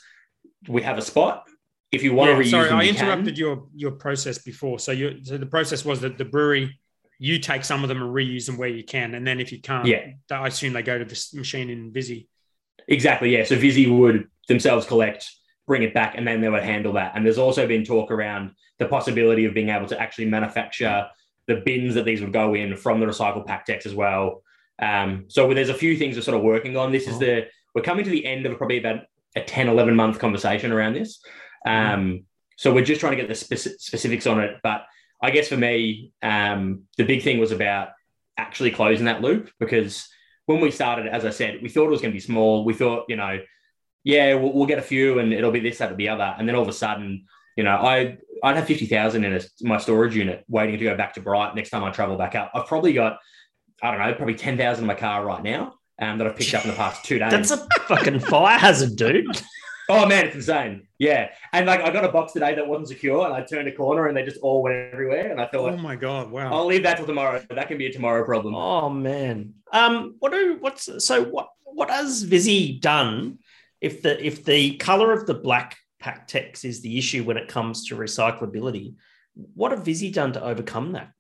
We 0.68 0.82
have 0.82 0.98
a 0.98 1.02
spot. 1.02 1.48
If 1.92 2.04
you 2.04 2.14
want 2.14 2.32
Yeah, 2.32 2.38
to 2.38 2.42
reuse 2.44 2.50
sorry, 2.52 2.70
them, 2.70 2.78
I 2.80 2.84
you 2.84 2.90
interrupted 2.90 3.36
can. 3.36 3.36
your 3.36 3.68
your 3.76 3.92
process 3.92 4.40
before. 4.40 4.80
So 4.80 4.92
you 4.92 5.24
so 5.24 5.38
the 5.38 5.46
process 5.46 5.86
was 5.86 6.02
that 6.02 6.18
the 6.18 6.26
brewery 6.26 6.80
you 7.20 7.38
take 7.40 7.64
some 7.64 7.84
of 7.84 7.90
them 7.90 8.02
and 8.02 8.12
reuse 8.14 8.48
them 8.48 8.58
where 8.58 8.68
you 8.70 8.84
can, 8.84 9.14
and 9.14 9.26
then 9.26 9.40
if 9.40 9.52
you 9.52 9.62
can't, 9.62 9.86
Yeah. 9.86 10.08
I 10.32 10.48
assume 10.48 10.74
they 10.74 10.82
go 10.82 10.98
to 10.98 11.06
this 11.06 11.34
machine 11.34 11.70
in 11.70 11.94
Visy. 11.94 12.28
Exactly, 12.88 13.36
yeah. 13.36 13.44
So 13.44 13.56
Visy 13.56 13.88
would 13.88 14.28
themselves 14.48 14.86
collect, 14.86 15.30
bring 15.68 15.84
it 15.84 15.94
back, 15.94 16.16
and 16.18 16.28
then 16.28 16.42
they 16.42 16.50
would 16.50 16.64
handle 16.64 16.94
that. 16.94 17.14
And 17.16 17.26
there's 17.26 17.38
also 17.38 17.68
been 17.68 17.84
talk 17.84 18.12
around 18.12 18.52
the 18.80 18.86
possibility 18.86 19.46
of 19.46 19.54
being 19.54 19.70
able 19.70 19.88
to 19.88 20.00
actually 20.00 20.26
manufacture 20.26 21.08
the 21.48 21.62
bins 21.66 21.96
that 21.96 22.06
these 22.06 22.22
would 22.22 22.34
go 22.34 22.54
in 22.54 22.76
from 22.76 23.00
the 23.00 23.06
recycled 23.06 23.48
PakTechs 23.48 23.86
as 23.86 23.94
well. 23.94 24.44
Um, 24.82 25.26
so 25.28 25.54
there's 25.54 25.70
a 25.70 25.74
few 25.74 25.98
things 25.98 26.16
we're 26.16 26.22
sort 26.24 26.38
of 26.38 26.44
working 26.44 26.78
on. 26.78 26.92
This 26.92 27.08
is 27.08 27.20
the 27.20 27.48
we're 27.76 27.82
coming 27.82 28.06
to 28.06 28.12
the 28.12 28.26
end 28.26 28.46
of 28.46 28.58
probably 28.58 28.78
about 28.78 29.02
a 29.36 29.42
10, 29.42 29.68
11 29.68 29.96
month 29.96 30.20
conversation 30.20 30.72
around 30.72 30.94
this. 30.94 31.20
Um, 31.66 32.26
so 32.58 32.74
we're 32.74 32.86
just 32.86 33.00
trying 33.00 33.18
to 33.18 33.24
get 33.24 33.28
the 33.28 33.34
speci- 33.34 33.80
specifics 33.80 34.28
on 34.28 34.40
it. 34.40 34.58
But 34.62 34.86
I 35.22 35.32
guess 35.32 35.48
for 35.48 35.58
me, 35.58 36.12
um, 36.22 36.84
the 36.98 37.04
big 37.04 37.24
thing 37.24 37.40
was 37.40 37.52
about 37.52 37.90
actually 38.38 38.72
closing 38.72 39.06
that 39.06 39.22
loop 39.22 39.50
because 39.60 40.08
when 40.46 40.60
we 40.60 40.72
started, 40.72 41.08
as 41.08 41.26
I 41.26 41.30
said, 41.30 41.62
we 41.62 41.70
thought 41.70 41.86
it 41.86 41.92
was 41.92 42.02
going 42.02 42.12
to 42.12 42.16
be 42.16 42.20
small. 42.20 42.66
We 42.66 42.74
thought, 42.74 43.06
you 43.08 43.16
know, 43.16 43.40
yeah, 44.04 44.34
we'll, 44.36 44.54
we'll 44.54 44.66
get 44.66 44.80
a 44.80 44.84
few 44.84 45.20
and 45.20 45.34
it'll 45.34 45.52
be 45.52 45.60
this, 45.60 45.78
that, 45.78 45.92
or 45.92 45.96
the 45.96 46.10
other. 46.10 46.36
And 46.38 46.48
then 46.48 46.56
all 46.56 46.64
of 46.64 46.68
a 46.68 46.74
sudden, 46.74 47.26
you 47.56 47.64
know, 47.64 47.76
I 47.76 48.18
I'd 48.44 48.56
have 48.58 48.66
fifty 48.66 48.88
thousand 48.88 49.24
in 49.24 49.34
a, 49.34 49.42
my 49.62 49.78
storage 49.78 50.16
unit 50.16 50.44
waiting 50.48 50.78
to 50.78 50.84
go 50.84 50.98
back 50.98 51.14
to 51.14 51.22
Bright 51.22 51.56
next 51.56 51.70
time 51.70 51.84
I 51.84 51.92
travel 51.92 52.18
back 52.18 52.36
up. 52.36 52.52
I've 52.54 52.68
probably 52.68 52.94
got, 52.94 53.20
I 53.82 53.92
don't 53.92 54.00
know, 54.00 54.14
probably 54.14 54.36
ten 54.36 54.58
thousand 54.58 54.84
in 54.84 54.88
my 54.88 54.96
car 54.96 55.24
right 55.24 55.44
now 55.44 55.76
um, 56.00 56.18
that 56.18 56.28
I've 56.28 56.36
picked 56.36 56.54
up 56.54 56.66
in 56.66 56.72
the 56.72 56.76
past 56.76 57.06
two 57.06 57.20
days. 57.20 57.32
That's 57.32 57.52
a 57.52 57.68
fucking 57.88 58.20
fire 58.20 58.58
hazard, 58.58 58.96
dude. 58.96 59.26
Oh 59.90 60.06
man, 60.06 60.28
it's 60.28 60.36
insane. 60.36 60.88
Yeah, 61.04 61.32
and 61.52 61.66
like 61.66 61.82
I 61.82 61.92
got 61.92 62.06
a 62.06 62.10
box 62.10 62.32
today 62.32 62.56
that 62.56 62.66
wasn't 62.66 62.88
secure, 62.88 63.26
and 63.26 63.34
I 63.34 63.42
turned 63.42 63.68
a 63.68 63.74
corner 63.74 64.08
and 64.08 64.16
they 64.16 64.24
just 64.24 64.40
all 64.42 64.64
went 64.64 64.94
everywhere. 64.94 65.32
And 65.32 65.42
I 65.42 65.48
thought, 65.48 65.74
Oh 65.74 65.78
my 65.78 65.98
god! 65.98 66.32
Wow. 66.32 66.54
I'll 66.54 66.66
leave 66.66 66.84
that 66.84 66.96
till 66.96 67.06
tomorrow. 67.06 67.44
That 67.50 67.68
can 67.68 67.78
be 67.78 67.88
a 67.88 67.92
tomorrow 67.92 68.24
problem. 68.24 68.56
Oh 68.56 68.90
man. 68.90 69.56
Um, 69.74 70.16
what 70.20 70.32
do 70.32 70.58
what's 70.62 71.06
so 71.06 71.26
what 71.26 71.50
what 71.66 71.90
has 71.90 72.24
Visy 72.24 72.80
done 72.80 73.40
if 73.82 74.02
the 74.02 74.26
if 74.26 74.46
the 74.46 74.78
color 74.78 75.12
of 75.12 75.26
the 75.26 75.34
black 75.34 75.78
PakTechs 76.02 76.64
is 76.64 76.82
the 76.82 76.98
issue 76.98 77.26
when 77.26 77.36
it 77.36 77.50
comes 77.50 77.88
to 77.88 77.98
recyclability? 77.98 78.96
What 79.56 79.72
have 79.72 79.84
Visy 79.84 80.10
done 80.10 80.32
to 80.34 80.44
overcome 80.44 80.94
that? 80.94 81.12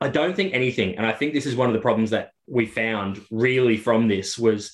I 0.00 0.08
don't 0.08 0.36
think 0.36 0.54
anything, 0.54 0.98
and 0.98 1.04
I 1.04 1.10
think 1.10 1.34
this 1.34 1.46
is 1.46 1.56
one 1.56 1.68
of 1.68 1.74
the 1.74 1.80
problems 1.80 2.10
that 2.10 2.30
we 2.46 2.66
found 2.66 3.20
really 3.32 3.76
from 3.76 4.06
this 4.06 4.38
was 4.38 4.72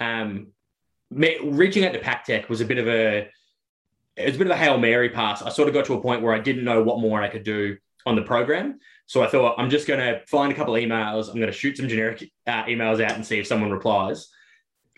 um, 0.00 0.48
me, 1.12 1.38
reaching 1.44 1.84
out 1.84 1.92
to 1.92 2.00
PakTech 2.00 2.48
was 2.48 2.60
a 2.60 2.64
bit 2.64 2.78
of 2.78 2.88
a 2.88 3.28
it 4.16 4.26
was 4.26 4.34
a 4.34 4.38
bit 4.38 4.46
of 4.46 4.52
a 4.52 4.56
hail 4.56 4.78
mary 4.78 5.08
pass. 5.08 5.42
I 5.42 5.50
sort 5.50 5.68
of 5.68 5.74
got 5.74 5.84
to 5.86 5.94
a 5.94 6.00
point 6.00 6.22
where 6.22 6.34
I 6.34 6.38
didn't 6.38 6.64
know 6.64 6.82
what 6.82 7.00
more 7.00 7.22
I 7.22 7.28
could 7.28 7.44
do 7.44 7.76
on 8.04 8.16
the 8.16 8.22
program, 8.22 8.78
so 9.06 9.22
I 9.22 9.28
thought 9.28 9.56
I'm 9.58 9.70
just 9.70 9.86
going 9.86 10.00
to 10.00 10.24
find 10.26 10.52
a 10.52 10.54
couple 10.54 10.74
emails. 10.74 11.28
I'm 11.28 11.36
going 11.36 11.46
to 11.46 11.52
shoot 11.52 11.76
some 11.76 11.88
generic 11.88 12.30
uh, 12.46 12.64
emails 12.64 13.02
out 13.02 13.12
and 13.12 13.24
see 13.24 13.38
if 13.38 13.46
someone 13.46 13.70
replies. 13.70 14.28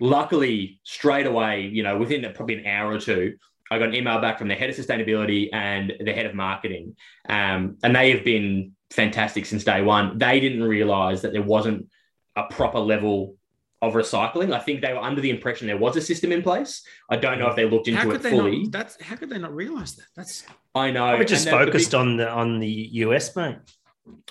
Luckily, 0.01 0.81
straight 0.83 1.27
away, 1.27 1.63
you 1.63 1.83
know, 1.83 1.99
within 1.99 2.23
probably 2.35 2.59
an 2.59 2.67
hour 2.67 2.93
or 2.93 2.99
two, 2.99 3.37
I 3.71 3.79
got 3.79 3.89
an 3.89 3.95
email 3.95 4.21
back 4.21 4.39
from 4.39 4.49
the 4.49 4.55
head 4.55 4.71
of 4.71 4.77
sustainability 4.77 5.49
and 5.53 5.93
the 6.01 6.13
head 6.13 6.27
of 6.27 6.35
marketing, 6.35 6.97
um, 7.29 7.77
and 7.83 7.95
they 7.95 8.11
have 8.11 8.25
been 8.25 8.73
fantastic 8.91 9.47
since 9.47 9.65
day 9.65 9.83
one. 9.83 10.19
They 10.19 10.41
didn't 10.41 10.63
realize 10.63 11.23
that 11.23 11.33
there 11.33 11.43
wasn't 11.43 11.89
a 12.37 12.45
proper 12.45 12.79
level 12.81 13.37
of 13.89 13.95
recycling. 13.95 14.53
I 14.53 14.59
think 14.59 14.81
they 14.81 14.93
were 14.93 15.01
under 15.01 15.21
the 15.21 15.31
impression 15.31 15.67
there 15.67 15.77
was 15.77 15.97
a 15.97 16.01
system 16.01 16.33
in 16.33 16.43
place. 16.43 16.83
I 17.11 17.17
don't 17.17 17.39
know 17.39 17.49
if 17.49 17.57
they 17.57 17.65
looked 17.65 17.89
how 17.89 18.03
into 18.03 18.13
could 18.13 18.21
it 18.21 18.23
they 18.23 18.31
fully. 18.31 18.63
not? 18.63 18.73
That's 18.73 19.03
how 19.03 19.17
could 19.17 19.31
they 19.31 19.39
not 19.39 19.55
realize 19.55 19.95
that? 19.97 20.07
That's 20.17 20.45
I 20.75 20.91
know. 20.91 21.17
We're 21.17 21.25
just 21.25 21.47
And 21.47 21.55
the- 21.55 21.59
the 21.59 21.67
focused 21.67 21.91
big- 21.93 22.01
on 22.01 22.17
the 22.17 22.29
on 22.29 22.59
the 22.61 22.69
US, 22.69 23.35
mate. 23.37 23.57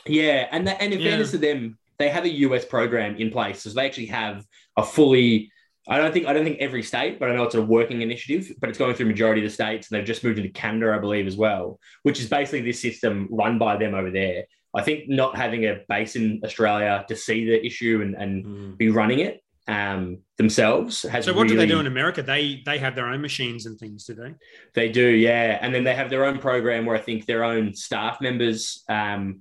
Yeah, 0.06 0.48
and 0.52 0.68
that, 0.68 0.82
and 0.82 0.94
in 0.94 1.00
Yeah. 1.00 1.12
fairness 1.12 1.32
to 1.32 1.38
them, 1.38 1.78
they 1.98 2.10
have 2.10 2.26
a 2.26 2.30
US 2.30 2.66
program 2.66 3.16
in 3.16 3.30
place, 3.32 3.62
so 3.62 3.70
they 3.70 3.86
actually 3.86 4.08
have 4.08 4.46
a 4.78 4.84
fully. 4.84 5.52
I 5.88 5.98
don't 5.98 6.14
think 6.14 6.28
I 6.28 6.34
don't 6.34 6.46
think 6.46 6.60
every 6.60 6.84
state, 6.84 7.20
but 7.20 7.30
I 7.30 7.36
know 7.36 7.44
it's 7.44 7.56
a 7.56 7.62
working 7.62 8.02
initiative. 8.02 8.56
But 8.60 8.70
it's 8.70 8.80
going 8.80 8.96
through 8.96 9.08
majority 9.08 9.42
of 9.42 9.50
the 9.50 9.54
states, 9.54 9.90
and 9.90 9.98
they've 9.98 10.08
just 10.08 10.24
moved 10.24 10.38
into 10.40 10.50
Canada, 10.50 10.94
I 10.96 11.00
believe, 11.00 11.28
as 11.28 11.36
well, 11.36 11.80
which 12.04 12.20
is 12.20 12.30
basically 12.30 12.62
this 12.62 12.80
system 12.80 13.28
run 13.30 13.58
by 13.58 13.78
them 13.78 13.94
over 13.94 14.10
there. 14.10 14.46
I 14.76 14.82
think 14.82 15.08
not 15.08 15.36
having 15.36 15.66
a 15.66 15.82
base 15.88 16.16
in 16.16 16.42
Australia 16.44 17.06
to 17.08 17.16
see 17.16 17.46
the 17.46 17.64
issue 17.64 18.02
and, 18.02 18.16
and 18.16 18.46
mm. 18.46 18.78
be 18.78 18.90
running 18.90 19.20
it 19.20 19.43
um, 19.68 20.20
themselves 20.38 21.04
has. 21.04 21.26
so. 21.26 21.34
What 21.34 21.48
do 21.48 21.56
they 21.56 21.66
do 21.66 21.80
in 21.80 21.88
America? 21.88 22.22
They 22.22 22.62
they 22.66 22.78
have 22.80 22.96
their 22.96 23.08
own 23.08 23.22
machines 23.22 23.66
and 23.66 23.80
things, 23.80 24.06
do 24.06 24.14
they? 24.14 24.34
They 24.74 24.90
do, 24.90 25.08
yeah. 25.08 25.58
And 25.62 25.74
then 25.74 25.84
they 25.84 25.96
have 25.96 26.10
their 26.10 26.26
own 26.26 26.40
program 26.40 26.86
where 26.86 26.96
I 26.96 27.00
think 27.00 27.26
their 27.26 27.44
own 27.44 27.74
staff 27.74 28.20
members 28.22 28.84
um, 28.90 29.40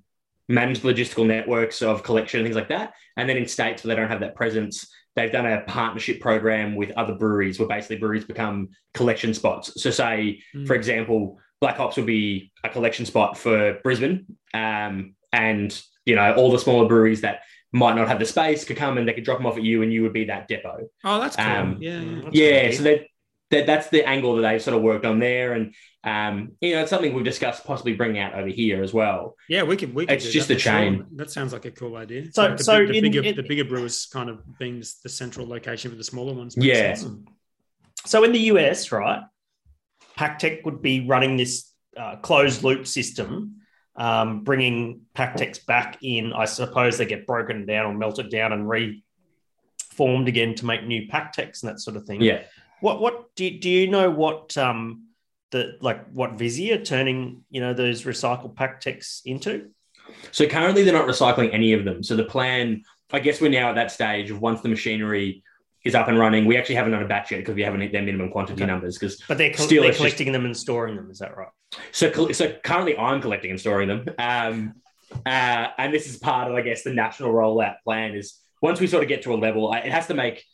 manage 0.49 0.81
logistical 0.81 1.27
networks 1.27 1.83
of 1.83 2.03
collection 2.03 2.41
and 2.41 2.47
things 2.47 2.57
like 2.57 2.68
that. 2.68 2.93
And 3.16 3.29
then 3.29 3.37
in 3.37 3.47
states 3.47 3.83
where 3.85 3.95
they 3.95 4.01
don't 4.01 4.11
have 4.11 4.20
that 4.20 4.35
presence, 4.35 4.89
they've 5.16 5.33
done 5.33 5.47
a 5.47 5.62
partnership 5.62 6.20
program 6.20 6.77
with 6.77 6.91
other 6.93 7.14
breweries 7.14 7.59
where 7.59 7.68
basically 7.68 7.97
breweries 7.99 8.25
become 8.25 8.68
collection 8.95 9.35
spots. 9.35 9.83
So, 9.83 9.91
say, 9.91 10.41
Hmm. 10.53 10.64
for 10.66 10.75
example, 10.75 11.39
Black 11.61 11.77
Hops 11.77 11.97
would 11.97 12.07
be 12.07 12.53
a 12.64 12.68
collection 12.68 13.07
spot 13.07 13.37
for 13.37 13.79
Brisbane. 13.85 14.27
Um, 14.55 15.14
and, 15.33 15.81
you 16.05 16.14
know, 16.16 16.35
all 16.35 16.51
the 16.51 16.59
smaller 16.59 16.87
breweries 16.89 17.20
that 17.23 17.41
might 17.73 17.97
not 17.97 18.07
have 18.09 18.18
the 18.18 18.27
space 18.27 18.64
could 18.64 18.77
come 18.77 18.99
and 18.99 19.09
they 19.09 19.12
could 19.14 19.25
drop 19.25 19.39
them 19.39 19.47
off 19.47 19.57
at 19.57 19.62
you 19.62 19.83
and 19.83 19.93
you 19.93 20.03
would 20.03 20.12
be 20.12 20.27
that 20.27 20.47
depot. 20.47 20.89
Oh, 21.05 21.18
that's 21.20 21.37
cool. 21.37 21.45
Um, 21.45 21.79
yeah, 21.81 22.01
yeah. 22.01 22.20
That's 22.23 22.37
Yeah, 22.37 22.47
idea. 22.49 22.73
so 22.75 22.83
that, 22.85 23.01
that 23.51 23.66
that's 23.66 23.89
the 23.89 24.07
angle 24.09 24.37
that 24.37 24.43
they've 24.43 24.62
sort 24.62 24.77
of 24.77 24.83
worked 24.83 25.05
on 25.05 25.18
there, 25.18 25.53
and 25.53 25.75
um, 26.05 26.53
you 26.62 26.75
know, 26.75 26.81
it's 26.81 26.91
something 26.91 27.12
we've 27.12 27.23
discussed 27.25 27.64
possibly 27.64 27.95
bringing 27.95 28.20
out 28.20 28.35
over 28.35 28.49
here 28.49 28.83
as 28.83 28.95
well. 28.95 29.37
Yeah, 29.49 29.62
we 29.64 29.77
could. 29.77 29.95
We 29.95 30.07
could 30.07 30.14
It's 30.16 30.31
just 30.31 30.49
that 30.49 30.55
a 30.55 30.57
for 30.57 30.61
sure. 30.62 30.73
chain. 30.73 31.07
That 31.16 31.31
sounds 31.31 31.53
like 31.53 31.66
a 31.66 31.70
cool 31.70 31.97
idea. 31.97 32.33
So- 32.33 32.43
Like 32.45 32.57
the, 32.57 32.64
so 32.64 32.79
big- 32.79 32.89
the 32.89 32.97
in- 32.99 33.03
bigger 33.05 33.23
in- 33.23 33.37
the 33.37 33.43
bigger 33.43 33.64
brewers 33.64 34.07
kind 34.07 34.31
of 34.31 34.41
being 34.59 34.81
the, 34.81 34.91
the 35.03 35.09
central 35.11 35.47
location 35.47 35.91
for 35.91 35.97
the 35.99 36.05
smaller 36.05 36.33
ones. 36.33 36.55
Yeah. 36.57 36.95
sense. 36.95 37.14
So 38.07 38.25
in 38.25 38.33
the 38.33 38.41
US, 38.53 38.91
right, 38.91 39.23
PakTech 40.18 40.64
would 40.64 40.83
be 40.83 41.07
running 41.07 41.37
this 41.37 41.70
uh, 41.97 42.16
closed 42.16 42.62
loop 42.62 42.87
system, 42.87 43.57
um, 43.97 44.45
bringing 44.45 45.03
PakTechs 45.14 45.64
back 45.66 45.99
in. 46.03 46.32
I 46.32 46.47
suppose 46.47 46.99
they 46.99 47.07
get 47.07 47.26
broken 47.26 47.66
down 47.66 47.86
or 47.86 47.95
melted 47.95 48.30
down 48.30 48.53
and 48.53 48.68
reformed 48.68 50.28
again 50.28 50.55
to 50.57 50.66
make 50.66 50.84
new 50.84 51.07
PakTechs 51.09 51.62
and 51.62 51.70
that 51.70 51.80
sort 51.80 51.97
of 51.97 52.05
thing. 52.05 52.20
Yeah, 52.20 52.43
What 52.80 53.01
what 53.01 53.34
do, 53.36 53.51
do 53.51 53.68
you 53.68 53.88
know 53.88 54.11
what 54.11 54.57
um, 54.57 55.09
the 55.51 55.76
like 55.80 56.09
what 56.11 56.32
Vizier 56.32 56.78
turning, 56.78 57.45
you 57.51 57.61
know, 57.61 57.74
those 57.74 58.05
recycled 58.05 58.55
PakTechs 58.55 59.22
into? 59.24 59.70
So 60.30 60.47
currently 60.47 60.82
they're 60.82 60.93
not 60.93 61.07
recycling 61.07 61.53
any 61.53 61.72
of 61.74 61.84
them. 61.84 62.03
So 62.03 62.16
the 62.16 62.24
plan, 62.24 62.82
I 63.12 63.20
guess 63.20 63.40
we're 63.40 63.51
now 63.51 63.70
at 63.70 63.74
that 63.76 63.90
stage 63.90 64.30
of 64.30 64.40
once 64.40 64.62
the 64.62 64.68
machinery 64.68 65.43
is 65.85 65.95
up 65.95 66.09
and 66.09 66.18
running. 66.18 66.45
We 66.45 66.57
actually 66.57 66.76
haven't 66.76 66.93
done 66.93 67.03
a 67.03 67.09
batch 67.09 67.30
yet 67.30 67.39
because 67.39 67.55
we 67.55 67.62
haven't 67.62 67.80
hit 67.80 67.93
their 67.93 68.03
minimum 68.03 68.30
quantity 68.30 68.62
Okay. 68.62 68.70
numbers. 68.70 68.99
Because 68.99 69.20
But 69.26 69.39
they're, 69.39 69.53
Still, 69.55 69.83
they're 69.83 69.91
it's 69.91 69.99
just- 69.99 69.99
collecting 69.99 70.33
them 70.33 70.45
and 70.45 70.57
storing 70.57 70.97
them. 70.97 71.11
Is 71.11 71.18
that 71.18 71.37
right? 71.37 71.49
so 71.91 72.30
so 72.33 72.53
currently 72.62 72.97
I'm 72.99 73.20
collecting 73.22 73.51
and 73.51 73.59
storing 73.59 73.89
them. 73.89 74.05
Um, 74.18 74.74
uh, 75.26 75.68
and 75.78 75.93
this 75.93 76.07
is 76.09 76.18
part 76.18 76.51
of 76.51 76.55
I 76.57 76.61
guess 76.62 76.83
the 76.83 76.93
national 76.93 77.33
rollout 77.33 77.76
plan 77.85 78.14
is 78.14 78.39
once 78.61 78.78
we 78.80 78.87
sort 78.87 79.03
of 79.03 79.09
get 79.09 79.22
to 79.22 79.35
a 79.35 79.37
level, 79.37 79.72
it 79.72 79.85
has 79.91 80.07
to 80.09 80.14
make 80.14 80.45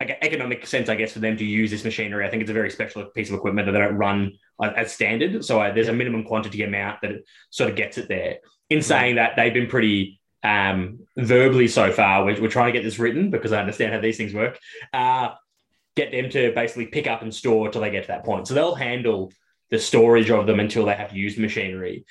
like, 0.00 0.16
economic 0.22 0.64
sense, 0.66 0.88
I 0.88 0.94
guess, 0.94 1.12
for 1.12 1.18
them 1.18 1.36
to 1.38 1.44
use 1.44 1.72
this 1.72 1.82
machinery. 1.84 2.24
I 2.24 2.30
think 2.30 2.42
it's 2.42 2.50
a 2.50 2.54
very 2.54 2.70
special 2.70 3.04
piece 3.06 3.30
of 3.30 3.34
equipment 3.34 3.66
that 3.66 3.72
they 3.72 3.80
don't 3.80 3.96
run 3.96 4.32
uh, 4.62 4.72
as 4.76 4.92
standard. 4.92 5.44
So 5.44 5.60
uh, 5.60 5.72
there's 5.74 5.88
a 5.88 5.92
minimum 5.92 6.22
quantity 6.22 6.62
amount 6.62 7.00
that 7.02 7.10
it 7.10 7.24
sort 7.50 7.68
of 7.70 7.74
gets 7.76 7.98
it 7.98 8.08
there. 8.08 8.36
In 8.70 8.80
saying 8.80 9.16
that, 9.16 9.32
they've 9.34 9.52
been 9.52 9.66
pretty 9.66 10.17
um, 10.42 11.00
verbally 11.16 11.68
so 11.68 11.92
far. 11.92 12.24
We're, 12.24 12.40
we're 12.40 12.48
trying 12.48 12.72
to 12.72 12.78
get 12.78 12.84
this 12.84 12.98
written 12.98 13.30
because 13.30 13.52
I 13.52 13.60
understand 13.60 13.92
how 13.92 14.00
these 14.00 14.16
things 14.16 14.34
work. 14.34 14.58
Uh, 14.92 15.30
get 15.96 16.12
them 16.12 16.30
to 16.30 16.52
basically 16.54 16.86
pick 16.86 17.06
up 17.06 17.22
and 17.22 17.34
store 17.34 17.70
till 17.70 17.80
they 17.80 17.90
get 17.90 18.02
to 18.02 18.08
that 18.08 18.24
point. 18.24 18.46
So 18.46 18.54
they'll 18.54 18.74
handle 18.74 19.32
the 19.70 19.78
storage 19.78 20.30
of 20.30 20.46
them 20.46 20.60
until 20.60 20.84
they 20.86 20.94
have 20.94 21.10
to 21.10 21.16
use 21.16 21.34
the 21.34 21.42
machinery. 21.42 22.04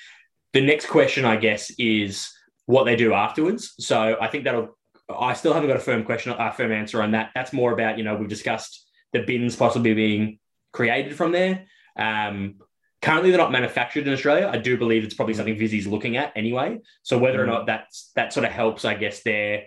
The 0.54 0.62
next 0.62 0.88
question, 0.88 1.26
I 1.26 1.38
guess, 1.38 1.72
is 1.78 2.32
what 2.66 2.84
they 2.84 2.96
do 2.96 3.14
afterwards. 3.14 3.74
So 3.80 4.18
I 4.20 4.28
think 4.28 4.44
that'll. 4.44 4.78
I 5.10 5.34
still 5.34 5.54
haven't 5.54 5.70
got 5.70 5.78
a 5.78 5.82
firm 5.82 6.04
question, 6.04 6.34
a 6.38 6.52
firm 6.52 6.74
answer 6.74 7.02
on 7.02 7.12
that. 7.12 7.32
That's 7.34 7.54
more 7.54 7.72
about 7.72 7.98
you 7.98 8.04
know 8.04 8.16
we've 8.18 8.28
discussed 8.28 8.86
the 9.14 9.24
bins 9.24 9.56
possibly 9.56 9.94
being 9.94 10.40
created 10.74 11.16
from 11.16 11.32
there. 11.32 11.66
Um, 11.96 12.56
currently, 13.02 13.30
they're 13.30 13.40
not 13.40 13.52
manufactured 13.52 14.08
in 14.08 14.14
Australia. 14.14 14.50
I 14.52 14.58
do 14.58 14.78
believe 14.78 15.04
it's 15.04 15.14
probably 15.14 15.34
something 15.34 15.58
Visy's 15.58 15.88
looking 15.88 16.18
at 16.18 16.34
anyway. 16.36 16.80
So 17.04 17.18
whether 17.18 17.42
or 17.42 17.46
Mm. 17.46 17.50
not 17.50 17.66
that's 17.68 18.12
that 18.16 18.34
sort 18.34 18.46
of 18.46 18.52
helps, 18.52 18.86
I 18.86 18.96
guess 18.96 19.24
their 19.24 19.64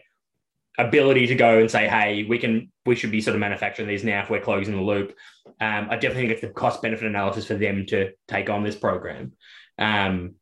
ability 0.79 1.27
to 1.27 1.35
go 1.35 1.59
and 1.59 1.71
say, 1.71 1.89
hey, 1.89 2.25
we 2.25 2.39
can 2.39 2.71
we 2.87 2.95
should 2.95 3.11
be 3.11 3.21
sort 3.21 3.35
of 3.35 3.41
manufacturing 3.41 3.89
these 3.89 4.05
now 4.05 4.23
if 4.23 4.31
we're 4.31 4.41
closing 4.41 4.75
the 4.75 4.83
loop. 4.83 5.15
Um, 5.61 5.89
I 5.91 5.97
definitely 5.97 6.23
think 6.23 6.33
it's 6.33 6.41
the 6.41 6.49
cost 6.49 6.81
benefit 6.83 7.07
analysis 7.07 7.47
for 7.47 7.55
them 7.55 7.87
to 7.87 8.13
take 8.29 8.49
on 8.49 8.63
this 8.63 8.77
program. 8.77 9.33
Um, 9.79 10.37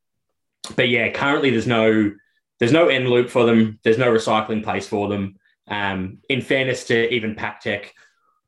but 0.77 0.89
yeah, 0.89 1.11
currently 1.11 1.51
there's 1.51 1.67
no 1.67 2.13
there's 2.59 2.73
no 2.73 2.89
end 2.89 3.09
loop 3.09 3.31
for 3.31 3.45
them. 3.45 3.79
There's 3.85 3.99
no 3.99 4.13
recycling 4.13 4.65
place 4.65 4.87
for 4.89 5.09
them. 5.09 5.37
Um, 5.69 6.19
in 6.29 6.41
fairness 6.41 6.85
to 6.87 7.13
even 7.13 7.35
PakTech, 7.37 7.91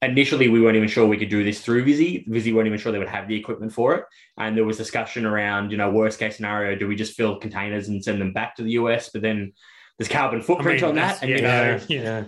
initially 0.03 0.49
we 0.49 0.61
weren't 0.61 0.77
even 0.77 0.89
sure 0.89 1.07
we 1.07 1.19
could 1.19 1.29
do 1.29 1.45
this 1.45 1.61
through 1.61 1.85
Visy. 1.85 2.25
Visy 2.27 2.53
weren't 2.53 2.67
even 2.67 2.79
sure 2.79 2.91
they 2.91 2.99
would 2.99 3.09
have 3.09 3.29
the 3.29 3.37
equipment 3.37 3.73
for 3.73 3.95
it. 3.95 4.05
And 4.39 4.57
there 4.57 4.65
was 4.65 4.79
discussion 4.79 5.27
around, 5.27 5.71
you 5.71 5.77
know, 5.77 5.91
worst 5.91 6.19
case 6.19 6.37
scenario, 6.37 6.77
do 6.79 6.89
we 6.89 6.97
just 6.97 7.17
fill 7.17 7.39
containers 7.39 7.89
and 7.89 8.03
send 8.03 8.21
them 8.21 8.33
back 8.33 8.57
to 8.57 8.63
the 8.63 8.73
US? 8.73 9.11
But 9.11 9.23
then 9.23 9.53
there's 9.99 10.09
carbon 10.09 10.41
footprint 10.41 10.83
on 10.83 10.95
that, 10.95 11.21
and 11.23 11.31
you 11.31 11.43
know, 11.43 11.79
Yeah. 11.89 12.25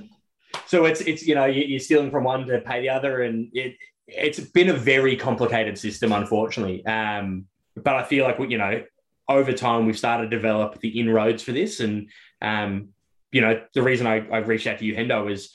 so 0.66 0.84
it's 0.84 1.00
it's 1.00 1.26
you 1.26 1.34
know 1.34 1.46
you- 1.46 1.64
you're 1.64 1.80
stealing 1.80 2.10
from 2.10 2.24
one 2.24 2.46
to 2.46 2.60
pay 2.60 2.82
the 2.82 2.90
other, 2.90 3.22
and 3.22 3.48
it 3.54 3.76
it's 4.06 4.40
been 4.40 4.68
a 4.68 4.74
very 4.74 5.16
complicated 5.16 5.78
system, 5.78 6.12
unfortunately. 6.12 6.84
Um, 6.84 7.46
but 7.76 7.94
I 7.94 8.02
feel 8.04 8.26
like 8.26 8.38
we, 8.38 8.48
you 8.48 8.58
know 8.58 8.82
over 9.28 9.52
time 9.52 9.86
we've 9.86 9.96
started 9.96 10.24
to 10.30 10.36
develop 10.36 10.80
the 10.80 11.00
inroads 11.00 11.42
for 11.42 11.52
this, 11.52 11.80
and 11.80 12.10
um, 12.42 12.88
you 13.30 13.40
know 13.40 13.62
the 13.72 13.80
reason 13.82 14.06
I, 14.06 14.16
I 14.28 14.38
reached 14.38 14.66
out 14.66 14.78
to 14.80 14.84
you, 14.84 14.94
Hendo, 14.94 15.32
is 15.32 15.50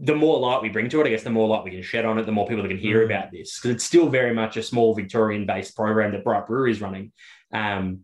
the 0.00 0.14
more 0.14 0.38
light 0.38 0.62
we 0.62 0.68
bring 0.68 0.88
to 0.88 1.00
it, 1.00 1.06
I 1.06 1.10
guess 1.10 1.24
the 1.24 1.30
more 1.30 1.48
light 1.48 1.64
we 1.64 1.72
can 1.72 1.82
shed 1.82 2.04
on 2.04 2.18
it, 2.18 2.26
the 2.26 2.32
more 2.32 2.46
people 2.46 2.62
that 2.62 2.68
can 2.68 2.78
hear 2.78 3.00
Mm. 3.00 3.06
about 3.06 3.32
this 3.32 3.58
because 3.58 3.74
it's 3.74 3.84
still 3.84 4.08
very 4.08 4.32
much 4.32 4.56
a 4.56 4.62
small 4.62 4.94
Victorian-based 4.94 5.74
program 5.74 6.12
that 6.12 6.24
Bright 6.24 6.46
Brewery 6.46 6.70
is 6.70 6.80
running. 6.80 7.12
Um, 7.52 8.00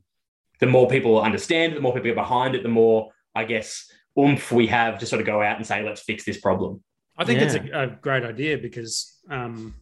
the 0.60 0.66
more 0.66 0.88
people 0.88 1.20
understand 1.20 1.72
it, 1.72 1.76
the 1.76 1.80
more 1.80 1.92
people 1.92 2.08
get 2.08 2.16
behind 2.16 2.54
it, 2.54 2.62
the 2.62 2.68
more 2.68 3.10
I 3.34 3.44
guess 3.44 3.90
oomph 4.18 4.50
we 4.52 4.66
have 4.68 4.98
to 5.00 5.06
sort 5.06 5.20
of 5.20 5.26
go 5.26 5.42
out 5.42 5.56
and 5.56 5.66
say, 5.66 5.84
let's 5.84 6.00
fix 6.00 6.24
this 6.24 6.40
problem. 6.40 6.82
I 7.16 7.24
think 7.24 7.40
it's 7.42 7.54
a, 7.54 7.82
a 7.82 7.86
great 7.86 8.24
idea 8.24 8.58
because 8.58 9.20
um, 9.30 9.74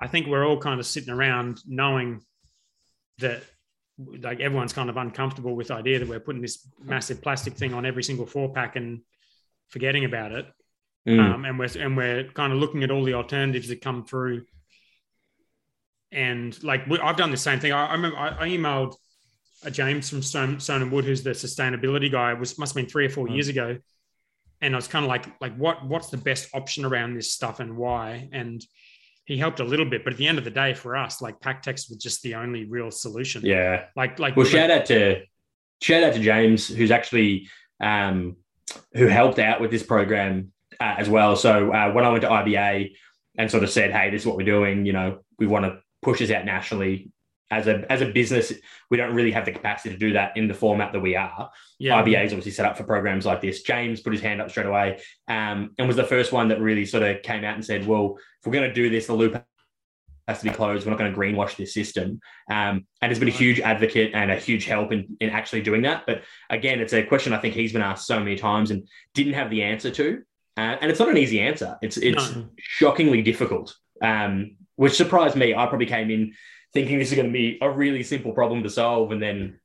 I 0.00 0.06
think 0.08 0.26
we're 0.26 0.46
all 0.46 0.58
kind 0.58 0.80
of 0.80 0.86
sitting 0.86 1.10
around 1.10 1.60
knowing 1.66 2.22
that 3.18 3.42
like 3.98 4.40
everyone's 4.40 4.72
kind 4.72 4.90
of 4.90 4.96
uncomfortable 4.96 5.54
with 5.54 5.68
the 5.68 5.74
idea 5.74 6.00
that 6.00 6.08
we're 6.08 6.18
putting 6.18 6.42
this 6.42 6.68
massive 6.82 7.22
plastic 7.22 7.54
thing 7.54 7.72
on 7.72 7.86
every 7.86 8.02
single 8.02 8.26
four 8.26 8.52
pack 8.52 8.74
and 8.74 9.02
forgetting 9.68 10.04
about 10.04 10.32
it. 10.32 10.46
Mm. 11.06 11.20
Um, 11.34 11.44
and 11.44 11.58
we're 11.58 11.68
and 11.78 11.96
we're 11.96 12.24
kind 12.32 12.52
of 12.52 12.58
looking 12.58 12.82
at 12.82 12.90
all 12.90 13.04
the 13.04 13.14
alternatives 13.14 13.68
that 13.68 13.80
come 13.82 14.04
through. 14.06 14.44
And 16.12 16.62
like 16.62 16.86
we, 16.86 16.98
I've 16.98 17.16
done 17.16 17.30
the 17.30 17.36
same 17.36 17.60
thing. 17.60 17.72
I, 17.72 17.86
I 17.86 17.92
remember 17.92 18.16
I, 18.16 18.28
I 18.44 18.48
emailed 18.48 18.94
a 19.64 19.70
James 19.70 20.08
from 20.08 20.22
Stone, 20.22 20.60
Stone 20.60 20.82
and 20.82 20.92
Wood, 20.92 21.04
who's 21.04 21.22
the 21.22 21.30
sustainability 21.30 22.10
guy. 22.10 22.32
It 22.32 22.38
was 22.38 22.58
must 22.58 22.72
have 22.74 22.76
been 22.82 22.90
three 22.90 23.06
or 23.06 23.10
four 23.10 23.26
Mm. 23.26 23.34
years 23.34 23.48
ago, 23.48 23.76
and 24.60 24.74
I 24.74 24.76
was 24.76 24.88
kind 24.88 25.04
of 25.04 25.08
like 25.08 25.26
like 25.40 25.56
what 25.56 25.84
what's 25.86 26.08
the 26.08 26.16
best 26.16 26.48
option 26.54 26.84
around 26.84 27.14
this 27.14 27.32
stuff 27.32 27.60
and 27.60 27.76
why? 27.76 28.28
And 28.32 28.64
he 29.26 29.36
helped 29.38 29.60
a 29.60 29.64
little 29.64 29.86
bit, 29.86 30.04
but 30.04 30.12
at 30.12 30.18
the 30.18 30.26
end 30.26 30.36
of 30.38 30.44
the 30.44 30.50
day, 30.50 30.74
for 30.74 30.96
us, 30.96 31.22
like 31.22 31.40
PakTechs 31.40 31.88
was 31.88 31.96
just 31.98 32.22
the 32.22 32.34
only 32.34 32.64
real 32.64 32.90
solution. 32.90 33.42
yeah. 33.44 33.86
Like 33.96 34.18
like 34.18 34.36
Well, 34.36 34.46
shout 34.46 34.70
out 34.70 34.86
to 34.86 35.22
shout 35.82 36.02
out 36.02 36.14
to 36.14 36.20
James, 36.20 36.68
who's 36.68 36.90
actually 36.90 37.48
um, 37.80 38.36
who 38.94 39.06
helped 39.06 39.38
out 39.38 39.60
with 39.60 39.70
this 39.70 39.82
program 39.82 40.52
uh, 40.80 40.94
as 40.98 41.08
well. 41.08 41.36
So 41.36 41.72
uh, 41.72 41.92
when 41.92 42.04
I 42.04 42.10
went 42.10 42.22
to 42.22 42.28
IBA 42.28 42.92
and 43.36 43.50
sort 43.50 43.64
of 43.64 43.70
said, 43.70 43.92
"Hey, 43.92 44.10
this 44.10 44.22
is 44.22 44.26
what 44.26 44.36
we're 44.36 44.46
doing. 44.46 44.86
You 44.86 44.92
know, 44.92 45.18
we 45.38 45.46
want 45.46 45.64
to 45.64 45.80
push 46.02 46.20
this 46.20 46.30
out 46.30 46.44
nationally." 46.44 47.10
As 47.50 47.66
a 47.68 47.84
as 47.92 48.00
a 48.00 48.06
business, 48.06 48.52
we 48.90 48.96
don't 48.96 49.14
really 49.14 49.30
have 49.30 49.44
the 49.44 49.52
capacity 49.52 49.90
to 49.90 49.98
do 49.98 50.14
that 50.14 50.36
in 50.36 50.48
the 50.48 50.54
format 50.54 50.92
that 50.92 51.00
we 51.00 51.14
are. 51.14 51.50
yeah, 51.78 52.02
IBA 52.02 52.24
is 52.24 52.32
obviously 52.32 52.52
set 52.52 52.66
up 52.66 52.76
for 52.76 52.84
programs 52.84 53.26
like 53.26 53.40
this. 53.40 53.62
James 53.62 54.00
put 54.00 54.12
his 54.12 54.22
hand 54.22 54.40
up 54.40 54.50
straight 54.50 54.66
away 54.66 55.00
um, 55.28 55.70
and 55.78 55.86
was 55.86 55.96
the 55.96 56.04
first 56.04 56.32
one 56.32 56.48
that 56.48 56.60
really 56.60 56.86
sort 56.86 57.02
of 57.02 57.22
came 57.22 57.44
out 57.44 57.54
and 57.54 57.64
said, 57.64 57.86
well, 57.86 58.16
if 58.40 58.46
we're 58.46 58.52
going 58.52 58.68
to 58.68 58.74
do 58.74 58.88
this, 58.88 59.06
the 59.06 59.12
loop 59.12 59.44
has 60.28 60.38
to 60.38 60.44
be 60.44 60.50
closed. 60.50 60.86
We're 60.86 60.90
not 60.90 60.98
going 60.98 61.12
to 61.12 61.18
greenwash 61.18 61.56
this 61.56 61.74
system. 61.74 62.20
Um, 62.50 62.86
and 63.02 63.10
has 63.10 63.18
been 63.18 63.28
a 63.28 63.32
huge 63.32 63.60
advocate 63.60 64.12
and 64.14 64.30
a 64.30 64.36
huge 64.36 64.64
help 64.64 64.92
in, 64.92 65.16
in 65.20 65.30
actually 65.30 65.62
doing 65.62 65.82
that. 65.82 66.04
But 66.06 66.22
again, 66.50 66.80
it's 66.80 66.94
a 66.94 67.02
question 67.02 67.32
I 67.32 67.38
think 67.38 67.54
he's 67.54 67.72
been 67.72 67.82
asked 67.82 68.06
so 68.06 68.18
many 68.18 68.36
times 68.36 68.70
and 68.70 68.88
didn't 69.14 69.34
have 69.34 69.50
the 69.50 69.62
answer 69.62 69.90
to. 69.90 70.22
Uh, 70.56 70.76
and 70.80 70.90
it's 70.90 71.00
not 71.00 71.08
an 71.08 71.16
easy 71.16 71.40
answer. 71.40 71.76
It's 71.82 71.96
it's 71.96 72.34
No. 72.34 72.48
shockingly 72.58 73.22
difficult, 73.22 73.74
um, 74.02 74.56
which 74.76 74.94
surprised 74.94 75.36
me. 75.36 75.54
I 75.54 75.66
probably 75.66 75.86
came 75.86 76.10
in 76.10 76.34
thinking 76.72 76.98
this 76.98 77.10
is 77.10 77.16
going 77.16 77.28
to 77.28 77.32
be 77.32 77.58
a 77.60 77.70
really 77.70 78.02
simple 78.02 78.32
problem 78.32 78.62
to 78.62 78.70
solve, 78.70 79.10
and 79.12 79.20
then 79.22 79.58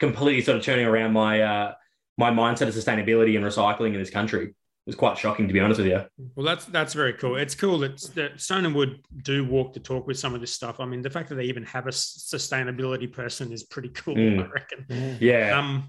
completely 0.00 0.42
sort 0.42 0.56
of 0.58 0.64
turning 0.64 0.86
around 0.86 1.12
my 1.12 1.42
uh, 1.42 1.74
my 2.16 2.30
mindset 2.30 2.68
of 2.68 2.74
sustainability 2.74 3.36
and 3.36 3.44
recycling 3.44 3.94
in 3.94 4.00
this 4.00 4.10
country. 4.10 4.46
It 4.46 4.54
was 4.92 4.96
quite 4.96 5.18
shocking, 5.18 5.46
to 5.48 5.52
be 5.52 5.60
honest 5.60 5.78
with 5.78 5.86
you. 5.88 6.02
Well, 6.34 6.46
that's 6.46 6.64
that's 6.64 6.94
very 6.94 7.12
cool. 7.12 7.36
It's 7.36 7.54
cool 7.54 7.78
that, 7.80 7.98
that 8.14 8.40
Stone 8.40 8.64
and 8.64 8.74
Wood 8.74 9.00
do 9.22 9.44
walk 9.44 9.74
the 9.74 9.80
talk 9.80 10.06
with 10.06 10.18
some 10.18 10.34
of 10.34 10.40
this 10.40 10.52
stuff. 10.52 10.80
I 10.80 10.86
mean, 10.86 11.02
the 11.02 11.10
fact 11.10 11.28
that 11.28 11.34
they 11.34 11.44
even 11.44 11.62
have 11.64 11.86
a 11.86 11.90
sustainability 11.90 13.12
person 13.12 13.52
is 13.52 13.64
pretty 13.64 13.90
cool. 13.90 14.16
Mm. 14.16 14.46
I 14.46 14.50
reckon. 14.50 14.86
Yeah. 14.88 15.16
Yeah, 15.20 15.58
Um, 15.58 15.88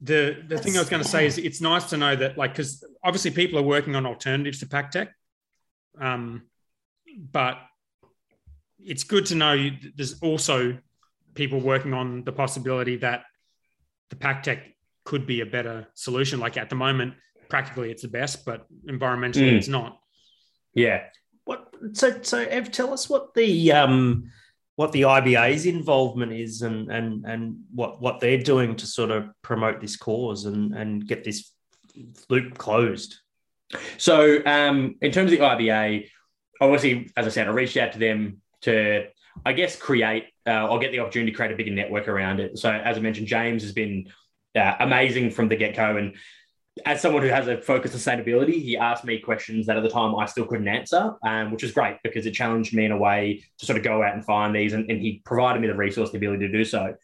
the 0.00 0.42
the 0.46 0.58
thing 0.58 0.76
I 0.76 0.80
was 0.80 0.88
going 0.88 1.02
to 1.02 1.08
say 1.08 1.26
is 1.26 1.38
it's 1.38 1.60
nice 1.60 1.84
to 1.90 1.96
know 1.96 2.14
that 2.14 2.38
like 2.38 2.52
because 2.52 2.84
obviously 3.02 3.30
people 3.32 3.58
are 3.58 3.62
working 3.62 3.96
on 3.96 4.06
alternatives 4.06 4.60
to 4.60 4.66
PakTech, 4.66 5.08
um, 6.00 6.42
but 7.32 7.58
it's 8.78 9.02
good 9.04 9.26
to 9.26 9.34
know 9.34 9.52
you, 9.54 9.72
there's 9.96 10.20
also 10.20 10.78
people 11.34 11.60
working 11.60 11.94
on 11.94 12.24
the 12.24 12.32
possibility 12.32 12.96
that 12.96 13.24
the 14.10 14.16
PakTech 14.16 14.60
could 15.04 15.26
be 15.26 15.40
a 15.40 15.46
better 15.46 15.88
solution. 15.94 16.38
Like 16.38 16.56
at 16.56 16.70
the 16.70 16.76
moment, 16.76 17.14
practically 17.48 17.90
it's 17.90 18.02
the 18.02 18.08
best, 18.08 18.44
but 18.44 18.66
environmentally 18.86 19.50
Mm. 19.52 19.58
it's 19.58 19.68
not. 19.68 19.98
yeah. 20.74 21.04
What 21.44 21.72
so 21.94 22.20
so 22.22 22.38
Ev, 22.38 22.70
tell 22.70 22.92
us 22.92 23.08
what 23.08 23.32
the 23.34 23.72
um 23.72 24.30
what 24.78 24.92
the 24.92 25.02
IBA's 25.02 25.66
involvement 25.66 26.32
is 26.32 26.62
and 26.62 26.88
and 26.88 27.24
and 27.24 27.56
what 27.74 28.00
what 28.00 28.20
they're 28.20 28.38
doing 28.38 28.76
to 28.76 28.86
sort 28.86 29.10
of 29.10 29.28
promote 29.42 29.80
this 29.80 29.96
cause 29.96 30.44
and 30.44 30.72
and 30.72 31.04
get 31.04 31.24
this 31.24 31.50
loop 32.30 32.56
closed. 32.56 33.16
So, 33.96 34.38
um, 34.46 34.94
in 35.02 35.10
terms 35.10 35.32
of 35.32 35.38
the 35.38 35.44
IBA, 35.44 36.08
obviously, 36.60 37.10
as 37.16 37.26
I 37.26 37.30
said, 37.30 37.48
I 37.48 37.50
reached 37.50 37.76
out 37.76 37.92
to 37.94 37.98
them 37.98 38.40
to, 38.62 39.08
I 39.44 39.52
guess, 39.52 39.74
create 39.74 40.26
uh, 40.46 40.68
or 40.68 40.78
get 40.78 40.92
the 40.92 41.00
opportunity 41.00 41.32
to 41.32 41.36
create 41.36 41.50
a 41.50 41.56
bigger 41.56 41.72
network 41.72 42.06
around 42.06 42.38
it. 42.38 42.56
So, 42.56 42.70
as 42.70 42.96
I 42.96 43.00
mentioned, 43.00 43.26
James 43.26 43.64
has 43.64 43.72
been 43.72 44.12
uh, 44.54 44.76
amazing 44.78 45.32
from 45.32 45.48
the 45.48 45.56
get 45.56 45.74
go. 45.74 45.96
And 45.96 46.14
as 46.86 47.00
someone 47.00 47.22
who 47.22 47.28
has 47.28 47.48
a 47.48 47.60
focus 47.60 47.92
on 47.92 48.00
sustainability, 48.00 48.62
he 48.62 48.76
asked 48.76 49.04
me 49.04 49.18
questions 49.18 49.66
that 49.66 49.76
at 49.76 49.82
the 49.82 49.88
time 49.88 50.14
I 50.14 50.26
still 50.26 50.46
couldn't 50.46 50.68
answer, 50.68 51.14
um, 51.22 51.50
which 51.50 51.62
was 51.62 51.72
great 51.72 51.96
because 52.02 52.26
it 52.26 52.32
challenged 52.32 52.74
me 52.74 52.84
in 52.84 52.92
a 52.92 52.96
way 52.96 53.44
to 53.58 53.66
sort 53.66 53.78
of 53.78 53.84
go 53.84 54.02
out 54.02 54.14
and 54.14 54.24
find 54.24 54.54
these. 54.54 54.72
And, 54.72 54.90
and 54.90 55.00
he 55.00 55.22
provided 55.24 55.60
me 55.60 55.68
the 55.68 55.74
resource, 55.74 56.10
the 56.10 56.18
ability 56.18 56.46
to 56.46 56.52
do 56.52 56.64
so. 56.64 56.94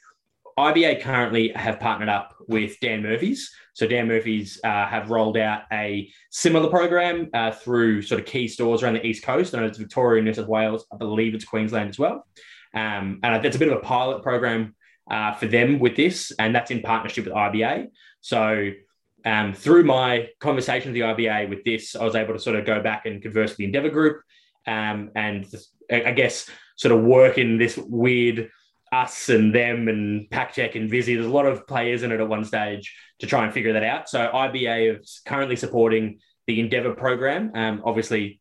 IBA 0.59 1.03
currently 1.03 1.49
have 1.57 1.81
partnered 1.81 2.09
up 2.09 2.35
with 2.47 2.79
Dan 2.81 3.03
Murphy's. 3.03 3.51
So 3.73 3.89
Dan 3.89 4.07
Murphy's 4.07 4.61
uh, 4.63 4.87
have 4.87 5.11
rolled 5.11 5.37
out 5.37 5.63
a 5.73 6.09
similar 6.31 6.71
program 6.71 7.29
uh, 7.35 7.51
through 7.51 8.03
sort 8.03 8.21
of 8.21 8.27
key 8.27 8.47
stores 8.47 8.83
around 8.83 8.95
the 8.95 9.05
East 9.05 9.25
Coast. 9.25 9.55
I 9.55 9.61
know 9.61 9.67
it's 9.67 9.79
Victoria, 9.79 10.23
New 10.23 10.33
South 10.33 10.47
Wales. 10.47 10.87
I 10.93 10.97
believe 10.97 11.35
it's 11.35 11.45
Queensland 11.45 11.91
as 11.91 11.99
well. 11.99 12.27
Um, 12.73 13.19
and 13.23 13.45
it's 13.45 13.57
a 13.57 13.59
bit 13.59 13.69
of 13.69 13.79
a 13.79 13.81
pilot 13.81 14.23
program 14.23 14.77
uh, 15.11 15.33
for 15.35 15.47
them 15.47 15.81
with 15.81 15.97
this, 15.97 16.33
and 16.39 16.55
that's 16.55 16.71
in 16.71 16.83
partnership 16.83 17.25
with 17.25 17.35
IBA. 17.35 17.89
So 18.21 18.71
um, 19.25 19.55
through 19.55 19.85
my 19.85 20.29
conversation 20.41 20.93
with 20.93 20.95
the 20.95 21.25
IBA 21.25 21.49
with 21.49 21.65
this, 21.65 21.97
I 21.97 22.05
was 22.05 22.15
able 22.15 22.35
to 22.35 22.41
sort 22.41 22.57
of 22.57 22.67
go 22.67 22.83
back 22.83 23.07
and 23.07 23.23
converse 23.23 23.51
with 23.51 23.59
the 23.59 23.65
Endeavour 23.65 23.91
Group, 23.91 24.23
um, 24.67 25.11
and 25.15 25.47
I 25.91 26.13
guess 26.13 26.49
sort 26.77 26.93
of 26.93 27.05
work 27.05 27.39
in 27.39 27.57
this 27.59 27.77
weird 27.77 28.51
us 28.93 29.29
and 29.29 29.55
them 29.55 29.89
and 29.89 30.29
PakTech 30.31 30.77
and 30.77 30.89
Visy. 30.89 31.15
There's 31.15 31.27
a 31.27 31.31
lot 31.31 31.47
of 31.47 31.67
players 31.67 32.03
in 32.03 32.13
it 32.13 32.21
at 32.21 32.29
one 32.29 32.45
stage 32.45 32.97
to 33.19 33.27
try 33.27 33.45
and 33.45 33.53
figure 33.53 33.73
that 33.73 33.83
out. 33.83 34.09
So 34.09 34.31
IBA 34.33 35.01
is 35.01 35.21
currently 35.27 35.57
supporting 35.57 36.21
the 36.47 36.61
Endeavour 36.61 36.95
program. 36.95 37.51
Um, 37.55 37.83
obviously, 37.85 38.41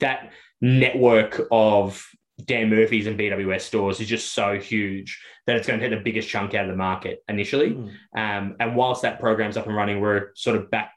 that 0.00 0.32
network 0.60 1.40
of 1.50 2.06
Dan 2.46 2.70
Murphy's 2.70 3.06
and 3.06 3.18
BWS 3.18 3.62
stores 3.62 4.00
is 4.00 4.08
just 4.08 4.32
so 4.32 4.58
huge 4.58 5.20
that 5.46 5.56
it's 5.56 5.66
going 5.66 5.78
to 5.78 5.88
take 5.88 5.96
the 5.96 6.02
biggest 6.02 6.28
chunk 6.28 6.54
out 6.54 6.64
of 6.64 6.70
the 6.70 6.76
market 6.76 7.22
initially. 7.28 7.70
Mm. 7.70 7.90
Um, 8.16 8.56
and 8.60 8.76
whilst 8.76 9.02
that 9.02 9.20
program's 9.20 9.56
up 9.56 9.66
and 9.66 9.76
running, 9.76 10.00
we're 10.00 10.30
sort 10.34 10.56
of 10.56 10.70
back, 10.70 10.92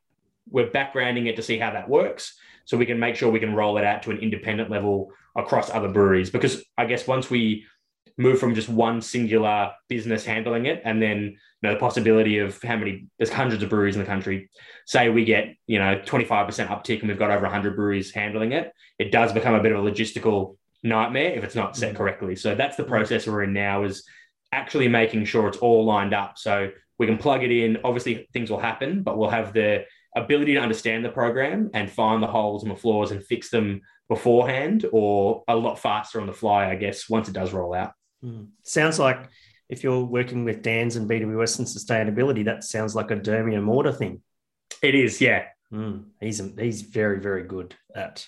we're 0.50 0.70
backgrounding 0.70 1.28
it 1.28 1.36
to 1.38 1.42
see 1.42 1.58
how 1.58 1.72
that 1.72 1.90
works, 1.90 2.38
so 2.66 2.78
we 2.78 2.86
can 2.86 3.00
make 3.00 3.16
sure 3.16 3.32
we 3.32 3.40
can 3.40 3.54
roll 3.54 3.78
it 3.78 3.84
out 3.84 4.04
to 4.04 4.12
an 4.12 4.18
independent 4.20 4.70
level 4.70 5.12
across 5.36 5.70
other 5.70 5.90
breweries. 5.90 6.30
Because 6.30 6.64
I 6.78 6.86
guess 6.86 7.08
once 7.08 7.30
we 7.30 7.66
move 8.18 8.40
from 8.40 8.56
just 8.56 8.70
one 8.70 9.02
singular 9.02 9.72
business 9.90 10.26
handling 10.26 10.66
it, 10.66 10.82
and 10.86 11.02
then 11.02 11.38
you 11.62 11.70
know 11.70 11.74
the 11.74 11.80
possibility 11.80 12.40
of 12.40 12.62
how 12.62 12.78
many 12.78 13.08
there's 13.18 13.32
hundreds 13.32 13.64
of 13.64 13.70
breweries 13.70 13.96
in 13.96 14.02
the 14.02 14.08
country. 14.08 14.50
Say 14.86 15.10
we 15.10 15.26
get 15.26 15.56
you 15.68 15.80
know 15.80 16.00
25% 16.06 16.68
uptick, 16.68 17.00
and 17.00 17.10
we've 17.10 17.20
got 17.20 17.32
over 17.32 17.44
100 17.44 17.76
breweries 17.76 18.12
handling 18.12 18.52
it. 18.52 18.72
It 19.00 19.12
does 19.12 19.34
become 19.34 19.56
a 19.56 19.62
bit 19.62 19.72
of 19.72 19.84
a 19.84 19.92
logistical 19.92 20.58
nightmare 20.86 21.34
if 21.34 21.44
it's 21.44 21.56
not 21.56 21.76
set 21.76 21.94
mm. 21.94 21.98
correctly. 21.98 22.36
So 22.36 22.56
that's 22.56 22.78
the 22.78 22.84
process 22.84 23.28
we're 23.28 23.44
in 23.44 23.54
now 23.54 23.84
is 23.84 24.06
actually 24.52 24.88
making 24.88 25.26
sure 25.26 25.48
it's 25.48 25.58
all 25.58 25.86
lined 25.86 26.14
up. 26.14 26.38
So 26.38 26.72
we 26.98 27.08
can 27.08 27.18
plug 27.18 27.44
it 27.44 27.52
in. 27.52 27.80
Obviously, 27.84 28.28
things 28.32 28.50
will 28.50 28.60
happen, 28.60 29.04
but 29.04 29.18
we'll 29.18 29.30
have 29.30 29.54
the 29.54 29.86
ability 30.16 30.54
to 30.54 30.60
understand 30.60 31.04
the 31.04 31.10
program 31.10 31.72
and 31.74 31.92
find 31.92 32.24
the 32.24 32.28
holes 32.28 32.64
and 32.64 32.72
the 32.72 32.76
flaws 32.76 33.12
and 33.12 33.26
fix 33.26 33.50
them 33.50 33.82
beforehand 34.08 34.86
or 34.92 35.44
a 35.48 35.56
lot 35.56 35.80
faster 35.80 36.22
on 36.22 36.28
the 36.28 36.34
fly, 36.34 36.70
I 36.70 36.76
guess, 36.76 37.10
once 37.10 37.28
it 37.28 37.34
does 37.34 37.52
roll 37.52 37.74
out. 37.74 37.92
Mm. 38.24 38.50
Sounds 38.64 39.00
like 39.00 39.28
if 39.68 39.84
you're 39.84 40.06
working 40.06 40.46
with 40.46 40.62
Dan's 40.62 40.96
and 40.96 41.10
BWS 41.10 41.60
and 41.60 41.68
sustainability, 41.68 42.46
that 42.46 42.64
sounds 42.64 42.96
like 42.96 43.12
a 43.12 43.16
Diarmaid 43.16 43.58
O'Mordha 43.58 43.98
thing. 43.98 44.22
It 44.82 44.96
is, 44.96 45.20
yeah. 45.20 45.46
Mm. 45.74 46.06
He's 46.20 46.42
he's 46.58 46.82
very 46.84 47.20
very 47.20 47.44
good 47.44 47.76
at 47.96 48.28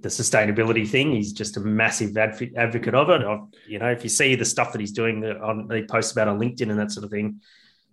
the 0.00 0.08
sustainability 0.08 0.88
thing. 0.88 1.12
He's 1.12 1.32
just 1.32 1.56
a 1.56 1.60
massive 1.60 2.16
advocate 2.16 2.94
of 2.94 3.10
it. 3.10 3.22
Of, 3.22 3.48
you 3.66 3.78
know, 3.78 3.90
if 3.90 4.02
you 4.02 4.10
see 4.10 4.34
the 4.34 4.44
stuff 4.44 4.72
that 4.72 4.80
he's 4.80 4.92
doing 4.92 5.24
on, 5.24 5.70
he 5.70 5.84
posts 5.84 6.12
about 6.12 6.28
on 6.28 6.38
LinkedIn 6.38 6.70
and 6.70 6.78
that 6.78 6.90
sort 6.90 7.04
of 7.04 7.10
thing. 7.10 7.40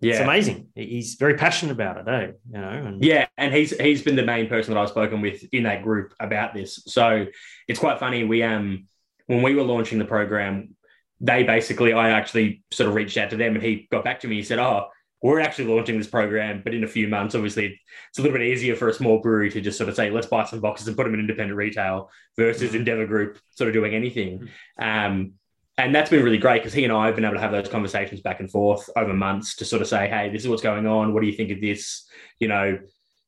Yeah. 0.00 0.14
It's 0.14 0.20
amazing. 0.20 0.68
He's 0.74 1.14
very 1.16 1.34
passionate 1.34 1.72
about 1.72 1.98
it, 1.98 2.08
eh? 2.08 2.32
You 2.52 2.60
know, 2.60 2.70
and... 2.70 3.04
yeah, 3.04 3.26
and 3.36 3.54
he's 3.54 3.78
he's 3.78 4.02
been 4.02 4.16
the 4.16 4.24
main 4.24 4.48
person 4.48 4.72
that 4.74 4.80
I've 4.80 4.88
spoken 4.88 5.20
with 5.20 5.44
in 5.52 5.64
that 5.64 5.82
group 5.82 6.14
about 6.18 6.54
this. 6.54 6.82
So 6.86 7.26
it's 7.68 7.78
quite 7.78 8.00
funny. 8.00 8.24
We 8.24 8.42
um 8.42 8.86
when 9.26 9.42
we 9.42 9.54
were 9.54 9.62
launching 9.62 9.98
the 9.98 10.06
program, 10.06 10.74
they 11.20 11.42
basically 11.42 11.92
I 11.92 12.10
actually 12.10 12.62
sort 12.70 12.88
of 12.88 12.94
reached 12.94 13.18
out 13.18 13.30
to 13.30 13.36
them 13.36 13.54
and 13.54 13.62
he 13.62 13.88
got 13.90 14.02
back 14.02 14.20
to 14.20 14.28
me. 14.28 14.36
He 14.36 14.42
said, 14.42 14.58
"Oh, 14.58 14.88
we're 15.22 15.40
actually 15.40 15.66
launching 15.66 15.98
this 15.98 16.06
program, 16.06 16.62
but 16.64 16.72
in 16.72 16.84
a 16.84 16.88
few 16.88 17.06
months, 17.06 17.34
obviously, 17.34 17.78
it's 18.08 18.18
a 18.18 18.22
little 18.22 18.36
bit 18.36 18.46
easier 18.46 18.74
for 18.74 18.88
a 18.88 18.94
small 18.94 19.18
brewery 19.18 19.50
to 19.50 19.60
just 19.60 19.76
sort 19.76 19.90
of 19.90 19.94
say, 19.94 20.10
let's 20.10 20.26
buy 20.26 20.44
some 20.44 20.60
boxes 20.60 20.88
and 20.88 20.96
put 20.96 21.04
them 21.04 21.14
in 21.14 21.20
independent 21.20 21.56
retail 21.56 22.10
versus 22.36 22.68
mm-hmm. 22.68 22.76
Endeavour 22.76 23.06
Group 23.06 23.38
sort 23.50 23.68
of 23.68 23.74
doing 23.74 23.94
anything. 23.94 24.48
Mm-hmm. 24.80 24.82
Um, 24.82 25.32
and 25.76 25.94
that's 25.94 26.10
been 26.10 26.22
really 26.22 26.38
great 26.38 26.62
because 26.62 26.72
he 26.72 26.84
and 26.84 26.92
I 26.92 27.06
have 27.06 27.14
been 27.14 27.24
able 27.24 27.36
to 27.36 27.40
have 27.40 27.52
those 27.52 27.68
conversations 27.68 28.20
back 28.20 28.40
and 28.40 28.50
forth 28.50 28.88
over 28.96 29.14
months 29.14 29.56
to 29.56 29.64
sort 29.64 29.82
of 29.82 29.88
say, 29.88 30.08
hey, 30.08 30.30
this 30.30 30.42
is 30.42 30.48
what's 30.48 30.62
going 30.62 30.86
on. 30.86 31.14
What 31.14 31.20
do 31.20 31.26
you 31.26 31.36
think 31.36 31.50
of 31.50 31.60
this? 31.60 32.06
You 32.38 32.48
know, 32.48 32.78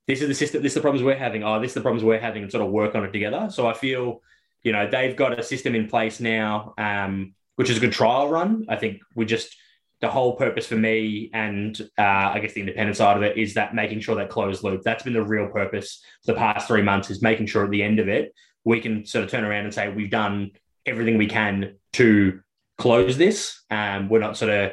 this 0.06 0.20
is 0.20 0.28
the 0.28 0.34
system, 0.34 0.62
this 0.62 0.72
is 0.72 0.74
the 0.74 0.80
problems 0.80 1.04
we're 1.04 1.16
having. 1.16 1.44
Oh, 1.44 1.60
this 1.60 1.70
is 1.70 1.74
the 1.74 1.80
problems 1.80 2.04
we're 2.04 2.20
having, 2.20 2.42
and 2.42 2.50
sort 2.50 2.64
of 2.64 2.70
work 2.70 2.94
on 2.94 3.04
it 3.04 3.12
together. 3.12 3.48
So 3.50 3.66
I 3.66 3.74
feel, 3.74 4.20
you 4.62 4.72
know, 4.72 4.88
they've 4.88 5.16
got 5.16 5.38
a 5.38 5.42
system 5.42 5.74
in 5.74 5.88
place 5.88 6.20
now, 6.20 6.74
um, 6.76 7.34
which 7.56 7.70
is 7.70 7.76
a 7.76 7.80
good 7.80 7.92
trial 7.92 8.28
run. 8.28 8.66
I 8.68 8.76
think 8.76 9.00
we 9.14 9.24
just 9.24 9.56
the 10.02 10.10
whole 10.10 10.36
purpose 10.36 10.66
for 10.66 10.76
me 10.76 11.30
and 11.32 11.80
uh, 11.96 12.02
I 12.34 12.40
guess 12.40 12.52
the 12.52 12.60
independent 12.60 12.96
side 12.96 13.16
of 13.16 13.22
it 13.22 13.38
is 13.38 13.54
that 13.54 13.74
making 13.74 14.00
sure 14.00 14.16
that 14.16 14.28
closed 14.28 14.62
loop. 14.62 14.82
That's 14.82 15.04
been 15.04 15.12
the 15.14 15.22
real 15.22 15.48
purpose 15.48 16.02
for 16.26 16.32
the 16.32 16.38
past 16.38 16.66
three 16.66 16.82
months 16.82 17.08
is 17.08 17.22
making 17.22 17.46
sure 17.46 17.64
at 17.64 17.70
the 17.70 17.82
end 17.82 18.00
of 18.00 18.08
it 18.08 18.34
we 18.64 18.80
can 18.80 19.04
sort 19.06 19.24
of 19.24 19.30
turn 19.30 19.44
around 19.44 19.64
and 19.64 19.74
say 19.74 19.88
we've 19.88 20.10
done 20.10 20.50
everything 20.86 21.18
we 21.18 21.26
can 21.26 21.76
to 21.94 22.40
close 22.78 23.16
this. 23.16 23.62
Um, 23.70 24.08
we're 24.08 24.20
not 24.20 24.36
sort 24.36 24.50
of 24.50 24.72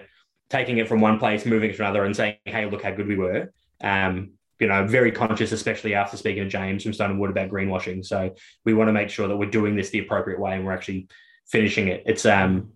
taking 0.50 0.78
it 0.78 0.88
from 0.88 1.02
one 1.02 1.20
place, 1.20 1.46
moving 1.46 1.70
it 1.70 1.76
to 1.76 1.84
another, 1.84 2.06
and 2.06 2.16
saying, 2.16 2.38
"Hey, 2.46 2.70
look 2.70 2.84
how 2.84 2.92
good 2.92 3.08
we 3.08 3.16
were." 3.16 3.52
Um, 3.82 4.32
you 4.60 4.68
know, 4.68 4.86
very 4.86 5.12
conscious, 5.12 5.52
especially 5.52 5.94
after 5.94 6.18
speaking 6.18 6.44
to 6.44 6.50
James 6.50 6.84
from 6.84 6.94
Stone 6.94 7.12
and 7.12 7.20
Wood 7.20 7.30
about 7.30 7.50
greenwashing. 7.50 8.06
So 8.06 8.34
we 8.66 8.74
want 8.74 8.90
to 8.90 8.94
make 8.94 9.10
sure 9.10 9.28
that 9.28 9.38
we're 9.38 9.50
doing 9.50 9.76
this 9.76 9.90
the 9.90 10.00
appropriate 10.00 10.40
way 10.40 10.56
and 10.56 10.66
we're 10.66 10.74
actually 10.74 11.08
finishing 11.48 11.88
it. 11.88 12.04
It's 12.06 12.26
um 12.26 12.74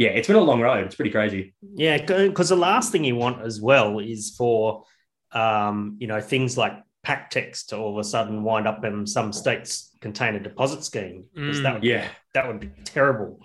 yeah, 0.00 0.08
it's 0.08 0.28
been 0.28 0.36
a 0.36 0.40
long 0.40 0.62
road. 0.62 0.86
It's 0.86 0.94
pretty 0.94 1.10
crazy. 1.10 1.52
Yeah, 1.74 1.98
because 1.98 2.48
the 2.48 2.56
last 2.56 2.90
thing 2.90 3.04
you 3.04 3.16
want 3.16 3.42
as 3.42 3.60
well 3.60 3.98
is 3.98 4.30
for 4.30 4.84
um, 5.32 5.98
you 6.00 6.06
know 6.06 6.22
things 6.22 6.56
like 6.56 6.72
PakTechs 7.06 7.66
to 7.66 7.76
all 7.76 7.92
of 7.92 7.98
a 7.98 8.08
sudden 8.08 8.42
wind 8.42 8.66
up 8.66 8.82
in 8.82 9.06
some 9.06 9.30
states 9.30 9.94
container 10.00 10.38
deposit 10.38 10.84
scheme 10.84 11.26
because 11.34 11.58
mm, 11.58 11.62
that 11.64 11.74
would 11.74 11.84
yeah 11.84 12.08
be, 12.08 12.14
that 12.32 12.48
would 12.48 12.60
be 12.60 12.70
terrible 12.84 13.40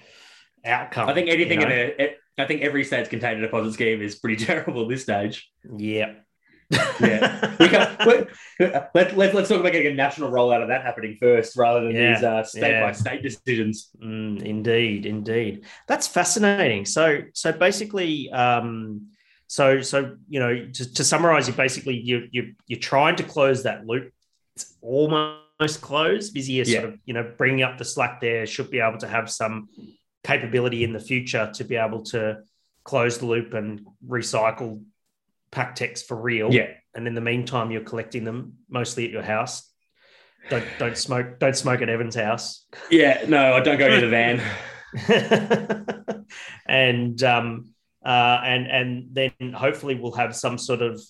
outcome. 0.64 1.10
I 1.10 1.14
think 1.14 1.28
anything 1.28 1.60
you 1.60 1.68
know? 1.68 1.76
in 1.76 1.94
a, 2.00 2.16
I 2.38 2.46
think 2.46 2.62
every 2.62 2.86
state's 2.86 3.10
container 3.10 3.42
deposit 3.42 3.74
scheme 3.74 4.02
is 4.02 4.16
pretty 4.16 4.46
terrible 4.46 4.84
at 4.84 4.88
this 4.88 5.04
stage. 5.04 5.52
Yeah, 5.78 6.14
yeah, 6.72 7.56
we 7.60 7.70
can, 7.70 7.96
let, 8.60 8.92
let, 8.94 9.18
let, 9.18 9.36
let's 9.36 9.50
talk 9.50 9.60
about 9.60 9.72
getting 9.72 9.92
a 9.92 9.96
national 9.96 10.32
rollout 10.32 10.62
of 10.62 10.70
that 10.70 10.84
happening 10.84 11.16
first 11.20 11.56
rather 11.56 11.82
than 11.82 11.96
yeah. 11.96 12.16
these 12.16 12.24
uh, 12.24 12.44
state 12.44 12.72
yeah. 12.72 12.86
by 12.86 12.92
state 12.92 13.22
decisions. 13.22 13.90
Mm, 14.02 14.42
indeed, 14.42 15.06
indeed. 15.06 15.66
That's 15.88 16.08
fascinating. 16.08 16.86
So, 16.86 17.22
so 17.34 17.52
basically, 17.52 18.32
um, 18.32 19.10
so 19.48 19.82
so 19.82 20.18
you 20.28 20.40
know, 20.40 20.68
to, 20.74 20.94
to 20.94 21.04
summarize, 21.04 21.48
you 21.48 21.54
basically 21.54 21.98
you 21.98 22.28
you 22.32 22.56
you're 22.68 22.80
trying 22.80 23.16
to 23.18 23.24
close 23.24 23.64
that 23.64 23.86
loop. 23.86 24.12
It's 24.56 24.76
almost 24.82 25.82
closed. 25.82 26.36
Is 26.36 26.50
yeah. 26.50 26.64
sort 26.66 26.94
of 26.94 27.00
you 27.06 27.14
know 27.14 27.32
bringing 27.38 27.64
up 27.64 27.78
the 27.78 27.86
slack 27.86 28.22
there. 28.22 28.46
Should 28.48 28.72
be 28.72 28.80
able 28.80 28.98
to 29.00 29.08
have 29.08 29.30
some 29.30 29.70
capability 30.24 30.84
in 30.84 30.94
the 30.94 31.00
future 31.00 31.52
to 31.54 31.64
be 31.64 31.76
able 31.76 32.02
to 32.02 32.40
close 32.84 33.20
the 33.20 33.26
loop 33.26 33.54
and 33.54 33.86
recycle 34.08 34.84
PakTechs 35.56 36.06
for 36.06 36.16
real. 36.16 36.54
Yeah. 36.54 36.68
And 36.94 37.08
in 37.08 37.16
the 37.16 37.22
meantime, 37.22 37.72
you're 37.72 37.82
collecting 37.82 38.24
them 38.24 38.54
mostly 38.70 39.06
at 39.06 39.12
your 39.12 39.24
house. 39.24 39.68
Don't 40.50 40.66
don't 40.78 40.98
smoke. 40.98 41.40
Don't 41.40 41.56
smoke 41.56 41.82
at 41.82 41.90
Evin's 41.90 42.16
house. 42.16 42.68
Yeah, 42.92 43.26
no, 43.28 43.54
I 43.54 43.62
don't 43.62 43.80
go 43.80 43.88
near 43.88 44.02
the 44.02 44.10
van. 44.10 44.42
and 46.68 47.24
um, 47.24 47.74
uh, 48.06 48.42
and 48.44 48.68
and 48.68 49.08
then 49.12 49.54
hopefully 49.54 49.96
we'll 49.96 50.12
have 50.12 50.36
some 50.36 50.60
sort 50.60 50.84
of 50.84 51.02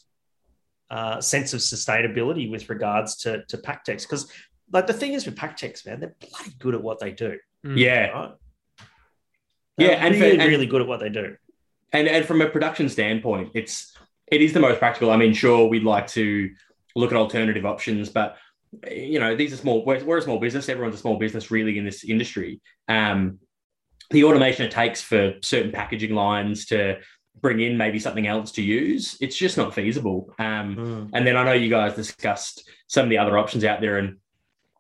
uh, 0.90 1.20
sense 1.20 1.54
of 1.54 1.60
sustainability 1.60 2.50
with 2.50 2.70
regards 2.70 3.18
to 3.18 3.44
to 3.48 3.58
PakTechs 3.58 4.04
because 4.04 4.32
like 4.72 4.88
the 4.88 4.94
thing 4.94 5.12
is 5.14 5.26
with 5.26 5.36
PakTechs, 5.36 5.86
man, 5.86 6.00
they're 6.00 6.16
bloody 6.20 6.56
good 6.60 6.76
at 6.76 6.82
what 6.82 7.00
they 7.00 7.12
do. 7.12 7.38
Yeah. 7.64 8.08
Right? 8.08 8.32
yeah, 9.78 9.90
and 9.90 10.16
really, 10.16 10.38
for, 10.38 10.42
and, 10.42 10.50
really 10.50 10.66
good 10.66 10.82
at 10.82 10.88
what 10.88 11.02
they 11.02 11.10
do. 11.10 11.36
And 11.92 12.08
and 12.08 12.26
from 12.26 12.42
a 12.42 12.50
production 12.50 12.90
standpoint, 12.90 13.52
it's 13.54 13.96
it 14.28 14.42
is 14.42 14.54
the 14.54 14.60
most 14.60 14.80
practical. 14.80 15.12
I 15.12 15.18
mean, 15.18 15.34
sure, 15.34 15.68
we'd 15.68 15.84
like 15.84 16.08
to 16.08 16.52
look 16.96 17.12
at 17.12 17.18
alternative 17.18 17.66
options, 17.66 18.10
but 18.10 18.38
you 18.90 19.20
know, 19.20 19.36
these 19.36 19.54
are 19.54 19.58
small. 19.58 19.86
We're, 19.86 20.04
we're 20.04 20.18
a 20.18 20.22
small 20.22 20.40
business. 20.40 20.70
Everyone's 20.70 20.96
a 20.96 21.00
small 21.00 21.18
business, 21.18 21.52
really, 21.52 21.78
in 21.78 21.86
this 21.86 22.04
industry. 22.04 22.62
Um, 22.88 23.40
the 24.12 24.24
automation 24.24 24.66
it 24.66 24.72
takes 24.72 25.02
for 25.02 25.36
certain 25.42 25.72
packaging 25.72 26.14
lines 26.14 26.66
to 26.68 26.98
bring 27.42 27.60
in 27.60 27.78
maybe 27.78 28.00
something 28.00 28.28
else 28.28 28.52
to 28.54 28.62
use, 28.62 29.18
it's 29.22 29.36
just 29.36 29.58
not 29.58 29.74
feasible. 29.74 30.34
Um, 30.40 30.76
mm. 30.76 31.10
And 31.14 31.28
then 31.28 31.38
I 31.38 31.44
know 31.44 31.54
you 31.54 31.70
guys 31.70 31.96
discussed 31.96 32.70
some 32.88 33.04
of 33.04 33.10
the 33.10 33.18
other 33.18 33.38
options 33.38 33.64
out 33.64 33.82
there, 33.82 33.98
and 33.98 34.18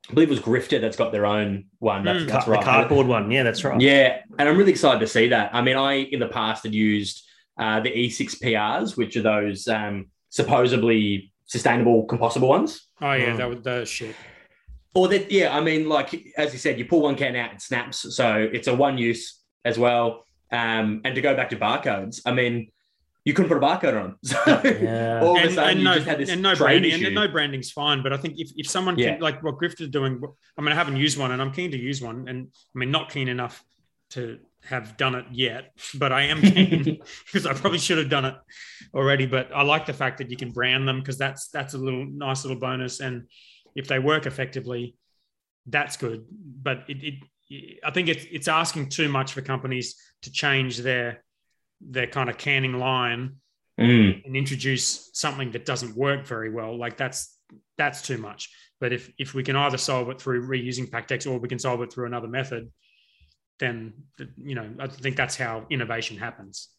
I 0.09 0.13
believe 0.13 0.29
it 0.29 0.31
was 0.31 0.39
Grifter 0.39 0.79
that's 0.79 0.97
got 0.97 1.11
their 1.11 1.25
own 1.25 1.65
one. 1.79 2.03
That's, 2.03 2.23
mm, 2.23 2.27
that's 2.27 2.47
right. 2.47 2.59
The 2.59 2.65
cardboard 2.65 3.07
one. 3.07 3.31
Yeah, 3.31 3.43
that's 3.43 3.63
right. 3.63 3.79
Yeah. 3.79 4.21
And 4.37 4.47
I'm 4.47 4.57
really 4.57 4.71
excited 4.71 4.99
to 4.99 5.07
see 5.07 5.29
that. 5.29 5.53
I 5.53 5.61
mean, 5.61 5.77
I 5.77 5.93
in 5.93 6.19
the 6.19 6.27
past 6.27 6.63
had 6.63 6.73
used 6.73 7.23
uh, 7.57 7.79
the 7.79 7.91
E6 7.91 8.41
PRs, 8.41 8.97
which 8.97 9.15
are 9.17 9.21
those 9.21 9.67
um, 9.67 10.07
supposedly 10.29 11.31
sustainable 11.45 12.05
compostable 12.07 12.47
ones. 12.47 12.87
Oh 13.01 13.13
yeah, 13.13 13.31
um, 13.31 13.37
that 13.37 13.49
was 13.49 13.61
the 13.61 13.85
shit. 13.85 14.15
Or 14.93 15.07
that, 15.09 15.29
yeah, 15.29 15.55
I 15.55 15.59
mean, 15.61 15.89
like 15.89 16.33
as 16.37 16.53
you 16.53 16.59
said, 16.59 16.79
you 16.79 16.85
pull 16.85 17.01
one 17.01 17.15
can 17.15 17.35
out, 17.35 17.53
it 17.53 17.61
snaps, 17.61 18.15
so 18.15 18.49
it's 18.51 18.67
a 18.67 18.73
one 18.75 18.97
use 18.97 19.41
as 19.65 19.77
well. 19.77 20.23
Um, 20.51 21.01
and 21.03 21.15
to 21.15 21.21
go 21.21 21.35
back 21.35 21.49
to 21.49 21.57
barcodes, 21.57 22.21
I 22.25 22.31
mean, 22.31 22.71
you 23.25 23.33
couldn't 23.33 23.49
put 23.49 23.57
a 23.57 23.65
barcode 23.65 24.01
on. 24.01 24.15
So 24.23 24.37
Yeah. 24.63 25.19
all 25.23 25.35
of 25.35 25.41
a 25.43 25.45
and, 25.47 25.53
sudden 25.53 25.69
and 25.71 25.79
you 25.79 25.85
no, 25.85 25.95
just 25.95 26.07
had 26.07 26.19
this 26.19 26.29
and 26.29 26.41
no 26.41 26.55
branding, 26.55 26.91
issue. 26.91 27.07
and 27.07 27.15
no 27.15 27.27
branding's 27.27 27.71
fine. 27.71 28.03
But 28.03 28.13
I 28.13 28.17
think 28.17 28.35
if, 28.37 28.51
if 28.55 28.69
someone 28.69 28.97
Yeah. 28.97 29.13
can, 29.13 29.21
like 29.21 29.43
what 29.43 29.55
Grift 29.57 29.81
is 29.81 29.89
doing, 29.89 30.21
I 30.57 30.61
mean, 30.61 30.71
I 30.71 30.75
haven't 30.75 30.95
used 30.95 31.17
one, 31.17 31.31
and 31.31 31.41
I'm 31.41 31.51
keen 31.51 31.71
to 31.71 31.77
use 31.77 32.01
one, 32.01 32.27
and 32.29 32.47
I 32.73 32.77
mean, 32.79 32.91
not 32.91 33.09
keen 33.09 33.27
enough 33.27 33.63
to 34.11 34.39
have 34.65 34.97
done 34.97 35.15
it 35.15 35.25
yet, 35.31 35.71
but 35.95 36.11
I 36.11 36.23
am 36.23 36.41
keen 36.41 36.83
because 37.25 37.45
I 37.45 37.53
probably 37.53 37.79
should 37.79 37.97
have 37.97 38.09
done 38.09 38.25
it 38.25 38.35
already. 38.93 39.25
But 39.25 39.49
I 39.53 39.63
like 39.63 39.85
the 39.85 39.93
fact 39.93 40.17
that 40.19 40.29
you 40.29 40.37
can 40.37 40.51
brand 40.51 40.87
them 40.87 40.99
because 40.99 41.17
that's 41.17 41.49
that's 41.49 41.73
a 41.73 41.77
little 41.77 42.05
nice 42.05 42.43
little 42.43 42.59
bonus, 42.59 42.99
and 42.99 43.27
if 43.75 43.87
they 43.87 43.99
work 43.99 44.25
effectively, 44.25 44.95
that's 45.67 45.97
good. 45.97 46.25
But 46.31 46.83
it, 46.87 47.03
it 47.49 47.79
I 47.83 47.91
think 47.91 48.09
it's 48.09 48.25
it's 48.31 48.47
asking 48.47 48.89
too 48.89 49.09
much 49.09 49.33
for 49.33 49.41
companies 49.41 49.95
to 50.23 50.31
change 50.31 50.79
their 50.79 51.23
their 51.81 52.07
kind 52.07 52.29
of 52.29 52.37
canning 52.37 52.73
line 52.73 53.37
Mm. 53.77 54.25
and 54.25 54.37
introduce 54.37 55.09
something 55.11 55.51
that 55.51 55.65
doesn't 55.65 55.97
work 55.97 56.25
very 56.25 56.49
well, 56.49 56.77
like 56.77 56.95
that's 56.95 57.37
that's 57.77 58.01
too 58.01 58.17
much. 58.17 58.49
But 58.79 58.93
if 58.93 59.11
if 59.17 59.33
we 59.33 59.43
can 59.43 59.57
either 59.57 59.77
solve 59.77 60.09
it 60.11 60.21
through 60.21 60.47
reusing 60.47 60.89
PakTechs 60.89 61.29
or 61.29 61.39
we 61.39 61.49
can 61.49 61.59
solve 61.59 61.81
it 61.81 61.91
through 61.91 62.05
another 62.05 62.29
method, 62.29 62.71
then 63.59 63.93
you 64.37 64.55
know 64.55 64.69
I 64.79 64.87
think 64.87 65.15
that's 65.15 65.35
how 65.35 65.65
innovation 65.69 66.17
happens. 66.17 66.69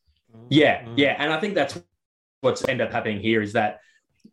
Yeah, 0.51 0.83
Mm. 0.83 0.95
yeah, 0.97 1.16
and 1.18 1.33
I 1.33 1.41
think 1.41 1.55
that's 1.55 1.81
what's 2.41 2.66
end 2.68 2.81
up 2.81 2.93
happening 2.93 3.20
here 3.20 3.41
is 3.43 3.55
that 3.55 3.81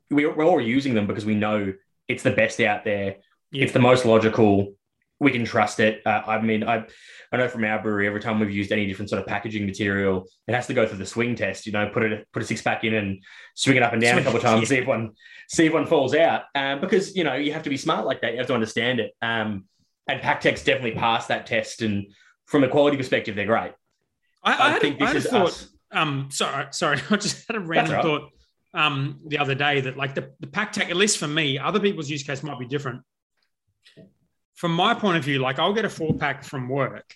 we're, 0.10 0.34
we're 0.34 0.46
all 0.46 0.62
using 0.62 0.94
them 0.94 1.08
because 1.08 1.26
we 1.26 1.36
know 1.36 1.74
it's 2.08 2.24
the 2.24 2.32
best 2.32 2.60
out 2.60 2.84
there. 2.84 3.18
Yeah. 3.52 3.64
It's 3.64 3.74
the 3.74 3.80
most 3.80 4.06
logical. 4.06 4.76
We 5.20 5.32
can 5.32 5.46
trust 5.46 5.80
it. 5.80 6.02
Uh, 6.06 6.22
I 6.28 6.42
mean, 6.42 6.64
I 6.64 6.86
I 7.32 7.38
know 7.38 7.48
from 7.48 7.64
our 7.64 7.82
brewery, 7.82 8.08
every 8.08 8.20
time 8.20 8.40
we've 8.40 8.52
used 8.52 8.72
any 8.72 8.86
different 8.86 9.10
sort 9.10 9.22
of 9.22 9.28
packaging 9.28 9.66
material, 9.66 10.26
it 10.48 10.54
has 10.54 10.68
to 10.68 10.74
go 10.74 10.86
through 10.86 10.98
the 10.98 11.06
swing 11.06 11.36
test. 11.36 11.66
You 11.66 11.72
know, 11.72 11.88
put 11.94 12.04
it 12.04 12.28
put 12.34 12.44
a 12.44 12.46
six 12.46 12.62
pack 12.62 12.84
in 12.84 12.94
and 12.96 13.24
swing 13.56 13.78
it 13.78 13.84
up 13.84 13.94
and 13.94 14.02
down 14.02 14.18
a 14.18 14.24
couple 14.24 14.38
of 14.38 14.44
times, 14.44 14.64
yeah. 14.64 14.68
see 14.68 14.82
if 14.82 14.88
one 14.88 15.12
see 15.48 15.66
if 15.68 15.74
one 15.74 15.86
falls 15.86 16.14
out. 16.14 16.44
Um, 16.56 16.82
because 16.82 17.16
you 17.16 17.24
know 17.24 17.36
you 17.36 17.54
have 17.54 17.64
to 17.64 17.70
be 17.70 17.78
smart 17.78 18.06
like 18.06 18.22
that. 18.22 18.34
You 18.34 18.40
have 18.40 18.48
to 18.48 18.54
understand 18.54 19.00
it. 19.00 19.14
Um, 19.22 19.66
and 20.08 20.20
PakTechs 20.20 20.66
definitely 20.66 20.96
passed 20.96 21.30
that 21.30 21.46
test, 21.46 21.82
and 21.82 22.08
from 22.46 22.64
a 22.64 22.68
quality 22.68 22.98
perspective, 22.98 23.36
they're 23.36 23.46
great. 23.46 23.74
I, 24.44 24.52
I, 24.52 24.70
had 24.72 24.82
think 24.82 25.00
a, 25.00 25.06
I 25.06 25.14
this 25.14 25.26
a 25.26 25.30
thought. 25.30 25.48
us. 25.48 25.70
Um, 25.92 26.30
sorry, 26.32 26.68
sorry, 26.72 27.00
I 27.10 27.16
just 27.16 27.48
had 27.48 27.56
a 27.56 27.60
random 27.60 27.94
right. 27.94 28.04
thought 28.04 28.30
um, 28.74 29.20
the 29.28 29.38
other 29.38 29.56
day 29.56 29.82
that 29.82 29.98
like 29.98 30.16
the 30.16 30.32
the 30.40 30.48
PakTechs, 30.48 30.90
at 30.90 30.96
least 30.96 31.18
for 31.18 31.28
me, 31.28 31.58
other 31.58 31.80
people's 31.80 32.10
use 32.10 32.24
case 32.24 32.44
might 32.44 32.60
be 32.60 32.66
different. 32.66 33.02
From 34.56 34.74
my 34.74 34.94
point 34.94 35.18
of 35.18 35.24
view, 35.24 35.40
like 35.40 35.60
I'll 35.60 35.74
get 35.74 35.86
a 35.86 35.90
four 35.90 36.14
pack 36.14 36.44
from 36.44 36.70
work, 36.70 37.16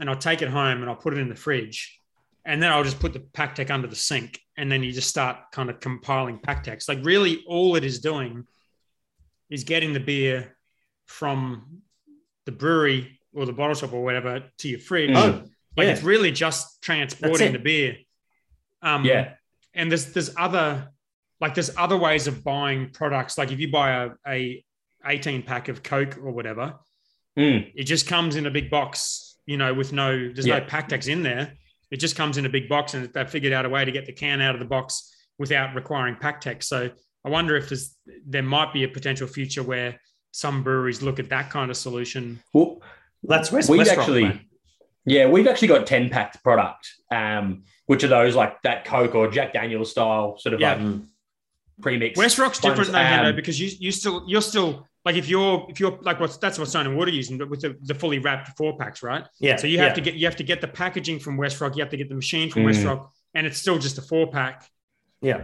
and 0.00 0.10
I'll 0.10 0.16
take 0.16 0.42
it 0.42 0.48
home 0.48 0.80
and 0.80 0.90
I'll 0.90 0.96
put 0.96 1.14
it 1.14 1.18
in 1.18 1.28
the 1.28 1.34
fridge, 1.34 2.00
and 2.44 2.62
then 2.62 2.72
I'll 2.72 2.84
just 2.84 3.00
put 3.00 3.12
the 3.12 3.20
PakTech 3.20 3.70
under 3.70 3.86
the 3.86 3.96
sink, 3.96 4.40
and 4.56 4.70
then 4.70 4.82
you 4.82 4.92
just 4.92 5.08
start 5.08 5.36
kind 5.52 5.70
of 5.70 5.80
compiling 5.80 6.38
PakTechs. 6.38 6.88
Like 6.88 7.04
really, 7.04 7.44
all 7.46 7.76
it 7.76 7.84
is 7.84 8.00
doing 8.00 8.44
is 9.48 9.64
getting 9.64 9.92
the 9.92 10.00
beer 10.00 10.56
from 11.06 11.82
the 12.46 12.52
brewery 12.52 13.15
or 13.36 13.46
the 13.46 13.52
bottle 13.52 13.74
shop 13.74 13.92
or 13.92 14.02
whatever 14.02 14.42
to 14.58 14.68
your 14.68 14.80
fridge. 14.80 15.10
Mm. 15.10 15.16
Oh, 15.16 15.48
Like 15.76 15.86
yeah. 15.86 15.92
it's 15.92 16.02
really 16.02 16.32
just 16.32 16.82
transporting 16.82 17.52
the 17.52 17.58
beer. 17.58 17.96
Um, 18.82 19.04
Yeah. 19.04 19.34
And 19.74 19.90
there's 19.90 20.06
there's 20.12 20.34
other 20.36 20.88
like 21.40 21.54
there's 21.54 21.70
other 21.76 21.98
ways 21.98 22.26
of 22.26 22.42
buying 22.42 22.90
products. 22.90 23.36
Like 23.36 23.52
if 23.52 23.60
you 23.60 23.70
buy 23.70 24.04
a, 24.04 24.10
a 24.26 24.64
18 25.04 25.42
pack 25.42 25.68
of 25.68 25.82
Coke 25.82 26.16
or 26.18 26.32
whatever, 26.32 26.74
Mm. 27.38 27.70
it 27.74 27.84
just 27.84 28.06
comes 28.06 28.34
in 28.36 28.46
a 28.46 28.50
big 28.50 28.70
box, 28.70 29.36
you 29.44 29.58
know, 29.58 29.74
with 29.74 29.92
no 29.92 30.32
there's 30.32 30.46
Yeah. 30.46 30.60
no 30.60 30.64
PakTechs 30.64 31.06
in 31.08 31.22
there. 31.22 31.52
It 31.90 31.98
just 31.98 32.16
comes 32.16 32.38
in 32.38 32.46
a 32.46 32.48
big 32.48 32.68
box, 32.68 32.94
and 32.94 33.12
they've 33.12 33.28
figured 33.30 33.52
out 33.52 33.66
a 33.66 33.68
way 33.68 33.84
to 33.84 33.92
get 33.92 34.06
the 34.06 34.12
can 34.12 34.40
out 34.40 34.54
of 34.54 34.58
the 34.60 34.66
box 34.66 35.14
without 35.38 35.74
requiring 35.74 36.16
PakTechs. 36.16 36.64
So 36.64 36.90
I 37.24 37.28
wonder 37.28 37.54
if 37.56 37.70
there 38.26 38.42
might 38.42 38.72
be 38.72 38.82
a 38.84 38.88
potential 38.88 39.26
future 39.28 39.62
where 39.62 40.00
some 40.32 40.62
breweries 40.62 41.02
look 41.02 41.18
at 41.18 41.28
that 41.28 41.50
kind 41.50 41.70
of 41.70 41.76
solution. 41.76 42.40
Well, 42.54 42.80
That's 43.28 43.50
West, 43.52 43.68
we've 43.68 43.78
West 43.78 43.90
actually, 43.92 44.24
mate. 44.24 44.40
yeah, 45.04 45.28
we've 45.28 45.46
actually 45.46 45.68
got 45.68 45.86
10 45.86 46.10
packed 46.10 46.42
product, 46.42 46.88
um, 47.10 47.64
which 47.86 48.04
are 48.04 48.08
those 48.08 48.34
like 48.34 48.60
that 48.62 48.84
Coke 48.84 49.14
or 49.14 49.30
Jack 49.30 49.52
Daniels 49.52 49.90
style 49.90 50.38
sort 50.38 50.54
of 50.54 50.60
Yeah. 50.60 50.72
like 50.74 50.78
Mm. 50.82 51.06
premix. 51.80 52.18
WestRock's 52.18 52.38
ones. 52.40 52.60
different 52.60 52.92
though, 52.92 52.98
Hendo, 52.98 53.30
Um, 53.30 53.36
because 53.36 53.60
you 53.60 53.70
you 53.78 53.90
still 53.92 54.24
you're 54.26 54.40
still 54.42 54.86
like 55.04 55.16
if 55.16 55.28
you're 55.28 55.66
if 55.68 55.78
you're 55.78 55.98
like 56.02 56.18
what's 56.20 56.36
that's 56.38 56.58
what 56.58 56.68
Stone 56.68 56.86
and 56.86 56.96
Wood 56.96 57.08
are 57.08 57.12
using, 57.12 57.38
but 57.38 57.48
with 57.50 57.60
the, 57.60 57.76
the 57.82 57.94
fully 57.94 58.18
wrapped 58.18 58.56
four 58.56 58.76
packs, 58.78 59.02
right? 59.02 59.24
Yeah. 59.40 59.56
So 59.56 59.66
you 59.66 59.78
have 59.78 59.88
yeah. 59.90 59.94
to 59.94 60.00
get 60.00 60.14
you 60.14 60.26
have 60.26 60.36
to 60.36 60.44
get 60.44 60.60
the 60.60 60.68
packaging 60.68 61.18
from 61.20 61.36
WestRock, 61.38 61.76
you 61.76 61.82
have 61.82 61.90
to 61.90 61.96
get 61.96 62.08
the 62.08 62.14
machine 62.14 62.50
from 62.50 62.64
West 62.64 62.80
Mm. 62.80 62.86
Rock, 62.86 63.12
and 63.34 63.46
it's 63.46 63.58
still 63.58 63.78
just 63.78 63.98
a 63.98 64.02
four 64.02 64.30
pack. 64.30 64.68
Yeah. 65.20 65.42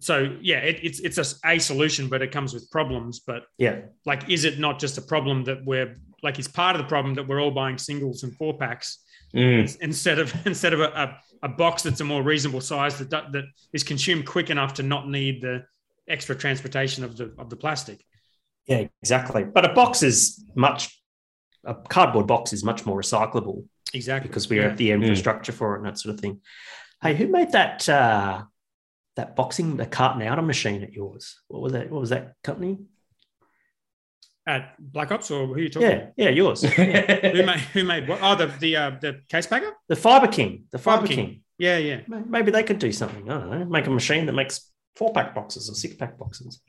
So 0.00 0.36
yeah, 0.40 0.58
it, 0.58 0.80
it's 0.82 1.00
it's 1.00 1.18
a, 1.18 1.24
a 1.48 1.58
solution, 1.58 2.08
but 2.08 2.22
it 2.22 2.30
comes 2.30 2.52
with 2.54 2.70
problems. 2.70 3.20
But 3.20 3.44
Yeah. 3.58 3.76
like, 4.06 4.28
is 4.30 4.44
it 4.44 4.58
not 4.58 4.78
just 4.78 4.98
a 4.98 5.02
problem 5.02 5.44
that 5.44 5.64
we're 5.64 5.96
like 6.24 6.38
it's 6.40 6.48
part 6.48 6.74
of 6.74 6.82
the 6.82 6.88
problem 6.88 7.14
that 7.14 7.28
we're 7.28 7.40
all 7.40 7.50
buying 7.52 7.78
singles 7.78 8.22
and 8.24 8.34
four 8.36 8.56
packs 8.58 8.98
mm, 9.34 9.76
instead 9.80 10.18
of 10.18 10.34
instead 10.46 10.72
of 10.72 10.80
a, 10.80 10.88
a, 11.04 11.20
a 11.44 11.48
box 11.48 11.82
that's 11.84 12.00
a 12.00 12.04
more 12.04 12.22
reasonable 12.22 12.60
size 12.60 12.98
that 12.98 13.10
that 13.10 13.44
is 13.72 13.84
consumed 13.84 14.26
quick 14.26 14.50
enough 14.50 14.74
to 14.74 14.82
not 14.82 15.08
need 15.08 15.42
the 15.42 15.62
extra 16.08 16.34
transportation 16.34 17.04
of 17.04 17.16
the 17.16 17.32
of 17.38 17.48
the 17.50 17.56
plastic. 17.56 18.04
Yeah, 18.66 18.86
exactly. 19.02 19.44
But 19.44 19.70
a 19.70 19.74
box 19.74 20.02
is 20.02 20.42
much, 20.54 20.98
a 21.64 21.74
cardboard 21.74 22.26
box 22.26 22.54
is 22.54 22.64
much 22.64 22.86
more 22.86 22.98
recyclable 22.98 23.66
Exactly. 23.92 24.28
because 24.28 24.48
we 24.48 24.56
Yeah. 24.56 24.68
have 24.68 24.78
the 24.78 24.90
infrastructure 24.92 25.52
for 25.52 25.74
it 25.74 25.78
and 25.80 25.86
that 25.86 25.98
sort 25.98 26.14
of 26.14 26.20
thing. 26.22 26.40
Hey, 27.02 27.14
who 27.14 27.26
made 27.28 27.52
that 27.52 27.86
uh, 27.88 28.44
that 29.16 29.36
boxing, 29.36 29.76
the 29.76 29.84
carton 29.84 30.22
outer 30.22 30.40
machine 30.42 30.82
at 30.82 30.94
yours? 30.94 31.38
What 31.48 31.60
was 31.62 31.72
that? 31.74 31.90
What 31.90 32.00
was 32.00 32.10
that 32.10 32.32
company? 32.42 32.78
At 34.46 34.74
Black 34.78 35.08
Hops 35.08 35.30
or 35.30 35.46
who 35.46 35.54
are 35.54 35.58
you 35.58 35.70
talking? 35.70 35.88
Yeah, 35.88 36.06
yeah, 36.16 36.28
yours. 36.28 36.62
Who 36.76 36.76
made 37.46 37.60
who 37.72 37.84
made 37.92 38.06
what? 38.08 38.18
Oh, 38.22 38.34
the 38.34 38.46
the 38.60 38.76
uh, 38.76 38.90
the 39.00 39.20
case 39.30 39.46
packer. 39.46 39.72
The 39.88 39.96
Fiber 39.96 40.28
King. 40.28 40.64
The 40.70 40.78
Fiber, 40.78 41.02
Fiber 41.02 41.06
King. 41.14 41.26
King. 41.26 41.40
Yeah, 41.56 41.78
yeah. 41.78 42.00
Maybe 42.08 42.50
they 42.50 42.62
could 42.62 42.78
do 42.78 42.92
something. 42.92 43.30
I 43.30 43.38
don't 43.38 43.50
know. 43.50 43.64
Make 43.64 43.86
a 43.86 43.90
machine 43.90 44.26
that 44.26 44.32
makes 44.32 44.70
four 44.96 45.12
pack 45.14 45.34
boxes 45.34 45.70
or 45.70 45.74
six 45.74 45.94
pack 45.94 46.18
boxes. 46.18 46.60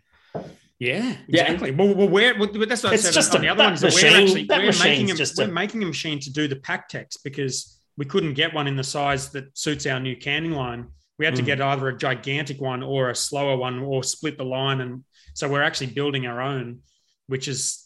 Yeah, 0.80 1.15
Yeah. 1.28 1.43
exactly. 1.43 1.71
Well, 1.71 1.95
well, 1.95 2.09
we're, 2.09 2.38
well, 2.38 2.49
that's 2.67 2.84
what 2.84 2.93
It's 2.93 3.03
I 3.03 3.07
said 3.07 3.13
just 3.13 3.34
on 3.36 3.41
the 3.41 3.47
other 3.49 3.59
that 3.59 3.63
one 3.65 3.73
is 3.73 3.82
that 3.82 3.88
machine- 3.93 4.11
we're 4.11 4.17
actually 4.21 4.45
we're 4.49 4.57
making 4.84 5.11
a, 5.11 5.15
we're 5.38 5.43
a- 5.45 5.47
making 5.51 5.84
a 5.84 5.86
machine 5.86 6.19
to 6.19 6.32
do 6.32 6.47
the 6.47 6.57
PakTechs 6.57 7.17
because 7.23 7.80
we 7.97 8.05
couldn't 8.05 8.34
get 8.34 8.53
one 8.53 8.67
in 8.67 8.76
the 8.76 8.84
size 8.84 9.32
that 9.32 9.57
suits 9.57 9.86
our 9.86 9.99
new 9.99 10.15
canning 10.17 10.51
line. 10.51 10.88
We 11.17 11.26
had 11.26 11.36
to 11.38 11.41
Mm. 11.41 11.45
get 11.45 11.61
either 11.61 11.88
a 11.88 11.97
gigantic 11.97 12.59
one 12.61 12.84
or 12.84 13.09
a 13.09 13.15
slower 13.15 13.55
one 13.57 13.80
or 13.80 14.03
split 14.03 14.38
the 14.38 14.43
line, 14.45 14.82
and 14.82 15.03
so 15.34 15.47
we're 15.47 15.63
actually 15.63 15.88
building 15.88 16.26
our 16.28 16.41
own, 16.41 16.80
which 17.28 17.47
is 17.47 17.82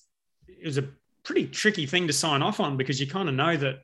is 0.62 0.78
a 0.78 0.86
pretty 1.24 1.46
tricky 1.48 1.86
thing 1.86 2.08
to 2.08 2.14
sign 2.14 2.42
off 2.42 2.60
on 2.60 2.76
because 2.78 3.00
you 3.00 3.08
kind 3.08 3.30
of 3.30 3.36
know 3.36 3.56
that 3.56 3.76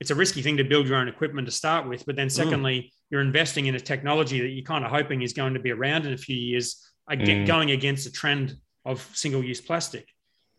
it's 0.00 0.10
a 0.10 0.14
risky 0.14 0.42
thing 0.42 0.56
to 0.56 0.64
build 0.64 0.86
your 0.88 0.96
own 0.96 1.08
equipment 1.08 1.46
to 1.46 1.52
start 1.52 1.88
with, 1.88 2.04
but 2.06 2.16
then 2.16 2.28
Mm. 2.28 2.32
secondly, 2.32 2.92
you're 3.10 3.20
investing 3.20 3.66
in 3.66 3.74
a 3.74 3.80
technology 3.80 4.40
that 4.40 4.48
you're 4.48 4.64
kind 4.64 4.84
of 4.84 4.90
hoping 4.90 5.22
is 5.22 5.32
going 5.32 5.54
to 5.54 5.60
be 5.60 5.70
around 5.72 6.06
in 6.06 6.12
a 6.12 6.16
few 6.16 6.36
years, 6.36 6.92
again, 7.08 7.44
Mm. 7.44 7.46
going 7.46 7.70
against 7.70 8.04
the 8.04 8.10
trend 8.10 8.54
of 8.84 8.96
single-use 9.14 9.60
plastic. 9.60 10.06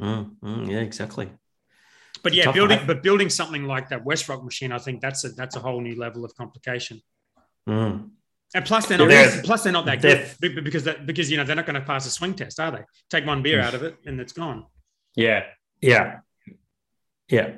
Mm, 0.02 0.36
mm, 0.44 0.70
yeah, 0.70 0.80
exactly. 0.80 1.30
But 2.24 2.34
It's 2.34 2.46
yeah, 2.46 2.52
building 2.52 2.78
one. 2.80 2.88
but 2.88 3.02
building 3.02 3.30
something 3.30 3.64
like 3.64 3.90
that 3.90 4.04
WestRock 4.04 4.44
machine, 4.44 4.72
I 4.72 4.78
think 4.78 5.02
that's 5.02 5.24
a 5.24 5.30
that's 5.30 5.56
a 5.56 5.60
whole 5.60 5.82
new 5.82 5.96
level 5.96 6.24
of 6.26 6.36
complication. 6.36 7.02
And 8.54 8.66
plus, 8.66 8.86
they're 8.88 8.98
not 8.98 9.08
They're- 9.10 9.42
plus 9.44 9.64
they're 9.64 9.72
not 9.74 9.86
that 9.86 10.02
they're- 10.02 10.28
good 10.42 10.56
be- 10.56 10.62
because 10.62 10.84
that 10.84 11.06
because 11.06 11.32
you 11.32 11.38
know 11.38 11.44
they're 11.46 11.56
not 11.56 11.66
going 11.66 11.80
to 11.80 11.86
pass 11.86 12.06
a 12.06 12.10
swing 12.10 12.34
test, 12.34 12.60
are 12.60 12.72
they? 12.72 12.84
Take 13.10 13.26
one 13.26 13.42
beer 13.42 13.62
out 13.62 13.74
of 13.74 13.84
it 13.84 13.96
and 14.06 14.20
it's 14.20 14.34
gone. 14.34 14.66
yeah. 15.16 15.46
Yeah. 15.82 16.20
Yeah. 17.30 17.56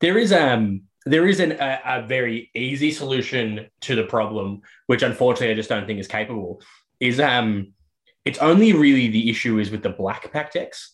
There 0.00 0.16
is 0.18 0.32
um 0.32 0.82
there 1.04 1.26
is 1.26 1.40
an, 1.40 1.52
a, 1.52 1.80
a 1.84 2.06
very 2.06 2.50
easy 2.54 2.90
solution 2.92 3.66
to 3.82 3.94
the 3.96 4.04
problem, 4.04 4.62
which 4.86 5.02
unfortunately 5.02 5.50
I 5.50 5.54
just 5.54 5.68
don't 5.68 5.86
think 5.86 5.98
is 6.00 6.08
capable. 6.08 6.62
Is 7.00 7.18
um 7.20 7.72
it's 8.24 8.38
only 8.38 8.72
really 8.72 9.08
the 9.08 9.30
issue 9.30 9.58
is 9.58 9.70
with 9.70 9.82
the 9.82 9.90
black 9.90 10.32
PakTechs. 10.32 10.88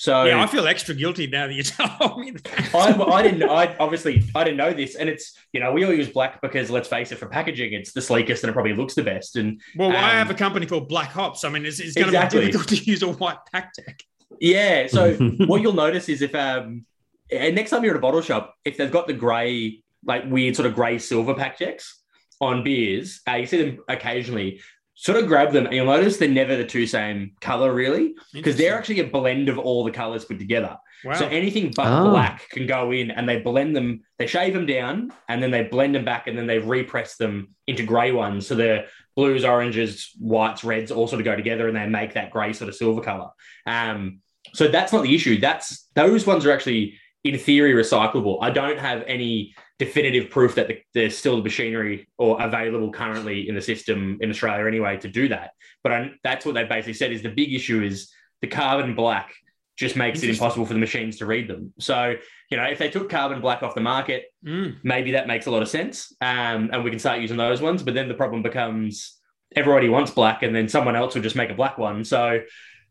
So 0.00 0.24
yeah, 0.24 0.42
I 0.42 0.46
feel 0.46 0.66
extra 0.66 0.94
guilty 0.94 1.26
now 1.26 1.46
that 1.46 1.52
you 1.52 1.62
told 1.98 2.20
me 2.20 2.30
that. 2.30 2.74
I, 2.74 2.98
I 3.02 3.22
didn't. 3.22 3.42
I 3.42 3.76
obviously 3.78 4.24
I 4.34 4.44
didn't 4.44 4.56
know 4.56 4.72
this, 4.72 4.94
and 4.94 5.10
it's 5.10 5.36
you 5.52 5.60
know 5.60 5.72
we 5.72 5.84
all 5.84 5.92
use 5.92 6.08
black 6.08 6.40
because 6.40 6.70
let's 6.70 6.88
face 6.88 7.12
it, 7.12 7.16
for 7.16 7.26
packaging, 7.26 7.74
it's 7.74 7.92
the 7.92 8.00
sleekest 8.00 8.42
and 8.42 8.48
it 8.48 8.54
probably 8.54 8.72
looks 8.72 8.94
the 8.94 9.02
best. 9.02 9.36
And 9.36 9.60
well, 9.76 9.90
I 9.90 9.96
um, 9.96 10.16
have 10.16 10.30
a 10.30 10.34
company 10.34 10.64
called 10.64 10.88
Black 10.88 11.10
Hops. 11.10 11.44
I 11.44 11.50
mean, 11.50 11.66
it's, 11.66 11.80
it's 11.80 11.92
going 11.92 12.08
Exactly. 12.08 12.40
to 12.40 12.46
be 12.46 12.52
difficult 12.52 12.80
to 12.80 12.84
use 12.90 13.02
a 13.02 13.08
white 13.08 13.36
PakTech. 13.54 14.00
yeah, 14.40 14.86
so 14.86 15.12
what 15.46 15.60
you'll 15.60 15.74
notice 15.74 16.08
is 16.08 16.22
if 16.22 16.34
um 16.34 16.86
and 17.30 17.54
next 17.54 17.68
time 17.68 17.84
you're 17.84 17.92
at 17.92 17.98
a 17.98 18.00
bottle 18.00 18.22
shop, 18.22 18.54
if 18.64 18.78
they've 18.78 18.90
got 18.90 19.06
the 19.06 19.12
grey 19.12 19.82
like 20.06 20.24
weird 20.30 20.56
sort 20.56 20.64
of 20.64 20.74
grey 20.74 20.98
silver 20.98 21.34
PakTechs 21.34 21.92
on 22.40 22.64
beers, 22.64 23.20
uh, 23.28 23.34
you 23.34 23.44
see 23.44 23.62
them 23.62 23.84
occasionally. 23.86 24.62
Sort 25.02 25.16
of 25.18 25.26
grab 25.26 25.50
them, 25.50 25.64
and 25.64 25.74
you'll 25.74 25.86
notice 25.86 26.18
they're 26.18 26.28
never 26.28 26.56
the 26.56 26.64
two 26.64 26.86
same 26.86 27.32
color, 27.40 27.72
really, 27.72 28.14
because 28.34 28.56
they're 28.56 28.76
actually 28.76 29.00
a 29.00 29.04
blend 29.06 29.48
of 29.48 29.58
all 29.58 29.82
the 29.82 29.90
colors 29.90 30.26
put 30.26 30.38
together. 30.38 30.76
wow. 31.02 31.14
So 31.14 31.26
anything 31.28 31.72
but 31.74 31.86
Oh. 31.86 32.10
black 32.10 32.50
can 32.50 32.66
go 32.66 32.90
in, 32.92 33.10
and 33.10 33.26
they 33.26 33.38
blend 33.40 33.74
them. 33.74 34.02
They 34.18 34.26
shave 34.26 34.52
them 34.52 34.66
down, 34.66 35.10
and 35.30 35.42
then 35.42 35.50
they 35.50 35.62
blend 35.62 35.94
them 35.94 36.04
back, 36.04 36.26
and 36.26 36.36
then 36.36 36.46
they 36.46 36.58
repress 36.58 37.16
them 37.16 37.54
into 37.66 37.82
grey 37.84 38.12
ones. 38.12 38.46
So 38.46 38.54
the 38.54 38.84
blues, 39.16 39.42
oranges, 39.42 40.10
whites, 40.18 40.62
reds 40.64 40.90
all 40.90 41.06
sort 41.08 41.20
of 41.20 41.24
go 41.24 41.34
together, 41.34 41.66
and 41.66 41.74
they 41.76 41.86
make 41.86 42.12
that 42.12 42.30
grey 42.30 42.52
sort 42.52 42.68
of 42.68 42.74
silver 42.74 43.00
color. 43.00 43.30
Um, 43.66 44.18
so 44.52 44.68
that's 44.68 44.92
not 44.92 45.02
the 45.04 45.14
issue. 45.14 45.40
That's 45.40 45.88
those 45.94 46.26
ones 46.26 46.44
are 46.44 46.52
actually 46.52 46.98
in 47.24 47.38
theory 47.38 47.72
recyclable. 47.72 48.36
I 48.42 48.50
don't 48.50 48.78
have 48.78 49.02
any 49.06 49.54
definitive 49.80 50.30
proof 50.30 50.54
that 50.54 50.68
the, 50.68 50.78
there's 50.94 51.16
still 51.16 51.36
the 51.38 51.42
machinery 51.42 52.06
or 52.18 52.40
available 52.40 52.92
currently 52.92 53.48
in 53.48 53.54
the 53.54 53.62
system 53.62 54.18
in 54.20 54.28
Australia 54.30 54.66
anyway 54.66 54.96
to 54.98 55.08
do 55.08 55.26
that. 55.28 55.50
But 55.82 55.92
I, 55.92 56.10
that's 56.22 56.44
what 56.46 56.54
they 56.54 56.64
basically 56.64 56.92
said 56.94 57.10
is 57.12 57.22
the 57.22 57.30
big 57.30 57.52
issue 57.52 57.82
is 57.82 58.12
the 58.42 58.46
carbon 58.46 58.94
black 58.94 59.34
just 59.76 59.96
makes 59.96 60.22
it 60.22 60.28
impossible 60.28 60.66
for 60.66 60.74
the 60.74 60.78
machines 60.78 61.16
to 61.16 61.24
read 61.24 61.48
them. 61.48 61.72
So, 61.78 62.14
you 62.50 62.56
know, 62.58 62.64
if 62.64 62.78
they 62.78 62.90
took 62.90 63.08
carbon 63.08 63.40
black 63.40 63.62
off 63.62 63.74
the 63.74 63.80
market, 63.80 64.24
Mm. 64.44 64.76
maybe 64.82 65.12
that 65.12 65.26
makes 65.26 65.46
a 65.46 65.50
lot 65.50 65.62
of 65.62 65.68
sense. 65.68 66.12
Um, 66.20 66.68
and 66.72 66.84
we 66.84 66.90
can 66.90 66.98
start 66.98 67.20
using 67.20 67.38
those 67.38 67.60
ones. 67.62 67.82
But 67.82 67.94
then 67.94 68.06
the 68.08 68.14
problem 68.22 68.42
becomes 68.42 69.16
everybody 69.56 69.88
wants 69.88 70.10
black 70.10 70.42
and 70.42 70.54
then 70.54 70.68
someone 70.68 70.96
else 70.96 71.14
will 71.14 71.22
just 71.22 71.36
make 71.36 71.50
a 71.50 71.54
black 71.54 71.78
one. 71.78 72.04
So 72.04 72.40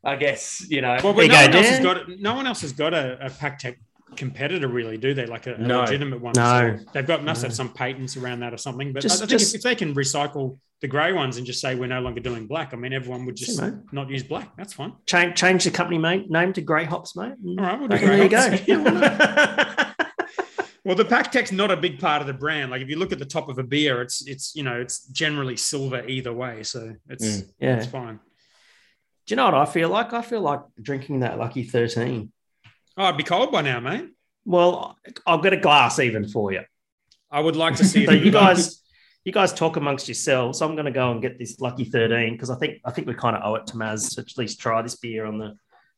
I 0.04 0.16
guess, 0.16 0.66
you 0.68 0.82
know, 0.82 0.98
Well, 1.04 1.14
but 1.14 1.28
no 1.28 1.34
go, 1.36 1.42
one, 1.42 1.56
else 1.56 1.68
has 1.70 1.80
got, 1.80 1.98
no 2.20 2.34
one 2.34 2.48
else 2.48 2.62
has 2.62 2.74
got 2.74 2.94
a, 2.96 3.26
a 3.28 3.30
PakTech 3.30 3.76
competitor, 4.16 4.68
really, 4.68 4.98
do 4.98 5.14
they? 5.14 5.26
Like 5.26 5.48
a, 5.48 5.56
a 5.56 5.58
No. 5.58 5.82
legitimate 5.82 6.22
one. 6.22 6.34
No. 6.36 6.78
So 6.78 6.86
they've 6.94 7.06
got 7.08 7.24
must 7.24 7.42
No. 7.44 7.48
have 7.48 7.56
some 7.56 7.74
patents 7.74 8.18
around 8.18 8.40
that 8.42 8.54
or 8.54 8.58
something. 8.58 8.94
But 8.94 9.02
Just- 9.04 9.18
I 9.22 9.26
think 9.28 9.30
just- 9.40 9.56
if, 9.56 9.60
if 9.60 9.64
they 9.64 9.76
can 9.76 9.94
recycle 9.96 10.58
the 10.82 10.88
grey 10.88 11.12
ones 11.12 11.36
and 11.38 11.46
just 11.46 11.60
say 11.60 11.76
we're 11.76 11.88
no 11.88 12.00
longer 12.02 12.22
doing 12.22 12.48
black, 12.48 12.74
I 12.74 12.78
mean, 12.78 12.94
everyone 12.94 13.26
would 13.26 13.36
just 13.36 13.58
See, 13.58 13.70
not 13.92 14.10
use 14.10 14.24
black. 14.24 14.56
That's 14.56 14.74
fine. 14.74 14.94
Change 15.06 15.36
change 15.38 15.64
the 15.66 15.72
company 15.72 15.98
mate, 15.98 16.30
name 16.30 16.54
to 16.54 16.62
Grey 16.62 16.86
Hops, 16.86 17.16
mate. 17.18 17.34
All 17.46 17.56
right, 17.56 17.78
we'll 17.80 17.90
do 17.90 17.96
Okay, 17.96 18.06
there 18.06 18.24
you 18.24 18.30
go. 18.30 18.58
Yeah. 18.68 19.86
Well, 20.86 20.96
the 20.96 21.04
PakTech's 21.04 21.52
not 21.52 21.70
a 21.70 21.78
big 21.78 22.00
part 22.00 22.22
of 22.22 22.28
the 22.28 22.34
brand. 22.34 22.72
Like 22.72 22.82
if 22.82 22.88
you 22.90 22.98
look 22.98 23.12
at 23.12 23.20
the 23.20 23.26
top 23.26 23.50
of 23.50 23.60
a 23.60 23.64
beer, 23.64 24.02
it's 24.02 24.26
it's 24.26 24.56
you 24.56 24.64
know 24.64 24.80
it's 24.80 25.06
generally 25.08 25.58
silver 25.58 26.08
either 26.08 26.34
way, 26.34 26.64
so 26.64 26.96
it's 27.10 27.26
Mm. 27.42 27.50
yeah. 27.60 27.76
it's 27.78 27.86
fine. 27.86 28.16
Do 28.16 29.34
you 29.34 29.36
know 29.36 29.46
what 29.46 29.54
I 29.54 29.66
feel 29.66 29.90
like? 29.90 30.14
I 30.14 30.22
feel 30.24 30.42
like 30.42 30.62
drinking 30.82 31.20
that 31.20 31.38
Lucky 31.38 31.64
13. 31.64 32.32
Oh, 33.00 33.06
it'd 33.06 33.18
be 33.18 33.24
cold 33.24 33.50
by 33.50 33.62
now, 33.62 33.80
mate. 33.80 34.10
Well, 34.44 34.98
I've 35.26 35.42
got 35.42 35.54
a 35.54 35.58
glass 35.58 36.00
even 36.00 36.28
for 36.28 36.52
you. 36.52 36.64
I 37.32 37.40
would 37.40 37.56
like 37.56 37.78
to 37.78 37.86
see. 37.86 38.06
So 38.06 38.12
you 38.12 38.30
guys, 38.30 38.82
you 39.24 39.32
guys 39.32 39.54
talk 39.54 39.78
amongst 39.78 40.10
yourselves. 40.10 40.62
I'm 40.62 40.76
going 40.76 40.86
to 40.86 40.92
go 40.92 41.10
and 41.12 41.22
get 41.22 41.40
this 41.40 41.62
Lucky 41.62 41.86
13 41.86 42.34
because 42.34 42.50
I 42.50 42.56
think 42.58 42.82
I 42.84 42.92
think 42.92 43.08
we 43.08 43.14
kind 43.14 43.38
of 43.38 43.44
owe 43.46 43.56
it 43.56 43.68
to 43.68 43.76
Maz 43.76 44.16
to 44.16 44.22
at 44.22 44.38
least 44.38 44.60
try 44.60 44.82
this 44.82 44.98
beer 44.98 45.26
on 45.26 45.38
the 45.38 45.56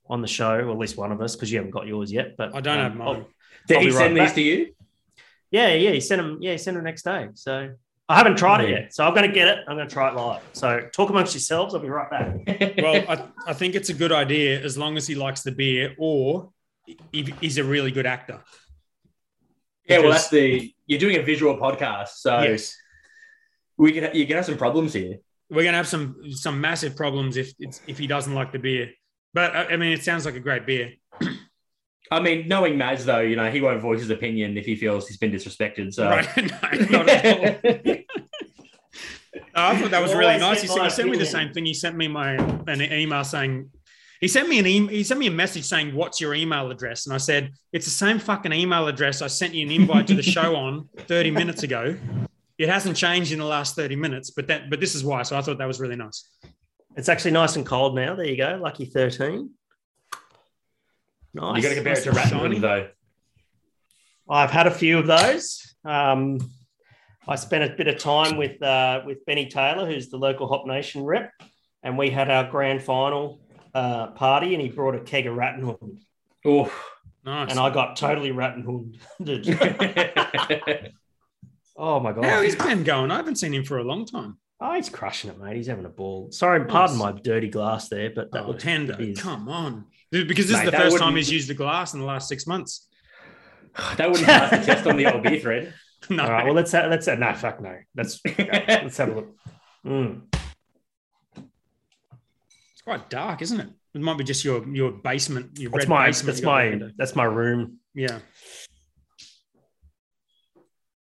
on 0.07 0.21
the 0.21 0.27
show, 0.27 0.53
or 0.53 0.69
at 0.69 0.77
least 0.77 0.95
one 0.95 1.11
of 1.11 1.21
us, 1.21 1.35
because 1.35 1.51
you 1.51 1.57
haven't 1.57 1.71
got 1.71 1.87
yours 1.87 2.11
yet. 2.11 2.37
But 2.37 2.53
I 2.53 2.61
don't 2.61 2.77
um, 2.77 2.83
have 2.83 2.95
mine. 2.95 3.07
I'll- 3.07 3.27
did 3.67 3.77
I'll 3.77 3.81
he 3.81 3.87
be 3.89 3.93
send 3.93 4.17
right 4.17 4.25
these 4.25 4.33
to 4.33 4.41
you? 4.41 4.73
yeah, 5.49 5.73
yeah, 5.73 5.91
he 5.91 6.01
sent 6.01 6.21
them. 6.21 6.37
Yeah, 6.39 6.51
he 6.51 6.57
sent 6.59 6.75
them 6.75 6.83
next 6.83 7.03
day. 7.03 7.29
So 7.33 7.71
I 8.09 8.15
haven't 8.15 8.37
tried 8.37 8.65
it 8.65 8.69
yet. 8.69 8.93
So 8.93 9.05
I'm 9.05 9.13
going 9.15 9.27
to 9.27 9.33
get 9.33 9.47
it. 9.47 9.59
I'm 9.67 9.75
going 9.75 9.87
to 9.87 9.93
try 9.93 10.09
it 10.09 10.15
live. 10.15 10.41
So 10.53 10.87
talk 10.91 11.09
amongst 11.09 11.33
yourselves. 11.33 11.73
I'll 11.73 11.81
be 11.81 11.89
right 11.89 12.09
back. 12.09 12.77
well, 12.77 13.03
I, 13.07 13.51
I 13.51 13.53
think 13.53 13.73
it's 13.73 13.89
a 13.89 13.93
good 13.93 14.11
idea 14.11 14.61
as 14.61 14.77
long 14.77 14.97
as 14.97 15.07
he 15.07 15.15
likes 15.15 15.41
the 15.41 15.51
beer 15.51 15.95
or 15.97 16.49
he's 17.11 17.57
a 17.57 17.63
really 17.63 17.91
good 17.91 18.05
actor. 18.05 18.41
yeah, 19.87 19.99
well, 19.99 20.11
that's 20.11 20.29
the, 20.29 20.73
you're 20.87 20.99
doing 20.99 21.17
a 21.17 21.23
visual 21.23 21.57
podcast. 21.57 22.09
So 22.17 22.41
yes, 22.41 22.75
we 23.77 23.91
can, 23.93 24.15
you 24.15 24.25
can 24.27 24.35
have 24.37 24.45
some 24.45 24.57
problems 24.57 24.93
here. 24.93 25.17
we're 25.49 25.63
gonna 25.63 25.77
have 25.77 25.87
some 25.87 26.15
some 26.31 26.59
massive 26.61 26.95
problems 26.95 27.37
if 27.37 27.53
it's, 27.59 27.81
if 27.87 27.97
he 27.97 28.07
doesn't 28.07 28.33
like 28.33 28.51
the 28.51 28.59
beer. 28.59 28.89
But 29.33 29.55
I 29.55 29.65
I 29.73 29.77
mean, 29.77 29.91
it 29.93 30.03
sounds 30.03 30.25
like 30.25 30.35
a 30.35 30.39
great 30.39 30.65
beer. 30.65 30.93
I 32.11 32.19
mean, 32.19 32.47
knowing 32.49 32.73
Maz 32.75 33.05
though, 33.05 33.21
you 33.21 33.37
know, 33.37 33.49
he 33.49 33.61
won't 33.61 33.79
voice 33.81 33.99
his 34.01 34.09
opinion 34.09 34.57
if 34.57 34.65
he 34.65 34.75
feels 34.75 35.07
he's 35.07 35.17
been 35.17 35.31
disrespected. 35.31 35.93
So 35.93 36.09
Right? 36.09 36.27
No, 36.91 36.97
not 36.99 37.09
at 37.09 37.25
all. 37.55 37.95
Oh, 39.53 39.67
I 39.67 39.77
thought 39.77 39.91
that 39.91 40.01
was 40.01 40.11
Well, 40.11 40.19
really 40.19 40.33
I 40.33 40.37
nice. 40.37 40.61
He, 40.61 40.67
sent- 40.67 40.83
he 40.83 40.89
sent 40.89 41.09
me 41.09 41.17
the 41.17 41.25
same 41.25 41.51
thing. 41.53 41.65
He 41.65 41.73
sent 41.73 41.95
me 41.97 42.07
my 42.07 42.33
an 42.67 42.81
email 42.81 43.23
saying 43.23 43.69
he 44.21 44.27
sent 44.27 44.47
me 44.47 44.59
an 44.59 44.67
email. 44.67 44.89
He 44.89 45.03
sent 45.03 45.19
me 45.19 45.25
a 45.27 45.31
message 45.31 45.65
saying, 45.65 45.95
"What's 45.95 46.21
your 46.21 46.35
email 46.35 46.69
address?" 46.69 47.07
And 47.07 47.13
I 47.13 47.17
said, 47.17 47.51
"It's 47.73 47.85
the 47.85 47.91
same 47.91 48.19
fucking 48.19 48.53
email 48.53 48.87
address 48.87 49.23
I 49.23 49.27
sent 49.27 49.55
you 49.55 49.65
an 49.65 49.71
invite 49.71 50.05
to 50.07 50.13
the 50.13 50.21
show 50.35 50.55
on 50.55 50.87
30 50.95 51.31
minutes 51.31 51.63
ago. 51.63 51.97
It 52.59 52.69
hasn't 52.69 52.95
changed 52.95 53.31
in 53.31 53.39
the 53.39 53.45
last 53.45 53.75
30 53.75 53.95
minutes, 53.95 54.29
but 54.29 54.45
that 54.47 54.69
but 54.69 54.79
this 54.79 54.93
is 54.93 55.03
why." 55.03 55.23
So 55.23 55.35
I 55.35 55.41
thought 55.41 55.57
that 55.57 55.67
was 55.67 55.79
really 55.79 55.95
nice. 55.95 56.29
It's 56.95 57.09
actually 57.09 57.31
nice 57.31 57.55
and 57.55 57.65
cold 57.65 57.95
now. 57.95 58.15
There 58.15 58.25
you 58.25 58.37
go. 58.37 58.59
Lucky 58.61 58.85
13. 58.85 59.49
Nice. 61.33 61.55
you 61.57 61.63
got 61.63 61.69
to 61.69 61.75
compare 61.75 61.93
it 61.93 62.03
to 62.03 62.11
Nice 62.11 62.31
and 62.31 62.61
though. 62.61 62.89
I've 64.29 64.51
had 64.51 64.67
a 64.67 64.71
few 64.71 64.99
of 64.99 65.07
those. 65.07 65.75
Um, 65.83 66.39
I 67.27 67.35
spent 67.35 67.71
a 67.71 67.75
bit 67.75 67.87
of 67.87 67.97
time 67.97 68.37
with 68.37 68.61
uh, 68.61 69.01
with 69.05 69.25
Benny 69.25 69.47
Taylor, 69.47 69.85
who's 69.85 70.09
the 70.09 70.17
local 70.17 70.47
Hop 70.47 70.67
Nation 70.67 71.03
rep, 71.03 71.31
and 71.81 71.97
we 71.97 72.11
had 72.11 72.29
our 72.29 72.49
grand 72.49 72.83
final 72.83 73.39
uh, 73.73 74.07
party, 74.07 74.53
and 74.53 74.61
he 74.61 74.69
brought 74.69 74.95
a 74.95 74.99
keg 74.99 75.27
of 75.27 75.35
Rattenhund, 75.35 75.99
Oof. 76.47 76.89
and 77.25 77.33
Nice. 77.33 77.51
And 77.51 77.59
I 77.59 77.69
got 77.69 77.95
totally 77.95 78.31
Rattenhund. 78.31 78.97
oh 81.77 81.99
my 81.99 82.11
god! 82.13 82.25
How 82.25 82.41
is 82.41 82.55
Ben 82.55 82.83
going? 82.83 83.11
I 83.11 83.17
haven't 83.17 83.35
seen 83.35 83.53
him 83.53 83.63
for 83.63 83.77
a 83.77 83.83
long 83.83 84.05
time. 84.05 84.37
Oh, 84.63 84.73
he's 84.73 84.89
crushing 84.89 85.31
it, 85.31 85.39
mate. 85.39 85.55
He's 85.55 85.67
having 85.67 85.85
a 85.85 85.89
ball. 85.89 86.31
Sorry, 86.31 86.63
pardon 86.65 86.97
my 86.97 87.11
dirty 87.11 87.49
glass 87.49 87.89
there, 87.89 88.11
but 88.13 88.31
that 88.31 88.43
Oh, 88.43 88.49
looks 88.49 88.63
Hendo, 88.63 88.99
it 88.99 89.09
is. 89.09 89.19
come 89.19 89.49
on. 89.49 89.85
Because 90.11 90.47
this 90.47 90.57
Mate, 90.57 90.65
is 90.65 90.71
the 90.71 90.77
first 90.77 90.97
time 90.99 91.15
he's 91.15 91.31
used 91.31 91.49
the 91.49 91.53
glass 91.55 91.93
in 91.95 91.99
the 91.99 92.05
last 92.05 92.27
six 92.29 92.45
months. 92.45 92.87
that 93.97 94.07
wouldn't 94.09 94.27
pass 94.27 94.51
the 94.51 94.63
test 94.63 94.85
on 94.85 94.97
the 94.97 95.11
old 95.11 95.23
beer 95.23 95.39
thread. 95.39 95.73
No, 96.09 96.23
All 96.23 96.31
right, 96.31 96.45
well 96.45 96.55
let's 96.55 96.71
have, 96.71 96.89
let's 96.89 97.05
have, 97.05 97.19
no 97.19 97.31
fuck 97.35 97.61
no. 97.61 97.77
Let's 97.95 98.19
let's 98.25 98.97
have 98.97 99.09
a 99.09 99.13
look. 99.13 99.35
Mm. 99.85 100.23
It's 102.81 102.85
quite 102.85 103.09
dark, 103.11 103.43
isn't 103.43 103.59
it? 103.59 103.69
It 103.93 104.01
might 104.01 104.17
be 104.17 104.23
just 104.23 104.43
your 104.43 104.67
your 104.67 104.91
basement, 104.91 105.59
your 105.59 105.69
That's 105.69 105.85
red 105.85 105.89
my 105.89 106.05
basement. 106.07 106.35
that's 106.35 106.41
my 106.43 106.69
behind 106.69 106.93
that's 106.97 107.15
my 107.15 107.25
room. 107.25 107.77
yeah. 107.93 108.19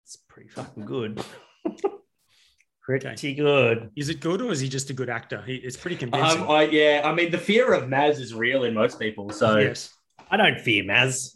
It's 0.05 0.17
pretty 0.29 0.49
fucking 0.49 0.85
good. 0.85 1.23
pretty 2.83 3.35
good. 3.35 3.91
Is 3.97 4.09
it 4.09 4.21
good 4.21 4.43
or 4.43 4.51
is 4.51 4.59
he 4.59 4.69
just 4.69 4.91
a 4.91 4.93
good 4.93 5.09
actor? 5.09 5.43
He, 5.47 5.55
it's 5.55 5.77
pretty 5.77 5.97
convincing. 5.97 6.43
Um, 6.43 6.51
I, 6.51 6.65
yeah, 6.65 7.03
I 7.05 7.15
mean, 7.15 7.31
the 7.31 7.39
fear 7.39 7.73
of 7.73 7.85
Maz 7.85 8.19
is 8.19 8.35
real 8.35 8.65
in 8.65 8.75
most 8.75 8.99
people. 8.99 9.31
So 9.31 9.59
yes. 9.59 9.91
I 10.31 10.37
don't 10.37 10.59
fear 10.59 10.83
Maz. 10.83 11.35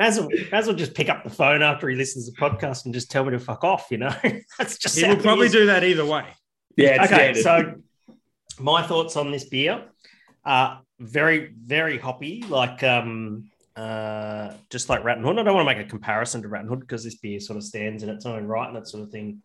Maz 0.00 0.18
will, 0.18 0.30
Maz 0.30 0.66
will 0.66 0.74
just 0.74 0.94
pick 0.94 1.08
up 1.10 1.22
the 1.24 1.30
phone 1.30 1.62
after 1.62 1.88
he 1.88 1.94
listens 1.96 2.24
to 2.24 2.32
the 2.32 2.38
podcast 2.38 2.86
and 2.86 2.94
just 2.94 3.10
tell 3.10 3.24
me 3.24 3.32
to 3.32 3.38
fuck 3.38 3.62
off, 3.64 3.88
you 3.90 3.98
know? 3.98 4.14
That's 4.58 4.78
just 4.78 4.98
he 4.98 5.06
will 5.06 5.16
probably 5.16 5.46
is. 5.46 5.52
do 5.52 5.66
that 5.66 5.84
either 5.84 6.06
way. 6.06 6.24
Yeah, 6.76 7.02
it's 7.02 7.12
Okay, 7.12 7.34
standard. 7.34 7.82
so 8.56 8.62
my 8.62 8.82
thoughts 8.86 9.16
on 9.16 9.30
this 9.30 9.44
beer 9.44 9.84
are 10.44 10.82
very, 10.98 11.52
very 11.64 11.98
hoppy, 11.98 12.44
like 12.48 12.82
um 12.82 13.50
uh 13.76 14.52
just 14.70 14.88
like 14.88 15.02
Rattenhund. 15.02 15.38
I 15.38 15.42
don't 15.44 15.54
want 15.54 15.68
to 15.68 15.74
make 15.74 15.84
a 15.84 15.88
comparison 15.88 16.42
to 16.42 16.48
Rattenhund 16.48 16.80
because 16.80 17.04
this 17.04 17.16
beer 17.16 17.40
sort 17.40 17.56
of 17.56 17.64
stands 17.64 18.02
in 18.02 18.08
its 18.10 18.26
own 18.26 18.44
right 18.44 18.66
and 18.66 18.76
that 18.76 18.88
sort 18.88 19.02
of 19.02 19.10
thing. 19.10 19.42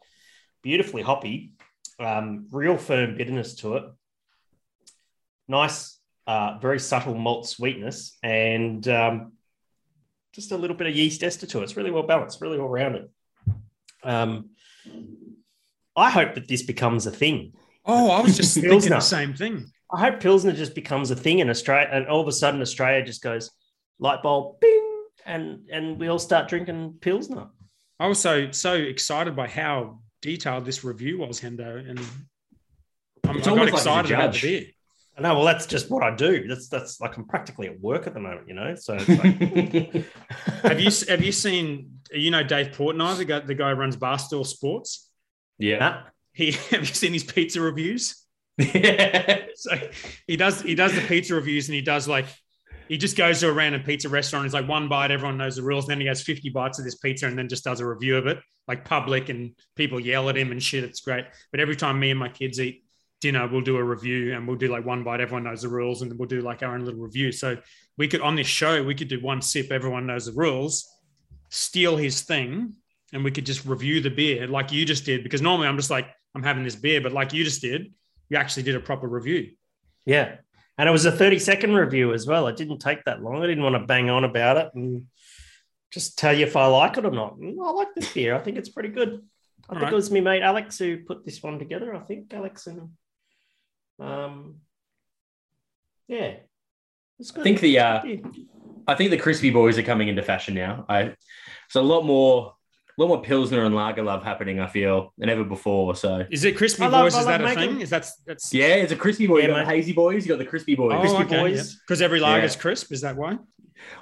Beautifully 0.64 1.02
hoppy, 1.02 1.52
um, 2.00 2.48
real 2.52 2.78
firm 2.78 3.16
bitterness 3.16 3.56
to 3.56 3.78
it. 3.78 3.84
Nice, 5.48 6.00
uh, 6.26 6.58
very 6.62 6.80
subtle 6.80 7.16
malt 7.16 7.48
sweetness, 7.48 8.18
and 8.22 8.86
um, 8.90 9.32
just 10.34 10.52
a 10.52 10.58
little 10.58 10.76
bit 10.76 10.88
of 10.88 10.96
yeast 10.96 11.24
ester 11.24 11.46
to 11.48 11.60
it. 11.60 11.64
It's 11.64 11.78
really 11.78 11.92
well 11.92 12.04
balanced, 12.04 12.42
really 12.42 12.58
well 12.58 12.68
rounded. 12.68 13.08
Um, 14.04 14.50
I 15.98 16.12
hope 16.12 16.36
that 16.36 16.48
this 16.48 16.62
becomes 16.62 17.08
a 17.08 17.12
thing. 17.12 17.54
Oh, 17.86 18.12
I 18.12 18.22
was 18.22 18.38
just 18.38 18.54
thinking 18.60 18.92
the 18.92 19.00
same 19.00 19.34
thing. 19.34 19.66
I 19.92 20.00
hope 20.00 20.20
Pilsner 20.20 20.54
just 20.54 20.76
becomes 20.76 21.12
a 21.12 21.16
thing 21.16 21.40
in 21.40 21.50
Australia, 21.50 21.90
and 21.92 22.08
all 22.08 22.22
of 22.22 22.28
a 22.28 22.32
sudden 22.32 22.62
Australia 22.62 23.04
just 23.04 23.24
goes 23.24 23.52
light 24.00 24.22
bulb, 24.22 24.60
bing, 24.60 25.04
and 25.26 25.68
and 25.72 26.00
we 26.00 26.08
all 26.08 26.20
start 26.20 26.48
drinking 26.48 26.96
Pilsner. 27.02 27.48
I 28.00 28.08
was 28.08 28.20
so 28.20 28.52
so 28.52 28.74
excited 28.74 29.36
by 29.36 29.48
how 29.48 30.00
detailed 30.22 30.66
this 30.66 30.84
review 30.84 31.20
was, 31.20 31.42
Hendo, 31.42 31.90
and 31.90 32.00
I'm, 33.26 33.38
It's 33.38 33.48
I 33.48 33.52
got 33.52 33.60
like 33.60 33.74
excited 33.74 34.12
about 34.12 34.34
the 34.34 34.42
beer. 34.42 34.66
I 35.18 35.22
know. 35.22 35.34
Well, 35.34 35.46
that's 35.46 35.66
just 35.66 35.90
what 35.90 36.04
I 36.04 36.16
do. 36.16 36.48
That's 36.48 36.68
that's 36.68 37.02
like 37.02 37.18
I'm 37.18 37.26
practically 37.26 37.68
at 37.68 37.80
work 37.80 38.06
at 38.06 38.14
the 38.14 38.20
moment, 38.20 38.48
you 38.48 38.54
know. 38.54 38.76
So 38.76 38.98
it's 39.00 39.10
like, 39.10 40.06
Have 40.64 40.80
you 40.80 40.92
have 41.08 41.24
you 41.24 41.32
seen 41.32 42.00
you 42.12 42.30
know 42.30 42.44
Dave 42.44 42.68
Portnoy, 42.68 43.18
the 43.18 43.26
guy 43.26 43.40
the 43.40 43.56
guy 43.56 43.72
who 43.72 43.76
runs 43.78 43.98
Barstool 43.98 44.46
Sports? 44.46 45.07
Yeah. 45.58 46.04
He 46.34 46.52
have 46.72 46.82
you 46.82 46.86
seen 46.86 47.14
his 47.14 47.24
pizza 47.24 47.62
reviews? 47.62 48.24
yeah. 48.58 49.44
So 49.60 49.72
he 50.28 50.38
does 50.38 50.62
he 50.62 50.76
does 50.76 50.94
the 50.94 51.02
pizza 51.02 51.34
reviews 51.34 51.68
and 51.68 51.74
he 51.74 51.82
does 51.82 52.08
like 52.08 52.28
He 52.88 52.98
just 52.98 53.18
goes 53.18 53.40
to 53.40 53.50
a 53.50 53.52
random 53.52 53.84
pizza 53.84 54.08
restaurant. 54.08 54.46
It's 54.46 54.54
like 54.54 54.68
one 54.68 54.88
bite, 54.88 55.12
everyone 55.12 55.38
knows 55.38 55.56
the 55.56 55.64
rules. 55.64 55.88
Then 55.88 56.00
he 56.00 56.08
has 56.08 56.22
50 56.22 56.50
bites 56.50 56.80
of 56.80 56.86
this 56.86 56.96
pizza 56.96 57.28
and 57.28 57.38
then 57.38 57.50
just 57.50 57.64
does 57.64 57.80
a 57.80 57.86
review 57.86 58.18
of 58.18 58.28
it, 58.28 58.40
like 58.68 58.86
public, 58.86 59.30
and 59.30 59.56
people 59.76 60.00
yell 60.00 60.30
at 60.30 60.38
him 60.38 60.52
and 60.52 60.62
shit. 60.62 60.84
It's 60.84 61.02
great. 61.02 61.26
But 61.52 61.60
every 61.60 61.76
time 61.76 62.00
me 62.00 62.12
and 62.12 62.20
my 62.20 62.30
kids 62.30 62.60
eat 62.60 62.84
dinner, 63.20 63.48
we'll 63.48 63.62
do 63.62 63.78
a 63.78 63.84
review 63.84 64.36
and 64.36 64.48
we'll 64.48 64.58
do 64.58 64.68
like 64.68 64.86
one 64.86 65.04
bite, 65.04 65.22
everyone 65.22 65.44
knows 65.44 65.64
the 65.64 65.70
rules, 65.70 66.02
and 66.02 66.12
then 66.12 66.18
we'll 66.18 66.30
do 66.30 66.42
like 66.42 66.64
our 66.64 66.76
own 66.76 66.86
little 66.86 67.02
review. 67.02 67.32
So 67.32 67.58
we 67.98 68.08
could, 68.08 68.22
on 68.22 68.36
this 68.36 68.48
show, 68.48 68.84
we 68.84 68.96
could 68.96 69.10
do 69.10 69.20
one 69.20 69.42
sip, 69.42 69.72
everyone 69.72 70.06
knows 70.06 70.28
the 70.28 70.34
rules, 70.34 70.88
steal 71.50 71.98
his 71.98 72.22
thing, 72.22 72.76
and 73.14 73.24
we 73.24 73.32
could 73.32 73.46
just 73.46 73.66
review 73.66 74.02
the 74.02 74.10
beer 74.10 74.48
like 74.48 74.72
you 74.72 74.86
just 74.86 75.06
did. 75.06 75.24
Because 75.24 75.42
normally 75.42 75.68
I'm 75.68 75.78
just 75.78 75.90
like, 75.90 76.08
I'm 76.36 76.44
having 76.44 76.64
this 76.64 76.76
beer, 76.76 77.02
but 77.02 77.14
like 77.14 77.34
you 77.34 77.44
just 77.44 77.62
did, 77.62 77.94
you 78.30 78.38
actually 78.38 78.64
did 78.64 78.76
a 78.76 78.80
proper 78.80 79.08
review. 79.08 79.52
Yeah. 80.06 80.36
And 80.78 80.88
it 80.88 80.92
was 80.92 81.06
a 81.06 81.12
30 81.12 81.40
second 81.40 81.74
review 81.74 82.14
as 82.14 82.28
well. 82.28 82.48
It 82.48 82.56
didn't 82.56 82.80
take 82.80 83.04
that 83.06 83.24
long. 83.24 83.44
I 83.44 83.48
didn't 83.48 83.64
want 83.64 83.76
to 83.76 83.88
bang 83.88 84.10
on 84.10 84.24
about 84.24 84.58
it 84.58 84.70
and 84.76 85.08
just 85.92 86.18
tell 86.18 86.38
you 86.38 86.46
if 86.46 86.56
I 86.56 86.68
like 86.68 86.98
it 86.98 87.06
or 87.06 87.12
not. 87.12 87.38
I 87.42 87.72
like 87.72 87.96
this 87.96 88.14
beer. 88.14 88.36
I 88.36 88.40
think 88.40 88.58
it's 88.58 88.70
pretty 88.70 88.90
good. 88.90 89.24
I 89.70 89.74
All 89.74 89.76
think 89.76 89.84
right. 89.84 89.94
it 89.94 89.96
was 89.96 90.12
me 90.12 90.22
mate 90.22 90.44
Alex 90.44 90.78
who 90.78 90.98
put 90.98 91.26
this 91.26 91.42
one 91.42 91.60
together. 91.60 91.96
I 91.96 92.00
think 92.00 92.34
Alex 92.34 92.68
and 92.68 92.90
um 94.00 94.58
yeah. 96.08 96.36
It's 97.20 97.36
I 97.36 97.42
think 97.42 97.60
the 97.60 97.80
uh, 97.80 98.04
I 98.88 98.96
think 98.96 99.10
the 99.10 99.18
crispy 99.18 99.50
boys 99.50 99.78
are 99.78 99.84
coming 99.84 100.08
into 100.08 100.22
fashion 100.22 100.54
now. 100.54 100.86
I 100.88 101.04
there's 101.04 101.18
a 101.76 101.82
lot 101.82 102.04
more 102.04 102.54
a 102.54 102.57
lot 102.98 103.08
more 103.08 103.22
pilsner 103.22 103.64
and 103.64 103.76
lager 103.76 104.04
love 104.04 104.24
happening. 104.24 104.60
I 104.60 104.68
feel 104.68 105.14
than 105.18 105.30
ever 105.30 105.44
before. 105.44 105.96
So 105.96 106.26
Is 106.32 106.44
it 106.46 106.58
crispy 106.58 106.84
I 106.84 106.88
love- 106.88 107.06
boys? 107.06 107.16
I 107.16 107.20
Is 107.20 107.26
that 107.28 107.42
a 107.42 107.44
love 107.44 107.56
making- 107.56 107.74
thing? 107.74 107.82
Is 107.82 107.90
that 107.92 108.08
that's 108.26 108.54
yeah, 108.54 108.76
it's 108.76 108.92
a 108.92 108.96
crispy 108.96 109.28
boy. 109.28 109.38
Yeah, 109.40 109.48
you 109.48 109.54
got 109.54 109.66
the 109.66 109.72
hazy 109.72 109.94
boys. 109.94 110.26
You 110.26 110.30
got 110.34 110.40
the 110.40 110.46
crispy 110.46 110.76
boys. 110.76 110.94
Oh, 110.96 111.00
Crispy 111.02 111.24
okay, 111.24 111.40
boys. 111.40 111.76
Because 111.76 112.02
every 112.02 112.20
lager's 112.20 112.56
Yeah. 112.56 112.62
crisp. 112.62 112.92
Is 112.92 113.02
that 113.02 113.16
why? 113.16 113.38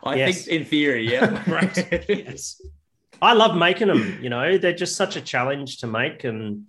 I 0.04 0.16
Yes. 0.16 0.46
think 0.46 0.62
in 0.62 0.66
theory, 0.66 1.12
yeah. 1.12 1.44
Right. 1.52 2.08
yes. 2.10 2.62
I 3.22 3.34
love 3.34 3.58
making 3.58 3.88
them. 3.88 4.20
You 4.22 4.30
know, 4.30 4.58
they're 4.58 4.74
just 4.74 4.96
such 4.96 5.16
a 5.16 5.22
challenge 5.22 5.78
to 5.80 5.88
make, 5.88 6.24
and 6.24 6.64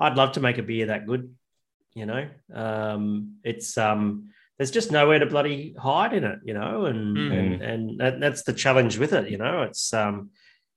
I'd 0.00 0.16
love 0.16 0.32
to 0.32 0.40
make 0.40 0.58
a 0.58 0.62
beer 0.62 0.86
that 0.86 1.06
good. 1.06 1.34
You 1.94 2.04
know, 2.06 2.26
um, 2.54 3.36
it's 3.44 3.78
um, 3.78 4.30
there's 4.58 4.70
just 4.70 4.92
nowhere 4.92 5.18
to 5.18 5.26
bloody 5.26 5.74
hide 5.78 6.12
in 6.12 6.24
it. 6.24 6.38
You 6.44 6.54
know, 6.54 6.86
and 6.86 7.16
Mm. 7.16 7.32
and 7.38 7.62
and 7.62 8.00
that, 8.00 8.20
that's 8.20 8.42
the 8.42 8.52
challenge 8.52 8.98
with 8.98 9.12
it. 9.12 9.30
You 9.30 9.38
know, 9.38 9.62
it's 9.62 9.92
um, 9.94 10.30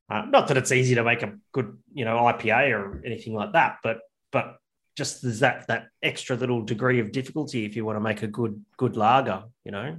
uh, 0.09 0.23
not 0.27 0.47
that 0.47 0.57
it's 0.57 0.71
easy 0.71 0.95
to 0.95 1.03
make 1.03 1.21
a 1.23 1.35
good 1.51 1.77
you 1.93 2.05
know 2.05 2.17
IPA 2.17 2.73
or 2.77 3.01
anything 3.05 3.33
like 3.33 3.53
that, 3.53 3.77
but 3.83 3.99
but 4.31 4.57
just 4.95 5.21
there's 5.21 5.39
that 5.39 5.67
that 5.67 5.87
extra 6.03 6.35
little 6.35 6.61
degree 6.61 6.99
of 6.99 7.11
difficulty 7.11 7.65
if 7.65 7.75
you 7.75 7.85
want 7.85 7.95
to 7.95 8.01
make 8.01 8.21
a 8.23 8.27
good 8.27 8.63
good 8.77 8.97
lager. 8.97 9.43
You 9.63 9.71
know, 9.71 9.97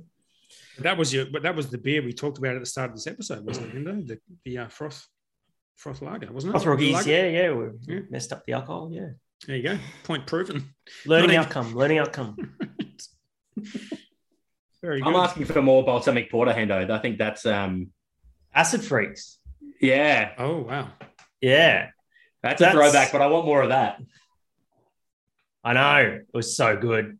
That 0.80 0.98
was 0.98 1.12
your, 1.14 1.26
but 1.26 1.42
that 1.42 1.54
was 1.56 1.68
the 1.70 1.78
beer 1.78 2.02
we 2.02 2.12
talked 2.12 2.38
about 2.38 2.54
at 2.56 2.60
the 2.60 2.66
start 2.66 2.90
of 2.90 2.96
this 2.96 3.06
episode, 3.06 3.44
wasn't 3.46 3.68
it, 3.68 3.74
Hendo? 3.76 4.06
The 4.06 4.18
the 4.44 4.58
uh, 4.58 4.68
froth 4.68 5.06
froth 5.76 6.02
lager, 6.02 6.30
wasn't 6.32 6.54
it? 6.54 6.58
Froth 6.58 6.66
Rockies, 6.66 6.92
Lager? 6.92 7.10
yeah, 7.10 7.26
yeah, 7.28 7.52
we 7.52 7.66
Yeah. 7.86 8.00
messed 8.10 8.32
up 8.32 8.44
the 8.44 8.52
alcohol. 8.52 8.90
Yeah, 8.92 9.10
There 9.46 9.56
you 9.56 9.62
go. 9.62 9.78
Point 10.04 10.26
proven. 10.26 10.74
learning 11.06 11.30
even- 11.30 11.36
outcome, 11.40 11.74
learning 11.74 11.98
outcome. 11.98 12.36
Very 14.82 15.00
good. 15.00 15.08
I'm 15.08 15.16
asking 15.16 15.44
for 15.46 15.60
more 15.62 15.84
balsamic 15.84 16.30
porter, 16.30 16.52
Hendo. 16.52 16.90
I 16.90 16.98
think 16.98 17.18
that's 17.18 17.44
um, 17.46 17.88
Acid 18.54 18.82
freaks. 18.82 19.38
Yeah, 19.80 20.32
oh 20.38 20.58
wow. 20.58 20.88
Yeah, 21.40 21.88
that's 22.42 22.60
a 22.60 22.70
throwback. 22.70 23.12
But 23.12 23.22
I 23.22 23.26
want 23.28 23.46
more 23.46 23.62
of 23.62 23.70
that. 23.70 24.00
I 25.64 25.72
know. 25.74 26.18
It 26.20 26.26
was 26.34 26.56
so 26.56 26.76
good. 26.76 27.18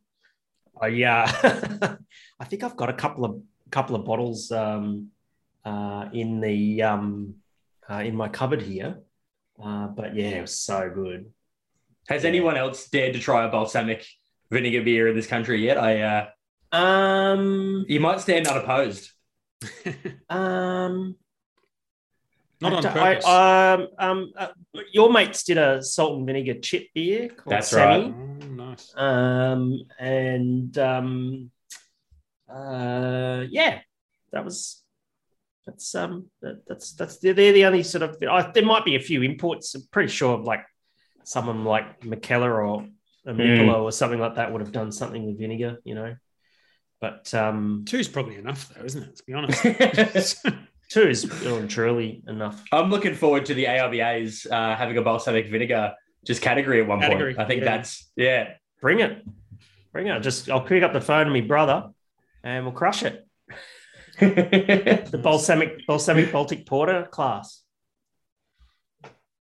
I 0.81 0.89
yeah. 0.89 1.97
I 2.41 2.45
think 2.45 2.63
I've 2.63 2.77
got 2.77 2.89
a 2.91 2.95
couple 2.95 3.25
of 3.25 3.43
couple 3.71 3.97
of 3.97 4.05
bottles 4.05 4.51
um, 4.51 5.09
uh, 5.65 6.09
in 6.13 6.41
the 6.41 6.83
um, 6.83 7.35
uh, 7.89 7.97
in 8.05 8.17
my 8.17 8.29
cupboard 8.29 8.63
here. 8.63 9.01
Uh, 9.63 9.89
but 9.89 10.15
yeah, 10.17 10.29
it 10.29 10.41
was 10.41 10.59
so 10.59 10.91
good. 10.95 11.33
Has 12.09 12.23
Yeah. 12.23 12.29
anyone 12.31 12.57
else 12.57 12.89
dared 12.89 13.13
to 13.13 13.21
try 13.21 13.45
a 13.45 13.51
balsamic 13.51 14.07
vinegar 14.51 14.83
beer 14.83 15.09
in 15.09 15.15
this 15.17 15.27
country 15.27 15.63
yet? 15.65 15.77
I 15.79 16.01
uh, 16.01 16.77
Um, 16.77 17.85
you 17.89 18.01
might 18.01 18.21
stand 18.21 18.47
unopposed. 18.49 19.11
um, 20.31 21.17
Not 22.61 22.73
on 22.75 22.83
purpose. 22.83 23.25
I, 23.25 23.73
um, 23.73 23.89
um, 23.99 24.33
uh, 24.37 24.49
your 24.93 25.13
mates 25.13 25.45
did 25.45 25.57
a 25.57 25.83
salt 25.83 26.19
and 26.19 26.27
vinegar 26.27 26.61
chip 26.61 26.89
beer 26.95 27.29
called 27.29 27.53
That's 27.53 27.69
Semi. 27.69 28.11
right. 28.11 28.15
oh, 28.15 28.47
nice. 28.47 28.93
Um, 28.97 29.81
and 29.99 30.77
um, 30.77 31.51
uh, 32.53 33.45
yeah, 33.49 33.81
that 34.33 34.45
was 34.45 34.83
that's 35.67 35.95
um 35.95 36.27
that, 36.43 36.67
that's 36.67 36.93
that's 36.93 37.19
they're, 37.19 37.35
they're 37.35 37.53
the 37.53 37.65
only 37.65 37.83
sort 37.83 38.03
of 38.03 38.17
I, 38.29 38.51
there 38.51 38.65
might 38.65 38.85
be 38.85 38.97
a 38.97 39.01
few 39.01 39.23
imports. 39.23 39.75
I'm 39.75 39.83
pretty 39.91 40.11
sure 40.11 40.35
of 40.35 40.45
like 40.45 40.65
someone 41.25 41.65
like 41.65 42.01
Mikkeller 42.01 42.67
or 42.67 42.87
a 43.27 43.33
Michelob 43.33 43.83
or 43.83 43.93
something 43.93 44.19
like 44.19 44.37
that 44.37 44.53
would 44.53 44.63
have 44.63 44.73
done 44.73 44.93
something 44.93 45.27
with 45.27 45.39
vinegar, 45.39 45.79
you 45.85 45.95
know. 45.95 46.17
But 47.01 47.33
um, 47.35 47.85
Two's 47.87 48.09
probably 48.09 48.37
enough, 48.37 48.69
though, 48.75 48.85
isn't 48.85 49.03
it? 49.03 49.07
Let's 49.07 49.23
be 49.23 49.33
honest. 49.33 50.47
two 50.91 51.09
is 51.09 51.27
well 51.43 51.67
truly 51.67 52.23
enough. 52.29 52.63
I'm 52.73 52.91
looking 52.91 53.15
forward 53.15 53.47
to 53.47 53.55
the 53.55 53.65
AIBA's 53.65 54.47
uh, 54.51 54.75
having 54.77 54.99
a 54.99 55.03
balsamic 55.03 55.49
vinegar 55.49 55.95
just 56.27 56.43
category 56.43 56.83
at 56.83 56.87
one 56.87 57.01
Category, 57.01 57.35
point. 57.35 57.45
I 57.45 57.49
think 57.49 57.63
yeah. 57.63 57.77
that's 57.77 58.11
yeah. 58.17 58.55
Bring 58.83 59.01
it, 59.01 59.25
bring 59.93 60.09
it. 60.09 60.21
Just 60.21 60.51
I'll 60.51 60.61
pick 60.61 60.83
up 60.83 60.93
the 60.93 61.01
phone 61.01 61.27
to 61.27 61.33
my 61.33 61.41
brother, 61.41 61.91
and 62.43 62.65
we'll 62.65 62.75
crush 62.75 63.03
it. 63.03 63.27
The 64.21 65.19
balsamic 65.23 65.87
balsamic 65.87 66.31
Baltic 66.31 66.67
Porter 66.67 67.09
class. 67.11 67.63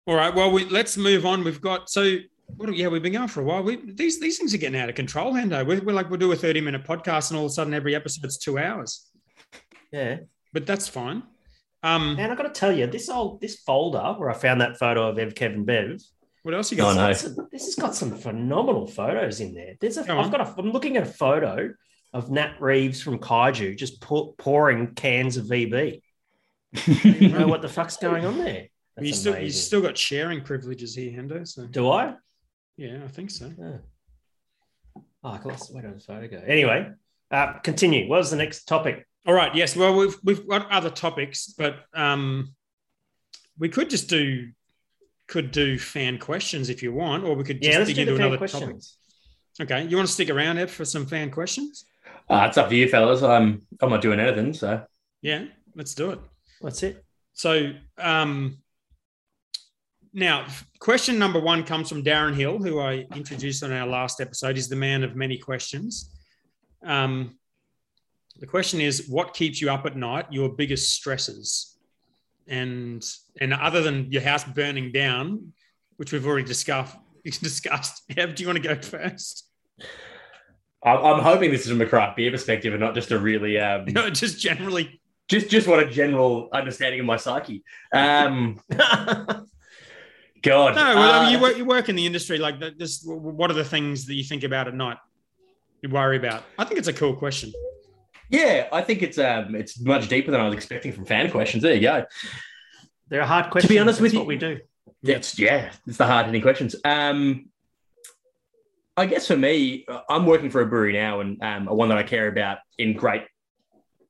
All 0.05 0.15
right. 0.15 0.35
Well, 0.35 0.51
we, 0.51 0.65
let's 0.65 0.97
move 0.97 1.25
on. 1.25 1.45
We've 1.45 1.61
got 1.61 1.89
so. 1.89 2.17
What, 2.57 2.75
yeah, 2.75 2.89
we've 2.89 3.01
been 3.01 3.13
going 3.13 3.29
for 3.29 3.39
a 3.39 3.43
while. 3.45 3.63
We, 3.63 3.79
these 3.93 4.19
these 4.19 4.37
things 4.37 4.53
are 4.53 4.57
getting 4.57 4.77
out 4.77 4.89
of 4.89 4.95
control, 4.95 5.31
Hendo. 5.31 5.65
We're, 5.65 5.81
we're 5.81 5.93
like 5.93 6.09
we'll 6.09 6.19
do 6.19 6.33
a 6.33 6.35
thirty 6.35 6.59
minute 6.59 6.83
podcast, 6.83 7.29
and 7.29 7.37
all 7.37 7.45
of 7.45 7.51
a 7.51 7.53
sudden 7.53 7.73
every 7.73 7.95
episode's 7.95 8.37
two 8.37 8.57
hours. 8.57 9.09
Yeah. 9.93 10.17
But 10.51 10.65
that's 10.65 10.89
fine. 10.89 11.23
Um, 11.85 12.15
Man, 12.15 12.31
I 12.31 12.35
got 12.35 12.43
to 12.43 12.49
tell 12.59 12.71
you, 12.71 12.87
this 12.87 13.09
old 13.09 13.41
this 13.41 13.57
folder 13.57 14.15
where 14.17 14.31
I 14.31 14.33
found 14.33 14.59
that 14.61 14.77
photo 14.77 15.07
of 15.07 15.19
Ev, 15.19 15.35
Kevin, 15.35 15.65
Bev. 15.65 16.01
what 16.41 16.55
else 16.55 16.71
you 16.71 16.79
Oh, 16.79 16.93
got? 16.93 16.95
no. 16.95 17.07
This, 17.09 17.29
this 17.51 17.65
has 17.65 17.75
got 17.75 17.93
some 17.93 18.11
phenomenal 18.17 18.87
photos 18.87 19.39
in 19.39 19.53
there. 19.53 19.75
There's 19.79 19.97
a, 19.97 20.03
Go 20.03 20.17
I've 20.17 20.25
on. 20.25 20.31
got 20.31 20.41
a, 20.41 20.55
I'm 20.57 20.71
looking 20.71 20.97
at 20.97 21.03
a 21.03 21.05
photo 21.05 21.69
of 22.11 22.31
Nat 22.31 22.55
Reeves 22.59 23.01
from 23.03 23.19
Kaiju 23.19 23.77
just 23.77 24.01
pour, 24.01 24.33
pouring 24.35 24.95
cans 24.95 25.37
of 25.37 25.45
VB. 25.45 26.01
I 26.75 26.79
don't 27.03 27.39
know 27.39 27.47
what 27.47 27.61
the 27.61 27.69
fuck's 27.69 27.97
going 27.97 28.25
on 28.25 28.37
there. 28.39 28.65
That's 28.95 29.07
you 29.07 29.13
still 29.13 29.37
you 29.37 29.51
still 29.51 29.81
got 29.81 29.97
sharing 29.97 30.41
privileges 30.41 30.95
here, 30.95 31.11
Hendo. 31.11 31.45
So 31.47 31.67
do 31.67 31.89
I? 31.89 32.15
yeah, 32.77 33.01
I 33.03 33.07
think 33.09 33.29
so. 33.29 33.51
Oh, 33.61 33.79
oh 35.23 35.29
I 35.29 35.39
lost 35.43 35.71
where 35.73 35.83
did 35.83 35.95
the 35.95 35.99
photo 35.99 36.27
go? 36.29 36.41
Anyway, 36.47 36.89
uh, 37.29 37.59
continue. 37.59 38.07
What 38.09 38.17
was 38.19 38.31
the 38.31 38.37
next 38.37 38.65
topic? 38.65 39.05
All 39.25 39.33
right. 39.33 39.53
Yes. 39.55 39.75
Well, 39.75 39.95
we've 39.95 40.15
we've 40.23 40.47
got 40.47 40.69
other 40.71 40.89
topics, 40.89 41.47
but 41.57 41.77
um, 41.93 42.53
we 43.57 43.69
could 43.69 43.89
just 43.89 44.07
do 44.09 44.49
could 45.27 45.51
do 45.51 45.79
fan 45.79 46.19
questions 46.19 46.69
if 46.69 46.83
you 46.83 46.93
want, 46.93 47.23
or 47.23 47.35
we 47.35 47.43
could 47.43 47.59
just 47.61 47.71
Yeah, 47.71 47.79
let's 47.79 47.87
dig 47.89 47.95
do 47.95 48.01
into 48.03 48.11
the 48.13 48.17
fan 48.17 48.27
another 48.27 48.37
questions. 48.37 48.97
topic. 49.57 49.71
Okay. 49.71 49.89
You 49.89 49.95
want 49.97 50.07
to 50.07 50.13
stick 50.13 50.29
around, 50.29 50.57
Ed, 50.59 50.69
for 50.69 50.85
some 50.85 51.05
fan 51.07 51.31
questions? 51.31 51.85
Uh, 52.29 52.45
it's 52.47 52.57
up 52.57 52.69
to 52.69 52.75
you, 52.75 52.87
fellas. 52.89 53.23
I'm 53.23 53.61
I'm 53.81 53.89
not 53.89 54.01
doing 54.01 54.19
anything, 54.19 54.53
so 54.53 54.83
Yeah. 55.21 55.45
Let's 55.75 55.93
do 55.95 56.11
it. 56.11 56.19
That's 56.61 56.83
it. 56.83 57.03
So 57.33 57.73
um, 57.97 58.59
now, 60.13 60.45
question 60.79 61.19
number 61.19 61.39
one 61.39 61.63
comes 61.63 61.89
from 61.89 62.03
Darren 62.03 62.33
Hill, 62.33 62.59
who 62.59 62.79
I 62.79 63.05
introduced 63.15 63.61
on 63.63 63.73
our 63.73 63.85
last 63.85 64.21
episode. 64.21 64.55
He's 64.55 64.69
the 64.69 64.77
man 64.77 65.03
of 65.03 65.15
many 65.17 65.37
questions. 65.37 66.11
Um, 66.83 67.37
the 68.39 68.47
question 68.47 68.81
is, 68.81 69.07
what 69.07 69.33
keeps 69.33 69.61
you 69.61 69.69
up 69.69 69.85
at 69.85 69.95
night? 69.95 70.25
Your 70.31 70.49
biggest 70.49 70.91
stresses, 70.91 71.77
and 72.47 73.05
and 73.39 73.53
other 73.53 73.81
than 73.81 74.11
your 74.11 74.21
house 74.21 74.43
burning 74.43 74.91
down, 74.91 75.53
which 75.97 76.11
we've 76.11 76.25
already 76.25 76.45
discussed. 76.45 76.97
Discussed. 77.23 78.03
Ev, 78.17 78.35
do 78.35 78.43
you 78.43 78.47
want 78.47 78.61
to 78.61 78.75
go 78.75 78.79
first? 78.79 79.49
I'm, 80.83 81.19
hoping 81.19 81.49
this 81.49 81.65
is 81.65 81.71
from 81.71 81.81
a 81.81 81.87
craft 81.87 82.17
beer 82.17 82.29
perspective 82.29 82.71
and 82.71 82.79
not 82.79 82.93
just 82.93 83.09
a 83.09 83.17
really 83.17 83.59
um, 83.59 83.85
No, 83.87 84.11
just 84.11 84.39
generally. 84.39 85.01
just 85.27 85.49
just 85.49 85.67
want 85.67 85.81
a 85.81 85.89
general 85.89 86.49
understanding 86.53 86.99
of 86.99 87.07
my 87.07 87.17
psyche. 87.17 87.63
Um, 87.91 88.59
God, 90.43 90.75
No, 90.75 90.95
well, 90.95 91.25
uh, 91.25 91.29
you 91.31 91.39
work. 91.39 91.57
You 91.57 91.65
work 91.65 91.89
in 91.89 91.95
the 91.95 92.05
industry. 92.05 92.37
Like, 92.37 92.59
this, 92.77 93.01
what 93.03 93.49
are 93.49 93.55
the 93.55 93.65
things 93.65 94.05
that 94.05 94.13
you 94.13 94.23
think 94.23 94.43
about 94.43 94.67
at 94.67 94.75
night? 94.75 94.97
You 95.81 95.89
worry 95.89 96.17
about. 96.17 96.43
I 96.59 96.65
think 96.65 96.77
it's 96.77 96.87
a 96.87 96.93
cool 96.93 97.15
question. 97.15 97.51
Yeah, 98.29 98.67
I 98.71 98.81
think 98.81 99.01
it's 99.03 99.17
um, 99.17 99.55
it's 99.55 99.79
much 99.79 100.07
deeper 100.07 100.31
than 100.31 100.41
I 100.41 100.45
was 100.45 100.53
expecting 100.55 100.91
from 100.91 101.05
fan 101.05 101.29
questions. 101.31 101.63
There 101.63 101.73
you 101.73 101.81
go. 101.81 102.05
They're 103.09 103.25
hard 103.25 103.51
questions. 103.51 103.69
To 103.69 103.73
be 103.73 103.79
honest 103.79 103.99
That's 103.99 104.01
with 104.03 104.13
you- 104.13 104.19
what 104.19 104.27
we 104.27 104.37
do. 104.37 104.59
It's 105.03 105.37
yeah, 105.37 105.71
it's 105.85 105.97
the 105.97 106.05
hard 106.07 106.25
hitting 106.25 106.41
questions. 106.41 106.75
Um, 106.83 107.49
I 108.97 109.05
guess 109.05 109.27
for 109.27 109.35
me, 109.37 109.85
I'm 110.09 110.25
working 110.25 110.49
for 110.49 110.61
a 110.61 110.65
brewery 110.65 110.93
now, 110.93 111.19
and 111.19 111.41
um, 111.43 111.67
a 111.67 111.73
one 111.75 111.89
that 111.89 111.97
I 111.97 112.03
care 112.03 112.27
about 112.27 112.59
in 112.77 112.93
great 112.93 113.23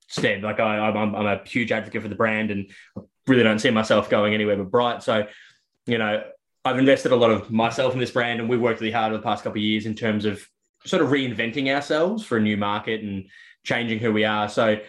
Stead. 0.08 0.44
Like 0.44 0.60
I, 0.60 0.78
I'm, 0.78 1.16
I'm 1.16 1.26
a 1.26 1.44
huge 1.44 1.72
advocate 1.72 2.02
for 2.04 2.08
the 2.08 2.16
brand, 2.16 2.52
and 2.52 2.72
I 2.98 3.02
really 3.28 3.44
don't 3.44 3.60
see 3.60 3.72
myself 3.72 4.10
going 4.10 4.34
anywhere 4.34 4.56
but 4.56 4.70
bright. 4.72 5.02
So, 5.04 5.26
you 5.88 5.98
know, 5.98 6.24
I've 6.64 6.78
invested 6.78 7.12
a 7.12 7.16
lot 7.16 7.32
of 7.32 7.52
myself 7.52 7.94
in 7.94 8.00
this 8.00 8.12
brand, 8.12 8.40
and 8.40 8.48
we've 8.48 8.62
worked 8.62 8.80
really 8.80 8.92
hard 8.92 9.12
over 9.12 9.18
the 9.18 9.24
past 9.24 9.44
couple 9.44 9.58
of 9.58 9.64
years 9.64 9.86
in 9.88 9.96
terms 9.96 10.24
of 10.26 10.48
sort 10.86 11.02
of 11.02 11.10
reinventing 11.10 11.74
ourselves 11.74 12.24
for 12.24 12.38
a 12.38 12.42
new 12.42 12.56
market 12.56 13.02
and 13.02 13.26
changing 13.66 14.00
who 14.00 14.14
we 14.14 14.24
are. 14.24 14.48
So, 14.48 14.80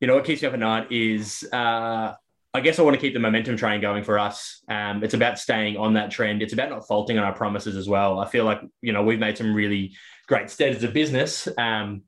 you 0.00 0.06
know, 0.06 0.16
what 0.16 0.24
keeps 0.24 0.42
me 0.42 0.48
up 0.48 0.54
at 0.54 0.60
night 0.60 0.92
is, 0.92 1.48
uh, 1.52 2.12
I 2.52 2.60
guess 2.60 2.78
I 2.78 2.82
want 2.82 2.94
to 2.94 3.00
keep 3.00 3.12
the 3.12 3.20
momentum 3.20 3.56
train 3.56 3.80
going 3.80 4.02
for 4.02 4.18
us. 4.18 4.62
Um, 4.68 5.04
it's 5.04 5.14
about 5.14 5.38
staying 5.38 5.76
on 5.76 5.94
that 5.94 6.10
trend. 6.10 6.42
It's 6.42 6.54
about 6.54 6.70
not 6.70 6.86
faulting 6.86 7.18
on 7.18 7.24
our 7.24 7.34
promises 7.34 7.76
as 7.76 7.88
well. 7.88 8.18
I 8.18 8.26
feel 8.26 8.44
like, 8.44 8.60
you 8.80 8.92
know, 8.92 9.02
we've 9.02 9.18
made 9.18 9.36
some 9.36 9.54
really 9.54 9.94
great 10.26 10.48
steps 10.50 10.76
as 10.76 10.84
a 10.84 10.88
business. 10.88 11.48
Um, 11.58 12.02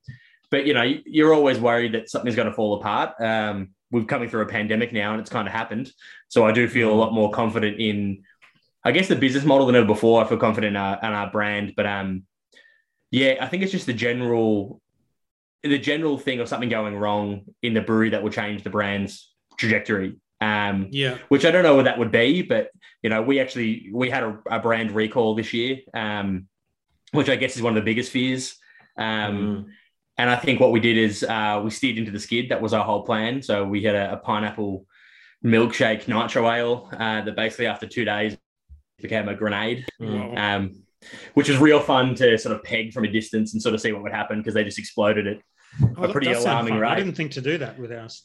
but, 0.51 0.67
you 0.67 0.73
know, 0.73 0.83
you're 1.05 1.35
always 1.35 1.59
worried 1.59 1.93
that 1.93 2.09
something's 2.09 2.35
going 2.35 2.49
to 2.49 2.55
fall 2.55 2.75
apart. 2.81 3.21
Um, 3.21 3.71
we're 3.91 4.05
coming 4.05 4.31
through 4.31 4.43
a 4.43 4.47
pandemic 4.47 4.93
now 4.93 5.13
and 5.13 5.21
it's 5.21 5.31
kind 5.31 5.47
of 5.47 5.53
happened. 5.53 5.93
So 6.29 6.47
I 6.47 6.53
do 6.53 6.67
feel 6.67 6.93
a 6.93 6.97
lot 6.97 7.13
more 7.13 7.31
confident 7.31 7.79
in, 7.79 8.23
I 8.85 8.93
guess, 8.93 9.09
the 9.09 9.17
business 9.17 9.45
model 9.45 9.67
than 9.67 9.77
ever 9.77 9.87
before. 9.87 10.25
I 10.25 10.29
feel 10.29 10.39
confident 10.39 10.77
in 10.77 10.77
our, 10.77 10.99
in 11.03 11.13
our 11.13 11.31
brand. 11.31 11.75
But 11.77 11.87
um, 11.87 12.23
yeah, 13.11 13.37
I 13.41 13.49
think 13.49 13.63
it's 13.63 13.73
just 13.73 13.87
the 13.87 13.93
general 13.93 14.81
the 15.63 15.79
general 15.79 16.19
thing 16.19 16.41
of 16.41 16.49
something 16.49 16.69
going 16.69 16.97
wrong 16.97 17.43
in 17.63 17.75
the 17.75 17.81
brewery 17.81 18.11
that 18.11 18.23
will 18.23 18.31
change 18.31 18.63
the 18.63 18.71
brand's 18.71 19.33
trajectory. 19.57 20.17
Um, 20.41 20.89
yeah, 20.91 21.19
which 21.29 21.45
I 21.45 21.51
don't 21.51 21.65
know 21.65 21.75
what 21.75 21.87
that 21.87 21.99
would 21.99 22.13
be, 22.13 22.43
but 22.43 22.71
you 23.03 23.11
know, 23.11 23.23
we 23.23 23.41
actually 23.41 23.91
we 23.93 24.11
had 24.11 24.23
a, 24.23 24.39
a 24.51 24.61
brand 24.61 24.93
recall 24.93 25.35
this 25.35 25.53
year, 25.53 25.79
um, 25.95 26.47
which 27.13 27.29
I 27.29 27.37
guess 27.37 27.57
is 27.57 27.63
one 27.63 27.77
of 27.77 27.83
the 27.83 27.89
biggest 27.89 28.13
fears. 28.13 28.57
Um, 28.97 29.37
mm. 29.37 29.67
And 30.17 30.29
I 30.29 30.37
think 30.37 30.61
what 30.61 30.73
we 30.73 30.81
did 30.81 30.97
is 30.97 31.23
uh, 31.23 31.61
we 31.63 31.71
steered 31.71 31.97
into 31.97 32.11
the 32.11 32.19
skid. 32.19 32.51
That 32.51 32.61
was 32.61 32.75
our 32.75 32.85
whole 32.85 33.05
plan. 33.05 33.41
So 33.41 33.65
we 33.65 33.83
had 33.85 33.95
a, 33.95 34.15
a 34.15 34.17
pineapple 34.17 34.87
milkshake 35.45 36.09
nitro 36.09 36.51
ale 36.51 36.89
uh, 36.93 37.23
that 37.23 37.37
basically 37.37 37.67
after 37.67 37.87
two 37.87 38.05
days 38.05 38.37
became 39.01 39.29
a 39.29 39.35
grenade. 39.35 39.87
Mm. 40.01 40.37
Um, 40.39 40.83
which 41.35 41.49
was 41.49 41.59
real 41.59 41.81
fun 41.81 42.15
to 42.17 42.39
sort 42.39 42.55
of 42.55 42.63
peg 42.63 42.93
from 42.93 43.05
a 43.05 43.09
distance 43.09 43.53
and 43.53 43.63
sort 43.63 43.75
of 43.75 43.81
see 43.81 43.93
what 43.93 44.03
would 44.03 44.13
happen 44.13 44.39
because 44.39 44.55
they 44.55 44.65
just 44.65 44.79
exploded 44.79 45.27
it. 45.27 45.43
Oh, 45.97 46.05
a 46.05 46.13
pretty 46.13 46.33
alarming 46.33 46.77
rate. 46.77 46.91
I 46.91 46.95
didn't 46.97 47.15
think 47.15 47.33
to 47.33 47.41
do 47.41 47.59
that 47.59 47.79
with 47.79 47.93
ours. 47.93 48.25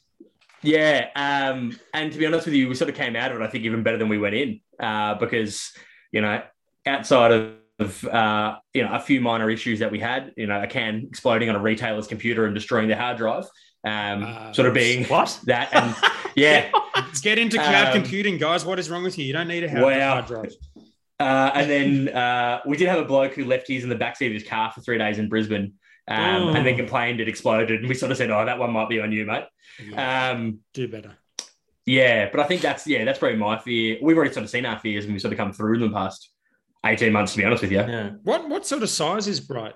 Yeah, 0.62 1.10
um, 1.16 1.78
and 1.94 2.12
to 2.12 2.18
be 2.18 2.26
honest 2.26 2.46
with 2.46 2.56
you, 2.56 2.70
we 2.70 2.76
sort 2.76 2.90
of 2.90 2.96
came 2.96 3.16
out 3.16 3.32
of 3.32 3.42
it. 3.42 3.44
I 3.44 3.48
think 3.48 3.66
even 3.66 3.84
better 3.84 3.98
than 3.98 4.08
we 4.08 4.18
went 4.18 4.36
in 4.36 4.62
uh, 4.80 5.16
because 5.16 5.72
you 6.12 6.22
know 6.22 6.42
outside 6.86 7.32
of 7.80 8.06
uh, 8.06 8.58
you 8.74 8.84
know 8.84 8.94
a 8.94 9.00
few 9.00 9.20
minor 9.20 9.50
issues 9.50 9.80
that 9.80 9.92
we 9.92 10.00
had, 10.00 10.32
you 10.38 10.48
know, 10.48 10.62
a 10.62 10.68
can 10.68 11.06
exploding 11.10 11.50
on 11.50 11.56
a 11.56 11.60
retailer's 11.60 12.08
computer 12.08 12.46
and 12.46 12.56
destroying 12.56 12.88
their 12.88 12.98
hard 12.98 13.18
drive, 13.18 13.44
um, 13.84 14.24
uh, 14.24 14.54
sort 14.54 14.68
of 14.68 14.74
being 14.74 15.06
what 15.06 15.38
that 15.46 15.74
and 15.74 15.96
yeah. 16.36 16.72
Let's 16.96 17.22
get 17.22 17.38
into 17.38 17.58
cloud 17.58 17.88
um, 17.88 17.94
computing, 17.94 18.38
guys. 18.38 18.66
What 18.66 18.80
is 18.80 18.90
wrong 18.90 19.04
with 19.04 19.18
you? 19.18 19.26
You 19.26 19.34
don't 19.34 19.48
need 19.48 19.64
a 19.64 19.70
hard, 19.70 19.84
wow. 19.84 20.14
hard 20.14 20.26
drive. 20.28 20.54
Uh, 21.20 21.52
and 21.54 21.70
then 21.70 22.16
uh, 22.16 22.62
we 22.66 22.78
did 22.78 22.88
have 22.88 23.00
a 23.00 23.06
bloke 23.06 23.34
who 23.34 23.46
left 23.46 23.68
his 23.68 23.84
in 23.84 23.90
the 23.90 23.96
backseat 23.96 24.28
of 24.28 24.34
his 24.34 24.44
car 24.44 24.72
for 24.72 24.82
three 24.82 24.98
days 24.98 25.20
in 25.20 25.30
Brisbane 25.30 25.74
um, 26.08 26.56
and 26.56 26.66
then 26.66 26.74
oh. 26.74 26.78
complained 26.78 27.20
it 27.20 27.28
exploded. 27.28 27.80
And 27.80 27.90
we 27.90 27.96
sort 27.96 28.12
of 28.12 28.18
said, 28.18 28.32
oh, 28.32 28.46
that 28.46 28.60
one 28.60 28.72
might 28.72 28.90
be 28.90 29.00
on 29.00 29.12
you, 29.12 29.26
mate. 29.26 29.46
Yeah. 29.82 30.32
Um, 30.32 30.60
Do 30.74 30.88
better. 30.88 31.16
Yeah, 31.86 32.30
but 32.32 32.40
I 32.40 32.46
think 32.46 32.62
that's, 32.62 32.88
yeah, 32.88 33.04
that's 33.04 33.20
probably 33.20 33.38
my 33.38 33.60
fear. 33.60 33.98
We've 34.02 34.16
already 34.16 34.34
sort 34.34 34.46
of 34.46 34.50
seen 34.50 34.66
our 34.66 34.80
fears 34.80 35.06
and 35.06 35.14
we've 35.14 35.22
sort 35.22 35.34
of 35.34 35.38
come 35.38 35.52
through 35.52 35.80
them 35.80 35.92
the 35.92 35.98
past 35.98 36.30
18 36.86 37.12
months, 37.12 37.34
to 37.34 37.38
be 37.38 37.46
honest 37.46 37.62
with 37.62 37.72
you. 37.72 37.80
Yeah. 37.80 38.12
What, 38.24 38.50
what 38.50 38.66
sort 38.66 38.84
of 38.84 38.90
size 38.90 39.28
is 39.28 39.40
Bright? 39.40 39.76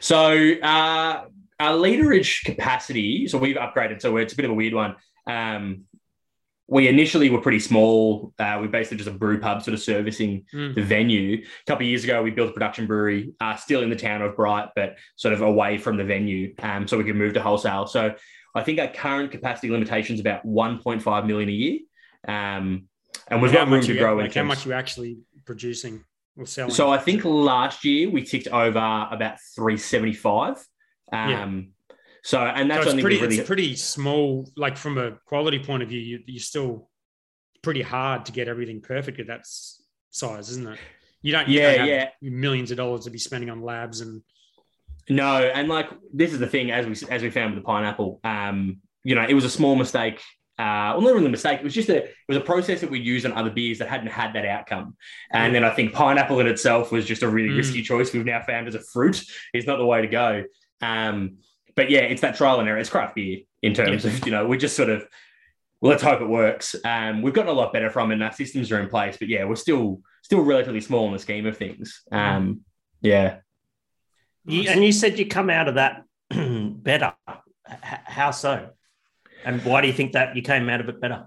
So 0.00 0.52
uh, 0.62 1.24
our 1.60 1.72
literage 1.72 2.44
capacity, 2.44 3.26
so 3.26 3.38
we've 3.38 3.56
upgraded. 3.56 4.00
So 4.00 4.16
it's 4.16 4.32
a 4.32 4.36
bit 4.36 4.44
of 4.44 4.50
a 4.50 4.54
weird 4.54 4.74
one. 4.74 4.96
Um, 5.26 5.84
we 6.66 6.88
initially 6.88 7.28
were 7.28 7.40
pretty 7.40 7.58
small. 7.58 8.32
Uh, 8.38 8.58
we 8.60 8.68
basically 8.68 8.96
just 8.96 9.08
a 9.08 9.12
brew 9.12 9.38
pub 9.38 9.62
sort 9.62 9.74
of 9.74 9.80
servicing 9.80 10.44
mm. 10.54 10.74
the 10.74 10.82
venue. 10.82 11.36
A 11.36 11.64
couple 11.66 11.84
of 11.84 11.88
years 11.88 12.04
ago, 12.04 12.22
we 12.22 12.30
built 12.30 12.50
a 12.50 12.52
production 12.52 12.86
brewery, 12.86 13.34
uh, 13.40 13.56
still 13.56 13.82
in 13.82 13.90
the 13.90 13.96
town 13.96 14.22
of 14.22 14.34
Bright, 14.34 14.70
but 14.74 14.96
sort 15.16 15.34
of 15.34 15.42
away 15.42 15.76
from 15.76 15.96
the 15.96 16.04
venue, 16.04 16.54
um, 16.62 16.88
so 16.88 16.96
we 16.96 17.04
could 17.04 17.16
move 17.16 17.34
to 17.34 17.42
wholesale. 17.42 17.86
So 17.86 18.14
I 18.54 18.62
think 18.62 18.78
our 18.78 18.88
current 18.88 19.30
capacity 19.30 19.70
limitation 19.70 20.14
is 20.14 20.20
about 20.20 20.46
1.5 20.46 21.26
million 21.26 21.48
a 21.48 21.52
year, 21.52 21.78
um, 22.26 22.88
and 23.28 23.42
we've 23.42 23.52
got 23.52 23.68
room 23.68 23.82
to 23.82 23.98
grow. 23.98 24.16
Like 24.16 24.34
how 24.34 24.44
much 24.44 24.64
you 24.64 24.72
actually 24.72 25.18
producing 25.44 26.02
or 26.36 26.46
selling? 26.46 26.72
So 26.72 26.90
I 26.90 26.98
think 26.98 27.24
last 27.24 27.84
year 27.84 28.08
we 28.08 28.22
ticked 28.22 28.48
over 28.48 28.78
about 28.78 29.36
375. 29.54 30.56
Um, 31.12 31.30
yeah. 31.30 31.60
So, 32.24 32.40
and 32.40 32.70
that's 32.70 32.84
so 32.84 32.92
it's 32.92 33.02
pretty, 33.02 33.20
really... 33.20 33.36
it's 33.36 33.46
pretty 33.46 33.76
small. 33.76 34.50
Like 34.56 34.78
from 34.78 34.96
a 34.96 35.12
quality 35.26 35.58
point 35.58 35.82
of 35.82 35.90
view, 35.90 36.00
you, 36.00 36.20
you're 36.26 36.40
still 36.40 36.88
pretty 37.62 37.82
hard 37.82 38.24
to 38.26 38.32
get 38.32 38.48
everything 38.48 38.80
perfect 38.80 39.20
at 39.20 39.26
that 39.26 39.46
size, 40.10 40.48
isn't 40.48 40.66
it? 40.66 40.78
You 41.20 41.32
don't, 41.32 41.48
you 41.48 41.60
yeah, 41.60 41.76
don't 41.76 41.88
yeah, 41.88 42.08
millions 42.22 42.70
of 42.70 42.78
dollars 42.78 43.04
to 43.04 43.10
be 43.10 43.18
spending 43.18 43.50
on 43.50 43.62
labs 43.62 44.00
and. 44.00 44.22
No, 45.10 45.36
and 45.36 45.68
like 45.68 45.90
this 46.14 46.32
is 46.32 46.38
the 46.38 46.46
thing 46.46 46.70
as 46.70 46.86
we 46.86 47.08
as 47.10 47.22
we 47.22 47.28
found 47.28 47.54
with 47.54 47.62
the 47.62 47.66
pineapple. 47.66 48.20
Um, 48.24 48.78
you 49.02 49.14
know, 49.14 49.26
it 49.28 49.34
was 49.34 49.44
a 49.44 49.50
small 49.50 49.76
mistake. 49.76 50.18
Uh, 50.58 50.96
well, 50.96 51.02
not 51.02 51.14
really 51.14 51.26
a 51.26 51.30
mistake. 51.30 51.60
It 51.60 51.64
was 51.64 51.74
just 51.74 51.90
a 51.90 52.04
it 52.04 52.14
was 52.26 52.38
a 52.38 52.40
process 52.40 52.80
that 52.80 52.90
we 52.90 53.00
used 53.00 53.26
on 53.26 53.32
other 53.32 53.50
beers 53.50 53.80
that 53.80 53.88
hadn't 53.88 54.06
had 54.06 54.32
that 54.32 54.46
outcome. 54.46 54.96
And 55.30 55.54
then 55.54 55.62
I 55.62 55.70
think 55.70 55.92
pineapple 55.92 56.40
in 56.40 56.46
itself 56.46 56.90
was 56.90 57.04
just 57.04 57.22
a 57.22 57.28
really 57.28 57.50
mm. 57.50 57.58
risky 57.58 57.82
choice. 57.82 58.14
We've 58.14 58.24
now 58.24 58.40
found 58.40 58.66
as 58.66 58.74
a 58.74 58.80
fruit 58.80 59.22
is 59.52 59.66
not 59.66 59.76
the 59.76 59.84
way 59.84 60.00
to 60.00 60.06
go. 60.06 60.44
Um, 60.80 61.36
but 61.76 61.90
yeah, 61.90 62.00
it's 62.00 62.20
that 62.20 62.36
trial 62.36 62.60
and 62.60 62.68
error. 62.68 62.78
It's 62.78 62.90
craft 62.90 63.14
beer 63.14 63.40
in 63.62 63.74
terms 63.74 64.04
yeah. 64.04 64.10
of, 64.10 64.26
you 64.26 64.32
know, 64.32 64.46
we 64.46 64.56
just 64.58 64.76
sort 64.76 64.90
of, 64.90 65.06
well, 65.80 65.90
let's 65.90 66.02
hope 66.02 66.20
it 66.20 66.28
works. 66.28 66.74
Um, 66.84 67.22
we've 67.22 67.34
gotten 67.34 67.50
a 67.50 67.54
lot 67.54 67.72
better 67.72 67.90
from 67.90 68.10
it 68.10 68.14
and 68.14 68.22
our 68.22 68.32
systems 68.32 68.70
are 68.70 68.80
in 68.80 68.88
place, 68.88 69.16
but 69.18 69.28
yeah, 69.28 69.44
we're 69.44 69.56
still, 69.56 70.00
still 70.22 70.40
relatively 70.40 70.80
small 70.80 71.06
in 71.06 71.12
the 71.12 71.18
scheme 71.18 71.46
of 71.46 71.56
things. 71.56 72.02
Um, 72.12 72.60
yeah. 73.00 73.38
You, 74.46 74.68
and 74.70 74.84
you 74.84 74.92
said 74.92 75.18
you 75.18 75.26
come 75.26 75.50
out 75.50 75.68
of 75.68 75.74
that 75.74 76.04
better. 76.30 77.14
H- 77.28 78.00
how 78.04 78.30
so? 78.30 78.70
And 79.44 79.64
why 79.64 79.80
do 79.80 79.86
you 79.86 79.92
think 79.92 80.12
that 80.12 80.36
you 80.36 80.42
came 80.42 80.68
out 80.68 80.80
of 80.80 80.88
it 80.88 81.00
better? 81.00 81.26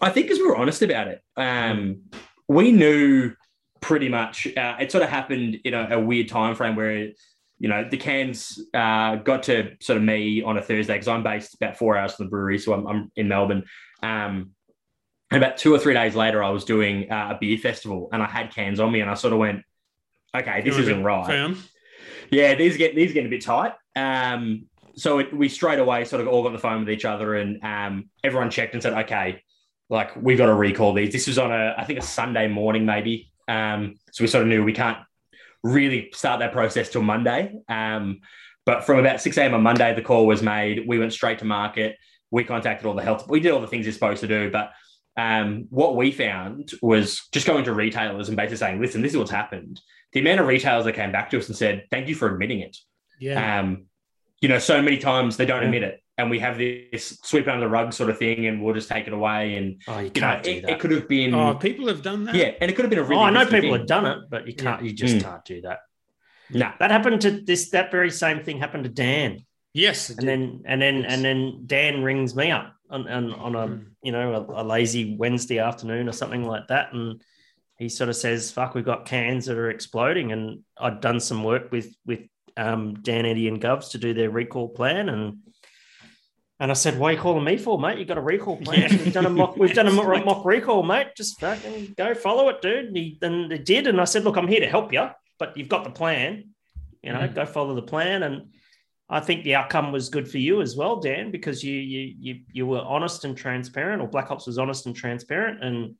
I 0.00 0.10
think 0.10 0.26
because 0.26 0.38
we 0.38 0.46
were 0.46 0.56
honest 0.56 0.82
about 0.82 1.08
it. 1.08 1.22
Um, 1.36 2.02
we 2.48 2.72
knew 2.72 3.34
pretty 3.80 4.08
much. 4.08 4.46
Uh, 4.56 4.76
it 4.80 4.90
sort 4.90 5.04
of 5.04 5.10
happened 5.10 5.60
in 5.64 5.74
a, 5.74 5.88
a 5.92 6.00
weird 6.00 6.28
time 6.28 6.54
frame 6.54 6.74
where 6.74 7.10
you 7.58 7.68
know, 7.68 7.86
the 7.88 7.96
cans 7.96 8.60
uh, 8.74 9.16
got 9.16 9.44
to 9.44 9.76
sort 9.80 9.96
of 9.96 10.02
me 10.02 10.42
on 10.42 10.58
a 10.58 10.62
Thursday 10.62 10.94
because 10.94 11.08
I'm 11.08 11.22
based 11.22 11.54
about 11.54 11.76
four 11.76 11.96
hours 11.96 12.14
from 12.14 12.26
the 12.26 12.30
brewery, 12.30 12.58
so 12.58 12.74
I'm, 12.74 12.86
I'm 12.86 13.12
in 13.16 13.28
Melbourne. 13.28 13.64
Um, 14.02 14.50
and 15.30 15.42
about 15.42 15.56
two 15.56 15.74
or 15.74 15.78
three 15.78 15.94
days 15.94 16.14
later, 16.14 16.42
I 16.42 16.50
was 16.50 16.64
doing 16.64 17.10
uh, 17.10 17.30
a 17.34 17.38
beer 17.40 17.58
festival, 17.58 18.08
and 18.12 18.22
I 18.22 18.26
had 18.26 18.54
cans 18.54 18.80
on 18.80 18.92
me, 18.92 19.00
and 19.00 19.10
I 19.10 19.14
sort 19.14 19.32
of 19.32 19.38
went, 19.38 19.62
"Okay, 20.36 20.62
this 20.62 20.76
isn't 20.76 21.02
right." 21.02 21.26
Firm. 21.26 21.58
Yeah, 22.30 22.54
these 22.54 22.76
get 22.76 22.94
these 22.94 23.12
getting 23.12 23.28
a 23.28 23.30
bit 23.30 23.42
tight. 23.42 23.72
Um, 23.96 24.66
so 24.96 25.18
it, 25.18 25.34
we 25.34 25.48
straight 25.48 25.78
away 25.78 26.04
sort 26.04 26.20
of 26.20 26.28
all 26.28 26.42
got 26.42 26.52
the 26.52 26.58
phone 26.58 26.80
with 26.80 26.90
each 26.90 27.04
other, 27.04 27.34
and 27.34 27.62
um, 27.64 28.10
everyone 28.22 28.50
checked 28.50 28.74
and 28.74 28.82
said, 28.82 28.92
"Okay, 29.04 29.42
like 29.88 30.14
we've 30.16 30.38
got 30.38 30.46
to 30.46 30.54
recall 30.54 30.92
these." 30.92 31.12
This 31.12 31.26
was 31.26 31.38
on 31.38 31.52
a 31.52 31.74
I 31.76 31.84
think 31.84 31.98
a 31.98 32.02
Sunday 32.02 32.48
morning, 32.48 32.84
maybe. 32.84 33.32
Um, 33.48 33.94
so 34.12 34.24
we 34.24 34.28
sort 34.28 34.42
of 34.42 34.48
knew 34.48 34.64
we 34.64 34.72
can't 34.72 34.98
really 35.64 36.10
start 36.14 36.38
that 36.40 36.52
process 36.52 36.90
till 36.90 37.02
Monday. 37.02 37.52
Um, 37.68 38.20
but 38.66 38.84
from 38.84 38.98
about 38.98 39.20
6 39.20 39.36
a.m. 39.36 39.54
on 39.54 39.62
Monday, 39.62 39.94
the 39.94 40.02
call 40.02 40.26
was 40.26 40.42
made. 40.42 40.86
We 40.86 40.98
went 40.98 41.12
straight 41.12 41.40
to 41.40 41.44
market. 41.44 41.96
We 42.30 42.44
contacted 42.44 42.86
all 42.86 42.94
the 42.94 43.02
health. 43.02 43.28
We 43.28 43.40
did 43.40 43.52
all 43.52 43.60
the 43.60 43.66
things 43.66 43.84
you're 43.84 43.92
supposed 43.92 44.20
to 44.20 44.28
do. 44.28 44.50
But 44.50 44.70
um, 45.16 45.66
what 45.70 45.96
we 45.96 46.12
found 46.12 46.70
was 46.80 47.26
just 47.32 47.46
going 47.46 47.64
to 47.64 47.72
retailers 47.72 48.28
and 48.28 48.36
basically 48.36 48.58
saying, 48.58 48.80
listen, 48.80 49.02
this 49.02 49.12
is 49.12 49.18
what's 49.18 49.30
happened. 49.30 49.80
The 50.12 50.20
amount 50.20 50.40
of 50.40 50.46
retailers 50.46 50.84
that 50.84 50.94
came 50.94 51.12
back 51.12 51.30
to 51.30 51.38
us 51.38 51.48
and 51.48 51.56
said, 51.56 51.86
thank 51.90 52.08
you 52.08 52.14
for 52.14 52.32
admitting 52.32 52.60
it. 52.60 52.76
Yeah. 53.18 53.60
Um, 53.60 53.86
you 54.40 54.48
know, 54.48 54.58
so 54.58 54.82
many 54.82 54.98
times 54.98 55.36
they 55.36 55.46
don't 55.46 55.60
yeah. 55.60 55.66
admit 55.66 55.82
it 55.82 56.00
and 56.16 56.30
we 56.30 56.38
have 56.38 56.58
this 56.58 57.18
sweep 57.22 57.48
under 57.48 57.60
the 57.60 57.68
rug 57.68 57.92
sort 57.92 58.08
of 58.08 58.18
thing, 58.18 58.46
and 58.46 58.62
we'll 58.62 58.74
just 58.74 58.88
take 58.88 59.06
it 59.06 59.12
away. 59.12 59.56
And 59.56 59.82
oh, 59.88 59.98
you, 59.98 60.10
you 60.14 60.20
know, 60.20 60.40
it, 60.44 60.64
it, 60.64 60.78
could 60.78 60.92
have 60.92 61.08
been. 61.08 61.34
Oh, 61.34 61.54
people 61.54 61.88
have 61.88 62.02
done 62.02 62.24
that. 62.24 62.34
Yeah, 62.34 62.52
and 62.60 62.70
it 62.70 62.74
could 62.74 62.84
have 62.84 62.90
been 62.90 63.00
a 63.00 63.02
really. 63.02 63.16
Oh, 63.16 63.24
I 63.24 63.30
know 63.30 63.44
people 63.44 63.60
thing. 63.60 63.72
have 63.72 63.86
done 63.86 64.06
it, 64.06 64.18
but 64.30 64.46
you 64.46 64.54
can't. 64.54 64.82
Yeah. 64.82 64.88
You 64.88 64.94
just 64.94 65.16
mm. 65.16 65.22
can't 65.22 65.44
do 65.44 65.60
that. 65.62 65.80
No, 66.50 66.70
that 66.78 66.90
happened 66.90 67.20
to 67.22 67.30
this. 67.40 67.70
That 67.70 67.90
very 67.90 68.10
same 68.10 68.44
thing 68.44 68.58
happened 68.58 68.84
to 68.84 68.90
Dan. 68.90 69.44
Yes, 69.72 70.10
and 70.10 70.28
then 70.28 70.62
and 70.66 70.80
then 70.80 70.98
yes. 70.98 71.12
and 71.12 71.24
then 71.24 71.62
Dan 71.66 72.04
rings 72.04 72.36
me 72.36 72.52
up 72.52 72.74
on 72.90 73.08
on, 73.08 73.32
on 73.32 73.54
a 73.56 73.66
mm. 73.66 73.86
you 74.02 74.12
know 74.12 74.34
a, 74.34 74.62
a 74.62 74.64
lazy 74.64 75.16
Wednesday 75.16 75.58
afternoon 75.58 76.08
or 76.08 76.12
something 76.12 76.44
like 76.44 76.68
that, 76.68 76.92
and 76.92 77.20
he 77.76 77.88
sort 77.88 78.08
of 78.08 78.14
says, 78.14 78.52
"Fuck, 78.52 78.74
we've 78.74 78.84
got 78.84 79.04
cans 79.04 79.46
that 79.46 79.56
are 79.56 79.70
exploding," 79.70 80.30
and 80.30 80.60
I'd 80.78 81.00
done 81.00 81.18
some 81.18 81.42
work 81.42 81.72
with 81.72 81.92
with 82.06 82.20
um, 82.56 82.94
Dan, 82.94 83.26
Eddie, 83.26 83.48
and 83.48 83.60
Govs 83.60 83.90
to 83.90 83.98
do 83.98 84.14
their 84.14 84.30
recall 84.30 84.68
plan, 84.68 85.08
and 85.08 85.38
and 86.60 86.70
I 86.70 86.74
said, 86.74 86.98
"Why 86.98 87.10
are 87.10 87.12
you 87.12 87.18
calling 87.18 87.44
me 87.44 87.56
for, 87.56 87.78
mate? 87.78 87.98
You 87.98 88.04
got 88.04 88.18
a 88.18 88.22
recall 88.22 88.56
plan? 88.56 88.90
Yeah. 88.90 89.04
We've 89.04 89.12
done 89.12 89.26
a 89.26 89.30
mock. 89.30 89.56
We've 89.56 89.74
done 89.74 89.88
a 89.88 89.92
mock 90.24 90.44
recall, 90.44 90.82
mate. 90.82 91.08
Just 91.16 91.40
fucking 91.40 91.94
go 91.96 92.14
follow 92.14 92.48
it, 92.48 92.62
dude." 92.62 92.86
And, 92.86 92.96
he, 92.96 93.18
and 93.22 93.52
it 93.52 93.64
did, 93.64 93.86
and 93.86 94.00
I 94.00 94.04
said, 94.04 94.24
"Look, 94.24 94.36
I'm 94.36 94.48
here 94.48 94.60
to 94.60 94.68
help 94.68 94.92
you, 94.92 95.08
but 95.38 95.56
you've 95.56 95.68
got 95.68 95.84
the 95.84 95.90
plan. 95.90 96.50
You 97.02 97.12
know, 97.12 97.20
mm. 97.20 97.34
go 97.34 97.46
follow 97.46 97.74
the 97.74 97.82
plan." 97.82 98.22
And 98.22 98.52
I 99.08 99.20
think 99.20 99.44
the 99.44 99.56
outcome 99.56 99.92
was 99.92 100.08
good 100.08 100.30
for 100.30 100.38
you 100.38 100.62
as 100.62 100.76
well, 100.76 101.00
Dan, 101.00 101.30
because 101.30 101.62
you 101.62 101.74
you 101.74 102.14
you 102.18 102.40
you 102.52 102.66
were 102.66 102.80
honest 102.80 103.24
and 103.24 103.36
transparent, 103.36 104.00
or 104.00 104.08
Black 104.08 104.28
Hops 104.28 104.46
was 104.46 104.58
honest 104.58 104.86
and 104.86 104.94
transparent, 104.94 105.62
and 105.62 105.94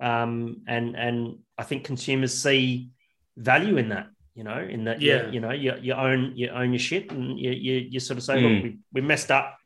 um 0.00 0.62
and 0.68 0.96
and 0.96 1.38
I 1.56 1.64
think 1.64 1.84
consumers 1.84 2.34
see 2.34 2.90
value 3.36 3.78
in 3.78 3.88
that. 3.88 4.08
You 4.38 4.44
know, 4.44 4.60
in 4.60 4.84
that, 4.84 5.02
Yeah. 5.02 5.26
you, 5.26 5.32
you 5.32 5.40
know, 5.40 5.50
you, 5.50 5.74
you 5.82 5.94
own 5.94 6.32
you 6.36 6.48
own 6.50 6.70
your 6.72 6.78
shit, 6.78 7.10
and 7.10 7.36
you 7.40 7.50
you, 7.50 7.74
you 7.90 7.98
sort 7.98 8.18
of 8.18 8.22
say, 8.22 8.36
Mm. 8.36 8.42
look, 8.54 8.62
we, 8.62 8.78
we 8.92 9.00
messed 9.00 9.32
up, 9.32 9.58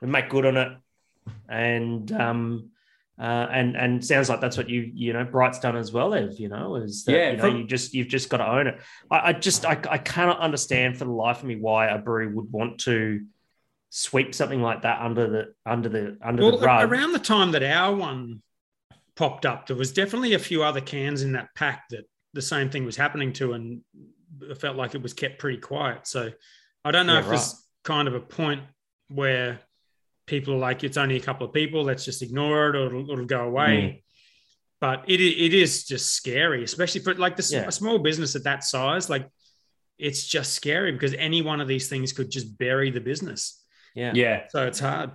we 0.00 0.06
make 0.06 0.28
good 0.30 0.46
on 0.46 0.56
it, 0.56 0.72
and 1.48 2.12
um 2.12 2.70
uh, 3.18 3.46
and 3.58 3.76
and 3.76 4.04
sounds 4.04 4.28
like 4.28 4.40
that's 4.40 4.56
what 4.56 4.68
you 4.68 4.90
you 4.94 5.12
know 5.12 5.24
Bright's 5.24 5.58
done 5.58 5.76
as 5.76 5.90
well, 5.92 6.14
Ev. 6.14 6.38
You 6.38 6.48
know, 6.50 6.76
is 6.76 7.02
that 7.04 7.12
Yeah, 7.12 7.30
you 7.32 7.36
know 7.36 7.42
from- 7.42 7.56
you 7.58 7.64
just 7.66 7.94
you've 7.94 8.06
just 8.06 8.30
got 8.30 8.36
to 8.36 8.48
own 8.48 8.68
it. 8.68 8.78
I, 9.10 9.30
I 9.30 9.32
just 9.32 9.66
I, 9.66 9.76
I 9.90 9.98
cannot 9.98 10.38
understand 10.38 10.98
for 10.98 11.04
the 11.04 11.10
life 11.10 11.38
of 11.38 11.44
me 11.44 11.56
why 11.56 11.86
a 11.88 11.98
brewery 11.98 12.32
would 12.32 12.52
want 12.52 12.78
to 12.82 13.22
sweep 13.90 14.36
something 14.36 14.62
like 14.62 14.82
that 14.82 15.00
under 15.00 15.28
the 15.28 15.54
under 15.66 15.88
the 15.88 16.16
under 16.22 16.42
Well, 16.44 16.58
the 16.58 16.64
rug. 16.66 16.88
around 16.88 17.10
the 17.10 17.18
time 17.18 17.50
that 17.52 17.64
our 17.64 17.92
one 17.94 18.40
popped 19.16 19.46
up, 19.46 19.66
there 19.66 19.76
was 19.76 19.92
definitely 19.92 20.34
a 20.34 20.38
few 20.38 20.62
other 20.62 20.80
cans 20.80 21.22
in 21.22 21.32
that 21.32 21.48
pack 21.56 21.88
that 21.90 22.04
the 22.34 22.42
same 22.42 22.70
thing 22.70 22.86
was 22.86 22.96
happening 22.96 23.32
to, 23.34 23.52
and 23.52 23.82
it 24.40 24.58
felt 24.60 24.76
like 24.76 24.94
it 24.94 25.02
was 25.02 25.12
kept 25.12 25.38
pretty 25.38 25.58
quiet. 25.58 26.06
So 26.06 26.30
I 26.84 26.90
don't 26.90 27.06
know 27.06 27.14
Yeah, 27.14 27.20
if 27.20 27.26
there's 27.28 27.66
kind 27.84 28.08
of 28.08 28.14
a 28.14 28.20
point 28.20 28.62
where 29.08 29.60
people 30.26 30.54
are 30.54 30.58
like, 30.58 30.84
it's 30.84 30.96
only 30.96 31.16
a 31.16 31.20
couple 31.20 31.46
of 31.46 31.52
people, 31.52 31.82
let's 31.84 32.04
just 32.04 32.22
ignore 32.22 32.70
it 32.70 32.76
or 32.76 32.86
it'll, 32.86 33.10
it'll 33.10 33.24
go 33.26 33.42
away. 33.44 34.04
But 34.80 35.04
it, 35.08 35.20
it 35.20 35.54
is 35.54 35.84
just 35.84 36.12
scary, 36.12 36.64
especially 36.64 37.02
for 37.02 37.14
like 37.14 37.36
the, 37.36 37.48
Yeah. 37.52 37.66
a 37.68 37.72
small 37.72 37.98
business 37.98 38.34
at 38.34 38.44
that 38.44 38.64
size. 38.64 39.08
Like 39.08 39.28
it's 39.98 40.26
just 40.26 40.54
scary 40.54 40.92
because 40.92 41.14
any 41.14 41.42
one 41.42 41.60
of 41.60 41.68
these 41.68 41.88
things 41.88 42.12
could 42.12 42.30
just 42.30 42.58
bury 42.58 42.90
the 42.90 43.00
business. 43.00 43.62
yeah. 43.94 44.12
Yeah. 44.14 44.40
Mm. 44.40 44.50
So 44.50 44.66
it's 44.66 44.80
hard. 44.80 45.10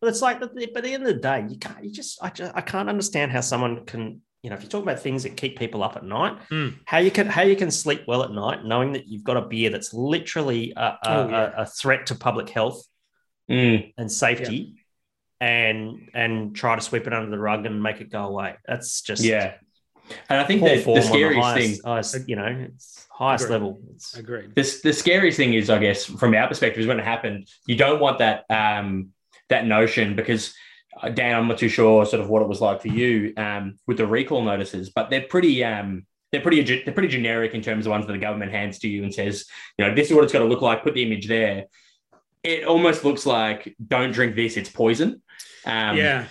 But 0.00 0.08
it's 0.10 0.22
like, 0.22 0.40
but 0.40 0.50
at 0.58 0.82
the 0.84 0.92
end 0.94 1.06
of 1.06 1.14
the 1.14 1.20
day, 1.20 1.46
you 1.48 1.58
can't. 1.58 1.82
You 1.84 1.90
just 1.90 2.22
I, 2.22 2.28
just, 2.28 2.52
I 2.54 2.60
can't 2.60 2.88
understand 2.88 3.32
how 3.32 3.40
someone 3.40 3.84
can. 3.86 4.20
You 4.46 4.50
know, 4.50 4.56
if 4.56 4.62
you 4.62 4.68
talk 4.68 4.84
about 4.84 5.00
things 5.00 5.24
that 5.24 5.36
keep 5.36 5.58
people 5.58 5.82
up 5.82 5.96
at 5.96 6.04
night, 6.04 6.38
Mm. 6.52 6.78
how 6.84 6.98
you 6.98 7.10
can 7.10 7.26
how 7.26 7.42
you 7.42 7.56
can 7.56 7.68
sleep 7.68 8.02
well 8.06 8.22
at 8.22 8.30
night, 8.30 8.64
knowing 8.64 8.92
that 8.92 9.08
you've 9.08 9.24
got 9.24 9.36
a 9.36 9.42
beer 9.42 9.70
that's 9.70 9.92
literally 9.92 10.72
a, 10.76 10.80
a, 10.80 10.98
Oh, 11.04 11.28
yeah. 11.28 11.52
a, 11.56 11.62
a 11.62 11.66
threat 11.66 12.06
to 12.06 12.14
public 12.14 12.48
health 12.50 12.80
Mm. 13.50 13.92
and 13.98 14.08
safety, 14.12 14.76
and 15.40 16.10
and 16.14 16.54
try 16.54 16.76
to 16.76 16.80
sweep 16.80 17.08
it 17.08 17.12
under 17.12 17.28
the 17.28 17.40
rug 17.40 17.66
and 17.66 17.82
make 17.82 18.00
it 18.00 18.08
go 18.08 18.22
away. 18.24 18.54
That's 18.68 19.00
just 19.02 19.24
Yeah. 19.24 19.54
And 20.28 20.38
I 20.38 20.44
think 20.44 20.60
poor 20.60 20.68
that 20.76 20.84
form 20.84 21.00
the 21.00 21.02
scariest 21.02 21.42
highest, 21.44 21.66
thing 21.82 21.90
highest, 21.90 22.28
you 22.28 22.36
know, 22.36 22.68
it's 22.72 23.04
highest 23.10 23.46
Agreed. 23.46 23.52
level. 23.52 23.80
It's, 23.96 24.16
Agreed. 24.16 24.54
this 24.54 24.80
the 24.80 24.92
scariest 24.92 25.38
thing 25.38 25.54
is, 25.54 25.70
I 25.70 25.80
guess, 25.80 26.04
from 26.04 26.36
our 26.36 26.46
perspective, 26.46 26.82
is 26.82 26.86
when 26.86 27.00
it 27.00 27.04
happened. 27.04 27.48
You 27.66 27.74
don't 27.74 27.98
want 27.98 28.18
that 28.20 28.44
um, 28.48 29.08
that 29.48 29.66
notion 29.66 30.14
because 30.14 30.54
Dan, 31.14 31.34
I'm 31.34 31.48
not 31.48 31.58
too 31.58 31.68
sure 31.68 32.06
sort 32.06 32.22
of 32.22 32.28
what 32.28 32.42
it 32.42 32.48
was 32.48 32.60
like 32.60 32.80
for 32.80 32.88
you 32.88 33.34
um, 33.36 33.76
with 33.86 33.98
the 33.98 34.06
recall 34.06 34.42
notices, 34.42 34.90
but 34.90 35.10
they're 35.10 35.26
pretty 35.28 35.62
um, 35.62 36.06
they're 36.32 36.40
pretty 36.40 36.62
they're 36.84 36.94
pretty 36.94 37.08
generic 37.08 37.54
in 37.54 37.62
terms 37.62 37.86
of 37.86 37.90
ones 37.90 38.06
that 38.06 38.12
the 38.12 38.18
government 38.18 38.52
hands 38.52 38.78
to 38.80 38.88
you 38.88 39.02
and 39.02 39.14
says, 39.14 39.46
you 39.78 39.86
know, 39.86 39.94
this 39.94 40.08
is 40.08 40.14
what 40.14 40.24
it's 40.24 40.32
got 40.32 40.40
to 40.40 40.46
look 40.46 40.62
like. 40.62 40.82
Put 40.82 40.94
the 40.94 41.02
image 41.02 41.28
there. 41.28 41.66
It 42.42 42.64
almost 42.64 43.04
looks 43.04 43.26
like 43.26 43.74
don't 43.84 44.12
drink 44.12 44.36
this; 44.36 44.56
it's 44.56 44.70
poison. 44.70 45.22
Um, 45.64 45.96
yeah. 45.96 46.26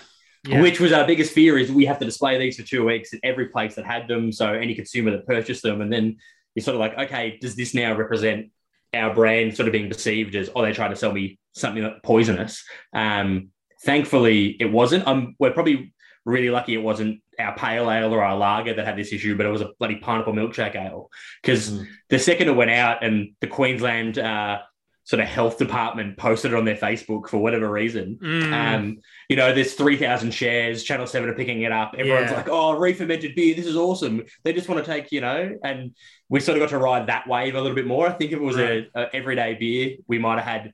Yeah. 0.47 0.61
Which 0.61 0.79
was 0.79 0.93
our 0.93 1.07
biggest 1.07 1.33
fear 1.33 1.57
is 1.57 1.71
we 1.71 1.85
have 1.85 1.97
to 1.97 2.05
display 2.05 2.37
these 2.37 2.57
for 2.57 2.61
two 2.61 2.85
weeks 2.85 3.13
at 3.13 3.19
every 3.23 3.47
place 3.47 3.73
that 3.75 3.85
had 3.85 4.07
them. 4.07 4.31
So 4.31 4.53
any 4.53 4.75
consumer 4.75 5.09
that 5.11 5.25
purchased 5.25 5.63
them, 5.63 5.81
and 5.81 5.91
then 5.91 6.17
you're 6.53 6.63
sort 6.63 6.75
of 6.75 6.81
like, 6.81 6.97
okay, 7.07 7.37
does 7.41 7.55
this 7.55 7.73
now 7.73 7.95
represent 7.95 8.51
our 8.93 9.13
brand 9.13 9.55
sort 9.55 9.67
of 9.67 9.71
being 9.71 9.89
perceived 9.89 10.35
as, 10.35 10.51
oh, 10.55 10.61
they're 10.61 10.73
trying 10.73 10.91
to 10.91 10.95
sell 10.95 11.11
me 11.11 11.39
something 11.53 11.81
that's 11.81 11.99
poisonous? 12.03 12.63
Um, 12.93 13.49
thankfully, 13.85 14.57
it 14.59 14.71
wasn't. 14.71 15.07
Um, 15.07 15.35
we're 15.39 15.51
probably 15.51 15.93
really 16.25 16.49
lucky 16.49 16.73
it 16.73 16.81
wasn't 16.81 17.21
our 17.39 17.55
pale 17.55 17.89
ale 17.91 18.11
or 18.13 18.23
our 18.23 18.35
lager 18.35 18.73
that 18.73 18.85
had 18.85 18.97
this 18.97 19.13
issue, 19.13 19.37
but 19.37 19.45
it 19.45 19.49
was 19.49 19.61
a 19.61 19.69
bloody 19.79 19.97
pineapple 19.97 20.33
milkshake 20.33 20.75
ale. 20.75 21.09
Because 21.41 21.69
Mm. 21.71 21.85
the 22.09 22.19
second 22.19 22.47
it 22.47 22.55
went 22.55 22.71
out 22.71 23.03
and 23.03 23.31
the 23.41 23.47
Queensland 23.47 24.17
uh, 24.17 24.59
sort 25.03 25.19
of 25.19 25.27
health 25.27 25.59
department 25.59 26.17
posted 26.17 26.51
it 26.51 26.57
on 26.57 26.65
their 26.65 26.75
Facebook 26.77 27.29
for 27.29 27.37
whatever 27.37 27.69
reason, 27.71 28.17
Mm. 28.19 28.53
um, 28.53 28.97
you 29.29 29.35
know, 29.35 29.53
there's 29.53 29.75
3,000 29.75 30.33
shares. 30.33 30.83
Channel 30.83 31.05
7 31.05 31.29
are 31.29 31.35
picking 31.35 31.61
it 31.61 31.71
up. 31.71 31.93
Everyone's 31.95 32.31
Yeah. 32.31 32.37
like, 32.37 32.49
oh, 32.49 32.73
re-fermented 32.75 33.35
beer. 33.35 33.53
This 33.53 33.67
is 33.67 33.75
awesome. 33.75 34.23
They 34.43 34.51
just 34.51 34.67
want 34.67 34.83
to 34.83 34.91
take, 34.91 35.11
you 35.11 35.21
know, 35.21 35.59
and 35.63 35.91
we 36.29 36.39
sort 36.39 36.57
of 36.57 36.61
got 36.63 36.69
to 36.71 36.79
ride 36.79 37.05
that 37.07 37.27
wave 37.27 37.53
a 37.53 37.61
little 37.61 37.75
bit 37.75 37.85
more. 37.85 38.07
I 38.07 38.13
think 38.13 38.31
if 38.31 38.39
it 38.39 38.41
was 38.41 38.57
a, 38.57 38.87
a 38.95 39.15
everyday 39.15 39.53
beer, 39.53 39.97
we 40.07 40.17
might 40.17 40.39
have 40.41 40.47
had 40.63 40.73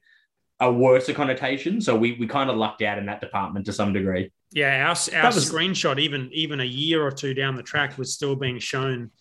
a 0.62 0.72
worse 0.72 1.12
connotation. 1.12 1.82
So 1.82 1.96
we, 1.96 2.14
we 2.14 2.28
kind 2.28 2.50
of 2.50 2.56
lucked 2.56 2.84
out 2.84 2.98
in 3.00 3.08
that 3.08 3.20
department 3.20 3.66
to 3.66 3.74
some 3.74 3.92
degree. 3.92 4.32
Yeah, 4.52 4.82
our, 4.84 5.22
our 5.24 5.34
was- 5.34 5.52
screenshot, 5.52 6.00
even 6.00 6.30
even 6.32 6.62
a 6.62 6.66
year 6.66 7.06
or 7.06 7.12
two 7.12 7.34
down 7.34 7.56
the 7.56 7.64
track, 7.64 7.98
was 7.98 8.14
still 8.14 8.36
being 8.36 8.60
shown 8.60 9.12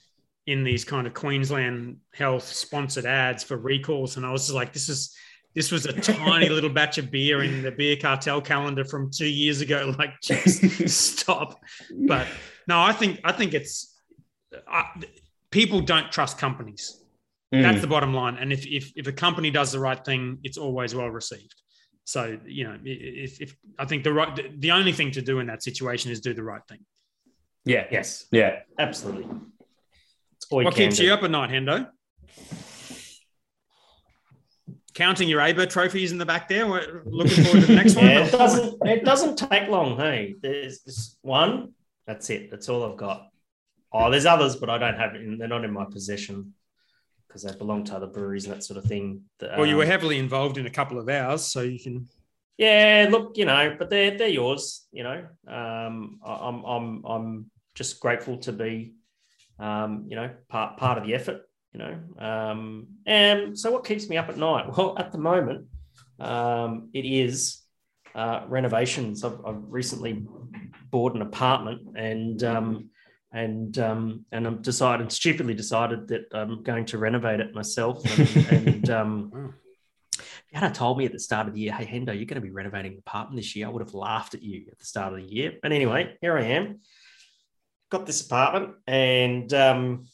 in 0.46 0.64
these 0.64 0.84
kind 0.84 1.06
of 1.06 1.14
Queensland 1.14 1.98
Health 2.12 2.44
sponsored 2.44 3.06
ads 3.06 3.42
for 3.42 3.56
recalls, 3.56 4.16
and 4.16 4.26
I 4.26 4.32
was 4.32 4.42
just 4.42 4.54
like, 4.54 4.72
"This 4.72 4.88
is 4.88 5.16
this 5.54 5.70
was 5.72 5.86
a 5.86 5.92
tiny 5.92 6.48
little 6.56 6.70
batch 6.70 6.98
of 6.98 7.10
beer 7.10 7.42
in 7.42 7.62
the 7.62 7.70
beer 7.70 7.96
cartel 7.96 8.40
calendar 8.40 8.84
from 8.84 9.10
two 9.10 9.28
years 9.28 9.60
ago." 9.60 9.94
Like, 9.98 10.20
just 10.20 10.88
stop. 10.88 11.60
But 12.06 12.26
no, 12.66 12.80
I 12.80 12.92
think 12.92 13.20
I 13.24 13.32
think 13.32 13.54
it's 13.54 13.96
uh, 14.70 14.82
people 15.50 15.80
don't 15.80 16.10
trust 16.12 16.38
companies. 16.38 16.99
Mm. 17.52 17.62
That's 17.62 17.80
the 17.80 17.86
bottom 17.88 18.14
line. 18.14 18.36
And 18.36 18.52
if, 18.52 18.64
if 18.66 18.92
if 18.94 19.06
a 19.08 19.12
company 19.12 19.50
does 19.50 19.72
the 19.72 19.80
right 19.80 20.02
thing, 20.04 20.38
it's 20.44 20.56
always 20.56 20.94
well 20.94 21.08
received. 21.08 21.54
So 22.04 22.38
you 22.46 22.64
know, 22.64 22.78
if, 22.84 23.40
if 23.40 23.56
I 23.78 23.84
think 23.86 24.04
the 24.04 24.12
right, 24.12 24.34
the- 24.36 24.50
the 24.58 24.70
only 24.70 24.92
thing 24.92 25.10
to 25.12 25.22
do 25.22 25.40
in 25.40 25.46
that 25.48 25.62
situation 25.62 26.12
is 26.12 26.20
do 26.20 26.32
the 26.32 26.44
right 26.44 26.62
thing. 26.68 26.78
yeah. 27.64 27.86
yes, 27.90 28.26
Yeah. 28.30 28.60
absolutely. 28.78 29.26
It's 30.36 30.46
all 30.50 30.60
you 30.62 30.66
What 30.66 30.74
can 30.76 30.84
keeps 30.90 30.98
do. 30.98 31.04
you 31.06 31.12
up 31.12 31.22
at 31.24 31.30
night, 31.30 31.50
Hendo? 31.50 31.88
Counting 34.94 35.28
your 35.28 35.40
AIBA 35.40 35.70
trophies 35.70 36.10
in 36.12 36.18
the 36.18 36.26
back 36.26 36.48
there. 36.48 36.66
We're 36.66 37.02
looking 37.06 37.44
forward 37.44 37.60
to 37.62 37.66
the 37.66 37.74
next 37.74 37.94
one. 37.96 38.04
Yeah, 38.06 38.24
it 38.26 38.32
doesn't 38.32 38.78
it 38.86 39.04
doesn't 39.04 39.36
take 39.36 39.68
long. 39.68 39.96
Hey, 39.96 40.34
there's 40.42 40.82
this 40.82 41.16
one. 41.22 41.72
That's 42.06 42.28
it. 42.30 42.50
That's 42.50 42.68
all 42.68 42.90
I've 42.90 42.96
got. 42.98 43.28
Oh, 43.92 44.10
there's 44.10 44.26
others, 44.26 44.56
but 44.56 44.68
I 44.68 44.78
don't 44.78 44.94
have 44.96 45.14
it. 45.14 45.22
In, 45.22 45.38
they're 45.38 45.48
not 45.48 45.64
in 45.64 45.72
my 45.72 45.84
possession 45.84 46.54
because 47.30 47.44
they 47.44 47.56
belong 47.56 47.84
to 47.84 47.94
other 47.94 48.08
breweries 48.08 48.44
and 48.44 48.54
that 48.54 48.64
sort 48.64 48.76
of 48.76 48.84
thing. 48.84 49.22
That, 49.38 49.56
Well, 49.56 49.66
you 49.66 49.76
were 49.76 49.84
um, 49.84 49.88
heavily 49.88 50.18
involved 50.18 50.58
in 50.58 50.66
a 50.66 50.70
couple 50.70 50.98
of 50.98 51.08
ours, 51.08 51.46
so 51.46 51.60
you 51.60 51.78
can. 51.78 52.08
Yeah, 52.58 53.06
look, 53.08 53.38
you 53.38 53.44
know, 53.44 53.76
but 53.78 53.88
they're 53.88 54.18
they're 54.18 54.28
yours. 54.28 54.86
You 54.92 55.04
know, 55.04 55.26
um, 55.46 56.18
I- 56.26 56.48
I'm 56.48 56.64
I'm 56.64 57.04
I'm 57.06 57.50
just 57.76 58.00
grateful 58.00 58.38
to 58.38 58.52
be, 58.52 58.94
um, 59.60 60.06
you 60.08 60.16
know, 60.16 60.30
part 60.48 60.76
part 60.76 60.98
of 60.98 61.06
the 61.06 61.14
effort. 61.14 61.42
You 61.72 61.78
know, 61.78 61.98
um, 62.18 62.88
and 63.06 63.56
so 63.56 63.70
what 63.70 63.84
keeps 63.84 64.08
me 64.08 64.16
up 64.16 64.28
at 64.28 64.36
night? 64.36 64.66
Well, 64.76 64.98
at 64.98 65.12
the 65.12 65.18
moment, 65.18 65.66
um, 66.18 66.90
it 66.92 67.04
is 67.06 67.62
uh, 68.16 68.40
renovations. 68.48 69.22
I've, 69.22 69.38
I've 69.46 69.62
recently 69.68 70.26
bought 70.90 71.14
an 71.14 71.22
apartment 71.22 71.96
and. 71.96 72.42
And 73.32 73.78
um, 73.78 74.24
and 74.32 74.46
I've 74.46 74.62
decided, 74.62 75.12
stupidly 75.12 75.54
decided 75.54 76.08
that 76.08 76.22
I'm 76.32 76.62
going 76.62 76.86
to 76.86 76.98
renovate 76.98 77.40
it 77.40 77.54
myself. 77.54 78.02
And, 78.18 78.46
and 78.66 78.90
um, 78.90 79.30
Wow. 79.32 79.54
if 80.18 80.44
you 80.52 80.58
had 80.58 80.74
told 80.74 80.98
me 80.98 81.06
at 81.06 81.12
the 81.12 81.20
start 81.20 81.46
of 81.46 81.54
the 81.54 81.60
year, 81.60 81.72
hey, 81.72 81.86
Hendo, 81.86 82.06
you're 82.06 82.24
going 82.24 82.34
to 82.34 82.40
be 82.40 82.50
renovating 82.50 82.92
the 82.92 82.98
apartment 82.98 83.36
this 83.36 83.54
year, 83.54 83.66
I 83.66 83.70
would 83.70 83.82
have 83.82 83.94
laughed 83.94 84.34
at 84.34 84.42
you 84.42 84.64
at 84.70 84.78
the 84.78 84.84
start 84.84 85.12
of 85.12 85.20
the 85.20 85.24
year. 85.32 85.52
But 85.62 85.72
anyway, 85.72 86.16
here 86.20 86.36
I 86.36 86.44
am. 86.44 86.80
Got 87.90 88.06
this 88.06 88.24
apartment 88.24 88.74
and 88.86 89.52
um, 89.54 90.06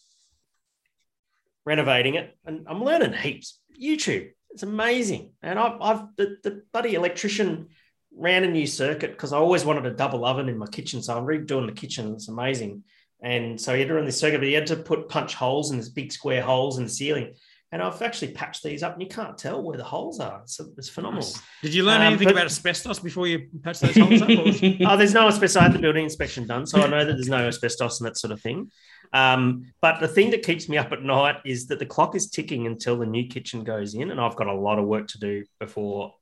renovating 1.64 2.14
it. 2.14 2.36
And 2.44 2.66
I'm 2.68 2.82
learning 2.84 3.12
heaps. 3.14 3.60
YouTube, 3.80 4.30
it's 4.50 4.62
amazing. 4.62 5.32
And 5.42 5.58
I've, 5.58 5.80
I've 5.80 6.02
the, 6.16 6.36
the 6.42 6.62
bloody 6.72 6.94
electrician 6.94 7.68
ran 8.14 8.44
a 8.44 8.50
new 8.50 8.66
circuit 8.66 9.10
because 9.10 9.32
I 9.34 9.36
always 9.38 9.64
wanted 9.64 9.84
a 9.84 9.94
double 9.94 10.24
oven 10.24 10.48
in 10.48 10.56
my 10.56 10.66
kitchen. 10.66 11.02
So 11.02 11.16
I'm 11.16 11.26
redoing 11.26 11.66
the 11.66 11.72
kitchen. 11.72 12.14
It's 12.14 12.28
amazing. 12.28 12.84
And 13.22 13.60
so 13.60 13.72
he 13.72 13.80
had 13.80 13.88
to 13.88 13.94
run 13.94 14.04
this 14.04 14.18
circuit, 14.18 14.38
but 14.38 14.46
he 14.46 14.52
had 14.52 14.66
to 14.68 14.76
put 14.76 15.08
punch 15.08 15.34
holes 15.34 15.70
in 15.70 15.78
this 15.78 15.88
big 15.88 16.12
square 16.12 16.42
holes 16.42 16.78
in 16.78 16.84
the 16.84 16.90
ceiling. 16.90 17.34
And 17.72 17.82
I've 17.82 18.00
actually 18.00 18.30
patched 18.32 18.62
these 18.62 18.82
up, 18.84 18.92
and 18.92 19.02
you 19.02 19.08
can't 19.08 19.36
tell 19.36 19.60
where 19.60 19.76
the 19.76 19.82
holes 19.84 20.20
are. 20.20 20.40
It's, 20.42 20.60
it's 20.78 20.88
phenomenal. 20.88 21.26
Did 21.62 21.74
you 21.74 21.82
learn 21.82 22.00
Um, 22.00 22.06
anything 22.08 22.26
but- 22.28 22.34
about 22.34 22.46
asbestos 22.46 23.00
before 23.00 23.26
you 23.26 23.48
patched 23.62 23.80
those 23.80 23.96
holes 23.96 24.22
up? 24.22 24.28
oh, 24.92 24.96
there's 24.96 25.14
no 25.14 25.26
asbestos. 25.26 25.56
I 25.56 25.64
had 25.64 25.72
the 25.72 25.80
building 25.80 26.04
inspection 26.04 26.46
done, 26.46 26.64
so 26.66 26.80
I 26.80 26.86
know 26.86 27.04
that 27.04 27.14
there's 27.14 27.28
no 27.28 27.48
asbestos 27.48 28.00
and 28.00 28.06
that 28.06 28.16
sort 28.18 28.30
of 28.32 28.40
thing. 28.40 28.70
Um, 29.12 29.64
but 29.80 30.00
the 30.00 30.08
thing 30.08 30.30
that 30.30 30.44
keeps 30.44 30.68
me 30.68 30.78
up 30.78 30.92
at 30.92 31.02
night 31.02 31.36
is 31.44 31.66
that 31.66 31.78
the 31.80 31.86
clock 31.86 32.14
is 32.14 32.30
ticking 32.30 32.66
until 32.66 32.96
the 32.98 33.06
new 33.06 33.26
kitchen 33.26 33.64
goes 33.64 33.94
in, 33.94 34.10
and 34.12 34.20
I've 34.20 34.36
got 34.36 34.46
a 34.46 34.54
lot 34.54 34.78
of 34.78 34.86
work 34.86 35.08
to 35.08 35.18
do 35.18 35.44
before 35.58 36.14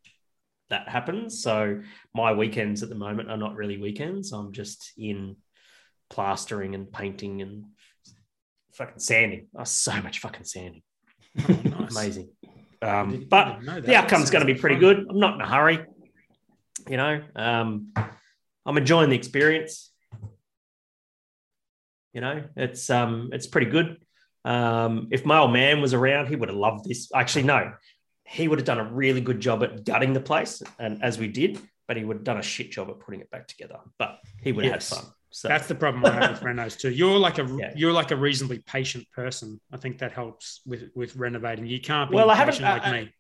that 0.71 0.89
happens. 0.89 1.43
So 1.43 1.83
my 2.15 2.33
weekends 2.33 2.83
at 2.83 2.89
the 2.89 2.95
moment 2.95 3.31
are 3.31 3.37
not 3.37 3.55
really 3.55 3.77
weekends. 3.77 4.33
I'm 4.33 4.53
just 4.53 4.93
in 4.97 5.37
plastering 6.11 6.75
and 6.75 6.93
painting 6.93 7.43
and 7.43 7.65
fucking 8.75 8.99
sanding. 8.99 9.49
Oh, 9.57 9.65
so 9.65 10.01
much 10.03 10.21
fucking 10.21 10.45
sanding. 10.45 10.83
Oh, 11.49 11.53
nice. 11.65 11.91
Amazing. 11.97 12.29
Um, 12.83 13.27
but 13.31 13.45
didn't 13.55 13.65
know 13.65 13.75
that. 13.77 13.87
the 13.87 13.95
outcome's 13.97 14.31
going 14.31 14.47
to 14.47 14.53
be 14.53 14.59
pretty 14.59 14.77
fun. 14.77 14.81
good. 14.81 15.07
I'm 15.11 15.19
not 15.19 15.35
in 15.35 15.41
a 15.41 15.49
hurry. 15.49 15.85
You 16.89 16.97
know, 16.99 17.23
um, 17.35 17.93
I'm 18.67 18.77
enjoying 18.77 19.09
the 19.11 19.17
experience. 19.17 19.91
You 22.13 22.21
know, 22.21 22.45
it's 22.57 22.91
um, 22.91 23.31
it's 23.33 23.47
pretty 23.47 23.71
good. 23.71 23.97
Um, 24.45 25.09
if 25.11 25.25
my 25.25 25.39
old 25.39 25.53
man 25.53 25.81
was 25.81 25.95
around, 25.95 26.29
he 26.29 26.37
would 26.37 26.49
have 26.49 26.59
loved 26.59 26.89
this. 26.89 27.11
Actually, 27.15 27.45
no, 27.45 27.73
he 28.25 28.47
would 28.47 28.59
have 28.59 28.67
done 28.67 28.79
a 28.79 28.85
really 28.93 29.21
good 29.21 29.41
job 29.41 29.63
at 29.65 29.85
gutting 29.85 30.13
the 30.13 30.21
place, 30.21 30.63
and 30.79 31.03
as 31.03 31.19
we 31.19 31.29
did, 31.29 31.59
but 31.89 31.97
he 31.97 32.05
would 32.05 32.19
have 32.19 32.25
done 32.25 32.39
a 32.39 32.43
shit 32.43 32.71
job 32.71 32.89
at 32.91 33.01
putting 33.01 33.21
it 33.21 33.31
back 33.31 33.49
together. 33.49 33.79
But 33.99 34.19
he 34.43 34.53
would 34.53 34.65
have 34.65 34.75
Yes. 34.75 34.91
had 34.91 34.99
fun. 35.05 35.13
So 35.37 35.49
That's 35.49 35.67
the 35.67 35.75
problem 35.75 36.05
I 36.07 36.13
have 36.13 36.31
with 36.31 36.41
renos 36.43 36.79
too. 36.79 36.91
You're 36.93 37.19
like 37.19 37.39
a 37.39 37.45
Yeah. 37.61 37.73
you're 37.75 37.93
like 37.93 38.13
a 38.13 38.17
reasonably 38.17 38.61
patient 38.61 39.05
person. 39.13 39.61
I 39.73 39.77
think 39.79 39.99
that 39.99 40.13
helps 40.13 40.61
with 40.65 40.91
with 40.95 41.17
renovating. 41.17 41.67
You 41.67 41.81
can't 41.81 42.09
be 42.09 42.15
Well, 42.15 42.31
I 42.31 42.37
haven't- 42.37 42.61
like 42.63 42.87
I- 42.87 42.93
me. 43.03 43.15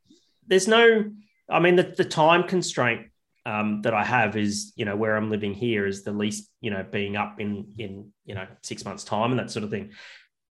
there's 0.47 0.69
no 0.69 1.05
i 1.51 1.59
mean 1.61 1.77
the, 1.77 1.82
the 1.82 2.05
time 2.05 2.43
constraint 2.45 3.03
um, 3.47 3.82
that 3.82 3.93
i 3.93 4.05
have 4.05 4.35
is 4.36 4.73
you 4.77 4.85
know 4.86 4.97
where 4.97 5.15
i'm 5.16 5.28
living 5.31 5.53
here 5.53 5.86
is 5.86 6.03
the 6.05 6.12
least 6.12 6.43
you 6.62 6.70
know 6.70 6.82
being 6.99 7.16
up 7.16 7.39
in 7.41 7.51
in 7.78 7.93
you 8.24 8.35
know 8.35 8.47
six 8.62 8.85
months 8.86 9.05
time 9.05 9.31
and 9.32 9.39
that 9.41 9.51
sort 9.51 9.65
of 9.65 9.70
thing 9.70 9.91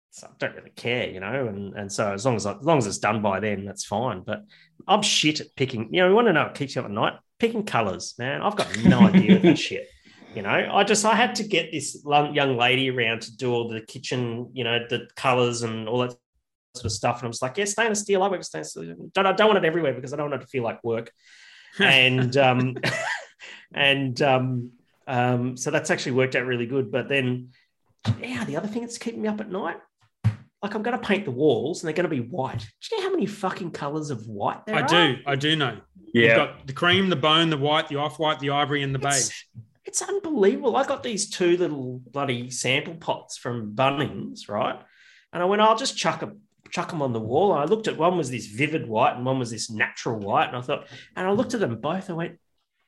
so 0.09 0.27
i 0.27 0.31
don't 0.39 0.55
really 0.55 0.75
care 0.87 1.07
you 1.09 1.19
know 1.21 1.47
and 1.47 1.73
and 1.79 1.89
so 1.97 2.11
as 2.11 2.25
long 2.25 2.35
as 2.35 2.45
as 2.45 2.61
long 2.69 2.77
as 2.77 2.87
it's 2.87 2.97
done 2.97 3.21
by 3.21 3.39
then 3.39 3.63
that's 3.63 3.85
fine 3.85 4.21
but 4.25 4.39
i'm 4.87 5.01
shit 5.01 5.39
at 5.39 5.47
picking 5.55 5.81
you 5.93 6.01
know 6.01 6.09
you 6.09 6.15
want 6.15 6.27
to 6.27 6.33
know 6.33 6.43
what 6.43 6.55
keeps 6.55 6.75
you 6.75 6.81
up 6.81 6.85
at 6.85 6.91
night 6.91 7.13
picking 7.39 7.63
colors 7.63 8.13
man 8.19 8.41
i've 8.41 8.57
got 8.57 8.67
no 8.83 8.99
idea 9.11 9.37
of 9.37 9.41
that 9.43 9.57
shit 9.69 9.87
you 10.35 10.41
know 10.41 10.69
i 10.71 10.83
just 10.83 11.03
i 11.05 11.13
had 11.15 11.35
to 11.35 11.43
get 11.43 11.71
this 11.71 12.01
young 12.05 12.57
lady 12.57 12.89
around 12.89 13.21
to 13.21 13.35
do 13.35 13.51
all 13.53 13.67
the 13.67 13.81
kitchen 13.81 14.49
you 14.53 14.63
know 14.63 14.79
the 14.89 15.07
colors 15.15 15.61
and 15.63 15.87
all 15.89 15.99
that 15.99 16.15
sort 16.73 16.85
of 16.85 16.91
stuff. 16.93 17.17
And 17.19 17.25
i 17.25 17.27
was 17.27 17.41
like, 17.41 17.57
yeah, 17.57 17.65
stainless 17.65 17.99
steel. 17.99 18.23
I 18.23 18.29
work 18.29 18.37
with 18.39 18.47
stainless 18.47 18.69
steel. 18.71 18.95
Don't, 19.13 19.25
I 19.25 19.33
don't 19.33 19.47
want 19.49 19.57
it 19.57 19.67
everywhere 19.67 19.93
because 19.93 20.13
I 20.13 20.15
don't 20.15 20.29
want 20.29 20.41
it 20.41 20.45
to 20.45 20.49
feel 20.49 20.63
like 20.63 20.81
work. 20.85 21.11
and 21.79 22.35
um, 22.37 22.77
and 23.73 24.21
um, 24.21 24.71
um, 25.05 25.57
so 25.57 25.69
that's 25.69 25.89
actually 25.91 26.13
worked 26.13 26.33
out 26.35 26.45
really 26.45 26.65
good. 26.65 26.89
But 26.89 27.09
then, 27.09 27.49
yeah, 28.21 28.45
the 28.45 28.55
other 28.55 28.69
thing 28.69 28.81
that's 28.83 28.97
keeping 28.97 29.21
me 29.21 29.27
up 29.27 29.41
at 29.41 29.49
night, 29.51 29.79
like 30.63 30.73
I'm 30.73 30.81
going 30.81 30.97
to 30.97 31.05
paint 31.05 31.25
the 31.25 31.31
walls 31.31 31.81
and 31.83 31.87
they're 31.87 31.93
going 31.93 32.09
to 32.09 32.15
be 32.15 32.21
white. 32.21 32.59
Do 32.59 32.95
you 32.95 33.01
know 33.01 33.07
how 33.09 33.11
many 33.11 33.25
fucking 33.25 33.71
colors 33.71 34.09
of 34.09 34.25
white 34.27 34.65
there 34.65 34.75
I 34.77 34.81
are? 34.81 34.87
do, 34.87 35.17
I 35.27 35.35
do 35.35 35.57
know. 35.57 35.77
You've 36.13 36.23
Yeah. 36.25 36.35
got 36.37 36.67
the 36.67 36.73
cream, 36.73 37.09
the 37.09 37.17
bone, 37.17 37.49
the 37.49 37.57
white, 37.57 37.89
the 37.89 37.97
off 37.97 38.17
white, 38.17 38.39
the 38.39 38.51
ivory, 38.51 38.81
and 38.83 38.95
the 38.95 38.99
beige. 38.99 39.29
It's, 39.91 40.01
unbelievable. 40.01 40.77
I 40.77 40.85
got 40.85 41.03
these 41.03 41.29
two 41.29 41.57
little 41.57 42.01
bloody 42.11 42.49
sample 42.49 42.95
pots 42.95 43.37
from 43.37 43.75
Bunnings, 43.75 44.47
right? 44.47 44.79
And 45.33 45.43
I 45.43 45.45
went, 45.45 45.61
I'll 45.61 45.77
just 45.77 45.97
chuck 45.97 46.21
a 46.21 46.31
chuck 46.71 46.89
them 46.89 47.01
on 47.01 47.13
the 47.13 47.19
wall. 47.19 47.53
And 47.53 47.61
I 47.61 47.65
looked 47.65 47.87
at 47.87 47.97
one 47.97 48.17
was 48.17 48.31
this 48.31 48.47
vivid 48.47 48.87
white 48.87 49.15
and 49.15 49.25
one 49.25 49.39
was 49.39 49.51
this 49.51 49.69
natural 49.69 50.17
white. 50.17 50.47
And 50.47 50.57
I 50.57 50.61
thought, 50.61 50.87
and 51.15 51.27
I 51.27 51.31
looked 51.31 51.53
at 51.53 51.59
them 51.59 51.79
both. 51.79 52.09
I 52.09 52.13
went, 52.13 52.39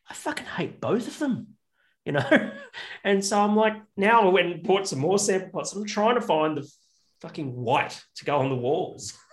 I 0.10 0.14
fucking 0.14 0.46
hate 0.46 0.82
both 0.82 1.08
of 1.08 1.20
them, 1.20 1.48
you 2.06 2.14
know. 2.14 2.52
and 3.04 3.24
so 3.24 3.40
I'm 3.40 3.56
like, 3.56 3.76
now 3.98 4.22
I 4.22 4.30
went 4.30 4.48
and 4.48 4.64
bought 4.64 4.88
some 4.88 5.00
more 5.00 5.20
sample 5.20 5.50
pots. 5.50 5.74
I'm 5.74 5.86
trying 5.86 6.16
to 6.16 6.22
find 6.22 6.58
the 6.58 6.70
fucking 7.22 7.54
white 7.54 8.02
to 8.16 8.26
go 8.26 8.40
on 8.40 8.50
the 8.50 8.56
walls. 8.56 9.14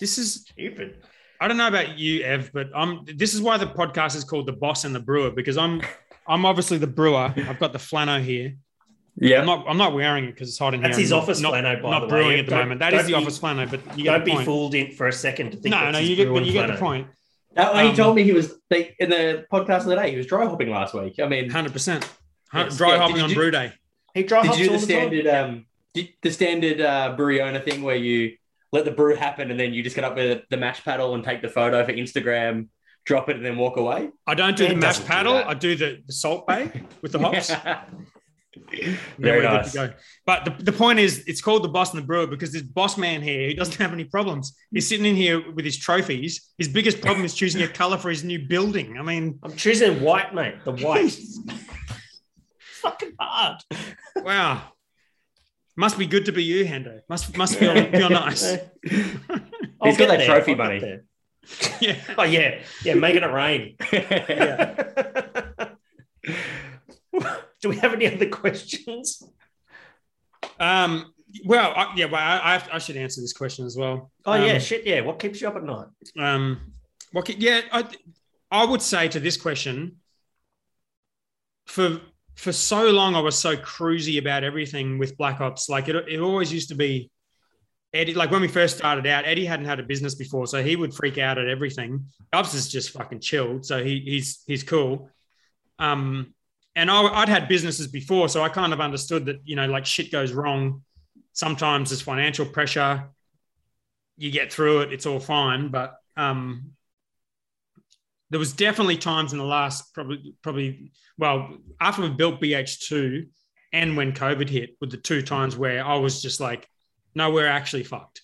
This 0.00 0.18
is 0.18 0.46
stupid. 0.46 1.02
I 1.40 1.48
don't 1.48 1.56
know 1.56 1.68
about 1.68 1.98
you, 1.98 2.22
Ev, 2.22 2.50
but 2.52 2.68
I'm. 2.74 3.04
This 3.16 3.32
is 3.34 3.40
why 3.40 3.56
the 3.56 3.66
podcast 3.66 4.16
is 4.16 4.24
called 4.24 4.46
the 4.46 4.52
Boss 4.52 4.84
and 4.84 4.94
the 4.94 5.00
Brewer 5.00 5.30
because 5.30 5.56
I'm. 5.56 5.80
I'm 6.28 6.44
obviously 6.46 6.78
the 6.78 6.86
brewer. 6.86 7.32
I've 7.36 7.58
got 7.58 7.72
the 7.72 7.78
flannel 7.78 8.20
here. 8.20 8.54
Yeah. 9.16 9.40
I'm 9.40 9.46
not. 9.46 9.64
I'm 9.68 9.76
not 9.78 9.94
wearing 9.94 10.24
it 10.26 10.32
because 10.32 10.48
it's 10.48 10.58
hot 10.58 10.74
in 10.74 10.80
That's 10.82 10.96
here. 10.96 11.02
his 11.04 11.12
I'm 11.12 11.18
office 11.20 11.40
not, 11.40 11.50
flannel, 11.50 11.82
by 11.82 11.90
not 11.90 12.00
the 12.00 12.06
way. 12.06 12.10
brewing 12.22 12.38
at 12.40 12.44
the 12.46 12.50
Don't- 12.50 12.60
moment. 12.60 12.80
That 12.80 12.94
is 12.94 13.02
the 13.06 13.08
be- 13.08 13.14
office 13.14 13.38
flannel, 13.38 13.66
but 13.68 13.80
you 13.98 14.04
get 14.04 14.10
Don't 14.12 14.20
the 14.20 14.24
be 14.26 14.30
point. 14.32 14.44
fooled 14.44 14.74
in 14.74 14.92
for 14.92 15.08
a 15.08 15.12
second 15.12 15.50
to 15.52 15.56
think. 15.56 15.74
No, 15.74 15.90
no, 15.90 15.98
you 15.98 16.14
get, 16.16 16.32
but 16.32 16.44
you 16.44 16.52
get 16.52 16.68
the 16.68 16.74
point. 16.76 17.08
That, 17.54 17.74
he 17.82 17.90
Um, 17.90 17.96
told 17.96 18.14
me 18.14 18.22
he 18.22 18.32
was 18.32 18.54
they, 18.70 18.94
in 19.00 19.10
the 19.10 19.44
podcast 19.50 19.78
of 19.80 19.86
the 19.86 19.96
day. 19.96 20.10
He 20.12 20.16
was 20.16 20.26
dry 20.26 20.44
hopping 20.44 20.70
last 20.70 20.94
week. 20.94 21.18
I 21.18 21.26
mean, 21.26 21.50
Hundred 21.50 21.72
percent. 21.72 22.08
Dry 22.52 22.68
Yeah, 22.90 22.98
hopping 22.98 23.20
on 23.20 23.30
do- 23.30 23.34
brew 23.34 23.50
day. 23.50 23.72
He 24.14 24.22
dry 24.22 24.42
did 24.42 24.48
hops 24.48 24.58
you 24.60 24.66
do 24.66 24.74
all 24.74 24.78
the 24.80 24.86
the 24.86 24.92
time. 24.92 25.00
standard 25.08 25.26
um 25.26 25.66
did, 25.94 26.08
the 26.22 26.30
standard 26.30 26.80
uh, 26.80 27.14
brewery 27.16 27.40
owner 27.40 27.58
thing 27.60 27.82
where 27.82 27.96
you 27.96 28.36
let 28.72 28.84
the 28.84 28.90
brew 28.90 29.16
happen 29.16 29.50
and 29.50 29.58
then 29.58 29.72
you 29.74 29.82
just 29.82 29.96
get 29.96 30.04
up 30.04 30.14
with 30.14 30.42
the 30.50 30.56
mash 30.56 30.84
paddle 30.84 31.14
and 31.14 31.24
take 31.24 31.40
the 31.42 31.48
photo 31.48 31.84
for 31.84 31.92
Instagram, 31.92 32.68
drop 33.08 33.30
it, 33.30 33.36
and 33.36 33.44
then 33.44 33.56
walk 33.56 33.78
away? 33.78 34.10
I 34.26 34.34
don't 34.34 34.56
do 34.56 34.64
Man 34.64 34.74
the 34.74 34.80
mash 34.80 34.96
doesn't 34.96 35.04
do 35.04 35.08
paddle. 35.08 35.36
I 35.36 35.54
do 35.54 35.74
the, 35.74 36.02
the 36.06 36.12
Salt 36.12 36.46
Bae 36.46 36.70
with 37.02 37.12
the 37.12 37.18
hops. 37.18 37.50
Very 39.18 39.42
nice. 39.42 39.72
Good 39.72 39.80
to 39.80 39.88
go. 39.88 39.94
But 40.26 40.44
the, 40.44 40.64
the 40.64 40.72
point 40.72 40.98
is, 40.98 41.24
it's 41.26 41.40
called 41.40 41.64
the 41.64 41.68
boss 41.68 41.94
and 41.94 42.02
the 42.02 42.06
brewer 42.06 42.26
because 42.26 42.52
this 42.52 42.62
boss 42.62 42.98
man 42.98 43.22
here, 43.22 43.48
he 43.48 43.54
doesn't 43.54 43.76
have 43.80 43.92
any 43.92 44.04
problems. 44.04 44.56
He's 44.70 44.86
sitting 44.86 45.06
in 45.06 45.16
here 45.16 45.50
with 45.52 45.64
his 45.64 45.78
trophies. 45.78 46.50
His 46.58 46.68
biggest 46.68 47.00
problem 47.00 47.24
is 47.24 47.34
choosing 47.34 47.62
a 47.62 47.68
color 47.68 47.96
for 47.96 48.10
his 48.10 48.24
new 48.24 48.46
building. 48.46 48.98
I 48.98 49.02
mean, 49.02 49.38
I'm 49.42 49.56
choosing 49.56 50.00
white, 50.02 50.34
mate. 50.34 50.56
The 50.64 50.72
white. 50.72 51.16
Fucking 52.82 53.12
hard. 53.18 53.62
wow. 54.16 54.62
Must 55.76 55.98
be 55.98 56.06
good 56.06 56.26
to 56.26 56.32
be 56.32 56.44
you, 56.44 56.64
Hendo. 56.64 57.00
Must 57.08 57.36
must 57.36 57.54
feel 57.54 57.72
feel 57.92 58.10
nice. 58.10 58.42
He's 58.82 59.96
got 59.96 60.08
that 60.08 60.18
there. 60.18 60.26
trophy 60.26 60.52
I'll 60.52 60.58
money. 60.58 60.98
Yeah. 61.80 61.96
Oh 62.16 62.24
yeah, 62.24 62.60
yeah. 62.84 62.94
Making 62.94 63.22
it 63.22 63.32
rain. 63.32 63.76
Do 67.60 67.68
we 67.70 67.76
have 67.76 67.92
any 67.94 68.06
other 68.12 68.28
questions? 68.28 69.22
Um. 70.60 71.12
Well, 71.44 71.72
I, 71.76 71.92
yeah. 71.96 72.06
Well, 72.06 72.20
I, 72.20 72.56
I 72.56 72.76
I 72.76 72.78
should 72.78 72.96
answer 72.96 73.20
this 73.20 73.32
question 73.32 73.66
as 73.66 73.76
well. 73.76 74.10
Oh 74.24 74.34
yeah, 74.34 74.54
Um, 74.54 74.60
shit. 74.60 74.86
Yeah. 74.86 75.00
What 75.02 75.18
keeps 75.18 75.40
you 75.40 75.48
up 75.48 75.56
at 75.56 75.64
night? 75.64 75.86
Um, 76.18 76.72
what? 77.12 77.28
Yeah, 77.38 77.60
I, 77.72 77.84
I 78.50 78.64
would 78.64 78.82
say 78.82 79.08
to 79.08 79.20
this 79.20 79.36
question, 79.36 79.96
for 81.66 82.00
for 82.34 82.52
so 82.52 82.90
long 82.90 83.14
I 83.14 83.20
was 83.20 83.36
so 83.36 83.56
cruisy 83.56 84.18
about 84.18 84.44
everything 84.44 84.98
with 84.98 85.16
Black 85.16 85.38
Hops. 85.38 85.68
Like 85.68 85.88
it, 85.88 85.96
it 86.08 86.20
always 86.20 86.52
used 86.52 86.68
to 86.70 86.74
be 86.74 87.10
Eddie. 87.94 88.14
Like 88.14 88.30
when 88.30 88.40
we 88.42 88.48
first 88.48 88.76
started 88.76 89.06
out, 89.06 89.24
Eddie 89.24 89.46
hadn't 89.46 89.66
had 89.66 89.80
a 89.80 89.82
business 89.82 90.14
before, 90.14 90.46
so 90.46 90.62
he 90.62 90.76
would 90.76 90.94
freak 90.94 91.18
out 91.18 91.38
at 91.38 91.48
everything. 91.48 92.06
Ops 92.32 92.54
is 92.54 92.68
just 92.68 92.90
fucking 92.90 93.20
chilled, 93.20 93.64
so 93.64 93.82
he, 93.82 94.00
he's 94.00 94.42
he's 94.46 94.62
cool. 94.62 95.10
Um, 95.78 96.34
and 96.74 96.90
I, 96.90 97.02
I'd 97.02 97.28
had 97.28 97.48
businesses 97.48 97.86
before, 97.86 98.28
so 98.28 98.42
I 98.42 98.48
kind 98.48 98.72
of 98.72 98.80
understood 98.80 99.26
that 99.26 99.36
you 99.44 99.56
know, 99.56 99.66
like 99.66 99.86
shit 99.86 100.12
goes 100.12 100.32
wrong. 100.32 100.82
Sometimes 101.32 101.90
there's 101.90 102.02
financial 102.02 102.46
pressure. 102.46 103.08
You 104.16 104.30
get 104.30 104.52
through 104.52 104.82
it; 104.82 104.92
it's 104.92 105.06
all 105.06 105.20
fine. 105.20 105.68
But 105.68 105.94
um, 106.16 106.72
there 108.30 108.38
was 108.38 108.52
definitely 108.52 108.98
times 108.98 109.32
in 109.32 109.38
the 109.38 109.44
last 109.44 109.94
probably 109.94 110.34
probably 110.42 110.92
well 111.16 111.56
after 111.80 112.02
we 112.02 112.10
built 112.10 112.40
BH2 112.40 113.28
and 113.72 113.96
when 113.96 114.12
COVID 114.12 114.48
hit 114.48 114.76
were 114.80 114.86
the 114.86 114.96
two 114.96 115.22
times 115.22 115.56
where 115.56 115.84
I 115.84 115.96
was 115.96 116.22
just 116.22 116.40
like, 116.40 116.68
no, 117.18 117.30
we're 117.36 117.46
actually 117.60 117.84
fucked. 117.84 118.18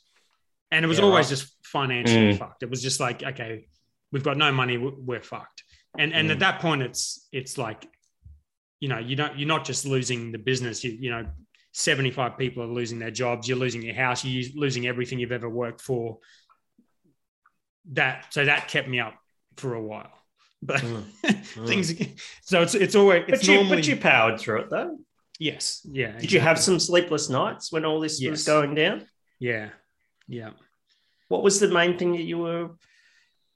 And 0.70 0.84
it 0.84 0.88
was 0.88 0.98
Yeah, 0.98 1.04
always 1.06 1.28
just 1.34 1.44
financially 1.76 2.32
Mm. 2.34 2.38
fucked. 2.38 2.62
It 2.66 2.70
was 2.74 2.80
just 2.88 2.98
like, 3.06 3.18
okay, 3.30 3.52
we've 4.12 4.22
got 4.28 4.36
no 4.44 4.50
money, 4.52 4.76
we- 4.84 4.98
we're 5.10 5.22
fucked. 5.34 5.60
And 5.98 6.12
and 6.18 6.28
Mm. 6.28 6.32
at 6.34 6.38
that 6.44 6.56
point, 6.66 6.80
it's 6.82 7.28
it's 7.32 7.54
like, 7.58 7.80
you 8.82 8.88
know, 8.88 8.98
you 9.08 9.14
don't 9.20 9.34
you're 9.38 9.52
not 9.56 9.64
just 9.70 9.84
losing 9.94 10.20
the 10.32 10.38
business. 10.50 10.76
You 10.84 10.92
you 11.04 11.10
know, 11.14 11.24
75 11.72 12.38
people 12.38 12.62
are 12.62 12.72
losing 12.80 12.98
their 13.00 13.10
jobs. 13.22 13.48
You're 13.48 13.58
losing 13.66 13.82
your 13.82 13.94
house. 14.04 14.24
You're 14.24 14.50
losing 14.64 14.86
everything 14.86 15.18
you've 15.20 15.32
ever 15.40 15.48
worked 15.64 15.80
for. 15.80 16.18
That 17.92 18.32
so 18.34 18.44
that 18.44 18.68
kept 18.68 18.88
me 18.88 18.98
up 19.00 19.14
for 19.56 19.74
a 19.74 19.82
while. 19.82 20.12
But 20.62 20.80
Mm. 20.80 21.66
things 21.70 21.86
so 22.42 22.62
it's 22.62 22.74
it's 22.74 22.94
always 22.94 23.24
it's 23.28 23.40
But 23.40 23.48
you, 23.48 23.54
normally 23.56 23.76
but 23.82 23.88
you 23.88 23.96
powered 23.96 24.40
through 24.40 24.60
it 24.62 24.70
though. 24.70 24.98
Yes 25.38 25.86
yeah 25.90 26.18
Did 26.18 26.32
you 26.32 26.40
have 26.40 26.58
some 26.58 26.78
sleepless 26.78 27.28
nights 27.28 27.72
when 27.72 27.84
all 27.84 28.00
this 28.00 28.20
was 28.22 28.44
going 28.44 28.74
down? 28.74 29.06
yeah 29.38 29.70
yeah 30.28 30.50
What 31.28 31.42
was 31.42 31.60
the 31.60 31.68
main 31.68 31.98
thing 31.98 32.12
that 32.12 32.22
you 32.22 32.38
were, 32.38 32.70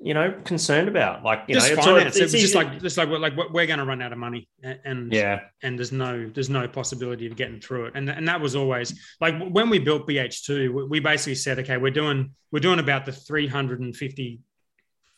you 0.00 0.14
know, 0.14 0.32
concerned 0.44 0.88
about? 0.88 1.22
Like, 1.24 1.44
you 1.48 1.54
just 1.54 1.70
know, 1.70 1.82
finance. 1.82 2.16
it's 2.16 2.32
was 2.32 2.42
just 2.42 2.54
like 2.54 2.80
just 2.80 2.96
like 2.96 3.08
we're 3.08 3.18
like 3.18 3.34
we're 3.36 3.66
going 3.66 3.78
to 3.78 3.84
run 3.84 4.00
out 4.02 4.12
of 4.12 4.18
money, 4.18 4.48
and 4.62 5.12
yeah. 5.12 5.40
and 5.62 5.78
there's 5.78 5.92
no 5.92 6.30
there's 6.34 6.50
no 6.50 6.66
possibility 6.68 7.26
of 7.26 7.36
getting 7.36 7.60
through 7.60 7.86
it, 7.86 7.92
and 7.94 8.08
and 8.08 8.26
that 8.28 8.40
was 8.40 8.54
always 8.56 8.98
like 9.20 9.34
when 9.38 9.70
we 9.70 9.78
built 9.78 10.08
BH2, 10.08 10.72
we, 10.72 10.84
we 10.84 11.00
basically 11.00 11.34
said, 11.34 11.58
okay, 11.58 11.76
we're 11.76 11.90
doing 11.90 12.30
we're 12.52 12.60
doing 12.60 12.78
about 12.78 13.06
the 13.06 13.12
350 13.12 14.40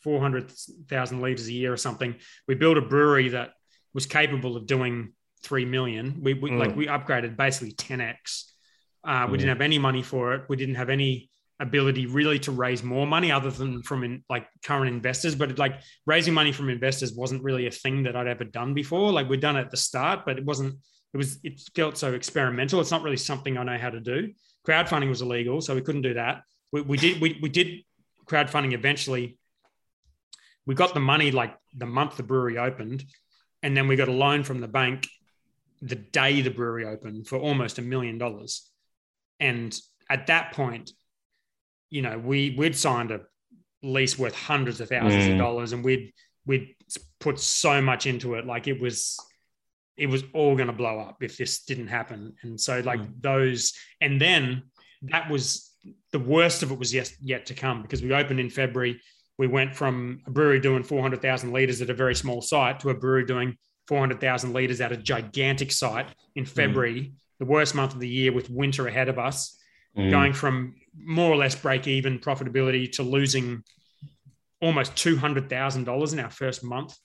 400,000 0.03 1.21
liters 1.21 1.47
a 1.47 1.53
year 1.53 1.71
or 1.71 1.77
something. 1.77 2.15
We 2.47 2.55
built 2.55 2.77
a 2.77 2.81
brewery 2.81 3.29
that 3.29 3.53
was 3.93 4.05
capable 4.05 4.57
of 4.57 4.65
doing 4.65 5.13
three 5.43 5.65
million. 5.65 6.21
We, 6.21 6.33
we 6.33 6.51
Mm. 6.51 6.59
like 6.59 6.75
we 6.75 6.87
upgraded 6.87 7.35
basically 7.37 7.71
10x. 7.73 8.45
Uh, 9.03 9.27
we 9.29 9.37
Mm. 9.37 9.39
didn't 9.39 9.49
have 9.49 9.61
any 9.61 9.79
money 9.79 10.03
for 10.03 10.33
it. 10.35 10.43
We 10.49 10.55
didn't 10.55 10.75
have 10.75 10.89
any 10.89 11.29
ability 11.59 12.07
really 12.07 12.39
to 12.39 12.51
raise 12.51 12.81
more 12.83 13.05
money 13.05 13.31
other 13.31 13.51
than 13.51 13.83
from 13.83 14.03
in, 14.03 14.23
like 14.29 14.47
current 14.63 14.89
investors. 14.89 15.35
But 15.35 15.59
like 15.59 15.79
raising 16.07 16.33
money 16.33 16.51
from 16.51 16.69
investors 16.69 17.13
wasn't 17.13 17.43
really 17.43 17.67
a 17.67 17.71
thing 17.71 18.03
that 18.03 18.15
I'd 18.15 18.27
ever 18.27 18.43
done 18.43 18.73
before. 18.73 19.11
Like 19.11 19.29
we'd 19.29 19.41
done 19.41 19.57
it 19.57 19.61
at 19.61 19.71
the 19.71 19.77
start, 19.77 20.25
but 20.25 20.37
it 20.37 20.45
wasn't. 20.45 20.75
It 21.13 21.17
was. 21.17 21.39
It 21.43 21.59
felt 21.75 21.97
so 21.97 22.13
experimental. 22.13 22.79
It's 22.79 22.89
not 22.91 23.03
really 23.03 23.17
something 23.17 23.57
I 23.57 23.63
know 23.63 23.77
how 23.77 23.89
to 23.89 23.99
do. 23.99 24.33
Crowdfunding 24.67 25.09
was 25.09 25.21
illegal, 25.21 25.59
so 25.61 25.75
we 25.75 25.81
couldn't 25.81 26.03
do 26.03 26.13
that. 26.13 26.43
We, 26.71 26.81
we 26.81 26.97
did. 26.97 27.19
We, 27.21 27.37
we 27.41 27.49
did 27.49 27.83
crowdfunding 28.25 28.73
eventually. 28.73 29.37
We 30.65 30.75
got 30.75 30.93
the 30.93 30.99
money 30.99 31.31
like 31.31 31.55
the 31.75 31.85
month 31.85 32.17
the 32.17 32.23
brewery 32.23 32.57
opened, 32.57 33.03
and 33.61 33.75
then 33.75 33.87
we 33.87 33.95
got 33.97 34.07
a 34.07 34.13
loan 34.13 34.43
from 34.43 34.61
the 34.61 34.67
bank 34.67 35.07
the 35.81 35.95
day 35.95 36.41
the 36.41 36.51
brewery 36.51 36.85
opened 36.85 37.27
for 37.27 37.37
almost 37.37 37.79
a 37.79 37.81
million 37.81 38.17
dollars. 38.17 38.69
And 39.39 39.77
at 40.09 40.27
that 40.27 40.53
point, 40.53 40.91
you 41.89 42.01
know, 42.01 42.17
we 42.17 42.55
we'd 42.57 42.75
signed 42.75 43.11
a 43.11 43.21
lease 43.83 44.17
worth 44.17 44.35
hundreds 44.35 44.79
of 44.81 44.89
thousands 44.89 45.25
Mm. 45.25 45.31
of 45.33 45.37
dollars, 45.37 45.73
and 45.73 45.83
we'd 45.83 46.13
we'd 46.45 46.75
put 47.19 47.39
so 47.39 47.81
much 47.81 48.05
into 48.05 48.35
it, 48.35 48.45
like 48.45 48.67
it 48.67 48.79
was 48.79 49.17
it 49.97 50.07
was 50.07 50.23
all 50.33 50.55
going 50.55 50.67
to 50.67 50.73
blow 50.73 50.99
up 50.99 51.21
if 51.21 51.37
this 51.37 51.63
didn't 51.65 51.87
happen. 51.87 52.33
And 52.43 52.59
so, 52.59 52.79
like 52.81 52.99
Mm. 53.01 53.21
those, 53.21 53.73
and 53.99 54.19
then 54.21 54.63
that 55.03 55.29
was 55.29 55.75
the 56.11 56.19
worst 56.19 56.63
of 56.63 56.71
it 56.71 56.77
was 56.79 56.93
yet 56.93 57.11
yet 57.19 57.47
to 57.47 57.53
come 57.55 57.81
because 57.81 58.01
we 58.03 58.13
opened 58.13 58.39
in 58.39 58.49
February. 58.49 59.01
We 59.37 59.47
went 59.47 59.75
from 59.75 60.21
a 60.27 60.31
brewery 60.31 60.59
doing 60.59 60.83
400,000 60.83 61.51
liters 61.51 61.81
at 61.81 61.89
a 61.89 61.93
very 61.95 62.13
small 62.15 62.41
site 62.41 62.79
to 62.81 62.89
a 62.91 62.93
brewery 62.93 63.25
doing 63.25 63.57
400,000 63.87 64.53
liters 64.53 64.81
at 64.81 64.91
a 64.91 64.97
gigantic 64.97 65.71
site 65.71 66.07
in 66.35 66.45
February, 66.45 67.13
the 67.39 67.45
worst 67.45 67.75
month 67.75 67.93
of 67.93 67.99
the 67.99 68.07
year 68.07 68.31
with 68.31 68.49
winter 68.49 68.87
ahead 68.87 69.09
of 69.09 69.17
us, 69.19 69.57
Mm. 69.97 70.09
going 70.09 70.31
from 70.33 70.75
more 70.95 71.29
or 71.29 71.35
less 71.35 71.53
break 71.53 71.85
even 71.85 72.17
profitability 72.19 72.89
to 72.93 73.03
losing 73.03 73.61
almost 74.61 74.95
$200,000 74.95 76.13
in 76.13 76.19
our 76.19 76.29
first 76.29 76.63
month 76.63 76.95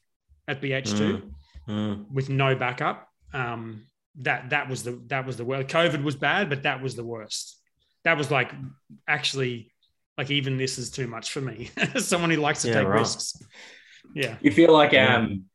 at 0.46 0.60
BH2 0.60 1.22
Mm. 1.68 2.08
with 2.12 2.28
no 2.28 2.54
backup. 2.54 3.08
Um, 3.32 3.86
that 4.20 4.50
that 4.50 4.68
was 4.68 4.84
the 4.84 5.02
that 5.08 5.26
was 5.26 5.36
the 5.36 5.44
worst. 5.44 5.66
COVID 5.68 6.02
was 6.04 6.14
bad, 6.14 6.48
but 6.48 6.62
that 6.62 6.80
was 6.80 6.94
the 6.94 7.04
worst. 7.04 7.60
That 8.04 8.16
was 8.16 8.30
like 8.30 8.52
actually 9.08 9.72
like 10.16 10.30
even 10.30 10.56
this 10.56 10.78
is 10.78 10.90
too 10.90 11.08
much 11.08 11.32
for 11.32 11.40
me. 11.40 11.70
Someone 11.96 12.30
who 12.30 12.36
likes 12.36 12.62
to 12.62 12.68
Yeah, 12.68 12.74
take 12.74 12.86
right. 12.88 13.00
risks. 13.00 13.34
Yeah. 14.14 14.36
You 14.40 14.52
feel 14.52 14.72
like 14.72 14.92
Yeah. 14.92 15.16
um 15.16 15.46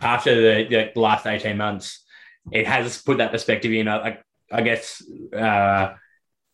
after 0.00 0.34
the, 0.64 0.90
the 0.94 1.00
last 1.00 1.26
18 1.26 1.56
months, 1.56 2.04
it 2.52 2.66
has 2.66 3.02
put 3.02 3.18
that 3.18 3.32
perspective 3.32 3.72
in. 3.72 3.88
I, 3.88 4.18
I- 4.52 4.62
guess 4.62 5.02
uh, 5.36 5.94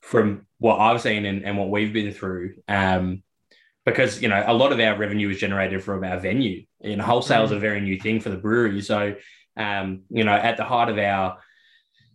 from 0.00 0.46
what 0.58 0.78
I've 0.78 1.00
seen 1.02 1.26
and, 1.26 1.44
and 1.44 1.58
what 1.58 1.68
we've 1.70 1.92
been 1.92 2.12
through, 2.12 2.54
um, 2.66 3.22
because 3.84 4.22
you 4.22 4.28
know 4.28 4.42
a 4.46 4.54
lot 4.54 4.72
of 4.72 4.80
our 4.80 4.96
revenue 4.96 5.28
is 5.28 5.38
generated 5.38 5.82
from 5.82 6.02
our 6.04 6.18
venue. 6.18 6.64
Know, 6.82 7.04
wholesale 7.04 7.44
is 7.44 7.50
a 7.50 7.58
very 7.58 7.80
new 7.80 7.98
thing 8.00 8.20
for 8.20 8.30
the 8.30 8.36
brewery. 8.36 8.80
So, 8.80 9.16
um, 9.56 10.02
you 10.08 10.24
know, 10.24 10.32
at 10.32 10.56
the 10.56 10.64
heart 10.64 10.88
of 10.88 10.98
our 10.98 11.38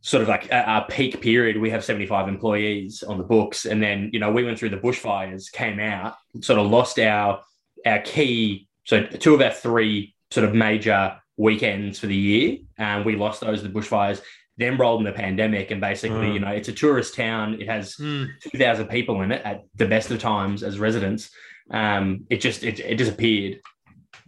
sort 0.02 0.24
of 0.24 0.30
like 0.30 0.48
our 0.52 0.86
peak 0.88 1.22
period, 1.22 1.58
we 1.58 1.70
have 1.70 1.84
75 1.84 2.28
employees 2.28 3.04
on 3.04 3.18
the 3.18 3.24
books, 3.24 3.66
and 3.66 3.82
then 3.82 4.10
you 4.14 4.20
know 4.20 4.32
we 4.32 4.44
went 4.44 4.58
through 4.58 4.70
the 4.70 4.78
bushfires, 4.78 5.52
came 5.52 5.80
out, 5.80 6.16
sort 6.42 6.60
of 6.60 6.68
lost 6.68 6.98
our 7.00 7.44
our 7.86 8.00
key. 8.00 8.68
So 8.86 9.04
two 9.04 9.36
of 9.36 9.42
our 9.42 9.52
three 9.52 10.16
sort 10.32 10.48
of 10.48 10.54
major 10.54 11.16
weekends 11.38 12.00
for 12.00 12.08
the 12.08 12.16
year, 12.16 12.58
and 12.78 13.06
we 13.06 13.16
lost 13.16 13.42
those 13.42 13.62
the 13.64 13.70
bushfires. 13.70 14.22
Then 14.60 14.78
rolled 14.78 15.02
in 15.02 15.06
the 15.06 15.12
pandemic, 15.12 15.70
and 15.70 15.80
basically, 15.80 16.28
Mm. 16.30 16.34
you 16.34 16.40
know, 16.40 16.48
it's 16.50 16.68
a 16.68 16.74
tourist 16.74 17.14
town. 17.16 17.62
It 17.62 17.68
has 17.70 17.96
Mm. 17.96 18.28
2,000 18.52 18.88
people 18.88 19.22
in 19.22 19.32
it 19.32 19.44
at 19.46 19.62
the 19.76 19.86
best 19.86 20.10
of 20.10 20.20
times 20.20 20.64
as 20.64 20.80
residents. 20.80 21.30
Um, 21.70 22.26
it 22.32 22.42
just 22.42 22.64
it, 22.64 22.80
it 22.80 22.96
disappeared. 22.98 23.60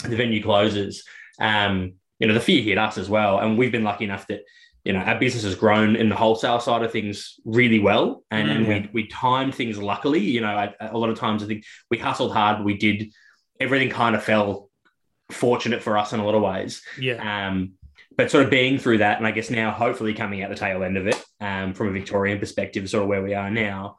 The 0.07 0.15
venue 0.15 0.43
closes. 0.43 1.03
Um, 1.41 1.93
you 2.19 2.27
know, 2.27 2.33
the 2.35 2.39
fear 2.41 2.61
hit 2.61 2.77
us 2.77 2.97
as 2.97 3.09
well, 3.09 3.39
and 3.39 3.57
we've 3.57 3.71
been 3.71 3.83
lucky 3.83 4.03
enough 4.05 4.27
that 4.27 4.41
you 4.85 4.93
know 4.93 4.99
our 4.99 5.19
business 5.19 5.43
has 5.43 5.55
grown 5.55 5.95
in 5.95 6.09
the 6.09 6.15
wholesale 6.15 6.59
side 6.59 6.83
of 6.83 6.91
things 6.91 7.39
really 7.43 7.79
well, 7.79 8.23
and, 8.29 8.49
and 8.51 8.67
we 8.67 8.89
we 8.93 9.07
timed 9.07 9.55
things 9.55 9.77
luckily. 9.79 10.19
You 10.19 10.41
know, 10.41 10.49
I, 10.55 10.73
a 10.79 10.97
lot 10.97 11.09
of 11.09 11.17
times 11.17 11.41
I 11.43 11.47
think 11.47 11.63
we 11.89 11.97
hustled 11.97 12.33
hard, 12.33 12.57
but 12.57 12.65
we 12.65 12.77
did 12.77 13.11
everything 13.59 13.89
kind 13.89 14.15
of 14.15 14.23
fell 14.23 14.68
fortunate 15.31 15.83
for 15.83 15.97
us 15.97 16.13
in 16.13 16.19
a 16.19 16.25
lot 16.25 16.35
of 16.35 16.41
ways. 16.41 16.81
Yeah. 16.99 17.47
Um, 17.47 17.73
but 18.15 18.31
sort 18.31 18.43
of 18.43 18.49
being 18.49 18.77
through 18.77 18.97
that, 18.97 19.17
and 19.17 19.25
I 19.25 19.31
guess 19.31 19.49
now 19.49 19.71
hopefully 19.71 20.13
coming 20.13 20.43
out 20.43 20.49
the 20.49 20.55
tail 20.55 20.83
end 20.83 20.97
of 20.97 21.07
it 21.07 21.23
um, 21.39 21.73
from 21.73 21.87
a 21.87 21.91
Victorian 21.91 22.39
perspective, 22.39 22.89
sort 22.89 23.03
of 23.03 23.09
where 23.09 23.23
we 23.23 23.33
are 23.33 23.49
now, 23.49 23.97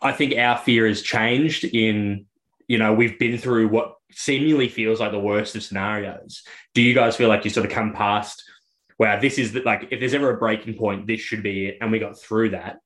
I 0.00 0.12
think 0.12 0.36
our 0.36 0.56
fear 0.56 0.86
has 0.86 1.02
changed 1.02 1.64
in, 1.64 2.26
you 2.68 2.78
know, 2.78 2.94
we've 2.94 3.18
been 3.18 3.38
through 3.38 3.68
what 3.68 3.96
seemingly 4.12 4.68
feels 4.68 5.00
like 5.00 5.10
the 5.10 5.18
worst 5.18 5.56
of 5.56 5.62
scenarios. 5.64 6.42
Do 6.74 6.82
you 6.82 6.94
guys 6.94 7.16
feel 7.16 7.28
like 7.28 7.44
you 7.44 7.50
sort 7.50 7.66
of 7.66 7.72
come 7.72 7.92
past, 7.92 8.42
wow, 8.98 9.18
this 9.18 9.38
is 9.38 9.52
the, 9.52 9.62
like, 9.62 9.88
if 9.90 9.98
there's 9.98 10.14
ever 10.14 10.30
a 10.30 10.38
breaking 10.38 10.74
point, 10.74 11.06
this 11.06 11.20
should 11.20 11.42
be 11.42 11.66
it, 11.66 11.78
and 11.80 11.90
we 11.90 11.98
got 11.98 12.18
through 12.18 12.50
that. 12.50 12.78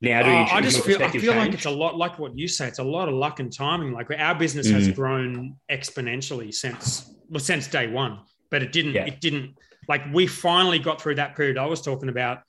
Now, 0.00 0.22
Oh, 0.24 0.54
I 0.54 0.60
just 0.60 0.84
feel 0.84 1.02
I 1.02 1.10
feel 1.10 1.34
like 1.34 1.54
it's 1.54 1.64
a 1.64 1.70
lot 1.70 1.96
like 1.96 2.18
what 2.18 2.36
you 2.38 2.48
say. 2.48 2.68
It's 2.68 2.78
a 2.78 2.84
lot 2.84 3.08
of 3.08 3.14
luck 3.14 3.40
and 3.40 3.52
timing. 3.52 3.92
Like 3.92 4.10
our 4.10 4.34
business 4.34 4.68
has 4.68 4.88
Mm. 4.88 4.94
grown 4.94 5.56
exponentially 5.70 6.52
since 6.52 7.10
well 7.28 7.40
since 7.40 7.66
day 7.66 7.86
one, 7.86 8.20
but 8.50 8.62
it 8.62 8.72
didn't. 8.72 8.92
Yeah. 8.92 9.06
It 9.06 9.20
didn't 9.20 9.54
like 9.88 10.02
we 10.12 10.26
finally 10.26 10.78
got 10.78 11.00
through 11.00 11.14
that 11.16 11.34
period 11.36 11.56
I 11.56 11.66
was 11.66 11.80
talking 11.80 12.08
about 12.10 12.40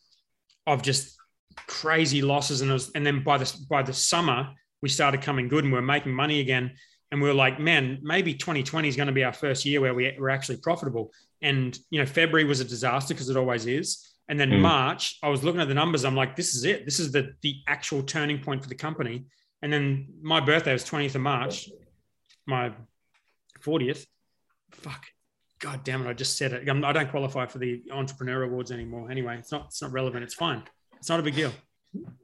of 0.65 0.81
just 0.81 1.15
crazy 1.67 2.21
losses, 2.21 2.61
and 2.61 2.69
it 2.69 2.73
was, 2.73 2.91
and 2.95 3.05
then 3.05 3.23
by 3.23 3.37
the 3.37 3.53
by 3.69 3.81
the 3.81 3.93
summer 3.93 4.49
we 4.81 4.89
started 4.89 5.21
coming 5.21 5.47
good 5.47 5.63
and 5.63 5.71
we 5.73 5.79
are 5.79 5.81
making 5.81 6.13
money 6.13 6.39
again, 6.41 6.71
and 7.11 7.21
we 7.21 7.27
were 7.29 7.33
like, 7.33 7.59
man, 7.59 7.99
maybe 8.03 8.33
2020 8.33 8.87
is 8.89 8.95
going 8.95 9.07
to 9.07 9.13
be 9.13 9.23
our 9.23 9.33
first 9.33 9.65
year 9.65 9.81
where 9.81 9.93
we, 9.95 10.13
we're 10.19 10.29
actually 10.29 10.57
profitable. 10.57 11.11
And 11.41 11.77
you 11.89 11.99
know, 11.99 12.05
February 12.05 12.43
was 12.45 12.59
a 12.59 12.65
disaster 12.65 13.13
because 13.13 13.29
it 13.29 13.37
always 13.37 13.65
is. 13.65 14.03
And 14.29 14.39
then 14.39 14.49
Mm. 14.51 14.59
March, 14.61 15.17
I 15.23 15.29
was 15.29 15.43
looking 15.43 15.61
at 15.61 15.67
the 15.69 15.73
numbers. 15.73 16.03
I'm 16.05 16.15
like, 16.15 16.35
this 16.35 16.53
is 16.55 16.63
it. 16.65 16.83
This 16.85 16.99
is 16.99 17.11
the 17.11 17.33
the 17.41 17.55
actual 17.67 18.03
turning 18.03 18.39
point 18.39 18.61
for 18.63 18.69
the 18.69 18.75
company. 18.75 19.25
And 19.61 19.71
then 19.73 20.07
my 20.21 20.39
birthday 20.39 20.73
was 20.73 20.83
20th 20.85 21.15
of 21.15 21.21
March, 21.21 21.69
my 22.45 22.71
40th. 23.63 24.05
Fuck. 24.71 25.05
God 25.59 25.83
damn 25.83 26.05
it. 26.05 26.09
I 26.09 26.13
just 26.13 26.37
said 26.37 26.53
it. 26.53 26.69
I'm, 26.69 26.83
I 26.85 26.91
don't 26.91 27.09
qualify 27.09 27.47
for 27.47 27.57
the 27.57 27.81
entrepreneur 27.91 28.43
awards 28.43 28.71
anymore. 28.71 29.09
Anyway, 29.09 29.35
it's 29.39 29.51
not, 29.51 29.65
it's 29.67 29.81
not 29.81 29.91
relevant. 29.91 30.23
It's 30.23 30.35
fine. 30.35 30.61
It's 30.97 31.09
not 31.09 31.19
a 31.19 31.23
big 31.23 31.33
deal. 31.35 31.51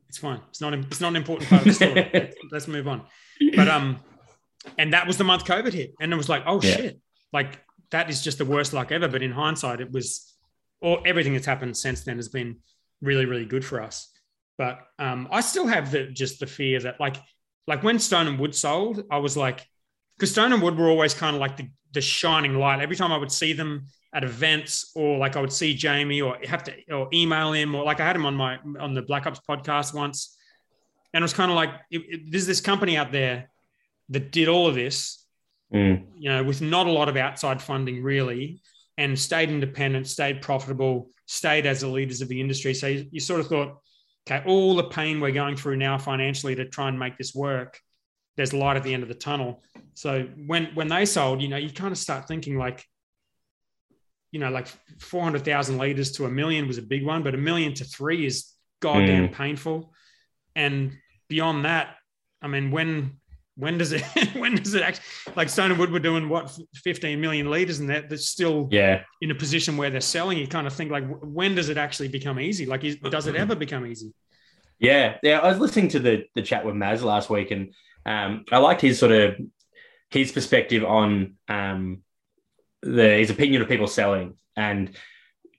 It's 0.09 0.19
fine. 0.19 0.41
It's 0.49 0.61
not, 0.61 0.73
it's 0.75 1.01
not 1.01 1.07
an 1.09 1.15
important 1.15 1.49
part 1.49 1.61
of 1.61 1.67
the 1.69 1.73
story. 1.73 2.33
Let's 2.51 2.67
move 2.67 2.87
on. 2.87 3.01
But, 3.55 3.67
um, 3.67 3.97
and 4.77 4.93
that 4.93 5.07
was 5.07 5.17
the 5.17 5.23
month 5.23 5.45
COVID 5.45 5.73
hit. 5.73 5.93
And 5.99 6.13
it 6.13 6.15
was 6.15 6.29
like, 6.29 6.43
oh 6.45 6.61
Yeah. 6.61 6.75
shit. 6.75 6.99
Like 7.31 7.59
that 7.89 8.09
is 8.11 8.21
just 8.21 8.37
the 8.37 8.45
worst 8.45 8.73
luck 8.73 8.91
ever. 8.91 9.07
But 9.07 9.23
in 9.23 9.31
hindsight, 9.31 9.81
it 9.81 9.91
was, 9.91 10.32
or 10.83 11.01
everything 11.05 11.33
that's 11.33 11.45
happened 11.47 11.75
since 11.75 12.01
then 12.03 12.17
has 12.17 12.29
been 12.29 12.57
really, 13.01 13.25
really 13.25 13.45
good 13.45 13.65
for 13.65 13.81
us. 13.81 14.09
But 14.57 14.79
um, 14.99 15.27
I 15.31 15.41
still 15.41 15.65
have 15.65 15.89
the 15.91 16.03
just 16.07 16.39
the 16.39 16.45
fear 16.45 16.79
that 16.81 16.99
like 16.99 17.15
like 17.65 17.81
when 17.81 17.97
Stone 17.97 18.27
and 18.27 18.37
Wood 18.37 18.53
sold, 18.53 19.03
I 19.09 19.17
was 19.17 19.35
like, 19.35 19.65
because 20.17 20.31
Stone 20.31 20.53
and 20.53 20.61
Wood 20.61 20.77
were 20.77 20.89
always 20.89 21.13
kind 21.13 21.35
of 21.35 21.39
like 21.39 21.57
the, 21.57 21.69
the 21.93 22.01
shining 22.01 22.55
light. 22.55 22.81
Every 22.81 22.95
time 22.97 23.11
I 23.11 23.17
would 23.17 23.31
see 23.31 23.53
them 23.53 23.85
at 24.13 24.23
events, 24.23 24.91
or 24.95 25.17
like 25.17 25.35
I 25.37 25.41
would 25.41 25.51
see 25.53 25.73
Jamie, 25.73 26.21
or 26.21 26.37
have 26.43 26.63
to 26.65 26.73
or 26.91 27.07
email 27.13 27.53
him, 27.53 27.73
or 27.73 27.83
like 27.83 27.99
I 27.99 28.05
had 28.05 28.15
him 28.15 28.25
on 28.25 28.35
my 28.35 28.59
on 28.79 28.93
the 28.93 29.01
Black 29.01 29.23
Hops 29.23 29.39
podcast 29.49 29.93
once, 29.95 30.37
and 31.13 31.21
it 31.21 31.25
was 31.25 31.33
kind 31.33 31.49
of 31.49 31.55
like 31.55 31.71
it, 31.89 32.01
it- 32.09 32.31
there's 32.31 32.45
this 32.45 32.61
company 32.61 32.97
out 32.97 33.11
there 33.11 33.49
that 34.09 34.31
did 34.31 34.49
all 34.49 34.67
of 34.67 34.75
this, 34.75 35.19
Mm. 35.73 36.05
you 36.19 36.29
know, 36.29 36.43
with 36.43 36.61
not 36.61 36.85
a 36.85 36.91
lot 36.91 37.09
of 37.09 37.17
outside 37.17 37.59
funding 37.59 38.03
really, 38.03 38.61
and 38.97 39.17
stayed 39.17 39.49
independent, 39.49 40.07
stayed 40.07 40.41
profitable, 40.41 41.09
stayed 41.25 41.65
as 41.65 41.81
the 41.81 41.87
leaders 41.87 42.21
of 42.21 42.27
the 42.27 42.39
industry. 42.39 42.73
So 42.73 42.87
you, 42.87 43.07
you 43.11 43.19
sort 43.19 43.39
of 43.39 43.47
thought, 43.47 43.77
okay, 44.27 44.43
all 44.45 44.75
the 44.75 44.83
pain 44.85 45.19
we're 45.19 45.31
going 45.31 45.55
through 45.55 45.77
now 45.77 45.97
financially 45.97 46.55
to 46.55 46.65
try 46.65 46.87
and 46.87 46.99
make 46.99 47.17
this 47.17 47.33
work, 47.33 47.79
there's 48.35 48.53
light 48.53 48.77
at 48.77 48.83
the 48.83 48.93
end 48.93 49.03
of 49.03 49.09
the 49.09 49.15
tunnel. 49.15 49.63
So 49.93 50.27
when 50.45 50.67
when 50.73 50.87
they 50.87 51.05
sold, 51.05 51.41
you 51.41 51.47
know, 51.47 51.57
you 51.57 51.69
kind 51.69 51.91
of 51.91 51.97
start 51.97 52.27
thinking 52.27 52.57
like, 52.57 52.83
you 54.31 54.39
know, 54.39 54.49
like 54.49 54.67
400,000 54.99 55.77
liters 55.77 56.13
to 56.13 56.25
a 56.25 56.29
million 56.29 56.67
was 56.67 56.79
a 56.79 56.81
big 56.81 57.05
one, 57.05 57.21
but 57.21 57.35
a 57.35 57.37
million 57.37 57.73
to 57.75 57.83
three 57.83 58.25
is 58.25 58.51
goddamn 58.79 59.29
mm. 59.29 59.33
painful. 59.33 59.93
And 60.55 60.93
beyond 61.29 61.65
that, 61.65 61.95
I 62.41 62.47
mean, 62.47 62.71
when 62.71 63.19
when 63.55 63.77
does 63.77 63.91
it 63.91 64.01
when 64.35 64.55
does 64.55 64.73
it 64.73 64.81
act 64.81 65.01
like 65.35 65.47
Stone 65.49 65.71
and 65.71 65.79
Wood 65.79 65.91
were 65.91 65.99
doing 65.99 66.27
what 66.29 66.51
15 66.83 67.19
million 67.21 67.49
liters 67.51 67.79
and 67.79 67.89
that 67.89 68.09
they're 68.09 68.17
still 68.17 68.67
Yeah. 68.71 69.03
in 69.21 69.29
a 69.31 69.35
position 69.35 69.77
where 69.77 69.89
they're 69.89 70.01
selling 70.01 70.37
you 70.37 70.47
kind 70.47 70.65
of 70.67 70.73
think 70.73 70.91
like 70.91 71.05
when 71.21 71.53
does 71.55 71.69
it 71.69 71.77
actually 71.77 72.07
become 72.07 72.39
easy 72.39 72.65
like 72.65 72.83
is, 72.83 72.95
does 72.97 73.27
it 73.27 73.35
ever 73.35 73.55
become 73.55 73.85
easy 73.85 74.11
Yeah, 74.79 75.17
yeah. 75.23 75.39
I 75.39 75.49
was 75.49 75.59
listening 75.59 75.89
to 75.89 75.99
the 75.99 76.23
the 76.35 76.41
chat 76.41 76.65
with 76.65 76.75
Maz 76.75 77.03
last 77.03 77.29
week, 77.29 77.51
and 77.51 77.73
um, 78.05 78.43
I 78.51 78.57
liked 78.57 78.81
his 78.81 78.99
sort 78.99 79.11
of 79.13 79.35
his 80.09 80.31
perspective 80.31 80.83
on 80.83 81.35
um, 81.47 82.01
the 82.81 83.09
his 83.21 83.29
opinion 83.29 83.61
of 83.61 83.69
people 83.69 83.87
selling, 83.87 84.33
and 84.57 84.89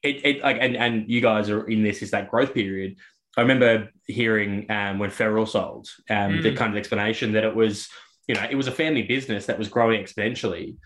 it, 0.03 0.17
it 0.27 0.43
like 0.43 0.59
and 0.61 0.77
and 0.77 1.09
you 1.09 1.21
guys 1.23 1.49
are 1.49 1.65
in 1.67 1.83
this 1.83 2.03
is 2.03 2.11
that 2.11 2.29
growth 2.31 2.53
period. 2.53 2.97
I 3.37 3.41
remember 3.41 3.89
hearing 4.07 4.71
um, 4.71 4.99
when 4.99 5.11
Feral 5.11 5.47
sold 5.47 5.89
um, 6.11 6.43
the 6.43 6.51
Mm. 6.53 6.57
kind 6.57 6.73
of 6.73 6.79
explanation 6.79 7.33
that 7.33 7.45
it 7.45 7.55
was 7.55 7.89
you 8.29 8.35
know 8.35 8.47
it 8.49 8.55
was 8.55 8.67
a 8.69 8.73
family 8.73 9.03
business 9.03 9.47
that 9.47 9.59
was 9.59 9.69
growing 9.69 10.03
exponentially. 10.03 10.77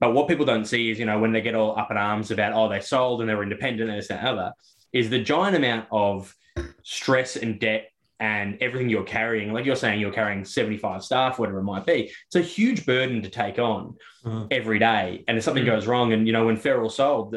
But 0.00 0.14
what 0.14 0.28
people 0.28 0.46
don't 0.46 0.64
see 0.64 0.90
is, 0.90 0.98
you 0.98 1.04
know, 1.04 1.18
when 1.18 1.30
they 1.32 1.42
get 1.42 1.54
all 1.54 1.78
up 1.78 1.90
in 1.90 1.98
arms 1.98 2.30
about, 2.30 2.54
oh, 2.54 2.70
they 2.70 2.80
sold 2.80 3.20
and 3.20 3.28
they 3.28 3.34
were 3.34 3.42
independent 3.42 3.90
and 3.90 3.98
this 3.98 4.08
and 4.08 4.18
that, 4.18 4.24
other, 4.26 4.52
is 4.94 5.10
the 5.10 5.22
giant 5.22 5.54
amount 5.56 5.88
of 5.92 6.34
stress 6.82 7.36
and 7.36 7.60
debt 7.60 7.90
and 8.18 8.56
everything 8.62 8.88
you're 8.88 9.02
carrying, 9.04 9.52
like 9.52 9.66
you're 9.66 9.76
saying, 9.76 10.00
you're 10.00 10.10
carrying 10.10 10.42
75 10.42 11.04
staff, 11.04 11.38
whatever 11.38 11.58
it 11.58 11.64
might 11.64 11.84
be. 11.84 12.10
It's 12.28 12.36
a 12.36 12.40
huge 12.40 12.86
burden 12.86 13.20
to 13.22 13.28
take 13.28 13.58
on 13.58 13.96
Mhm. 14.24 14.46
every 14.50 14.78
day. 14.78 15.22
And 15.28 15.36
if 15.36 15.44
something 15.44 15.64
Mm. 15.64 15.72
goes 15.74 15.86
wrong, 15.86 16.14
and 16.14 16.26
you 16.26 16.32
know, 16.32 16.46
when 16.46 16.56
Feral 16.56 16.88
sold, 16.88 17.34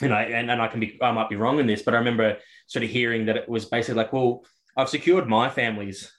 you 0.00 0.08
know, 0.08 0.14
and, 0.14 0.48
and 0.50 0.62
I 0.62 0.68
can 0.68 0.78
be, 0.78 0.96
I 1.02 1.10
might 1.10 1.28
be 1.28 1.34
wrong 1.36 1.58
in 1.58 1.66
this, 1.66 1.82
but 1.82 1.94
I 1.94 1.98
remember 1.98 2.36
sort 2.66 2.84
of 2.84 2.90
hearing 2.90 3.26
that 3.26 3.36
it 3.36 3.48
was 3.48 3.64
basically 3.66 3.96
like, 4.02 4.12
well, 4.12 4.44
I've 4.76 4.88
secured 4.88 5.28
my 5.28 5.48
family's 5.48 6.10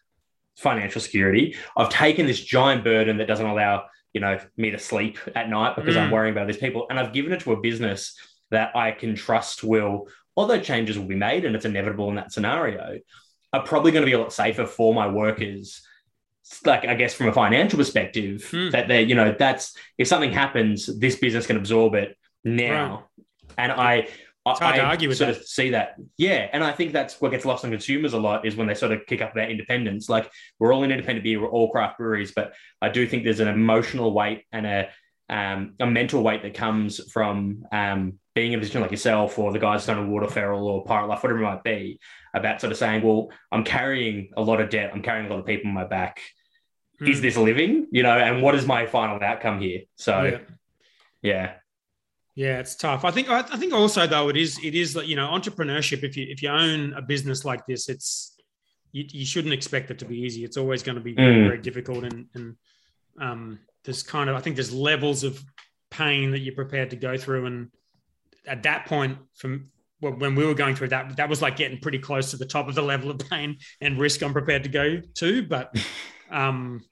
financial 0.57 1.01
security. 1.01 1.55
I've 1.75 1.89
taken 1.89 2.25
this 2.25 2.39
giant 2.43 2.83
burden 2.83 3.17
that 3.17 3.27
doesn't 3.27 3.45
allow, 3.45 3.85
you 4.13 4.21
know, 4.21 4.39
me 4.55 4.71
to 4.71 4.79
sleep 4.79 5.17
at 5.35 5.49
night 5.49 5.75
because 5.75 5.97
I'm 5.97 6.09
Mm. 6.09 6.13
worrying 6.13 6.33
about 6.33 6.47
these 6.47 6.57
people. 6.57 6.87
And 6.89 6.99
I've 6.99 7.11
given 7.13 7.33
it 7.33 7.41
to 7.41 7.51
a 7.51 7.59
business 7.59 8.17
that 8.51 8.75
I 8.75 8.91
can 8.91 9.15
trust 9.15 9.63
will, 9.63 10.07
although 10.37 10.59
changes 10.59 10.97
will 10.97 11.07
be 11.07 11.15
made 11.15 11.43
and 11.45 11.55
it's 11.55 11.65
inevitable 11.65 12.09
in 12.09 12.15
that 12.15 12.31
scenario, 12.31 12.99
are 13.51 13.63
probably 13.63 13.91
going 13.91 14.03
to 14.03 14.09
be 14.09 14.13
a 14.13 14.19
lot 14.19 14.31
safer 14.31 14.65
for 14.65 14.93
my 14.93 15.07
workers. 15.07 15.85
Like, 16.63 16.85
I 16.85 16.93
guess 16.93 17.13
from 17.13 17.27
a 17.27 17.33
financial 17.33 17.77
perspective, 17.77 18.47
Mm. 18.51 18.71
that 18.71 18.87
they're, 18.87 19.01
you 19.01 19.15
know, 19.15 19.35
that's 19.37 19.75
if 19.97 20.07
something 20.07 20.31
happens, 20.31 20.85
this 20.99 21.15
business 21.15 21.47
can 21.47 21.57
absorb 21.57 21.95
it 21.95 22.17
now. 22.43 23.09
And 23.57 23.71
I, 23.71 24.07
It's 24.47 24.59
hard 24.59 24.75
I 24.75 24.77
to 24.77 24.83
argue 24.83 25.09
with 25.09 25.17
sort 25.17 25.33
that. 25.33 25.41
of 25.41 25.47
see 25.47 25.71
that. 25.71 25.95
Yeah. 26.17 26.47
And 26.53 26.63
I 26.63 26.71
think 26.71 26.93
that's 26.93 27.19
what 27.19 27.31
gets 27.31 27.45
lost 27.45 27.65
on 27.65 27.71
consumers 27.71 28.13
a 28.13 28.19
lot 28.19 28.45
is 28.45 28.55
when 28.55 28.67
they 28.67 28.75
sort 28.75 28.91
of 28.91 29.05
kick 29.07 29.21
up 29.21 29.31
about 29.31 29.49
independence. 29.49 30.07
Like 30.07 30.31
we're 30.59 30.71
all 30.73 30.83
in 30.83 30.91
independent 30.91 31.23
beer, 31.23 31.41
we're 31.41 31.49
all 31.49 31.71
craft 31.71 31.97
breweries, 31.97 32.31
but 32.35 32.53
I 32.81 32.89
do 32.89 33.07
think 33.07 33.23
there's 33.23 33.39
an 33.39 33.47
emotional 33.47 34.13
weight 34.13 34.43
and 34.51 34.65
a 34.65 34.89
um, 35.27 35.73
a 35.79 35.87
mental 35.87 36.21
weight 36.21 36.43
that 36.43 36.53
comes 36.53 37.11
from 37.11 37.65
um, 37.71 38.19
being 38.35 38.51
in 38.53 38.59
a 38.59 38.61
position 38.61 38.81
like 38.81 38.91
yourself 38.91 39.39
or 39.39 39.51
the 39.51 39.57
guys 39.57 39.81
Stone 39.81 39.97
and 39.97 40.11
Wood 40.13 40.21
or 40.21 40.29
Feral 40.29 40.67
or 40.67 40.85
Pirate 40.85 41.07
Life, 41.07 41.23
whatever 41.23 41.39
it 41.39 41.43
might 41.43 41.63
be, 41.63 41.99
about 42.35 42.61
sort 42.61 42.71
of 42.71 42.77
saying, 42.77 43.01
well, 43.01 43.31
I'm 43.51 43.63
carrying 43.63 44.29
a 44.37 44.41
lot 44.43 44.61
of 44.61 44.69
debt, 44.69 44.91
I'm 44.93 45.01
carrying 45.01 45.25
a 45.25 45.29
lot 45.29 45.39
of 45.39 45.47
people 45.47 45.69
on 45.69 45.73
my 45.73 45.83
back. 45.85 46.21
Is 47.01 47.17
Mm. 47.17 47.21
this 47.23 47.37
living? 47.37 47.87
You 47.91 48.03
know, 48.03 48.15
and 48.15 48.43
what 48.43 48.53
is 48.53 48.67
my 48.67 48.85
final 48.85 49.17
outcome 49.23 49.59
here? 49.59 49.81
So 49.95 50.23
Yeah. 50.23 50.37
yeah. 51.23 51.53
Yeah, 52.35 52.59
it's 52.59 52.75
tough. 52.75 53.05
I 53.05 53.11
think. 53.11 53.29
I 53.29 53.41
think 53.43 53.73
also 53.73 54.05
though 54.07 54.27
it 54.27 54.35
is. 54.35 54.59
It 54.63 54.75
is 54.75 54.95
like 54.95 55.07
you 55.07 55.15
know 55.15 55.27
entrepreneurship. 55.29 56.03
If 56.03 56.17
you 56.17 56.25
if 56.29 56.43
you 56.43 56.49
own 56.49 56.93
a 56.93 57.01
business 57.01 57.45
like 57.45 57.65
this, 57.65 57.87
it's 57.87 58.35
you, 58.91 59.05
you 59.09 59.25
shouldn't 59.25 59.53
expect 59.53 59.89
it 59.89 59.99
to 59.99 60.05
be 60.05 60.19
easy. 60.19 60.43
It's 60.43 60.57
always 60.57 60.83
going 60.83 60.95
to 60.97 61.01
be 61.03 61.13
very, 61.13 61.35
Mm. 61.35 61.47
very 61.47 61.61
difficult. 61.61 62.03
And 62.03 62.25
and 62.33 62.55
um, 63.19 63.59
there's 63.85 64.03
kind 64.03 64.29
of 64.29 64.35
I 64.35 64.41
think 64.41 64.57
there's 64.57 64.73
levels 64.73 65.23
of 65.23 65.41
pain 65.91 66.31
that 66.31 66.39
you're 66.39 66.55
prepared 66.55 66.89
to 66.89 66.97
go 66.97 67.17
through. 67.17 67.45
And 67.45 67.69
at 68.45 68.63
that 68.63 68.85
point, 68.87 69.17
from 69.35 69.69
well, 70.01 70.11
when 70.13 70.35
we 70.35 70.45
were 70.45 70.53
going 70.53 70.75
through 70.75 70.89
that, 70.89 71.15
that 71.15 71.29
was 71.29 71.41
like 71.41 71.55
getting 71.55 71.79
pretty 71.79 71.99
close 71.99 72.31
to 72.31 72.37
the 72.37 72.45
top 72.45 72.67
of 72.67 72.75
the 72.75 72.81
level 72.81 73.09
of 73.11 73.17
pain 73.19 73.59
and 73.79 73.97
risk 73.97 74.21
I'm 74.21 74.33
prepared 74.33 74.63
to 74.63 74.69
go 74.69 74.99
to. 74.99 75.41
But 75.47 75.73
um, 76.29 76.83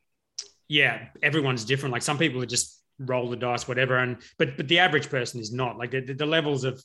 yeah, 0.70 1.10
everyone's 1.22 1.66
different. 1.66 1.92
Like 1.92 2.02
some 2.02 2.18
people 2.18 2.42
are 2.42 2.46
just 2.46 2.82
roll 3.06 3.30
the 3.30 3.36
dice, 3.38 3.68
whatever. 3.68 3.98
And 3.98 4.18
but 4.38 4.58
but 4.58 4.68
the 4.68 4.80
average 4.80 5.10
person 5.10 5.40
is 5.40 5.52
not 5.54 5.78
like 5.78 5.92
the, 5.92 6.02
the 6.14 6.26
levels 6.26 6.64
of 6.64 6.84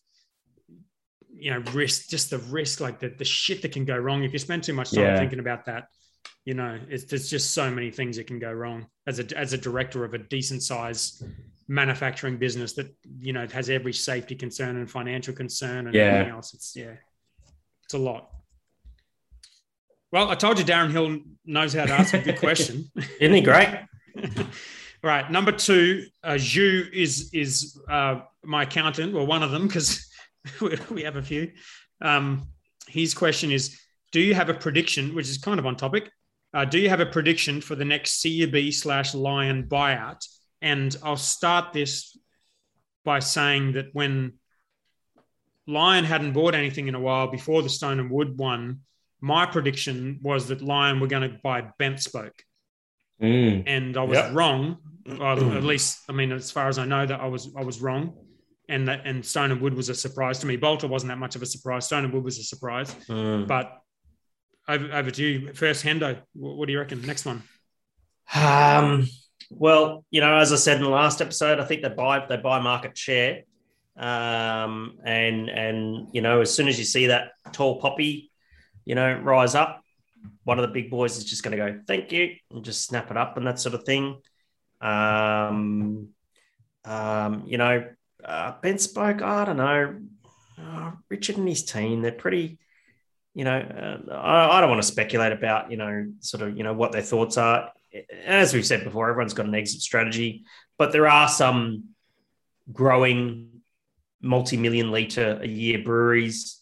you 1.34 1.50
know 1.50 1.60
risk, 1.72 2.08
just 2.08 2.30
the 2.30 2.38
risk, 2.38 2.80
like 2.80 2.98
the 3.00 3.08
the 3.10 3.24
shit 3.24 3.62
that 3.62 3.72
can 3.72 3.84
go 3.84 3.96
wrong 3.96 4.24
if 4.24 4.32
you 4.32 4.38
spend 4.38 4.62
too 4.64 4.72
much 4.72 4.90
time 4.90 5.04
Yeah. 5.04 5.18
thinking 5.18 5.38
about 5.40 5.64
that. 5.66 5.88
You 6.44 6.54
know, 6.54 6.78
it's 6.88 7.04
there's 7.04 7.28
just 7.28 7.50
so 7.52 7.70
many 7.70 7.90
things 7.90 8.16
that 8.16 8.26
can 8.26 8.38
go 8.38 8.52
wrong 8.52 8.86
as 9.06 9.18
a 9.20 9.38
as 9.38 9.52
a 9.52 9.58
director 9.58 10.04
of 10.04 10.14
a 10.14 10.18
decent 10.18 10.62
size 10.62 11.22
manufacturing 11.68 12.38
business 12.38 12.72
that 12.74 12.86
you 13.20 13.32
know 13.34 13.46
has 13.52 13.68
every 13.68 13.92
safety 13.92 14.34
concern 14.34 14.76
and 14.76 14.90
financial 14.90 15.34
concern 15.34 15.86
and 15.86 15.94
Yeah. 15.94 16.02
everything 16.04 16.32
else. 16.32 16.54
It's 16.54 16.74
yeah, 16.74 16.94
it's 17.84 17.94
a 17.94 17.98
lot. 17.98 18.30
Well, 20.10 20.30
I 20.30 20.36
told 20.36 20.58
you 20.58 20.64
Darren 20.64 20.90
Hill 20.90 21.18
knows 21.44 21.74
how 21.74 21.84
to 21.84 21.92
ask 21.92 22.14
a 22.14 22.18
good 22.20 22.38
question. 22.46 22.90
Isn't 23.20 23.34
he 23.34 23.42
great? 23.42 23.68
right, 25.02 25.30
number 25.30 25.52
two, 25.52 26.06
uh, 26.22 26.38
Ryu 26.38 26.86
is 26.92 27.30
is 27.32 27.80
uh, 27.88 28.20
my 28.44 28.64
accountant, 28.64 29.14
or 29.14 29.26
one 29.26 29.42
of 29.42 29.50
them, 29.50 29.66
because 29.66 30.08
we, 30.60 30.76
we 30.90 31.02
have 31.02 31.16
a 31.16 31.22
few. 31.22 31.52
Um, 32.00 32.48
his 32.86 33.14
question 33.14 33.50
is: 33.50 33.78
Do 34.12 34.20
you 34.20 34.34
have 34.34 34.48
a 34.48 34.54
prediction, 34.54 35.14
which 35.14 35.28
is 35.28 35.38
kind 35.38 35.58
of 35.58 35.66
on 35.66 35.76
topic? 35.76 36.10
Uh, 36.54 36.64
do 36.64 36.78
you 36.78 36.88
have 36.88 37.00
a 37.00 37.06
prediction 37.06 37.60
for 37.60 37.74
the 37.74 37.84
next 37.84 38.22
CUB 38.22 38.72
slash 38.72 39.14
Lion 39.14 39.64
buyout? 39.68 40.26
And 40.62 40.96
I'll 41.02 41.16
start 41.16 41.72
this 41.72 42.16
by 43.04 43.20
saying 43.20 43.72
that 43.72 43.86
when 43.92 44.34
Lion 45.66 46.04
hadn't 46.04 46.32
bought 46.32 46.54
anything 46.54 46.88
in 46.88 46.94
a 46.94 47.00
while 47.00 47.28
before 47.28 47.62
the 47.62 47.68
Stone 47.68 48.00
and 48.00 48.10
Wood 48.10 48.38
one, 48.38 48.80
my 49.20 49.44
prediction 49.44 50.20
was 50.22 50.48
that 50.48 50.62
Lion 50.62 51.00
were 51.00 51.06
going 51.06 51.30
to 51.30 51.38
buy 51.42 51.68
Bent 51.78 52.00
Spoke 52.00 52.42
Mm. 53.22 53.64
and 53.66 53.96
I 53.96 54.02
was 54.04 54.18
Yep. 54.18 54.34
wrong. 54.34 54.78
Or 55.20 55.32
at 55.32 55.64
least, 55.64 56.00
I 56.08 56.12
mean, 56.12 56.32
as 56.32 56.50
far 56.50 56.68
as 56.68 56.78
I 56.78 56.84
know, 56.84 57.06
that 57.06 57.18
I 57.18 57.26
was 57.26 57.48
I 57.56 57.62
was 57.62 57.80
wrong, 57.80 58.12
and 58.68 58.86
that 58.88 59.06
and 59.06 59.24
Stone 59.24 59.52
and 59.52 59.60
Wood 59.62 59.72
was 59.72 59.88
a 59.88 59.94
surprise 59.94 60.38
to 60.40 60.46
me. 60.46 60.58
Balter 60.58 60.86
wasn't 60.88 61.08
that 61.08 61.16
much 61.18 61.34
of 61.34 61.40
a 61.40 61.46
surprise. 61.46 61.86
Stone 61.86 62.04
and 62.04 62.12
Wood 62.12 62.24
was 62.24 62.38
a 62.38 62.42
surprise. 62.42 62.94
Mm. 63.08 63.46
But 63.48 63.72
over, 64.68 64.92
over 64.92 65.10
to 65.10 65.24
you 65.24 65.54
first, 65.54 65.82
Hendo. 65.82 66.18
What, 66.34 66.56
what 66.58 66.66
do 66.66 66.72
you 66.72 66.78
reckon? 66.78 67.00
Next 67.00 67.24
one. 67.24 67.42
Um, 68.34 69.08
well, 69.50 70.04
you 70.10 70.20
know, 70.20 70.36
as 70.36 70.52
I 70.52 70.56
said 70.56 70.76
in 70.76 70.82
the 70.82 70.90
last 70.90 71.22
episode, 71.22 71.58
I 71.58 71.64
think 71.64 71.80
they 71.80 71.88
buy 71.88 72.26
they 72.28 72.36
buy 72.36 72.60
market 72.60 72.96
share, 72.98 73.44
um, 73.96 74.98
and 75.04 75.48
and 75.48 76.08
you 76.12 76.20
know, 76.20 76.42
as 76.42 76.54
soon 76.54 76.68
as 76.68 76.78
you 76.78 76.84
see 76.84 77.06
that 77.06 77.32
tall 77.52 77.80
poppy, 77.80 78.30
you 78.84 78.94
know, 78.94 79.14
rise 79.14 79.54
up, 79.54 79.82
one 80.48 80.58
of 80.58 80.62
the 80.66 80.72
big 80.72 80.90
boys 80.90 81.18
is 81.18 81.24
just 81.24 81.42
going 81.42 81.56
to 81.56 81.58
go, 81.58 81.80
"Thank 81.86 82.10
you," 82.10 82.36
and 82.50 82.64
just 82.64 82.86
snap 82.86 83.10
it 83.10 83.16
up 83.18 83.36
and 83.36 83.46
that 83.46 83.60
sort 83.60 83.74
of 83.74 83.84
thing. 83.84 84.16
Um, 84.80 86.08
um, 86.84 87.42
you 87.46 87.58
know, 87.58 87.84
uh, 88.24 88.52
BentSpoke. 88.62 89.20
I 89.20 89.44
don't 89.44 89.58
know, 89.58 89.96
uh, 90.58 90.92
Richard 91.10 91.36
and 91.36 91.48
his 91.48 91.64
team. 91.64 92.00
They're 92.00 92.12
pretty. 92.12 92.58
You 93.34 93.44
know, 93.44 93.58
uh, 93.58 94.12
I, 94.12 94.56
I 94.56 94.60
don't 94.60 94.70
want 94.70 94.82
to 94.82 94.88
speculate 94.88 95.32
about 95.32 95.70
you 95.70 95.76
know 95.76 96.06
sort 96.20 96.42
of 96.42 96.56
you 96.56 96.64
know 96.64 96.72
what 96.72 96.92
their 96.92 97.02
thoughts 97.02 97.36
are 97.36 97.70
as 98.24 98.52
we've 98.52 98.66
said 98.66 98.84
before, 98.84 99.08
everyone's 99.08 99.34
got 99.34 99.46
an 99.46 99.54
exit 99.54 99.80
strategy, 99.80 100.44
but 100.76 100.92
there 100.92 101.08
are 101.08 101.28
some 101.28 101.84
growing 102.72 103.48
multi-million 104.20 104.90
liter 104.90 105.38
a 105.40 105.46
year 105.46 105.82
breweries 105.82 106.60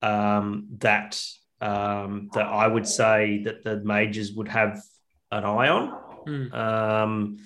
um, 0.00 0.66
that 0.78 1.20
um, 1.64 2.28
that 2.34 2.46
I 2.46 2.66
would 2.66 2.86
say 2.86 3.42
that 3.44 3.64
the 3.64 3.76
majors 3.80 4.32
would 4.32 4.48
have 4.48 4.82
an 5.30 5.44
eye 5.44 5.68
on. 5.68 5.98
Mm. 6.26 6.54
Um, 6.54 7.38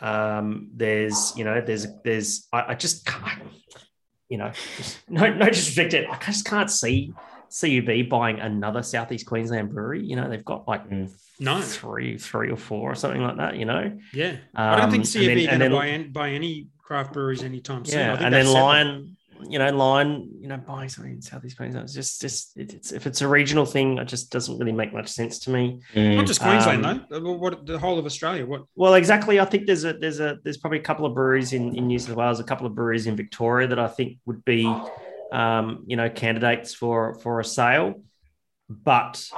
um, 0.00 0.70
there's, 0.74 1.32
you 1.36 1.44
know, 1.44 1.60
there's, 1.60 1.86
there's, 2.04 2.48
I, 2.52 2.72
I 2.72 2.74
just 2.74 3.06
can't, 3.06 3.42
you 4.28 4.38
know, 4.38 4.50
just, 4.76 4.98
no, 5.08 5.32
no 5.32 5.46
disrespect. 5.46 5.94
It. 5.94 6.08
I 6.10 6.18
just 6.18 6.44
can't 6.44 6.70
see 6.70 7.12
CUB 7.60 8.08
buying 8.08 8.40
another 8.40 8.82
Southeast 8.82 9.26
Queensland 9.26 9.72
brewery. 9.72 10.04
You 10.04 10.16
know, 10.16 10.28
they've 10.28 10.44
got 10.44 10.66
like 10.66 10.88
Mm. 10.90 11.10
No. 11.40 11.60
three, 11.60 12.16
three 12.16 12.50
or 12.50 12.56
four 12.56 12.92
or 12.92 12.94
something 12.94 13.22
like 13.22 13.36
that. 13.38 13.56
You 13.56 13.64
know, 13.64 13.98
Yeah, 14.12 14.36
I 14.54 14.76
don't 14.80 14.90
think 14.90 15.04
CUB 15.04 15.22
CFB 15.22 15.46
going 15.46 15.60
to 15.60 15.70
buy, 15.70 15.88
any, 15.88 16.04
buy 16.04 16.30
any 16.30 16.68
craft 16.78 17.12
breweries 17.12 17.42
anytime 17.42 17.84
soon. 17.84 17.98
I 17.98 18.02
yeah, 18.02 18.12
think 18.12 18.24
and 18.26 18.34
then 18.34 18.46
separate. 18.46 18.62
Lion, 18.62 19.16
you 19.50 19.58
know, 19.58 19.68
Lion, 19.70 20.30
you 20.40 20.48
know, 20.48 20.56
buying 20.56 20.88
something 20.88 21.12
in 21.12 21.22
Southeast 21.22 21.56
Queensland. 21.56 21.84
It's 21.84 21.94
just, 21.94 22.20
just 22.20 22.56
it, 22.56 22.74
it's 22.74 22.92
if 22.92 23.06
it's 23.06 23.20
a 23.20 23.28
regional 23.28 23.64
thing, 23.66 23.98
it 23.98 24.06
just 24.06 24.30
doesn't 24.30 24.58
really 24.58 24.72
make 24.72 24.92
much 24.92 25.08
sense 25.08 25.38
to 25.40 25.50
me. 25.50 25.80
Mm. 25.94 26.16
Not 26.16 26.26
just 26.26 26.40
Queensland 26.40 26.84
Um, 26.84 27.06
though. 27.08 27.20
Well, 27.20 27.38
What 27.38 27.66
the 27.66 27.78
whole 27.78 27.98
of 27.98 28.06
Australia? 28.06 28.46
What? 28.46 28.62
Well, 28.74 28.94
exactly. 28.94 29.40
I 29.40 29.44
think 29.44 29.66
there's 29.66 29.84
a 29.84 29.92
there's 29.92 30.20
a 30.20 30.38
there's 30.44 30.56
probably 30.56 30.78
a 30.78 30.82
couple 30.82 31.06
of 31.06 31.14
breweries 31.14 31.52
in, 31.52 31.76
in 31.76 31.86
New 31.86 31.98
South 31.98 32.16
Wales, 32.16 32.40
a 32.40 32.44
couple 32.44 32.66
of 32.66 32.74
breweries 32.74 33.06
in 33.06 33.16
Victoria 33.16 33.68
that 33.68 33.78
I 33.78 33.88
think 33.88 34.18
would 34.26 34.44
be, 34.44 34.66
um, 35.32 35.84
you 35.86 35.96
know, 35.96 36.08
candidates 36.10 36.74
for 36.74 37.14
for 37.20 37.40
a 37.40 37.44
sale. 37.44 38.02
But 38.68 39.28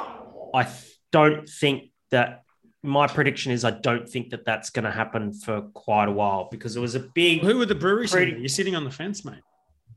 I 0.54 0.68
don't 1.12 1.48
think 1.48 1.90
that 2.10 2.42
my 2.82 3.08
prediction 3.08 3.50
is 3.50 3.64
I 3.64 3.72
don't 3.72 4.08
think 4.08 4.30
that 4.30 4.44
that's 4.44 4.70
going 4.70 4.84
to 4.84 4.90
happen 4.92 5.32
for 5.34 5.62
quite 5.74 6.08
a 6.08 6.12
while 6.12 6.48
because 6.50 6.76
it 6.76 6.80
was 6.80 6.94
a 6.94 7.00
big. 7.00 7.40
Who 7.40 7.60
are 7.60 7.66
the 7.66 7.74
breweries? 7.74 8.12
in 8.12 8.18
Pretty- 8.18 8.30
there? 8.32 8.40
You're 8.40 8.48
sitting 8.48 8.76
on 8.76 8.84
the 8.84 8.90
fence, 8.90 9.24
mate. 9.24 9.40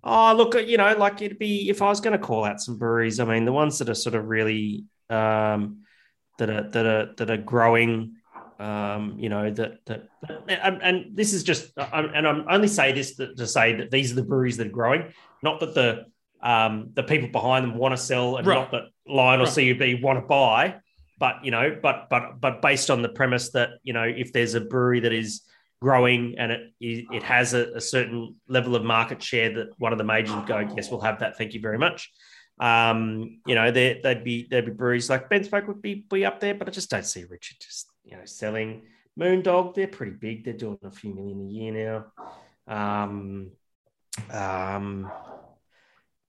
Oh, 0.04 0.34
look, 0.36 0.56
you 0.56 0.78
know, 0.78 0.96
like 0.98 1.22
it'd 1.22 1.40
be 1.40 1.70
if 1.70 1.82
I 1.82 1.88
was 1.88 2.00
going 2.00 2.18
to 2.18 2.24
call 2.24 2.46
out 2.46 2.62
some 2.62 2.78
breweries. 2.78 3.20
I 3.20 3.26
mean, 3.26 3.46
the 3.46 3.52
ones 3.52 3.80
that 3.80 3.90
are 3.90 3.96
sort 3.96 4.16
of 4.16 4.26
really 4.26 4.86
um, 5.10 5.80
that 6.38 6.50
are 6.50 6.70
that 6.70 6.86
are 6.86 7.14
that 7.18 7.30
are 7.30 7.38
growing. 7.38 8.16
Um, 8.60 9.16
you 9.18 9.30
know 9.30 9.50
that 9.52 9.86
that 9.86 10.10
and, 10.50 10.82
and 10.84 11.16
this 11.16 11.32
is 11.32 11.44
just 11.44 11.72
and 11.78 12.28
I'm 12.28 12.46
only 12.50 12.68
say 12.68 12.92
this 12.92 13.16
to, 13.16 13.34
to 13.36 13.48
say 13.48 13.76
that 13.76 13.90
these 13.90 14.12
are 14.12 14.16
the 14.16 14.24
breweries 14.24 14.58
that 14.58 14.68
are 14.68 14.72
growing, 14.72 15.14
not 15.42 15.62
that 15.62 15.74
the 15.74 16.06
um, 16.42 16.90
the 16.94 17.04
people 17.04 17.30
behind 17.30 17.64
them 17.64 17.78
want 17.78 17.94
to 17.94 17.98
sell 17.98 18.38
and 18.38 18.48
Right. 18.48 18.56
not 18.56 18.72
that 18.72 18.84
Lion 19.08 19.40
or 19.40 19.46
Right. 19.46 19.78
CUB 19.80 20.04
want 20.04 20.20
to 20.20 20.26
buy. 20.26 20.76
But 21.18 21.44
you 21.44 21.52
know, 21.52 21.78
but 21.82 22.08
but 22.10 22.40
but 22.42 22.62
based 22.62 22.90
on 22.90 23.02
the 23.02 23.10
premise 23.10 23.52
that 23.52 23.72
you 23.84 23.94
know, 23.94 24.04
if 24.04 24.34
there's 24.34 24.56
a 24.56 24.62
brewery 24.62 25.02
that 25.02 25.14
is 25.14 25.42
growing 25.82 26.36
and 26.38 26.52
it 26.52 26.62
it 26.80 27.24
has 27.24 27.54
a, 27.54 27.72
a 27.74 27.82
certain 27.82 28.36
level 28.48 28.76
of 28.76 28.84
market 28.84 29.22
share 29.24 29.54
that 29.54 29.68
one 29.78 29.92
of 29.92 29.98
the 29.98 30.04
majors 30.04 30.36
would 30.36 30.46
go, 30.48 30.60
yes, 30.76 30.90
we'll 30.92 31.00
have 31.02 31.20
that. 31.20 31.38
Thank 31.38 31.54
you 31.54 31.62
very 31.62 31.78
much. 31.78 32.12
Um, 32.60 33.40
you 33.48 33.56
know, 33.56 33.72
they, 33.72 34.02
they'd 34.04 34.24
be 34.24 34.48
they'd 34.50 34.66
be 34.66 34.72
breweries 34.72 35.10
like 35.10 35.30
BentSpoke 35.30 35.68
would 35.68 35.82
be 35.82 36.06
be 36.12 36.26
up 36.26 36.40
there, 36.40 36.54
but 36.54 36.68
I 36.68 36.72
just 36.72 36.90
don't 36.90 37.06
see 37.06 37.24
Richard 37.24 37.58
just 37.62 37.90
you 38.04 38.18
know 38.18 38.26
selling 38.26 38.84
Moondog. 39.18 39.76
They're 39.76 39.88
pretty 39.88 40.14
big. 40.20 40.44
They're 40.44 40.54
doing 40.54 40.78
a 40.84 40.92
few 40.92 41.14
million 41.14 41.40
a 41.42 41.46
year 41.46 41.72
now. 41.72 42.06
Um, 42.68 43.52
um, 44.32 45.10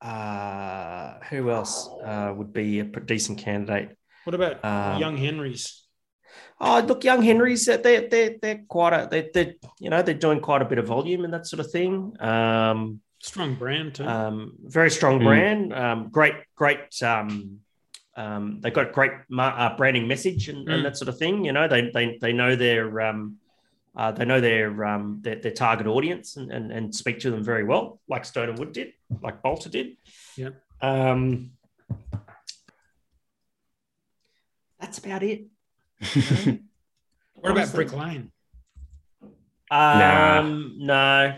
uh, 0.00 1.14
who 1.28 1.50
else 1.50 1.88
uh, 2.04 2.32
would 2.36 2.52
be 2.52 2.80
a 2.80 2.84
decent 2.84 3.38
candidate? 3.38 3.96
What 4.24 4.34
about 4.34 4.64
Um, 4.64 5.00
young 5.00 5.16
Henrys? 5.16 5.86
Oh, 6.62 6.80
look, 6.86 7.04
young 7.04 7.22
Henrys, 7.22 7.64
they're 7.64 7.78
they're 8.08 8.36
they're 8.40 8.62
quite 8.68 8.92
a 8.92 9.08
they 9.10 9.30
they 9.32 9.56
you 9.78 9.88
know 9.88 10.02
they're 10.02 10.14
doing 10.14 10.40
quite 10.40 10.60
a 10.60 10.66
bit 10.66 10.78
of 10.78 10.86
volume 10.86 11.24
and 11.24 11.32
that 11.32 11.46
sort 11.46 11.60
of 11.60 11.70
thing. 11.70 12.14
Um, 12.20 13.00
Strong 13.22 13.54
brand 13.56 13.94
too. 13.94 14.06
um, 14.06 14.54
very 14.64 14.90
strong 14.90 15.20
Mm. 15.20 15.24
brand. 15.24 15.72
Um, 15.74 16.08
great, 16.10 16.34
great. 16.56 17.02
Um, 17.02 17.60
um, 18.16 18.60
they've 18.60 18.72
got 18.74 18.92
great 18.92 19.12
mar- 19.28 19.58
uh, 19.58 19.76
branding 19.76 20.06
message 20.08 20.48
and, 20.48 20.66
Mm. 20.66 20.72
and 20.74 20.84
that 20.84 20.96
sort 20.98 21.08
of 21.08 21.18
thing. 21.18 21.44
You 21.44 21.52
know, 21.52 21.66
they 21.68 21.90
they 21.92 22.18
they 22.20 22.32
know 22.34 22.56
their 22.56 23.00
um, 23.00 23.38
uh, 23.96 24.12
they 24.12 24.24
know 24.26 24.40
their 24.40 24.84
um, 24.84 25.18
their, 25.22 25.36
their 25.36 25.52
target 25.52 25.86
audience 25.86 26.36
and, 26.36 26.50
and 26.52 26.70
and 26.72 26.94
speak 26.94 27.20
to 27.20 27.30
them 27.30 27.42
very 27.42 27.64
well, 27.64 28.00
like 28.08 28.24
Stone 28.26 28.50
and 28.50 28.58
Wood 28.58 28.72
did, 28.72 28.92
like 29.22 29.42
Balter 29.42 29.70
did. 29.70 29.96
Yeah. 30.36 30.50
Um, 30.82 31.52
that's 34.78 34.98
about 34.98 35.22
it. 35.22 35.46
What 37.34 37.52
about. 37.52 37.72
Brick 37.72 37.92
Lane? 37.92 38.32
Um, 39.70 40.76
no, 40.78 41.36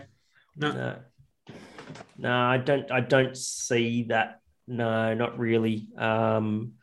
No. 0.55 0.71
no, 0.71 0.95
no, 2.17 2.33
I 2.35 2.57
don't. 2.57 2.91
I 2.91 3.01
don't 3.01 3.37
see 3.37 4.03
that. 4.09 4.39
No, 4.67 5.13
not 5.13 5.37
really. 5.37 5.87
Um, 5.97 6.73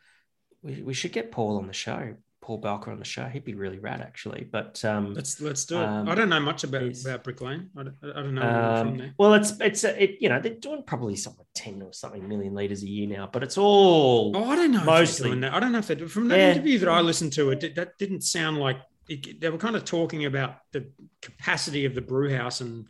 we, 0.61 0.81
we 0.81 0.93
should 0.93 1.11
get 1.11 1.31
Paul 1.31 1.57
on 1.57 1.67
the 1.67 1.73
show. 1.73 2.15
Paul 2.41 2.57
Bowker 2.57 2.91
on 2.91 2.97
the 2.97 3.05
show. 3.05 3.25
He'd 3.25 3.45
be 3.45 3.53
really 3.53 3.77
rad, 3.77 4.01
actually. 4.01 4.47
But 4.51 4.83
um, 4.83 5.13
Let's 5.13 5.39
let's 5.39 5.63
do 5.65 5.77
it. 5.79 5.83
Um, 5.85 6.09
I 6.09 6.15
don't 6.15 6.29
know 6.29 6.39
much 6.39 6.63
about, 6.63 6.99
about 7.01 7.23
Brick 7.23 7.39
Lane. 7.39 7.69
I 7.77 7.83
don't, 7.83 7.95
I 8.03 8.21
don't 8.21 8.33
know 8.35 8.41
where 8.41 8.77
from 8.77 8.87
um, 8.89 8.97
there. 8.97 9.13
well, 9.17 9.33
it's 9.35 9.59
it's 9.59 9.83
it. 9.83 10.17
You 10.19 10.29
know, 10.29 10.39
they're 10.39 10.55
doing 10.55 10.83
probably 10.83 11.15
something 11.15 11.45
ten 11.53 11.81
or 11.81 11.93
something 11.93 12.27
million 12.27 12.55
liters 12.55 12.81
a 12.83 12.87
year 12.89 13.07
now, 13.07 13.29
but 13.31 13.43
it's 13.43 13.57
all. 13.57 14.35
Oh, 14.35 14.49
I 14.49 14.55
don't 14.55 14.71
know. 14.71 14.83
Mostly. 14.83 15.23
they're 15.23 15.29
doing 15.29 15.41
that. 15.41 15.53
I 15.53 15.59
don't 15.59 15.71
know 15.71 15.77
if 15.79 15.87
they 15.87 15.95
from 15.95 16.27
that 16.29 16.37
Yeah. 16.39 16.51
interview 16.53 16.79
that 16.79 16.89
I 16.89 17.01
listened 17.01 17.33
to. 17.33 17.51
It 17.51 17.59
did- 17.59 17.75
that 17.75 17.97
didn't 17.99 18.21
sound 18.21 18.57
like 18.57 18.77
it, 19.07 19.39
they 19.39 19.49
were 19.49 19.57
kind 19.57 19.75
of 19.75 19.85
talking 19.85 20.25
about 20.25 20.55
the 20.71 20.89
capacity 21.21 21.85
of 21.85 21.93
the 21.95 22.01
brew 22.01 22.35
house 22.35 22.61
and 22.61 22.87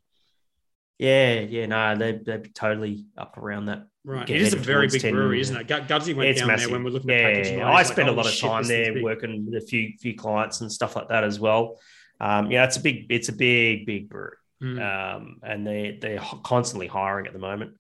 Yeah, 1.02 1.40
yeah, 1.40 1.66
no, 1.66 1.96
they're 1.98 2.20
they're 2.24 2.44
totally 2.54 3.06
up 3.18 3.36
around 3.38 3.66
that. 3.66 3.88
right. 4.06 4.30
It 4.30 4.40
is 4.40 4.54
a 4.54 4.58
very 4.58 4.88
big 4.88 5.02
10 5.02 5.14
brewery, 5.14 5.42
isn't 5.42 5.58
it? 5.58 5.68
Gu- 5.68 5.74
went 6.16 6.30
It's 6.30 6.40
down 6.42 6.48
massive. 6.50 6.70
there 6.70 6.76
when 6.76 6.84
we're 6.84 6.92
looking 6.92 7.10
yeah, 7.10 7.16
at 7.16 7.34
packaging. 7.34 7.58
yeah. 7.58 7.68
I 7.70 7.80
He's 7.80 7.88
like, 7.90 7.96
spent 7.96 8.10
a 8.10 8.12
"Holy 8.12 8.18
lot 8.18 8.26
of 8.28 8.34
shit, 8.34 8.50
time 8.50 8.64
there 8.66 9.04
working 9.04 9.46
with 9.46 9.64
a 9.64 9.66
few 9.66 9.94
few 10.00 10.16
clients 10.16 10.62
and 10.62 10.72
stuff 10.72 10.96
like 10.96 11.10
that 11.10 11.24
as 11.24 11.40
well. 11.40 11.80
Um, 12.20 12.52
yeah, 12.52 12.66
it's 12.66 12.78
a 12.78 12.82
big 12.82 13.08
it's 13.10 13.30
a 13.30 13.34
big 13.34 13.86
big 13.88 14.10
brewery. 14.10 14.38
Mm. 14.64 14.80
um, 14.80 15.38
and 15.42 15.66
they 15.66 15.98
they're 16.00 16.22
constantly 16.44 16.86
hiring 16.86 17.26
at 17.26 17.34
the 17.34 17.40
moment. 17.40 17.72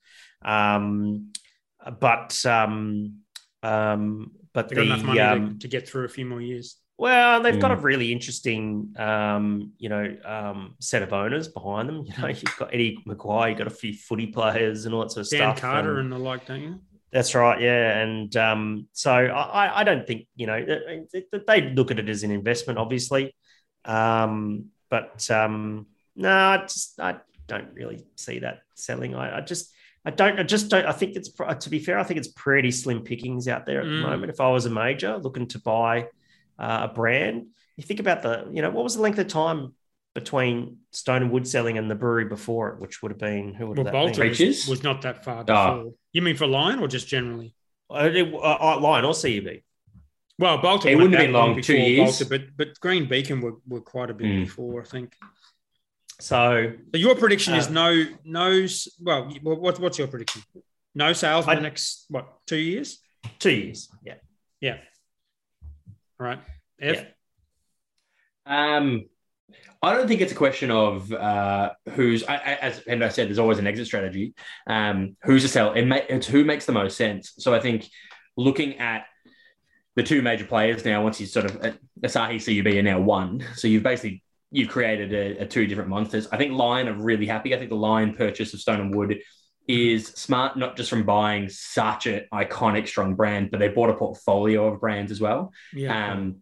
Um, 0.41 1.31
but 1.99 2.43
um, 2.47 3.19
um, 3.61 4.31
but 4.53 4.67
They 4.69 4.75
got 4.77 4.85
enough 4.85 5.03
money 5.03 5.19
um, 5.19 5.49
to, 5.53 5.59
to 5.59 5.67
get 5.67 5.87
through 5.87 6.05
a 6.05 6.09
few 6.09 6.25
more 6.25 6.41
years. 6.41 6.77
Well, 7.01 7.41
they've 7.41 7.59
got 7.59 7.71
a 7.71 7.75
Mm. 7.77 7.83
really 7.83 8.11
interesting 8.11 8.93
um, 8.97 9.71
you 9.83 9.89
know 9.89 10.05
um, 10.35 10.75
set 10.79 11.01
of 11.01 11.11
owners 11.13 11.47
behind 11.47 11.89
them. 11.89 11.99
You 12.07 12.13
know, 12.21 12.27
you've 12.29 12.57
got 12.61 12.73
Eddie 12.75 12.97
McGuire, 13.07 13.49
you've 13.49 13.57
got 13.57 13.67
a 13.67 13.77
few 13.83 13.93
footy 13.93 14.27
players 14.27 14.85
and 14.85 14.93
all 14.93 15.01
that 15.01 15.11
sort 15.11 15.25
of 15.25 15.31
Dan 15.31 15.39
stuff. 15.39 15.61
Carter 15.61 15.91
and- 15.97 15.99
and 16.05 16.11
the 16.11 16.17
like, 16.29 16.45
don't 16.45 16.61
you? 16.61 16.79
that's 17.11 17.33
right, 17.35 17.59
yeah, 17.59 17.99
and 18.03 18.31
um, 18.37 18.87
so 18.93 19.11
I, 19.11 19.81
I 19.81 19.83
don't 19.83 20.05
think 20.07 20.27
you 20.35 20.47
know 20.47 20.59
they- 20.63 21.03
they 21.31 21.39
they 21.47 21.61
look 21.77 21.89
at 21.91 21.97
it 21.99 22.07
as 22.07 22.21
an 22.23 22.31
investment, 22.31 22.77
obviously, 22.79 23.35
um, 23.85 24.65
but 24.89 25.29
um, 25.31 25.87
no, 26.15 26.29
I 26.29 26.57
just 26.57 26.99
I 26.99 27.17
don't 27.47 27.73
really 27.73 28.05
see 28.15 28.39
that 28.39 28.59
selling. 28.75 29.15
I, 29.15 29.37
I 29.37 29.41
just 29.41 29.73
I 30.05 30.11
don't 30.11 30.39
I 30.39 30.43
just 30.43 30.69
don't 30.69 30.85
I 30.85 30.91
think 30.93 31.15
it's 31.15 31.29
to 31.59 31.69
be 31.69 31.79
fair, 31.79 31.97
I 31.99 32.03
think 32.03 32.17
it's 32.19 32.29
pretty 32.29 32.71
slim 32.71 33.01
pickings 33.03 33.47
out 33.47 33.65
there 33.65 33.81
at 33.81 33.87
Mm. 33.87 34.01
the 34.01 34.07
moment. 34.09 34.31
If 34.31 34.39
I 34.39 34.49
was 34.49 34.65
a 34.65 34.69
major 34.69 35.17
looking 35.17 35.47
to 35.47 35.59
buy 35.59 36.07
uh, 36.61 36.87
a 36.89 36.93
brand, 36.93 37.47
you 37.77 37.83
think 37.83 37.99
about 37.99 38.21
the 38.21 38.47
you 38.53 38.61
know 38.61 38.69
what 38.69 38.83
was 38.83 38.95
the 38.95 39.01
length 39.01 39.19
of 39.19 39.27
time 39.27 39.73
between 40.13 40.77
Stone 40.91 41.21
and 41.23 41.31
Wood 41.31 41.47
selling 41.47 41.77
and 41.77 41.89
the 41.89 41.95
brewery 41.95 42.25
before 42.25 42.69
it, 42.71 42.79
which 42.79 43.01
would 43.01 43.11
have 43.11 43.19
been 43.19 43.53
who 43.53 43.67
would 43.67 43.77
Well, 43.77 43.85
have 43.87 43.93
that 43.93 43.97
Balter 43.97 44.19
been? 44.19 44.29
was, 44.29 44.39
Reaches? 44.39 44.67
was 44.67 44.83
not 44.83 45.01
that 45.03 45.23
far 45.25 45.39
Oh. 45.41 45.43
before. 45.45 45.93
You 46.13 46.21
mean 46.21 46.35
for 46.35 46.47
Lion 46.47 46.79
or 46.79 46.87
just 46.87 47.07
generally? 47.07 47.53
Uh, 47.89 48.09
it- 48.13 48.33
uh, 48.33 48.37
uh, 48.37 48.79
Lion 48.79 49.05
or 49.05 49.13
CUB. 49.13 49.63
Well, 50.39 50.57
Balter 50.59 50.87
It 50.91 50.95
wouldn't 50.95 51.13
have 51.13 51.21
that 51.21 51.27
been 51.27 51.33
long, 51.33 51.61
two 51.61 51.77
years. 51.77 52.19
Balter, 52.19 52.29
but 52.29 52.41
but 52.57 52.79
Green 52.79 53.07
Beacon 53.07 53.41
were, 53.41 53.55
were 53.67 53.81
quite 53.81 54.09
a 54.09 54.13
bit 54.13 54.27
Mm. 54.27 54.43
before, 54.45 54.81
I 54.81 54.85
think. 54.85 55.15
So 56.19 56.73
So 56.93 56.97
your 56.97 57.15
prediction 57.15 57.53
is 57.55 57.67
Uh, 57.67 57.71
no 57.71 58.05
no. 58.23 58.67
Well, 58.99 59.21
what, 59.43 59.79
what's 59.79 59.97
your 59.97 60.07
prediction? 60.07 60.41
No 60.93 61.13
sales 61.13 61.47
in 61.47 61.55
the 61.55 61.61
next 61.61 62.05
what 62.09 62.25
two 62.45 62.57
years? 62.71 62.99
two 63.39 63.51
years. 63.51 63.89
Yeah. 64.03 64.15
Yeah. 64.59 64.77
Right. 66.21 66.37
F. 66.79 67.03
Yeah. 68.45 68.77
Um, 68.77 69.05
I 69.81 69.95
don't 69.95 70.07
think 70.07 70.21
it's 70.21 70.31
a 70.31 70.35
question 70.35 70.69
of 70.69 71.11
uh, 71.11 71.71
who's, 71.89 72.23
I, 72.25 72.35
I, 72.35 72.53
as 72.61 72.83
and 72.87 73.03
I 73.03 73.09
said, 73.09 73.27
there's 73.27 73.39
always 73.39 73.57
an 73.57 73.65
exit 73.65 73.87
strategy. 73.87 74.35
Um, 74.67 75.17
who's 75.23 75.41
to 75.41 75.47
sell? 75.47 75.73
It 75.73 75.85
ma- 75.85 76.05
it's 76.07 76.27
who 76.27 76.45
makes 76.45 76.67
the 76.67 76.73
most 76.73 76.95
sense. 76.95 77.33
So 77.39 77.55
I 77.55 77.59
think 77.59 77.89
looking 78.37 78.77
at 78.77 79.05
the 79.95 80.03
two 80.03 80.21
major 80.21 80.45
players 80.45 80.85
now, 80.85 81.03
once 81.03 81.19
you 81.19 81.25
sort 81.25 81.45
of 81.45 81.55
uh, 81.63 81.71
Asahi 82.03 82.37
CUB 82.39 82.67
are 82.67 82.83
now 82.83 83.01
one, 83.01 83.43
so 83.55 83.67
you've 83.67 83.81
basically 83.81 84.23
you've 84.51 84.69
created 84.69 85.13
a, 85.13 85.41
a 85.41 85.47
two 85.47 85.65
different 85.65 85.89
monsters. 85.89 86.27
I 86.31 86.37
think 86.37 86.53
Lion 86.53 86.87
are 86.87 86.93
really 86.93 87.25
happy. 87.25 87.55
I 87.55 87.57
think 87.57 87.71
the 87.71 87.75
Lion 87.75 88.13
purchase 88.13 88.53
of 88.53 88.61
Stone 88.61 88.79
and 88.79 88.93
Wood 88.95 89.19
is 89.67 90.07
smart, 90.07 90.57
not 90.57 90.75
just 90.75 90.89
from 90.89 91.03
buying 91.03 91.49
such 91.49 92.07
an 92.07 92.25
iconic, 92.33 92.87
strong 92.87 93.15
brand, 93.15 93.51
but 93.51 93.59
they 93.59 93.67
bought 93.67 93.89
a 93.89 93.93
portfolio 93.93 94.67
of 94.67 94.79
brands 94.79 95.11
as 95.11 95.21
well. 95.21 95.53
Yeah. 95.73 96.11
Um, 96.11 96.37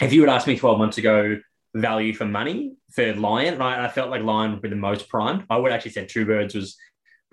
if 0.00 0.12
you 0.12 0.20
would 0.20 0.30
ask 0.30 0.46
me 0.46 0.56
12 0.56 0.78
months 0.78 0.98
ago, 0.98 1.38
value 1.74 2.14
for 2.14 2.24
money 2.24 2.74
for 2.92 3.14
Lion, 3.14 3.54
and 3.54 3.62
I, 3.62 3.84
I 3.84 3.88
felt 3.88 4.10
like 4.10 4.22
Lion 4.22 4.52
would 4.52 4.62
be 4.62 4.68
the 4.68 4.76
most 4.76 5.08
primed, 5.08 5.44
I 5.50 5.56
would 5.56 5.72
actually 5.72 5.90
say 5.90 6.06
Two 6.06 6.24
Birds 6.24 6.54
was 6.54 6.76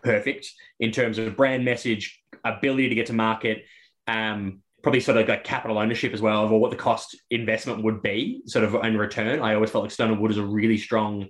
perfect 0.03 0.51
in 0.79 0.91
terms 0.91 1.17
of 1.17 1.37
brand 1.37 1.63
message, 1.63 2.19
ability 2.43 2.89
to 2.89 2.95
get 2.95 3.07
to 3.07 3.13
market, 3.13 3.65
um, 4.07 4.59
probably 4.81 4.99
sort 4.99 5.17
of 5.17 5.27
like 5.27 5.43
capital 5.43 5.77
ownership 5.77 6.13
as 6.13 6.21
well, 6.21 6.43
of 6.43 6.51
what 6.51 6.71
the 6.71 6.77
cost 6.77 7.15
investment 7.29 7.83
would 7.83 8.01
be, 8.01 8.41
sort 8.47 8.65
of 8.65 8.73
in 8.83 8.97
return. 8.97 9.41
I 9.41 9.53
always 9.53 9.69
felt 9.69 9.83
like 9.83 9.91
Stone 9.91 10.11
and 10.11 10.19
Wood 10.19 10.31
is 10.31 10.37
a 10.37 10.43
really 10.43 10.77
strong, 10.77 11.27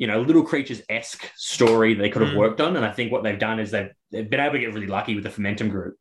you 0.00 0.06
know, 0.06 0.22
Little 0.22 0.42
Creatures 0.42 0.80
esque 0.88 1.30
story 1.36 1.92
they 1.92 2.08
could 2.08 2.22
have 2.22 2.32
Mm. 2.32 2.38
worked 2.38 2.60
on. 2.62 2.74
And 2.74 2.86
I 2.86 2.90
think 2.90 3.12
what 3.12 3.22
they've 3.22 3.38
done 3.38 3.60
is 3.60 3.70
they've, 3.70 3.90
they've 4.10 4.28
been 4.28 4.40
able 4.40 4.54
to 4.54 4.58
get 4.58 4.72
really 4.72 4.86
lucky 4.86 5.14
with 5.14 5.24
the 5.24 5.30
Fermentum 5.30 5.68
group. 5.68 5.96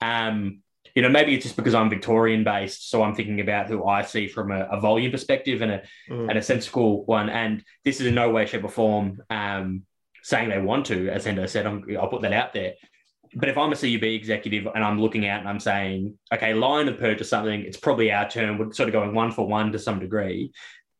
Um, 0.00 0.62
you 0.94 1.02
know, 1.02 1.10
maybe 1.10 1.34
it's 1.34 1.44
just 1.44 1.56
because 1.56 1.74
I'm 1.74 1.90
Victorian 1.90 2.44
based, 2.44 2.88
so 2.90 3.02
I'm 3.02 3.14
thinking 3.14 3.40
about 3.40 3.68
who 3.68 3.84
I 3.86 4.02
see 4.02 4.26
from 4.26 4.50
a, 4.50 4.60
a 4.72 4.80
volume 4.80 5.12
perspective 5.12 5.60
and 5.60 5.70
a 5.70 5.82
Mm. 6.10 6.30
and 6.30 6.38
a 6.38 6.42
sensible 6.42 7.04
one. 7.04 7.28
And 7.28 7.62
this 7.84 8.00
is 8.00 8.06
in 8.06 8.14
no 8.14 8.30
way, 8.30 8.46
shape, 8.46 8.64
or 8.64 8.70
form 8.70 9.20
um, 9.28 9.82
saying 10.22 10.48
they 10.48 10.58
want 10.58 10.86
to. 10.86 11.10
As 11.10 11.26
Hendo 11.26 11.46
said, 11.46 11.66
I'm, 11.66 11.84
I'll 12.00 12.08
put 12.08 12.22
that 12.22 12.32
out 12.32 12.54
there. 12.54 12.72
But 13.34 13.50
if 13.50 13.58
I'm 13.58 13.72
a 13.72 13.76
CUB 13.76 14.04
executive 14.04 14.66
and 14.74 14.82
I'm 14.82 14.98
looking 15.00 15.26
out 15.26 15.40
and 15.40 15.48
I'm 15.48 15.60
saying, 15.60 16.18
okay, 16.32 16.54
Lion 16.54 16.86
have 16.88 16.98
purchased 16.98 17.30
something, 17.30 17.60
it's 17.62 17.78
probably 17.78 18.10
our 18.12 18.28
turn. 18.30 18.56
We're 18.56 18.72
sort 18.72 18.88
of 18.88 18.92
going 18.94 19.14
one 19.14 19.30
for 19.32 19.46
one 19.46 19.72
to 19.72 19.78
some 19.78 19.98
degree. 20.00 20.52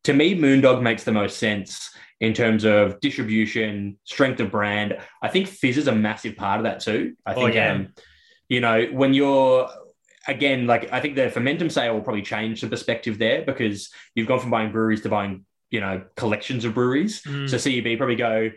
To 0.04 0.12
me, 0.12 0.34
Moondog 0.34 0.82
makes 0.82 1.04
the 1.04 1.12
most 1.12 1.38
sense 1.38 1.90
in 2.22 2.32
terms 2.32 2.62
of 2.64 3.00
distribution, 3.00 3.98
strength 4.04 4.38
of 4.40 4.48
brand. 4.52 4.96
I 5.20 5.28
think 5.28 5.48
Fizz 5.48 5.76
is 5.76 5.88
a 5.88 5.92
massive 5.94 6.36
part 6.36 6.58
of 6.60 6.64
that 6.64 6.78
too. 6.78 7.14
I 7.26 7.34
Oh, 7.34 7.42
think, 7.42 7.54
yeah. 7.56 7.72
um, 7.72 7.92
you 8.48 8.60
know, 8.60 8.86
when 8.92 9.12
you're 9.12 9.68
again, 10.28 10.68
like 10.68 10.92
I 10.92 11.00
think 11.00 11.16
the 11.16 11.22
Fermentum 11.22 11.68
sale 11.70 11.94
will 11.94 12.00
probably 12.00 12.22
change 12.22 12.60
the 12.60 12.68
perspective 12.68 13.18
there 13.18 13.42
because 13.44 13.90
you've 14.14 14.28
gone 14.28 14.38
from 14.38 14.50
buying 14.50 14.70
breweries 14.70 15.00
to 15.02 15.08
buying, 15.08 15.44
you 15.70 15.80
know, 15.80 16.04
collections 16.16 16.64
of 16.64 16.74
breweries. 16.74 17.22
Mm. 17.22 17.50
So 17.50 17.58
CUB 17.58 17.98
probably 17.98 18.14
go, 18.14 18.52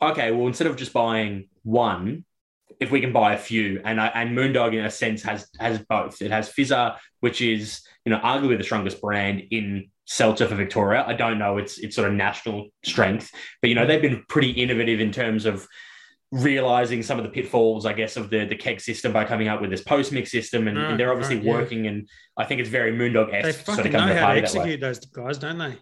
okay, 0.00 0.30
well, 0.30 0.46
instead 0.46 0.66
of 0.66 0.76
just 0.76 0.94
buying 0.94 1.48
one, 1.64 2.24
if 2.80 2.90
we 2.90 3.00
can 3.00 3.12
buy 3.12 3.34
a 3.34 3.38
few, 3.38 3.80
and 3.84 4.00
and 4.00 4.36
Moondog 4.36 4.76
in 4.76 4.84
a 4.84 4.90
sense 4.90 5.22
has 5.22 5.48
has 5.58 5.78
both. 5.88 6.22
It 6.22 6.30
has 6.30 6.50
Fizzer, 6.50 6.96
which 7.20 7.40
is 7.40 7.82
you 8.04 8.10
know 8.10 8.18
arguably 8.18 8.58
the 8.58 8.64
strongest 8.64 9.00
brand 9.00 9.42
in 9.50 9.90
seltzer 10.04 10.46
for 10.46 10.54
Victoria. 10.54 11.04
I 11.06 11.14
don't 11.14 11.38
know 11.38 11.58
its 11.58 11.78
its 11.78 11.96
sort 11.96 12.08
of 12.08 12.14
national 12.14 12.68
strength, 12.84 13.30
but 13.60 13.68
you 13.68 13.74
know 13.74 13.86
they've 13.86 14.02
been 14.02 14.24
pretty 14.28 14.50
innovative 14.50 15.00
in 15.00 15.12
terms 15.12 15.46
of 15.46 15.66
realizing 16.32 17.02
some 17.02 17.18
of 17.18 17.24
the 17.24 17.30
pitfalls, 17.30 17.84
I 17.84 17.92
guess, 17.92 18.16
of 18.16 18.30
the 18.30 18.46
the 18.46 18.56
keg 18.56 18.80
system 18.80 19.12
by 19.12 19.24
coming 19.24 19.48
up 19.48 19.60
with 19.60 19.70
this 19.70 19.82
post 19.82 20.12
mix 20.12 20.30
system, 20.30 20.66
and, 20.66 20.76
Right, 20.76 20.90
and 20.90 21.00
they're 21.00 21.12
obviously 21.12 21.36
right, 21.36 21.44
yeah. 21.44 21.52
working. 21.52 21.86
And 21.86 22.08
I 22.36 22.44
think 22.44 22.60
it's 22.60 22.70
very 22.70 22.92
Moondog 22.92 23.30
They 23.30 23.50
esque 23.50 23.64
sort 23.64 23.76
fucking 23.76 23.94
of 23.94 24.06
know 24.06 24.14
how 24.14 24.32
to 24.34 24.40
play 24.40 24.40
that 24.40 24.54
way. 24.54 24.58
execute 24.60 24.80
those 24.80 24.98
guys, 25.06 25.38
don't 25.38 25.58
they? 25.58 25.76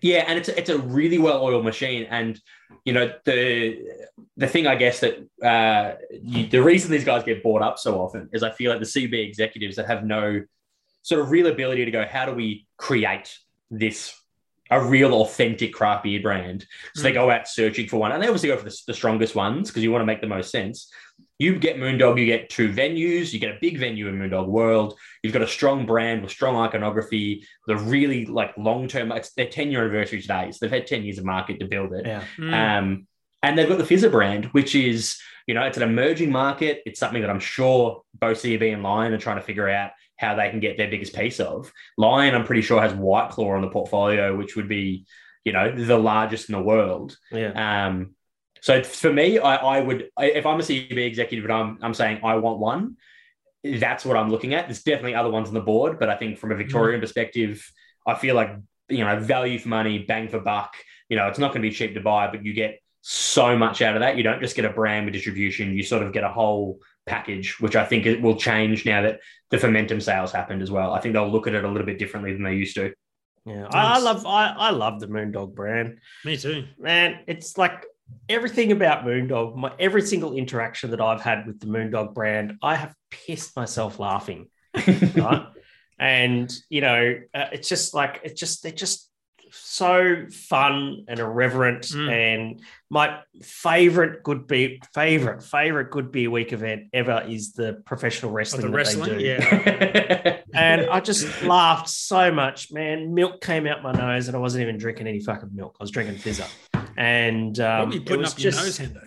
Yeah, 0.00 0.24
and 0.26 0.38
it's 0.38 0.48
a, 0.48 0.58
it's 0.58 0.70
a 0.70 0.78
really 0.78 1.18
well 1.18 1.42
oiled 1.42 1.64
machine, 1.64 2.06
and 2.10 2.40
you 2.84 2.92
know 2.92 3.12
the 3.24 3.78
the 4.36 4.46
thing 4.46 4.66
I 4.66 4.76
guess 4.76 5.00
that 5.00 5.18
uh, 5.42 5.96
you, 6.22 6.46
the 6.46 6.62
reason 6.62 6.90
these 6.90 7.04
guys 7.04 7.24
get 7.24 7.42
bought 7.42 7.62
up 7.62 7.78
so 7.78 8.00
often 8.00 8.28
is 8.32 8.42
I 8.42 8.50
feel 8.50 8.70
like 8.70 8.80
the 8.80 8.86
CB 8.86 9.26
executives 9.26 9.76
that 9.76 9.86
have 9.86 10.04
no 10.04 10.42
sort 11.02 11.20
of 11.20 11.30
real 11.30 11.48
ability 11.48 11.84
to 11.84 11.90
go, 11.90 12.04
how 12.06 12.24
do 12.26 12.32
we 12.32 12.66
create 12.78 13.36
this 13.70 14.18
a 14.70 14.82
real 14.82 15.12
authentic 15.22 15.74
craft 15.74 16.04
beer 16.04 16.22
brand? 16.22 16.66
So 16.94 17.02
they 17.02 17.10
Mm. 17.10 17.14
go 17.14 17.30
out 17.30 17.46
searching 17.46 17.86
for 17.88 17.98
one, 17.98 18.12
and 18.12 18.22
they 18.22 18.26
obviously 18.26 18.48
go 18.48 18.56
for 18.56 18.64
the, 18.64 18.76
the 18.86 18.94
strongest 18.94 19.34
ones 19.34 19.70
because 19.70 19.82
you 19.82 19.92
want 19.92 20.00
to 20.02 20.06
make 20.06 20.20
the 20.20 20.26
most 20.26 20.50
sense. 20.50 20.90
You 21.44 21.58
get 21.58 21.76
Moondog, 21.76 22.18
you 22.18 22.24
get 22.24 22.48
two 22.48 22.72
venues, 22.72 23.34
you 23.34 23.38
get 23.38 23.54
a 23.54 23.58
big 23.60 23.78
venue 23.78 24.08
in 24.08 24.18
Moondog 24.18 24.46
World. 24.46 24.98
You've 25.22 25.34
got 25.34 25.42
a 25.42 25.46
strong 25.46 25.84
brand 25.84 26.22
with 26.22 26.30
strong 26.30 26.56
iconography, 26.56 27.46
the 27.66 27.76
really 27.76 28.24
like 28.24 28.56
long 28.56 28.88
term. 28.88 29.12
It's 29.12 29.34
their 29.34 29.50
10 29.50 29.70
year 29.70 29.82
anniversary 29.82 30.22
today, 30.22 30.50
so 30.50 30.58
they've 30.62 30.72
had 30.72 30.86
10 30.86 31.04
years 31.04 31.18
of 31.18 31.26
market 31.26 31.60
to 31.60 31.66
build 31.66 31.92
it. 31.92 32.06
Yeah. 32.06 32.24
Mm. 32.38 32.78
Um, 32.78 33.06
and 33.42 33.58
they've 33.58 33.68
got 33.68 33.76
the 33.76 33.84
Fizzer 33.84 34.10
brand, 34.10 34.46
which 34.46 34.74
is, 34.74 35.20
you 35.46 35.52
know, 35.52 35.64
it's 35.64 35.76
an 35.76 35.82
emerging 35.82 36.32
market. 36.32 36.80
It's 36.86 36.98
something 36.98 37.20
that 37.20 37.28
I'm 37.28 37.40
sure 37.40 38.02
both 38.18 38.42
CB 38.42 38.72
and 38.72 38.82
Lion 38.82 39.12
are 39.12 39.18
trying 39.18 39.36
to 39.36 39.42
figure 39.42 39.68
out 39.68 39.90
how 40.16 40.34
they 40.36 40.48
can 40.48 40.60
get 40.60 40.78
their 40.78 40.88
biggest 40.88 41.14
piece 41.14 41.40
of. 41.40 41.70
Lion, 41.98 42.34
I'm 42.34 42.46
pretty 42.46 42.62
sure, 42.62 42.80
has 42.80 42.94
White 42.94 43.32
Claw 43.32 43.52
on 43.52 43.60
the 43.60 43.68
portfolio, 43.68 44.34
which 44.34 44.56
would 44.56 44.68
be, 44.68 45.04
you 45.44 45.52
know, 45.52 45.70
the 45.76 45.98
largest 45.98 46.48
in 46.48 46.54
the 46.54 46.62
world. 46.62 47.18
Yeah. 47.30 47.88
Um, 47.88 48.14
so 48.64 48.82
for 48.82 49.12
me, 49.12 49.38
I, 49.38 49.56
I 49.56 49.80
would 49.82 50.08
if 50.18 50.46
I'm 50.46 50.58
a 50.58 50.62
CB 50.62 50.96
executive 50.96 51.44
and 51.44 51.52
I'm, 51.52 51.78
I'm 51.82 51.92
saying 51.92 52.20
I 52.24 52.36
want 52.36 52.60
one, 52.60 52.96
that's 53.62 54.06
what 54.06 54.16
I'm 54.16 54.30
looking 54.30 54.54
at. 54.54 54.68
There's 54.68 54.82
definitely 54.82 55.14
other 55.14 55.30
ones 55.30 55.48
on 55.48 55.54
the 55.54 55.60
board, 55.60 55.98
but 55.98 56.08
I 56.08 56.16
think 56.16 56.38
from 56.38 56.50
a 56.50 56.54
mm. 56.54 56.58
Victorian 56.58 56.98
perspective, 56.98 57.62
I 58.06 58.14
feel 58.14 58.34
like, 58.34 58.56
you 58.88 59.04
know, 59.04 59.20
value 59.20 59.58
for 59.58 59.68
money, 59.68 59.98
bang 59.98 60.30
for 60.30 60.40
buck, 60.40 60.72
you 61.10 61.16
know, 61.18 61.26
it's 61.28 61.38
not 61.38 61.48
going 61.48 61.60
to 61.60 61.68
be 61.68 61.74
cheap 61.74 61.92
to 61.92 62.00
buy, 62.00 62.26
but 62.26 62.42
you 62.42 62.54
get 62.54 62.80
so 63.02 63.54
much 63.54 63.82
out 63.82 63.96
of 63.96 64.00
that. 64.00 64.16
You 64.16 64.22
don't 64.22 64.40
just 64.40 64.56
get 64.56 64.64
a 64.64 64.70
brand 64.70 65.04
with 65.04 65.12
distribution, 65.12 65.76
you 65.76 65.82
sort 65.82 66.02
of 66.02 66.14
get 66.14 66.24
a 66.24 66.30
whole 66.30 66.78
package, 67.04 67.60
which 67.60 67.76
I 67.76 67.84
think 67.84 68.06
it 68.06 68.22
will 68.22 68.36
change 68.36 68.86
now 68.86 69.02
that 69.02 69.20
the 69.50 69.58
Fermentum 69.58 70.00
sales 70.00 70.32
happened 70.32 70.62
as 70.62 70.70
well. 70.70 70.94
I 70.94 71.00
think 71.00 71.12
they'll 71.12 71.30
look 71.30 71.46
at 71.46 71.52
it 71.52 71.64
a 71.64 71.68
little 71.68 71.86
bit 71.86 71.98
differently 71.98 72.32
than 72.32 72.42
they 72.42 72.54
used 72.54 72.76
to. 72.76 72.94
Yeah. 73.44 73.66
I, 73.70 73.96
I 73.96 73.98
love 73.98 74.24
I, 74.24 74.54
I 74.56 74.70
love 74.70 75.00
the 75.00 75.06
Moondog 75.06 75.54
brand. 75.54 75.98
Me 76.24 76.38
too. 76.38 76.64
man, 76.78 77.20
it's 77.26 77.58
like 77.58 77.84
everything 78.28 78.72
about 78.72 79.04
Moondog, 79.04 79.56
my 79.56 79.72
every 79.78 80.02
single 80.02 80.34
interaction 80.34 80.90
that 80.90 81.00
I've 81.00 81.20
had 81.20 81.46
with 81.46 81.60
the 81.60 81.66
Moondog 81.66 82.14
brand, 82.14 82.58
I 82.62 82.76
have 82.76 82.94
pissed 83.10 83.56
myself 83.56 83.98
laughing, 83.98 84.48
right? 85.14 85.46
and 85.98 86.52
you 86.68 86.80
know, 86.80 87.18
uh, 87.34 87.46
it's 87.52 87.68
just 87.68 87.94
like 87.94 88.20
it's 88.24 88.38
just 88.40 88.62
they're 88.62 88.72
just 88.72 89.10
so 89.56 90.26
fun 90.32 91.04
and 91.06 91.20
irreverent. 91.20 91.84
Mm. 91.84 92.10
And 92.10 92.62
my 92.90 93.20
favorite 93.42 94.24
good 94.24 94.48
beer, 94.48 94.78
favorite 94.92 95.44
favorite 95.44 95.90
good 95.92 96.10
beer 96.10 96.28
week 96.30 96.52
event 96.52 96.88
ever 96.92 97.24
is 97.28 97.52
the 97.52 97.74
professional 97.84 98.32
Oh, 98.32 98.34
wrestling. 98.34 98.62
the 98.62 98.66
that 98.68 98.72
they 98.72 98.76
wrestling, 98.76 99.18
do. 99.18 99.24
yeah. 99.24 100.40
And 100.54 100.82
I 100.88 101.00
just 101.00 101.42
laughed 101.42 101.88
so 101.88 102.30
much, 102.30 102.72
man. 102.72 103.12
Milk 103.12 103.40
came 103.40 103.66
out 103.66 103.82
my 103.82 103.90
nose, 103.92 104.28
and 104.28 104.36
I 104.36 104.40
wasn't 104.40 104.62
even 104.62 104.78
drinking 104.78 105.08
any 105.08 105.18
fucking 105.18 105.50
milk. 105.52 105.76
I 105.80 105.82
was 105.82 105.90
drinking 105.90 106.16
fizzer, 106.16 106.48
and 106.96 107.56
What 107.58 107.66
um, 107.66 107.88
were 107.88 107.94
you 107.94 108.00
it 108.00 108.06
putting 108.06 108.20
was 108.22 108.32
up 108.32 108.38
your 108.38 108.52
just 108.52 108.80
nose, 108.80 108.88
Hendo? 108.88 109.06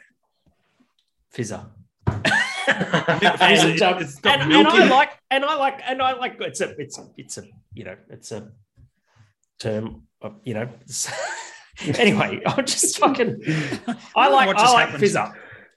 fizzer. 1.35 1.65
Fizzer, 2.67 3.71
and, 3.71 3.81
um, 3.81 3.97
and, 4.25 4.53
and 4.53 4.67
I 4.67 4.89
like, 4.89 5.11
and 5.31 5.45
I 5.45 5.55
like, 5.55 5.79
and 5.85 6.01
I 6.01 6.13
like. 6.13 6.35
It's 6.41 6.59
a, 6.61 6.69
it's, 6.79 6.99
it's 7.17 7.37
a, 7.37 7.43
you 7.73 7.85
know, 7.85 7.95
it's 8.09 8.31
a 8.33 8.51
term. 9.59 10.03
Of, 10.21 10.35
you 10.43 10.53
know. 10.53 10.67
anyway, 11.97 12.41
I'm 12.45 12.65
just 12.65 12.97
fucking. 12.97 13.41
I 14.15 14.27
like, 14.27 14.47
what 14.47 14.57
I 14.57 14.71
like 14.73 14.89
happened. 14.89 15.03
fizzer. 15.03 15.33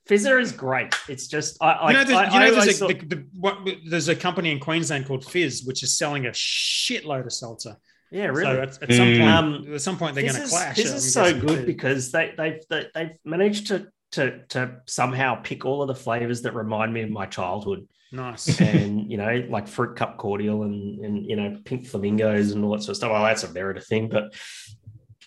Fizzer 0.09 0.41
is 0.41 0.51
great. 0.51 0.93
It's 1.09 1.29
just, 1.29 1.59
I, 1.63 1.71
I, 1.73 1.91
you 1.91 1.97
know, 1.99 2.05
there's, 2.05 2.19
I, 2.19 2.25
you 2.25 2.31
know, 2.31 2.37
I 2.37 2.51
there's, 2.51 2.57
always 2.57 2.77
a, 2.77 2.79
thought- 2.79 3.09
the, 3.09 3.17
the, 3.17 3.27
what, 3.39 3.59
there's 3.87 4.09
a 4.09 4.17
company 4.17 4.51
in 4.51 4.59
Queensland 4.59 5.07
called 5.07 5.25
Fizz, 5.25 5.63
which 5.67 5.85
is 5.85 5.97
selling 5.97 6.27
a 6.27 6.31
shitload 6.31 7.27
of 7.27 7.33
seltzer. 7.33 7.77
Yeah, 8.11 8.27
really. 8.27 8.43
So 8.43 8.63
at, 8.63 8.83
at 8.83 8.93
some 8.93 9.07
Mm. 9.07 9.19
point, 9.19 9.31
Um, 9.69 9.75
at 9.75 9.81
some 9.83 9.99
point, 9.99 10.15
they're 10.15 10.25
going 10.25 10.43
to 10.43 10.49
clash. 10.49 10.77
This 10.77 10.93
is 10.93 11.13
so 11.13 11.33
good 11.39 11.61
too. 11.61 11.67
because 11.67 12.11
they 12.13 12.35
they've 12.37 12.61
they, 12.69 12.87
they've 12.95 13.17
managed 13.25 13.69
to 13.69 13.89
to 14.13 14.45
to 14.49 14.81
somehow 14.87 15.37
pick 15.43 15.65
all 15.65 15.83
of 15.83 15.89
the 15.89 15.95
flavors 15.95 16.43
that 16.43 16.55
remind 16.55 16.93
me 16.93 17.03
of 17.03 17.11
my 17.11 17.27
childhood, 17.27 17.87
nice. 18.13 18.61
and 18.61 19.11
you 19.11 19.17
know, 19.17 19.47
like 19.49 19.69
fruit 19.69 19.97
cup 19.97 20.17
cordial 20.17 20.63
and 20.65 21.05
and 21.05 21.27
you 21.27 21.37
know, 21.37 21.57
pink 21.65 21.87
flamingos 21.87 22.51
and 22.53 22.65
all 22.65 22.73
that 22.73 22.81
sort 22.83 22.91
of 22.91 22.97
stuff. 22.97 23.11
Well, 23.13 23.23
that's 23.25 23.45
a 23.45 23.53
Merida 23.53 23.81
thing, 23.81 24.09
but 24.09 24.35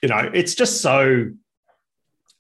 you 0.02 0.10
know, 0.10 0.30
it's 0.34 0.54
just 0.56 0.82
so 0.82 1.28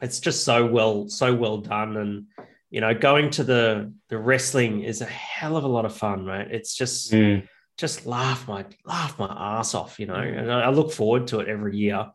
it's 0.01 0.19
just 0.19 0.43
so 0.43 0.65
well 0.65 1.07
so 1.09 1.33
well 1.33 1.57
done 1.59 1.97
and. 1.97 2.25
You 2.69 2.81
know, 2.81 2.95
going 2.95 3.29
to 3.29 3.43
the 3.43 3.93
the 4.09 4.17
wrestling 4.17 4.81
is 4.83 5.01
a 5.01 5.05
hell 5.05 5.57
of 5.57 5.63
a 5.63 5.67
lot 5.67 5.85
of 5.85 5.95
fun, 5.95 6.25
right? 6.25 6.47
It's 6.49 6.73
just 6.75 7.11
Mm. 7.13 7.47
Just 7.77 8.05
laugh 8.05 8.47
my 8.47 8.65
laugh 8.85 9.17
my 9.17 9.27
ass 9.59 9.73
off, 9.73 9.99
you 9.99 10.05
know. 10.05 10.15
And 10.15 10.51
I 10.51 10.69
look 10.69 10.91
forward 10.91 11.27
to 11.27 11.39
it 11.39 11.47
every 11.47 11.77
year. 11.77 12.11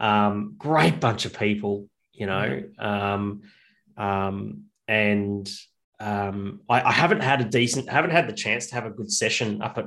Um, 0.00 0.54
great 0.58 1.00
bunch 1.00 1.24
of 1.24 1.38
people, 1.38 1.88
you 2.12 2.26
know. 2.26 2.62
Um, 2.78 3.42
um, 3.96 4.64
and 4.88 5.48
um, 6.00 6.60
I, 6.68 6.82
I 6.82 6.92
haven't 6.92 7.20
had 7.20 7.40
a 7.40 7.44
decent, 7.44 7.88
haven't 7.88 8.10
had 8.10 8.28
the 8.28 8.32
chance 8.32 8.68
to 8.68 8.74
have 8.74 8.86
a 8.86 8.90
good 8.90 9.10
session 9.12 9.62
up 9.62 9.78
at 9.78 9.86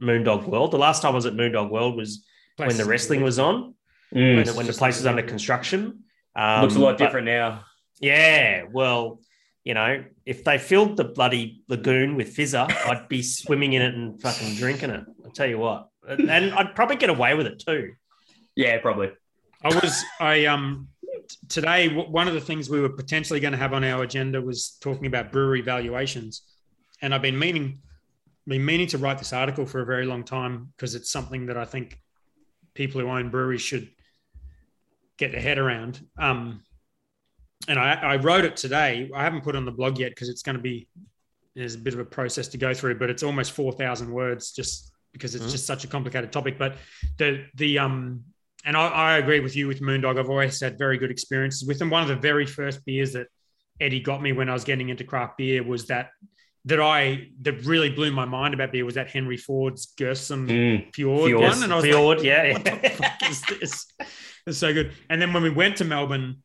Moondog 0.00 0.46
World. 0.46 0.70
The 0.70 0.78
last 0.78 1.02
time 1.02 1.12
I 1.12 1.14
was 1.16 1.26
at 1.26 1.34
Moondog 1.34 1.70
World 1.70 1.96
was 1.96 2.24
when 2.56 2.76
the 2.76 2.84
wrestling 2.84 3.22
was 3.22 3.38
on, 3.38 3.74
Mm. 4.14 4.36
when, 4.36 4.46
the, 4.46 4.52
when 4.54 4.66
the 4.66 4.72
place 4.72 4.96
was 4.96 5.04
under 5.04 5.22
construction. 5.22 6.04
Um, 6.34 6.62
Looks 6.62 6.76
a 6.76 6.78
lot 6.78 6.96
but- 6.96 7.04
different 7.04 7.26
now. 7.26 7.64
yeah, 8.00 8.62
well, 8.70 9.20
you 9.68 9.74
know, 9.74 10.02
if 10.24 10.44
they 10.44 10.56
filled 10.56 10.96
the 10.96 11.04
bloody 11.04 11.60
lagoon 11.68 12.16
with 12.16 12.34
fizzer, 12.34 12.66
I'd 12.86 13.06
be 13.06 13.20
swimming 13.20 13.74
in 13.74 13.82
it 13.82 13.94
and 13.94 14.18
fucking 14.18 14.54
drinking 14.54 14.88
it. 14.88 15.04
I'll 15.22 15.30
tell 15.30 15.46
you 15.46 15.58
what. 15.58 15.90
And 16.08 16.30
and 16.30 16.54
I'd 16.54 16.74
probably 16.74 16.96
get 16.96 17.10
away 17.10 17.34
with 17.34 17.46
it 17.46 17.58
too. 17.58 17.92
Yeah, 18.56 18.78
probably. 18.78 19.10
I 19.62 19.68
was 19.68 20.02
I 20.20 20.46
um 20.46 20.88
today 21.50 21.94
one 21.94 22.28
of 22.28 22.32
the 22.32 22.40
things 22.40 22.70
we 22.70 22.80
were 22.80 22.88
potentially 22.88 23.40
going 23.40 23.52
to 23.52 23.58
have 23.58 23.74
on 23.74 23.84
our 23.84 24.04
agenda 24.04 24.40
was 24.40 24.78
talking 24.80 25.04
about 25.04 25.32
brewery 25.32 25.60
valuations, 25.60 26.44
and 27.02 27.14
I've 27.14 27.20
been 27.20 27.38
meaning 27.38 27.80
been 28.46 28.64
meaning 28.64 28.86
to 28.86 28.96
write 28.96 29.18
this 29.18 29.34
article 29.34 29.66
for 29.66 29.82
a 29.82 29.84
very 29.84 30.06
long 30.06 30.24
time 30.24 30.72
because 30.78 30.94
it's 30.94 31.12
something 31.12 31.44
that 31.44 31.58
I 31.58 31.66
think 31.66 32.00
people 32.72 33.02
who 33.02 33.08
own 33.10 33.28
breweries 33.28 33.60
should 33.60 33.90
get 35.18 35.30
their 35.30 35.42
head 35.42 35.58
around. 35.58 36.00
Um, 36.16 36.62
and 37.68 37.78
I, 37.78 37.92
I 37.94 38.16
wrote 38.16 38.44
it 38.44 38.56
today. 38.56 39.10
I 39.14 39.22
haven't 39.22 39.42
put 39.42 39.54
it 39.54 39.58
on 39.58 39.64
the 39.64 39.70
blog 39.72 39.98
yet 39.98 40.10
because 40.10 40.28
it's 40.28 40.42
going 40.42 40.56
to 40.56 40.62
be 40.62 40.88
there's 41.54 41.74
a 41.74 41.78
bit 41.78 41.94
of 41.94 42.00
a 42.00 42.04
process 42.04 42.48
to 42.48 42.58
go 42.58 42.72
through, 42.74 42.98
but 42.98 43.10
it's 43.10 43.22
almost 43.22 43.52
four 43.52 43.72
thousand 43.72 44.10
words 44.12 44.52
just 44.52 44.92
because 45.12 45.34
it's 45.34 45.46
Mhm. 45.46 45.50
just 45.50 45.66
such 45.66 45.84
a 45.84 45.86
complicated 45.88 46.30
topic. 46.32 46.58
But 46.58 46.76
the 47.18 47.44
the 47.54 47.78
um 47.78 48.24
and 48.64 48.76
I, 48.76 48.88
I 48.88 49.18
agree 49.18 49.40
with 49.40 49.54
you 49.56 49.66
with 49.68 49.80
Moondog. 49.80 50.18
I've 50.18 50.28
always 50.30 50.60
had 50.60 50.78
very 50.78 50.98
good 50.98 51.10
experiences 51.10 51.66
with 51.66 51.78
them. 51.78 51.90
One 51.90 52.02
of 52.02 52.08
the 52.08 52.16
very 52.16 52.44
first 52.46 52.84
beers 52.84 53.12
that 53.12 53.28
Eddie 53.80 54.00
got 54.00 54.20
me 54.20 54.32
when 54.32 54.48
I 54.48 54.52
was 54.52 54.64
getting 54.64 54.88
into 54.88 55.04
craft 55.04 55.38
beer 55.38 55.62
was 55.62 55.86
that 55.86 56.10
that 56.64 56.80
I 56.80 57.28
that 57.42 57.64
really 57.64 57.88
blew 57.88 58.10
my 58.12 58.24
mind 58.24 58.52
about 58.54 58.72
beer 58.72 58.84
was 58.84 58.96
that 58.96 59.08
Henry 59.10 59.36
Ford's 59.36 59.86
Girthsome 59.96 60.48
Mm. 60.48 60.94
Fjord, 60.94 61.28
Fjord. 61.30 61.42
one, 61.42 61.62
and 61.62 61.72
I 61.72 61.76
was 61.76 61.84
like, 61.84 61.92
Fjord, 61.94 62.22
yeah. 62.22 62.52
what 62.52 62.64
the 62.64 62.90
fuck 62.90 63.30
is 63.30 63.42
this? 63.42 63.86
It's 64.46 64.58
so 64.58 64.72
good. 64.74 64.92
And 65.08 65.20
then 65.22 65.32
when 65.32 65.42
we 65.42 65.50
went 65.50 65.76
to 65.76 65.84
Melbourne, 65.84 66.42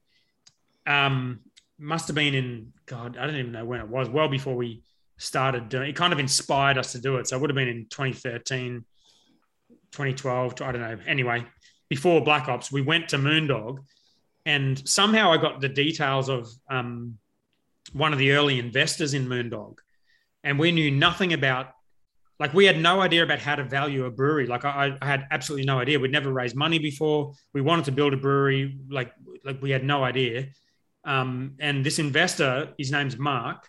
um, 0.85 1.39
must 1.79 2.07
have 2.07 2.15
been 2.15 2.33
in 2.33 2.73
God, 2.85 3.17
I 3.17 3.25
don't 3.25 3.35
even 3.35 3.51
know 3.51 3.65
when 3.65 3.79
it 3.79 3.87
was. 3.87 4.09
Well 4.09 4.27
before 4.27 4.55
we 4.55 4.83
started 5.17 5.69
doing 5.69 5.89
it, 5.89 5.95
kind 5.95 6.13
of 6.13 6.19
inspired 6.19 6.77
us 6.77 6.91
to 6.93 6.99
do 6.99 7.17
it. 7.17 7.27
So 7.27 7.37
it 7.37 7.41
would 7.41 7.49
have 7.49 7.55
been 7.55 7.67
in 7.67 7.87
2013, 7.89 8.83
2012. 9.91 10.61
I 10.61 10.71
don't 10.71 10.81
know. 10.81 10.97
Anyway, 11.05 11.45
before 11.89 12.21
Black 12.21 12.43
Hops, 12.43 12.71
we 12.71 12.81
went 12.81 13.09
to 13.09 13.17
Moondog, 13.17 13.79
and 14.45 14.87
somehow 14.87 15.31
I 15.31 15.37
got 15.37 15.61
the 15.61 15.69
details 15.69 16.29
of 16.29 16.47
um, 16.69 17.17
one 17.93 18.13
of 18.13 18.19
the 18.19 18.31
early 18.31 18.59
investors 18.59 19.13
in 19.13 19.27
Moondog, 19.27 19.77
and 20.43 20.59
we 20.59 20.71
knew 20.71 20.91
nothing 20.91 21.33
about 21.33 21.67
like 22.39 22.53
we 22.53 22.65
had 22.65 22.79
no 22.79 22.99
idea 22.99 23.23
about 23.23 23.39
how 23.39 23.55
to 23.55 23.63
value 23.63 24.05
a 24.05 24.11
brewery. 24.11 24.47
Like 24.47 24.65
I, 24.65 24.97
I 25.01 25.05
had 25.05 25.27
absolutely 25.31 25.65
no 25.65 25.79
idea. 25.79 25.99
We'd 25.99 26.11
never 26.11 26.31
raised 26.31 26.55
money 26.55 26.79
before. 26.79 27.33
We 27.53 27.61
wanted 27.61 27.85
to 27.85 27.91
build 27.91 28.13
a 28.13 28.17
brewery. 28.17 28.77
Like 28.89 29.13
like 29.45 29.61
we 29.61 29.71
had 29.71 29.83
no 29.83 30.03
idea. 30.03 30.47
Um, 31.05 31.55
and 31.59 31.85
this 31.85 31.99
investor, 31.99 32.73
his 32.77 32.91
name's 32.91 33.17
Mark, 33.17 33.67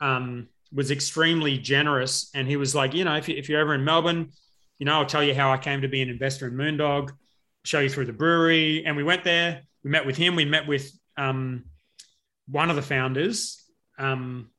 um, 0.00 0.48
was 0.72 0.90
extremely 0.90 1.58
generous. 1.58 2.30
And 2.34 2.48
he 2.48 2.56
was 2.56 2.74
like, 2.74 2.94
you 2.94 3.04
know, 3.04 3.16
if, 3.16 3.28
you, 3.28 3.36
you're 3.48 3.60
ever 3.60 3.74
in 3.74 3.84
Melbourne, 3.84 4.30
you 4.78 4.86
know, 4.86 4.94
I'll 4.94 5.06
tell 5.06 5.22
you 5.22 5.34
how 5.34 5.52
I 5.52 5.58
came 5.58 5.82
to 5.82 5.88
be 5.88 6.02
an 6.02 6.08
investor 6.08 6.48
in 6.48 6.54
Moondog, 6.54 7.10
show 7.64 7.80
you 7.80 7.88
through 7.88 8.06
the 8.06 8.12
brewery. 8.12 8.84
And 8.84 8.96
we 8.96 9.02
went 9.02 9.24
there. 9.24 9.62
We 9.84 9.90
met 9.90 10.04
with 10.04 10.16
him. 10.16 10.36
We 10.36 10.44
met 10.44 10.66
with 10.66 10.90
um, 11.16 11.64
one 12.48 12.70
of 12.70 12.76
the 12.76 12.82
founders. 12.82 13.62
Um, 13.98 14.50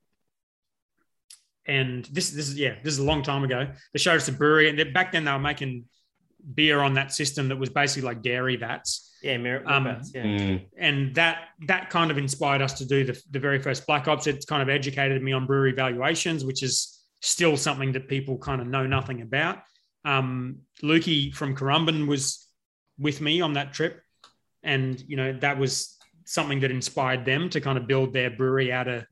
and 1.68 2.06
this 2.06 2.30
this 2.32 2.48
is 2.48 2.58
yeah 2.58 2.76
this 2.82 2.94
is 2.94 3.00
a 3.00 3.04
long 3.04 3.22
time 3.22 3.44
ago. 3.44 3.68
They 3.94 4.00
showed 4.00 4.16
us 4.16 4.26
the 4.26 4.32
brewery, 4.32 4.70
and 4.70 4.94
back 4.94 5.12
then 5.12 5.26
they 5.26 5.32
were 5.32 5.40
making 5.40 5.86
beer 6.54 6.80
on 6.80 6.94
that 6.94 7.14
system 7.14 7.50
that 7.50 7.58
was 7.58 7.70
basically 7.70 8.08
like 8.08 8.22
dairy 8.22 8.56
vats. 8.56 9.07
Yeah, 9.24 9.38
Mer- 9.38 9.64
Um, 9.66 9.86
Merpats, 9.86 10.14
yeah. 10.14 10.24
Mm. 10.24 10.66
and 10.78 11.16
that 11.16 11.50
that 11.68 11.90
kind 11.90 12.12
of 12.12 12.18
inspired 12.18 12.62
us 12.62 12.74
to 12.80 12.86
do 12.86 13.04
the, 13.04 13.22
the 13.32 13.40
very 13.40 13.60
first 13.60 13.88
Black 13.88 14.06
Hops 14.06 14.28
it's 14.28 14.46
kind 14.46 14.62
of 14.62 14.70
educated 14.70 15.22
me 15.24 15.32
on 15.34 15.46
brewery 15.46 15.72
valuations 15.74 16.46
which 16.46 16.62
is 16.64 17.04
still 17.22 17.58
something 17.58 17.92
that 17.94 18.08
people 18.08 18.38
kind 18.38 18.62
of 18.62 18.68
know 18.68 18.86
nothing 18.86 19.22
about 19.24 19.58
um 20.06 20.60
lukey 20.84 21.34
from 21.34 21.56
Currumbin 21.56 22.08
was 22.08 22.48
with 23.00 23.22
me 23.22 23.42
on 23.42 23.54
that 23.54 23.74
trip 23.74 24.02
and 24.64 25.02
you 25.08 25.18
know 25.18 25.34
that 25.40 25.58
was 25.58 25.98
something 26.26 26.60
that 26.60 26.72
inspired 26.72 27.26
them 27.26 27.50
to 27.50 27.60
kind 27.62 27.78
of 27.78 27.88
build 27.88 28.14
their 28.14 28.30
brewery 28.30 28.72
out 28.72 28.88
of 28.88 29.06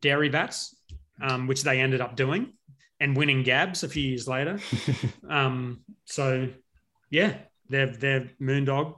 dairy 0.00 0.28
vats 0.28 0.74
um, 1.20 1.46
which 1.46 1.62
they 1.62 1.80
ended 1.80 2.00
up 2.00 2.16
doing 2.16 2.52
and 3.00 3.16
winning 3.16 3.42
GABS 3.42 3.82
a 3.82 3.88
few 3.88 4.02
years 4.02 4.26
later 4.26 4.58
um 5.28 5.80
so 6.04 6.48
yeah 7.10 7.34
they're 7.68 7.94
they're 8.02 8.30
moondog 8.40 8.96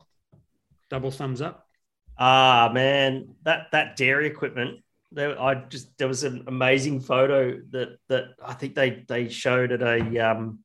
double 0.91 1.11
thumbs 1.11 1.41
up. 1.41 1.67
Ah 2.19 2.71
man, 2.73 3.35
that 3.43 3.71
that 3.73 3.97
dairy 3.97 4.27
equipment. 4.27 4.81
There, 5.13 5.41
I 5.41 5.55
just 5.55 5.97
there 5.99 6.09
was 6.09 6.25
an 6.25 6.45
amazing 6.47 7.01
photo 7.01 7.61
that 7.71 7.99
that 8.09 8.25
I 8.45 8.55
think 8.55 8.75
they 8.75 9.05
they 9.07 9.29
showed 9.29 9.73
at 9.73 9.83
a 9.83 10.19
um 10.19 10.61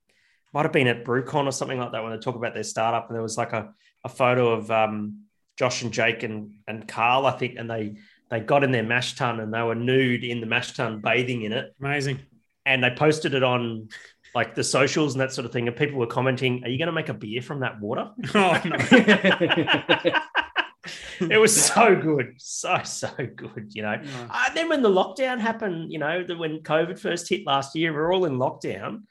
might 0.54 0.64
have 0.64 0.74
been 0.74 0.88
at 0.88 1.06
BrewCon 1.06 1.46
or 1.46 1.52
something 1.52 1.80
like 1.80 1.91
that 1.91 2.04
when 2.04 2.12
they 2.12 2.18
talk 2.18 2.36
about 2.36 2.54
their 2.54 2.64
startup. 2.64 3.08
And 3.08 3.16
there 3.16 3.22
was 3.22 3.38
like 3.38 3.54
a, 3.54 3.74
a 4.04 4.10
photo 4.10 4.52
of 4.52 4.72
um 4.72 5.26
Josh 5.58 5.82
and 5.82 5.91
Jake 5.91 6.24
and 6.24 6.54
and 6.68 6.88
Karl 6.88 7.26
I 7.26 7.32
think 7.32 7.56
and 7.58 7.70
they 7.70 7.98
they 8.30 8.40
got 8.40 8.64
in 8.64 8.72
their 8.72 8.84
mash 8.84 9.16
tun 9.16 9.40
and 9.40 9.54
they 9.54 9.62
were 9.62 9.76
nude 9.76 10.24
in 10.24 10.40
the 10.40 10.48
mash 10.48 10.74
tun 10.74 11.02
bathing 11.02 11.44
in 11.44 11.52
it. 11.52 11.74
Amazing. 11.80 12.20
And 12.66 12.84
they 12.84 12.91
posted 12.91 13.34
it 13.34 13.44
on 13.44 13.90
like 14.35 14.56
the 14.56 14.64
socials 14.64 15.14
and 15.14 15.22
that 15.22 15.31
sort 15.31 15.45
of 15.45 15.51
thing 15.51 15.68
and 15.68 15.76
people 15.76 15.99
were 15.99 16.07
commenting 16.07 16.64
are 16.64 16.69
you 16.69 16.77
going 16.77 16.88
to 16.88 16.91
make 16.93 17.10
a 17.10 17.14
beer 17.14 17.41
from 17.41 17.60
that 17.61 17.80
water 17.80 18.10
oh 18.35 18.61
no 18.65 18.76
it 21.30 21.38
was 21.39 21.65
so 21.65 21.95
good 21.95 22.34
so 22.38 22.80
so 22.84 23.10
good 23.35 23.72
you 23.73 23.81
know 23.81 23.95
No. 23.95 24.27
uh, 24.31 24.53
then 24.53 24.69
when 24.69 24.81
the 24.81 24.89
lockdown 24.89 25.39
happened, 25.39 25.91
you 25.91 25.99
know, 25.99 26.23
the, 26.23 26.38
when 26.38 26.60
COVID 26.60 26.97
first 26.97 27.27
hit 27.30 27.45
last 27.45 27.76
year, 27.76 27.91
we 27.91 27.99
are 27.99 28.11
all 28.14 28.26
in 28.26 28.38
lockdown. 28.38 29.01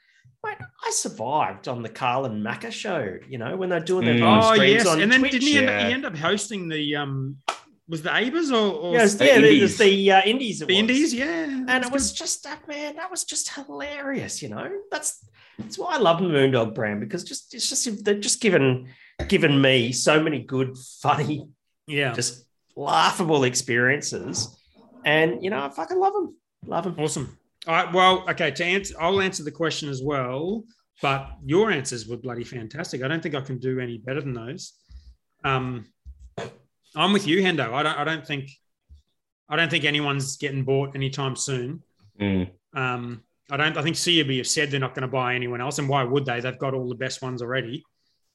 Mate, 0.43 0.57
I 0.85 0.89
survived 0.91 1.67
on 1.67 1.83
the 1.83 1.89
Karl 1.89 2.25
and 2.25 2.43
Macca 2.45 2.71
show, 2.71 3.17
you 3.27 3.37
know, 3.37 3.55
when 3.57 3.69
they're 3.69 3.79
doing 3.81 4.05
their 4.05 4.15
Mm. 4.15 4.21
live 4.21 4.43
Oh 4.43 4.53
streams 4.55 4.73
yes, 4.73 4.87
on 4.87 5.01
and 5.01 5.11
then 5.11 5.19
Twitch. 5.19 5.33
didn't 5.33 5.47
he 5.47 5.57
end, 5.57 5.67
yeah. 5.67 5.87
he 5.87 5.93
end 5.93 6.05
up 6.05 6.15
hosting 6.15 6.67
the 6.69 6.95
um 6.95 7.37
was 7.89 8.01
the 8.03 8.09
AIBAs 8.09 8.51
or, 8.51 8.73
or 8.81 8.93
Yes, 8.93 9.15
The 9.15 9.25
yeah, 9.25 9.35
Indies. 9.35 9.59
there's 9.59 9.77
the 9.89 10.11
uh, 10.11 10.21
Indies. 10.25 10.59
the 10.59 10.65
was. 10.65 10.75
Indies? 10.75 11.13
Yeah, 11.13 11.63
And 11.67 11.83
it 11.83 11.91
was 11.91 12.13
just 12.13 12.43
that 12.43 12.67
man, 12.67 12.95
that 12.97 13.09
was 13.11 13.23
just 13.25 13.49
hilarious, 13.53 14.41
you 14.41 14.49
know. 14.49 14.69
That's 14.91 15.25
that's 15.57 15.77
why 15.77 15.95
I 15.95 15.97
love 15.97 16.19
the 16.19 16.25
Moondog 16.27 16.73
brand 16.75 16.99
because 17.01 17.23
just 17.23 17.53
it's 17.53 17.67
just 17.67 18.05
they've 18.05 18.19
just 18.21 18.39
given 18.41 18.87
given 19.27 19.59
me 19.61 19.91
so 19.91 20.21
many 20.23 20.39
good, 20.43 20.77
funny, 21.01 21.37
good. 21.87 21.95
yeah, 21.97 22.13
just 22.13 22.45
laughable 22.75 23.43
experiences. 23.43 24.55
And 25.05 25.43
you 25.43 25.49
know, 25.49 25.59
I 25.65 25.69
fucking 25.69 25.99
love 25.99 26.13
them. 26.13 26.35
Love 26.65 26.83
them. 26.85 26.95
awesome. 26.99 27.37
All 27.67 27.73
right, 27.75 27.91
well, 27.93 28.23
okay. 28.29 28.51
To 28.51 28.63
answer, 28.63 28.93
I'll 28.99 29.19
answer 29.21 29.43
the 29.43 29.51
question 29.51 29.89
as 29.89 30.01
well, 30.01 30.63
but 31.01 31.29
your 31.45 31.71
answers 31.71 32.07
were 32.07 32.17
bloody 32.17 32.43
fantastic. 32.45 33.01
I 33.03 33.07
don't 33.09 33.21
think 33.21 33.35
I 33.35 33.41
can 33.41 33.57
do 33.59 33.79
any 33.79 33.97
better 33.97 34.21
than 34.21 34.33
those. 34.33 34.73
Um, 35.43 35.85
I'm 36.95 37.13
with 37.13 37.27
you, 37.27 37.41
Hendo. 37.41 37.71
I 37.73 37.83
don't. 37.83 37.97
I 37.97 38.03
don't 38.03 38.25
think. 38.25 38.51
I 39.47 39.55
don't 39.55 39.69
think 39.69 39.83
anyone's 39.83 40.37
getting 40.37 40.63
bought 40.63 40.95
anytime 40.95 41.35
soon. 41.35 41.81
Mm. 42.19 42.49
Um, 42.73 43.23
I 43.49 43.57
don't. 43.57 43.77
I 43.77 43.81
think 43.81 43.97
CUB 43.97 44.37
have 44.37 44.47
said 44.47 44.71
they're 44.71 44.79
not 44.79 44.95
going 44.95 45.03
to 45.03 45.07
buy 45.07 45.35
anyone 45.35 45.61
else, 45.61 45.79
and 45.79 45.89
why 45.89 46.03
would 46.03 46.25
they? 46.25 46.39
They've 46.39 46.57
got 46.57 46.73
all 46.73 46.87
the 46.87 46.95
best 46.95 47.21
ones 47.21 47.41
already. 47.41 47.83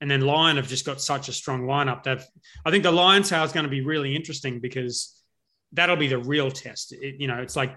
And 0.00 0.10
then 0.10 0.22
Lion 0.22 0.56
have 0.56 0.68
just 0.68 0.84
got 0.84 1.00
such 1.00 1.28
a 1.28 1.32
strong 1.32 1.62
lineup. 1.62 2.02
They've. 2.02 2.24
I 2.64 2.70
think 2.70 2.82
the 2.82 2.92
Lion 2.92 3.24
sale 3.24 3.44
is 3.44 3.52
going 3.52 3.64
to 3.64 3.70
be 3.70 3.80
really 3.80 4.14
interesting 4.14 4.60
because 4.60 5.20
that'll 5.72 5.96
be 5.96 6.08
the 6.08 6.18
real 6.18 6.50
test. 6.50 6.92
It, 6.92 7.16
you 7.18 7.26
know, 7.26 7.38
it's 7.38 7.56
like 7.56 7.76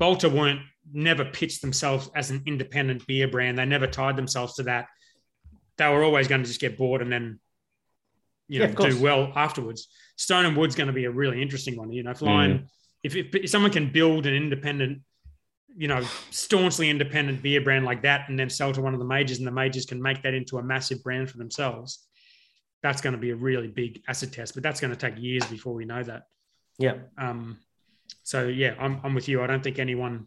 Balter 0.00 0.32
weren't 0.32 0.60
never 0.92 1.24
pitched 1.24 1.60
themselves 1.60 2.10
as 2.14 2.30
an 2.30 2.42
independent 2.46 3.06
beer 3.06 3.28
brand. 3.28 3.58
They 3.58 3.64
never 3.64 3.86
tied 3.86 4.16
themselves 4.16 4.54
to 4.54 4.64
that. 4.64 4.86
They 5.76 5.88
were 5.88 6.02
always 6.02 6.28
going 6.28 6.42
to 6.42 6.48
just 6.48 6.60
get 6.60 6.76
bored 6.78 7.02
and 7.02 7.12
then, 7.12 7.40
you 8.48 8.58
know, 8.60 8.72
course. 8.72 8.94
do 8.94 9.02
well 9.02 9.32
afterwards. 9.34 9.88
Stone 10.16 10.46
and 10.46 10.56
Wood's 10.56 10.74
going 10.74 10.88
to 10.88 10.92
be 10.92 11.04
a 11.04 11.10
really 11.10 11.40
interesting 11.40 11.76
one. 11.76 11.92
You 11.92 12.02
know, 12.02 12.10
if 12.10 12.22
Lion, 12.22 12.68
if, 13.02 13.16
if, 13.16 13.34
if 13.34 13.50
someone 13.50 13.70
can 13.70 13.90
build 13.90 14.26
an 14.26 14.34
independent 14.34 15.02
you 15.76 15.88
know, 15.88 16.02
staunchly 16.30 16.90
independent 16.90 17.42
beer 17.42 17.60
brand 17.60 17.84
like 17.84 18.02
that 18.02 18.28
and 18.28 18.38
then 18.38 18.50
sell 18.50 18.72
to 18.72 18.80
one 18.80 18.92
of 18.92 18.98
the 18.98 19.06
majors 19.06 19.38
and 19.38 19.46
the 19.46 19.52
majors 19.52 19.86
can 19.86 20.00
make 20.00 20.22
that 20.22 20.34
into 20.34 20.58
a 20.58 20.62
massive 20.62 21.02
brand 21.02 21.30
for 21.30 21.38
themselves, 21.38 22.06
that's 22.82 23.00
going 23.00 23.14
to 23.14 23.18
be 23.18 23.30
a 23.30 23.36
really 23.36 23.68
big 23.68 24.02
acid 24.08 24.32
test. 24.32 24.54
But 24.54 24.62
that's 24.62 24.80
going 24.80 24.94
to 24.94 24.96
take 24.96 25.22
years 25.22 25.44
before 25.46 25.74
we 25.74 25.84
know 25.84 26.02
that. 26.02 26.24
Yeah. 26.78 26.94
Um, 27.16 27.58
so 28.22 28.48
yeah, 28.48 28.74
I'm, 28.78 29.00
I'm 29.04 29.14
with 29.14 29.28
you. 29.28 29.42
I 29.42 29.46
don't 29.46 29.62
think 29.62 29.78
anyone, 29.78 30.26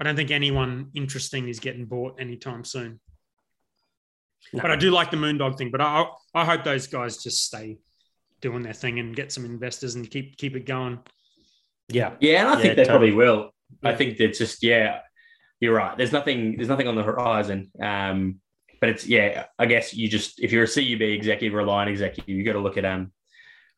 I 0.00 0.04
don't 0.04 0.16
think 0.16 0.30
anyone 0.30 0.90
interesting 0.94 1.48
is 1.48 1.60
getting 1.60 1.84
bought 1.84 2.20
anytime 2.20 2.64
soon. 2.64 3.00
No. 4.52 4.62
But 4.62 4.70
I 4.70 4.76
do 4.76 4.90
like 4.90 5.10
the 5.10 5.16
Moondog 5.16 5.58
thing. 5.58 5.70
But 5.70 5.80
I, 5.80 6.04
I 6.34 6.44
hope 6.44 6.62
those 6.64 6.86
guys 6.86 7.22
just 7.22 7.44
stay 7.44 7.78
doing 8.40 8.62
their 8.62 8.72
thing 8.72 8.98
and 9.00 9.16
get 9.16 9.32
some 9.32 9.44
investors 9.44 9.94
and 9.96 10.08
keep 10.10 10.36
keep 10.36 10.54
it 10.56 10.66
going. 10.66 11.00
Yeah. 11.88 12.12
Yeah, 12.20 12.40
and 12.40 12.48
I 12.48 12.52
Yeah, 12.52 12.56
think 12.62 12.76
they 12.76 12.84
totally. 12.84 13.10
probably 13.10 13.12
will. 13.12 13.50
I 13.82 13.90
Yeah. 13.90 13.96
think 13.96 14.20
it's 14.20 14.38
just 14.38 14.62
yeah, 14.62 15.00
you're 15.60 15.74
right. 15.74 15.96
There's 15.96 16.12
nothing. 16.12 16.56
There's 16.56 16.68
nothing 16.68 16.88
on 16.88 16.94
the 16.94 17.02
horizon. 17.02 17.70
Um, 17.80 18.40
but 18.80 18.90
it's 18.90 19.06
yeah. 19.06 19.46
I 19.58 19.66
guess 19.66 19.94
you 19.94 20.08
just 20.08 20.40
if 20.42 20.52
you're 20.52 20.64
a 20.64 20.68
CUB 20.68 21.00
executive 21.02 21.54
or 21.54 21.60
a 21.60 21.64
Lion 21.64 21.88
executive, 21.88 22.28
you 22.28 22.44
got 22.44 22.52
to 22.52 22.60
look 22.60 22.76
at 22.76 22.84
um 22.84 23.12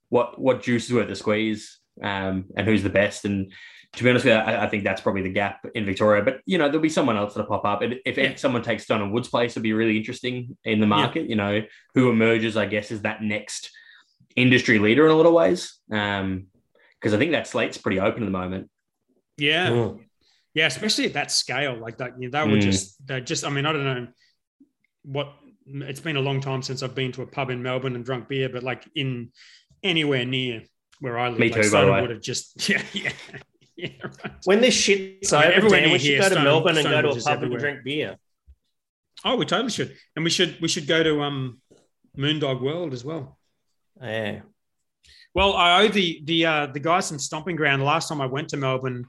what 0.08 0.38
what 0.40 0.62
juice 0.62 0.86
is 0.86 0.92
worth 0.92 1.08
the 1.08 1.16
squeeze 1.16 1.78
um 2.02 2.44
and 2.56 2.66
who's 2.66 2.82
the 2.82 2.90
best. 2.90 3.24
And 3.24 3.52
to 3.96 4.04
be 4.04 4.10
honest 4.10 4.24
with 4.26 4.34
you, 4.34 4.38
I, 4.40 4.64
I 4.64 4.68
think 4.68 4.84
that's 4.84 5.00
probably 5.00 5.22
the 5.22 5.30
gap 5.32 5.66
in 5.74 5.84
Victoria. 5.84 6.22
But 6.22 6.40
you 6.46 6.58
know, 6.58 6.66
there'll 6.66 6.80
be 6.80 6.88
someone 6.88 7.16
else 7.16 7.34
that'll 7.34 7.48
pop 7.48 7.64
up. 7.64 7.82
And 7.82 7.96
if, 8.04 8.16
Yeah. 8.16 8.34
someone 8.36 8.62
takes 8.62 8.84
Stone 8.84 9.02
and 9.02 9.12
Woods 9.12 9.28
place, 9.28 9.52
it'll 9.52 9.62
be 9.62 9.72
really 9.72 9.96
interesting 9.96 10.56
in 10.64 10.80
the 10.80 10.86
market. 10.86 11.28
You 11.28 11.36
know, 11.36 11.62
who 11.94 12.10
emerges, 12.10 12.56
I 12.56 12.66
guess, 12.66 12.90
is 12.90 13.02
that 13.02 13.22
next 13.22 13.70
industry 14.36 14.78
leader 14.78 15.06
in 15.06 15.10
a 15.12 15.14
lot 15.16 15.26
of 15.26 15.32
ways. 15.32 15.74
Um, 15.90 16.46
because 17.00 17.12
I 17.14 17.18
think 17.18 17.32
that 17.32 17.46
slate's 17.46 17.78
pretty 17.78 18.00
open 18.00 18.22
at 18.22 18.26
the 18.26 18.30
moment. 18.32 18.70
Yeah. 19.36 19.68
Mm. 19.70 20.00
Yeah, 20.54 20.66
especially 20.66 21.04
at 21.06 21.12
that 21.12 21.30
scale, 21.30 21.78
like 21.78 21.98
that. 21.98 22.12
You 22.18 22.30
know, 22.30 22.40
they 22.44 22.50
were 22.50 22.56
Mm. 22.58 22.62
just, 22.62 23.06
they 23.06 23.20
just. 23.20 23.44
I 23.44 23.50
mean, 23.50 23.66
I 23.66 23.72
don't 23.72 23.84
know 23.84 24.06
what. 25.04 25.32
It's 25.66 26.00
been 26.00 26.16
a 26.16 26.20
long 26.20 26.40
time 26.40 26.62
since 26.62 26.82
I've 26.82 26.94
been 26.94 27.12
to 27.12 27.22
a 27.22 27.26
pub 27.26 27.50
in 27.50 27.62
Melbourne 27.62 27.94
and 27.96 28.04
drunk 28.04 28.28
beer, 28.28 28.48
but 28.48 28.62
like 28.62 28.88
in 28.94 29.32
anywhere 29.82 30.24
near 30.24 30.62
where 31.00 31.18
I 31.18 31.28
live, 31.28 31.38
Me 31.38 31.50
like 31.50 31.54
too, 31.54 31.58
by 31.60 31.62
the 31.64 31.70
Soda 31.70 31.92
way. 31.92 32.00
would 32.02 32.10
have 32.10 32.20
just, 32.22 32.68
yeah, 32.68 32.82
yeah, 32.94 33.12
yeah. 33.88 33.88
Right. 34.02 34.32
When 34.44 34.60
this 34.60 34.74
shit's 34.74 35.32
over, 35.32 35.68
Dan, 35.68 35.90
we 35.92 35.98
should 35.98 36.18
go 36.20 36.28
to 36.28 36.30
Stone- 36.34 36.44
Melbourne 36.44 36.76
and 36.78 36.86
Stone 36.86 37.02
go 37.02 37.12
to 37.14 37.18
a 37.18 37.22
pub 37.22 37.42
and 37.42 37.58
drink 37.58 37.84
beer. 37.84 38.16
Oh, 39.24 39.36
we 39.36 39.44
totally 39.46 39.70
should, 39.70 39.96
and 40.14 40.24
we 40.24 40.30
should, 40.30 40.60
we 40.60 40.68
should 40.68 40.86
go 40.86 41.02
to 41.02 41.22
um, 41.22 41.60
Moondog 42.16 42.60
World 42.60 42.92
as 42.92 43.04
well. 43.04 43.38
Yeah. 44.00 44.40
Well, 45.34 45.54
I 45.54 45.82
owe 45.82 45.88
the 45.88 46.20
the 46.24 46.46
uh, 46.46 46.66
the 46.66 46.80
guys 46.80 47.08
from 47.08 47.18
Stomping 47.18 47.56
Ground. 47.56 47.82
Last 47.82 48.08
time 48.08 48.20
I 48.20 48.26
went 48.26 48.50
to 48.50 48.56
Melbourne, 48.56 49.04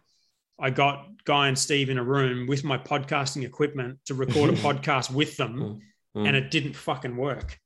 I 0.59 0.69
got 0.71 1.07
Guy 1.25 1.47
and 1.49 1.57
Steve 1.57 1.89
in 1.89 1.97
a 1.97 2.03
room 2.03 2.47
with 2.47 2.63
my 2.63 2.77
podcasting 2.77 3.43
equipment 3.45 3.99
to 4.05 4.13
record 4.13 4.49
a 4.49 4.53
podcast 4.67 5.11
with 5.11 5.37
them, 5.37 5.81
Mm. 6.15 6.27
and 6.27 6.35
it 6.35 6.49
didn't 6.51 6.73
fucking 6.73 7.15
work. 7.15 7.59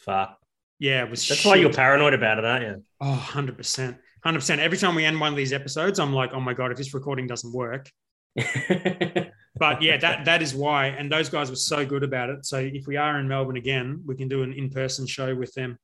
Fuck. 0.00 0.38
Yeah, 0.78 1.04
it 1.04 1.10
was. 1.10 1.26
That's 1.26 1.40
shit. 1.40 1.48
why 1.50 1.56
you're 1.56 1.72
paranoid 1.72 2.12
about 2.14 2.38
it, 2.38 2.44
aren't 2.44 2.64
you? 2.66 2.84
Oh, 3.00 3.08
100 3.10 3.56
percent, 3.56 3.96
hundred 4.24 4.40
percent. 4.40 4.60
Every 4.60 4.78
time 4.78 4.94
we 4.94 5.04
end 5.04 5.20
one 5.20 5.32
of 5.32 5.36
these 5.36 5.52
episodes, 5.52 5.98
I'm 5.98 6.12
like, 6.12 6.32
oh 6.32 6.40
my 6.40 6.54
god, 6.54 6.70
if 6.70 6.76
this 6.78 6.94
recording 6.94 7.26
doesn't 7.26 7.52
work. 7.52 7.90
But 9.58 9.82
yeah, 9.82 9.96
that 9.96 10.24
that 10.26 10.40
is 10.40 10.54
why. 10.54 10.86
And 10.86 11.10
those 11.10 11.28
guys 11.28 11.50
were 11.50 11.56
so 11.56 11.84
good 11.84 12.04
about 12.04 12.30
it. 12.30 12.46
So 12.46 12.58
if 12.58 12.86
we 12.86 12.96
are 12.96 13.18
in 13.18 13.26
Melbourne 13.26 13.56
again, 13.56 14.02
we 14.06 14.14
can 14.14 14.28
do 14.28 14.42
an 14.42 14.52
in 14.52 14.70
person 14.70 15.06
show 15.06 15.34
with 15.34 15.52
them. 15.54 15.78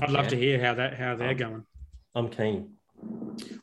I'd 0.00 0.10
love 0.10 0.28
to 0.28 0.36
hear 0.36 0.60
how 0.60 0.74
that 0.74 0.94
how 0.94 1.14
they're 1.14 1.34
going. 1.34 1.64
I'm 2.14 2.28
keen. 2.28 2.72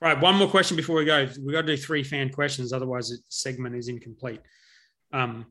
Right, 0.02 0.20
one 0.20 0.36
more 0.36 0.48
question 0.48 0.78
before 0.78 0.96
we 0.96 1.04
go. 1.06 1.28
We 1.44 1.52
got 1.52 1.62
to 1.62 1.76
do 1.76 1.78
three 1.78 2.04
fan 2.04 2.30
questions, 2.30 2.72
otherwise 2.72 3.10
the 3.10 3.18
segment 3.28 3.76
is 3.76 3.90
incomplete. 3.90 4.40
Um, 5.12 5.48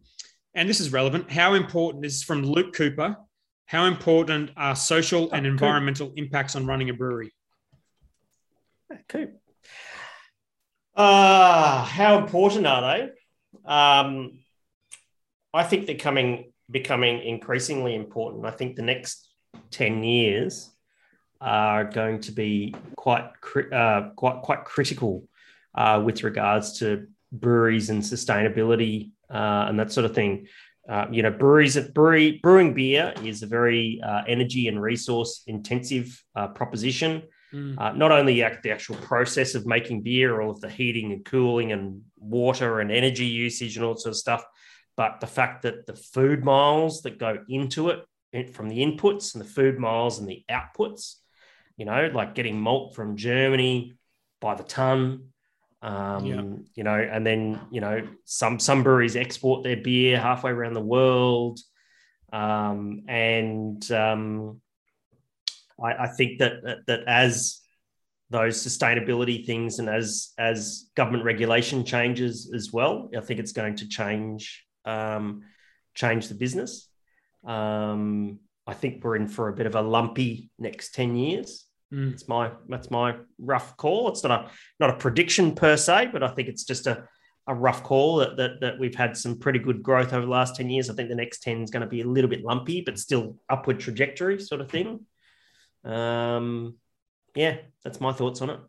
and 0.55 0.69
this 0.69 0.81
is 0.81 0.91
relevant. 0.91 1.31
How 1.31 1.53
important 1.53 2.03
this 2.03 2.15
is 2.15 2.23
from 2.23 2.43
Luke 2.43 2.73
Cooper? 2.75 3.17
How 3.67 3.85
important 3.85 4.51
are 4.57 4.75
social 4.75 5.31
and 5.33 5.47
Oh, 5.47 5.51
environmental 5.51 6.13
impacts 6.17 6.57
on 6.57 6.65
running 6.65 6.89
a 6.89 6.95
brewery? 6.95 7.33
Cool. 9.09 9.29
Uh, 10.97 11.85
how 11.85 12.19
important 12.19 12.67
are 12.67 12.83
they? 12.83 13.03
Um, 13.65 14.39
I 15.53 15.65
think 15.65 15.87
they're 15.87 15.97
coming 15.97 16.53
becoming 16.71 17.23
increasingly 17.23 17.95
important. 17.95 18.47
I 18.47 18.51
think 18.51 18.77
the 18.77 18.83
next 18.83 19.29
10 19.71 20.03
years 20.03 20.71
are 21.41 21.85
going 21.85 22.21
to 22.21 22.33
be 22.33 22.75
quite 22.97 23.31
uh, 23.73 24.11
quite 24.17 24.43
quite 24.43 24.65
critical 24.65 25.29
uh, 25.75 26.03
with 26.05 26.23
regards 26.23 26.79
to 26.79 27.07
breweries 27.33 27.91
and 27.91 28.03
sustainability 28.03 29.11
uh, 29.31 29.67
and 29.69 29.79
that 29.79 29.93
sort 29.93 30.07
of 30.07 30.15
thing. 30.15 30.47
uh, 30.89 31.07
you 31.11 31.23
know, 31.23 31.31
breweries 31.31 31.79
brewery 31.95 32.41
brewing 32.43 32.75
beer 32.75 33.15
is 33.25 33.43
a 33.43 33.47
very 33.47 34.01
uh, 34.05 34.23
energy 34.29 34.69
and 34.69 34.81
resource 34.81 35.43
intensive 35.47 36.23
uh, 36.37 36.49
proposition. 36.49 37.23
Mm. 37.55 37.79
Uh, 37.79 37.93
not 37.93 38.11
only 38.11 38.35
the, 38.35 38.71
actual 38.71 38.97
process 38.97 39.55
of 39.55 39.65
making 39.65 40.03
beer, 40.03 40.41
all 40.41 40.51
of 40.51 40.61
the 40.61 40.69
heating 40.69 41.13
and 41.13 41.25
cooling 41.25 41.71
and 41.71 42.03
water 42.19 42.81
and 42.81 42.91
energy 42.91 43.27
usage 43.27 43.77
and 43.77 43.85
all 43.85 43.97
sort 43.97 44.11
of 44.13 44.17
stuff, 44.17 44.45
but 44.97 45.21
the 45.21 45.27
fact 45.27 45.63
that 45.63 45.87
the 45.87 45.95
food 45.95 46.45
miles 46.45 47.03
that 47.03 47.19
go 47.19 47.39
into 47.49 47.91
it 47.91 48.55
from 48.55 48.69
the 48.69 48.79
inputs 48.79 49.35
and 49.35 49.45
the 49.45 49.49
food 49.49 49.79
miles 49.79 50.19
and 50.19 50.29
the 50.29 50.45
outputs, 50.51 51.15
you 51.77 51.85
know, 51.85 52.11
like 52.13 52.35
getting 52.35 52.61
malt 52.61 52.97
from 52.97 53.17
Germany 53.17 53.95
by 54.41 54.55
the 54.55 54.65
ton, 54.65 55.29
um, 55.83 56.27
Yeah. 56.27 56.43
you 56.75 56.83
know, 56.83 56.99
and 56.99 57.25
then 57.27 57.61
you 57.71 57.81
know 57.81 58.07
some 58.25 58.59
some 58.59 58.83
breweries 58.83 59.17
export 59.17 59.63
their 59.63 59.77
beer 59.77 60.19
halfway 60.19 60.51
around 60.51 60.75
the 60.75 60.81
world, 60.81 61.61
um, 62.33 63.03
and 63.07 63.91
um, 63.93 64.61
I, 65.83 66.05
I 66.05 66.07
think 66.09 66.39
that, 66.39 66.63
that 66.63 66.79
that 66.87 67.01
as 67.07 67.61
those 68.31 68.65
sustainability 68.65 69.45
things 69.45 69.79
and 69.79 69.89
as 69.89 70.33
as 70.39 70.91
government 70.97 71.25
regulation 71.25 71.85
changes 71.85 72.51
as 72.55 72.73
well, 72.73 73.11
I 73.17 73.21
think 73.21 73.41
it's 73.41 73.53
going 73.53 73.77
to 73.77 73.89
change 73.89 74.65
um, 74.85 75.43
change 75.95 76.29
the 76.29 76.35
business. 76.35 76.89
Um, 77.47 78.41
I 78.67 78.75
think 78.75 79.05
we're 79.05 79.17
in 79.17 79.29
for 79.29 79.49
a 79.49 79.53
bit 79.53 79.67
of 79.67 79.75
a 79.75 79.83
lumpy 79.83 80.51
next 80.59 80.95
ten 80.95 81.17
years. 81.17 81.67
Mm. 81.93 82.13
It's 82.13 82.29
my 82.29 82.51
that's 82.69 82.91
my 82.91 83.17
rough 83.39 83.77
call. 83.77 84.09
It's 84.09 84.23
not 84.23 84.47
a 84.47 84.51
not 84.81 84.91
a 84.91 84.97
prediction 84.97 85.55
per 85.55 85.77
se, 85.77 86.11
but 86.13 86.23
I 86.23 86.29
think 86.29 86.49
it's 86.49 86.65
just 86.65 86.87
a, 86.87 87.05
a 87.47 87.55
rough 87.55 87.83
call 87.83 88.17
that, 88.17 88.37
that 88.37 88.61
that 88.61 88.79
we've 88.79 88.95
had 88.95 89.17
some 89.17 89.39
pretty 89.39 89.59
good 89.59 89.83
growth 89.83 90.13
over 90.13 90.25
the 90.25 90.33
last 90.33 90.57
10 90.57 90.71
years. 90.71 90.89
I 90.89 90.95
think 90.95 91.09
the 91.09 91.15
next 91.15 91.43
10 91.43 91.63
is 91.63 91.71
going 91.71 91.83
to 91.83 91.87
be 91.87 92.01
a 92.01 92.07
little 92.07 92.31
bit 92.31 92.43
lumpy, 92.43 92.81
but 92.81 92.99
still 92.99 93.37
upward 93.51 93.81
trajectory 93.81 94.41
sort 94.41 94.61
of 94.61 94.71
thing. 94.71 95.01
Um 95.85 96.77
yeah, 97.35 97.57
that's 97.83 98.01
my 98.01 98.13
thoughts 98.13 98.41
on 98.43 98.51
it. 98.51 98.61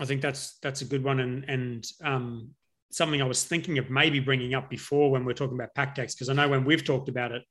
I 0.00 0.04
think 0.06 0.22
that's 0.22 0.58
that's 0.62 0.80
a 0.82 0.84
good 0.86 1.04
one, 1.04 1.20
and 1.20 1.44
and 1.48 1.86
um, 2.02 2.50
something 2.90 3.20
I 3.22 3.26
was 3.26 3.44
thinking 3.44 3.78
of 3.78 3.90
maybe 3.90 4.20
bringing 4.20 4.54
up 4.54 4.70
before 4.70 5.10
when 5.10 5.24
we're 5.24 5.34
talking 5.34 5.54
about 5.60 5.74
PakTechs, 5.74 6.14
because 6.14 6.28
I 6.28 6.32
know 6.32 6.48
when 6.48 6.64
we've 6.64 6.82
talked 6.84 7.08
about 7.08 7.30
it, 7.32 7.42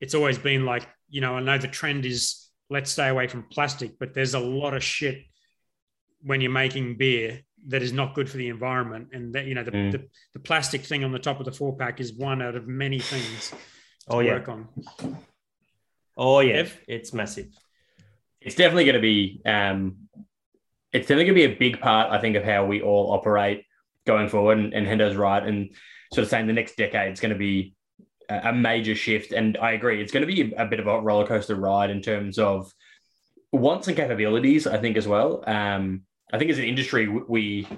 it's 0.00 0.14
always 0.14 0.36
been 0.38 0.64
like 0.66 0.86
you 1.08 1.20
know 1.20 1.36
I 1.36 1.40
know 1.40 1.56
the 1.56 1.68
trend 1.68 2.04
is 2.04 2.48
let's 2.68 2.90
stay 2.90 3.08
away 3.08 3.28
from 3.28 3.44
plastic, 3.44 3.98
but 3.98 4.12
there's 4.12 4.34
a 4.34 4.38
lot 4.40 4.74
of 4.74 4.82
shit 4.82 5.22
when 6.22 6.40
you're 6.40 6.50
making 6.50 6.96
beer 6.96 7.40
that 7.68 7.82
is 7.82 7.92
not 7.92 8.14
good 8.14 8.28
for 8.28 8.36
the 8.36 8.48
environment, 8.48 9.08
and 9.12 9.32
that 9.34 9.46
you 9.46 9.54
know 9.54 9.62
the, 9.64 9.70
Mm. 9.70 9.92
the, 9.92 10.08
the 10.34 10.40
plastic 10.40 10.82
thing 10.82 11.04
on 11.04 11.12
the 11.12 11.18
top 11.18 11.38
of 11.40 11.46
the 11.46 11.52
four 11.52 11.76
pack 11.76 12.00
is 12.00 12.12
one 12.12 12.42
out 12.42 12.56
of 12.56 12.66
many 12.66 12.98
things 12.98 13.50
to 13.50 13.56
Oh 14.08 14.20
yeah. 14.20 14.32
work 14.32 14.48
on. 14.48 14.68
Oh 16.16 16.40
yeah. 16.40 16.56
Ev? 16.56 16.78
It's 16.88 17.14
massive. 17.14 17.46
It's 18.40 18.54
definitely 18.54 18.84
going 18.84 18.94
to 18.94 19.00
be 19.00 19.40
um, 19.44 19.96
it's 20.92 21.06
definitely 21.06 21.26
going 21.26 21.38
to 21.38 21.48
be 21.48 21.54
a 21.54 21.58
big 21.58 21.80
part, 21.80 22.10
I 22.10 22.20
think, 22.20 22.36
of 22.36 22.44
how 22.44 22.64
we 22.64 22.82
all 22.82 23.12
operate 23.12 23.64
going 24.06 24.28
forward. 24.28 24.58
And, 24.58 24.74
and 24.74 24.86
Hendo's 24.86 25.16
right, 25.16 25.42
and 25.42 25.70
sort 26.12 26.24
of 26.24 26.30
saying 26.30 26.46
the 26.46 26.52
next 26.52 26.76
decade 26.76 27.12
is 27.12 27.20
going 27.20 27.32
to 27.32 27.38
be 27.38 27.74
a, 28.28 28.52
major 28.52 28.94
shift. 28.94 29.32
And 29.32 29.56
I 29.58 29.72
agree, 29.72 30.02
it's 30.02 30.12
going 30.12 30.26
to 30.26 30.32
be 30.32 30.52
a 30.54 30.66
bit 30.66 30.80
of 30.80 30.86
a 30.86 31.00
roller 31.00 31.26
coaster 31.26 31.54
ride 31.54 31.90
in 31.90 32.02
terms 32.02 32.38
of 32.38 32.72
wants 33.52 33.88
and 33.88 33.96
capabilities. 33.96 34.66
I 34.66 34.78
think 34.78 34.96
as 34.96 35.06
well. 35.06 35.44
Um, 35.46 36.02
I 36.32 36.38
think 36.38 36.50
as 36.50 36.58
an 36.58 36.64
industry, 36.64 37.08
we 37.08 37.68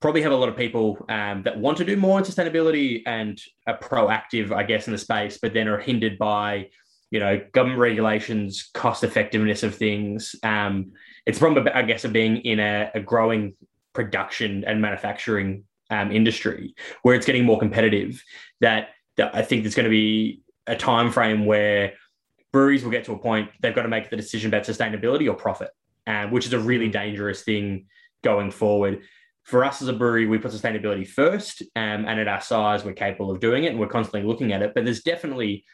probably 0.00 0.22
have 0.22 0.32
a 0.32 0.36
lot 0.36 0.48
of 0.48 0.56
people 0.56 1.04
um, 1.08 1.42
that 1.42 1.58
want 1.58 1.78
to 1.78 1.84
do 1.84 1.96
more 1.96 2.18
in 2.18 2.24
sustainability 2.24 3.02
and 3.06 3.40
are 3.66 3.78
proactive, 3.78 4.52
I 4.52 4.62
guess, 4.62 4.86
in 4.86 4.92
the 4.92 4.98
space, 4.98 5.38
but 5.40 5.52
then 5.52 5.68
are 5.68 5.78
hindered 5.78 6.18
by 6.18 6.68
you 7.10 7.20
know, 7.20 7.40
government 7.52 7.80
regulations, 7.80 8.70
cost 8.74 9.04
effectiveness 9.04 9.62
of 9.62 9.74
things. 9.74 10.36
Um, 10.42 10.92
it's 11.26 11.38
from, 11.38 11.66
I 11.74 11.82
guess, 11.82 12.04
of 12.04 12.12
being 12.12 12.38
in 12.38 12.60
a, 12.60 12.90
a 12.94 13.00
growing 13.00 13.54
production 13.92 14.64
and 14.64 14.80
manufacturing 14.80 15.64
um, 15.90 16.12
industry 16.12 16.74
where 17.02 17.14
it's 17.14 17.26
getting 17.26 17.44
more 17.44 17.58
competitive. 17.58 18.22
That, 18.60 18.90
that 19.16 19.34
I 19.34 19.42
think 19.42 19.62
there's 19.62 19.74
going 19.74 19.84
to 19.84 19.90
be 19.90 20.40
a 20.66 20.76
time 20.76 21.10
frame 21.10 21.46
where 21.46 21.94
breweries 22.52 22.84
will 22.84 22.90
get 22.90 23.04
to 23.04 23.12
a 23.12 23.18
point 23.18 23.50
they've 23.60 23.74
got 23.74 23.82
to 23.82 23.88
make 23.88 24.10
the 24.10 24.16
decision 24.16 24.48
about 24.48 24.64
sustainability 24.64 25.28
or 25.28 25.34
profit, 25.34 25.70
um, 26.06 26.30
which 26.30 26.46
is 26.46 26.52
a 26.52 26.58
really 26.58 26.88
dangerous 26.88 27.42
thing 27.42 27.86
going 28.22 28.50
forward. 28.50 29.02
For 29.44 29.64
us 29.64 29.80
as 29.80 29.88
a 29.88 29.94
brewery, 29.94 30.26
we 30.26 30.36
put 30.36 30.52
sustainability 30.52 31.08
first, 31.08 31.62
um, 31.74 32.04
and 32.04 32.20
at 32.20 32.28
our 32.28 32.40
size, 32.40 32.84
we're 32.84 32.92
capable 32.92 33.30
of 33.30 33.40
doing 33.40 33.64
it, 33.64 33.68
and 33.68 33.80
we're 33.80 33.88
constantly 33.88 34.28
looking 34.28 34.52
at 34.52 34.60
it. 34.60 34.72
But 34.74 34.84
there's 34.84 35.02
definitely 35.02 35.64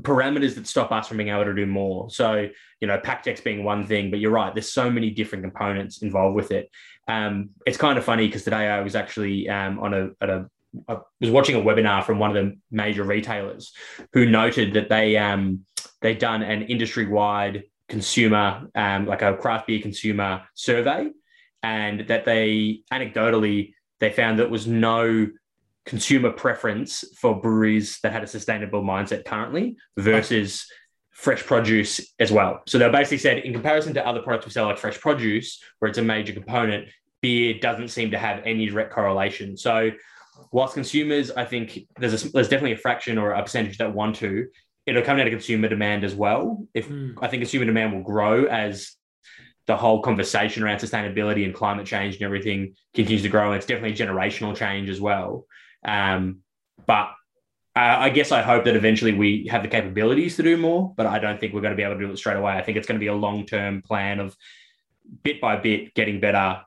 parameters 0.00 0.54
that 0.54 0.66
stop 0.66 0.92
us 0.92 1.08
from 1.08 1.18
being 1.18 1.28
able 1.30 1.44
to 1.44 1.54
do 1.54 1.66
more. 1.66 2.10
So, 2.10 2.48
you 2.80 2.88
know, 2.88 2.98
PakTechs 2.98 3.42
being 3.42 3.64
one 3.64 3.86
thing, 3.86 4.10
but 4.10 4.18
you're 4.18 4.30
right, 4.30 4.54
there's 4.54 4.72
so 4.72 4.90
many 4.90 5.10
different 5.10 5.44
components 5.44 6.02
involved 6.02 6.36
with 6.36 6.50
it. 6.50 6.70
Um, 7.08 7.50
it's 7.66 7.76
kind 7.76 7.98
of 7.98 8.04
funny 8.04 8.26
because 8.26 8.44
today 8.44 8.68
I 8.68 8.80
was 8.80 8.96
actually 8.96 9.48
um, 9.48 9.78
on 9.78 9.94
a, 9.94 10.10
at 10.20 10.30
a, 10.30 10.50
I 10.88 10.98
was 11.20 11.30
watching 11.30 11.56
a 11.56 11.60
webinar 11.60 12.04
from 12.04 12.18
one 12.18 12.36
of 12.36 12.44
the 12.44 12.56
major 12.70 13.04
retailers 13.04 13.72
who 14.12 14.26
noted 14.26 14.74
that 14.74 14.88
they 14.88 15.16
um, 15.16 15.64
they'd 16.00 16.18
done 16.18 16.42
an 16.42 16.62
industry 16.62 17.06
wide 17.06 17.64
consumer, 17.88 18.68
um, 18.74 19.06
like 19.06 19.22
a 19.22 19.36
craft 19.36 19.68
beer 19.68 19.80
consumer 19.80 20.42
survey, 20.54 21.10
and 21.62 22.08
that 22.08 22.24
they 22.24 22.80
anecdotally 22.92 23.74
they 24.00 24.10
found 24.10 24.40
that 24.40 24.50
was 24.50 24.66
no 24.66 25.28
consumer 25.86 26.30
preference 26.30 27.04
for 27.18 27.40
breweries 27.40 27.98
that 28.02 28.12
had 28.12 28.22
a 28.22 28.26
sustainable 28.26 28.82
mindset 28.82 29.24
currently 29.24 29.76
versus 29.98 30.66
fresh 31.10 31.44
produce 31.44 32.12
as 32.18 32.32
well. 32.32 32.62
So 32.66 32.78
they 32.78 32.88
basically 32.90 33.18
said, 33.18 33.38
in 33.38 33.52
comparison 33.52 33.94
to 33.94 34.06
other 34.06 34.20
products 34.20 34.46
we 34.46 34.52
sell, 34.52 34.66
like 34.66 34.78
fresh 34.78 34.98
produce, 34.98 35.62
where 35.78 35.88
it's 35.88 35.98
a 35.98 36.02
major 36.02 36.32
component, 36.32 36.88
beer 37.22 37.54
doesn't 37.60 37.88
seem 37.88 38.10
to 38.10 38.18
have 38.18 38.42
any 38.44 38.66
direct 38.66 38.92
correlation. 38.92 39.56
So, 39.56 39.90
whilst 40.52 40.74
consumers, 40.74 41.30
I 41.30 41.44
think 41.44 41.86
there's 41.98 42.24
a, 42.24 42.28
there's 42.30 42.48
definitely 42.48 42.72
a 42.72 42.78
fraction 42.78 43.18
or 43.18 43.32
a 43.32 43.42
percentage 43.42 43.78
that 43.78 43.94
want 43.94 44.16
to, 44.16 44.48
it'll 44.86 45.02
come 45.02 45.16
down 45.16 45.26
to 45.26 45.30
consumer 45.30 45.68
demand 45.68 46.04
as 46.04 46.14
well. 46.14 46.66
If 46.74 46.88
Mm. 46.88 47.14
I 47.22 47.28
think 47.28 47.42
consumer 47.42 47.64
demand 47.64 47.94
will 47.94 48.02
grow 48.02 48.44
as 48.44 48.92
the 49.66 49.76
whole 49.76 50.02
conversation 50.02 50.62
around 50.62 50.78
sustainability 50.78 51.44
and 51.44 51.54
climate 51.54 51.86
change 51.86 52.16
and 52.16 52.24
everything 52.24 52.74
continues 52.92 53.22
to 53.22 53.28
grow, 53.28 53.46
and 53.46 53.56
it's 53.56 53.66
definitely 53.66 53.96
generational 53.96 54.54
change 54.54 54.90
as 54.90 55.00
well. 55.00 55.46
Um, 55.84 56.40
but 56.86 57.12
uh, 57.76 57.96
I 58.06 58.10
guess 58.10 58.30
I 58.32 58.42
hope 58.42 58.64
that 58.64 58.76
eventually 58.76 59.12
we 59.12 59.48
have 59.50 59.62
the 59.62 59.68
capabilities 59.68 60.36
to 60.36 60.42
do 60.42 60.56
more, 60.56 60.94
but 60.96 61.06
I 61.06 61.18
don't 61.18 61.40
think 61.40 61.52
we're 61.52 61.60
going 61.60 61.72
to 61.72 61.76
be 61.76 61.82
able 61.82 61.94
to 61.94 62.06
do 62.06 62.10
it 62.10 62.16
straight 62.16 62.36
away. 62.36 62.52
I 62.52 62.62
think 62.62 62.76
it's 62.76 62.86
going 62.86 62.98
to 62.98 63.04
be 63.04 63.08
a 63.08 63.14
long 63.14 63.46
term 63.46 63.82
plan 63.82 64.20
of 64.20 64.36
bit 65.22 65.40
by 65.40 65.56
bit 65.56 65.92
getting 65.94 66.20
better, 66.20 66.60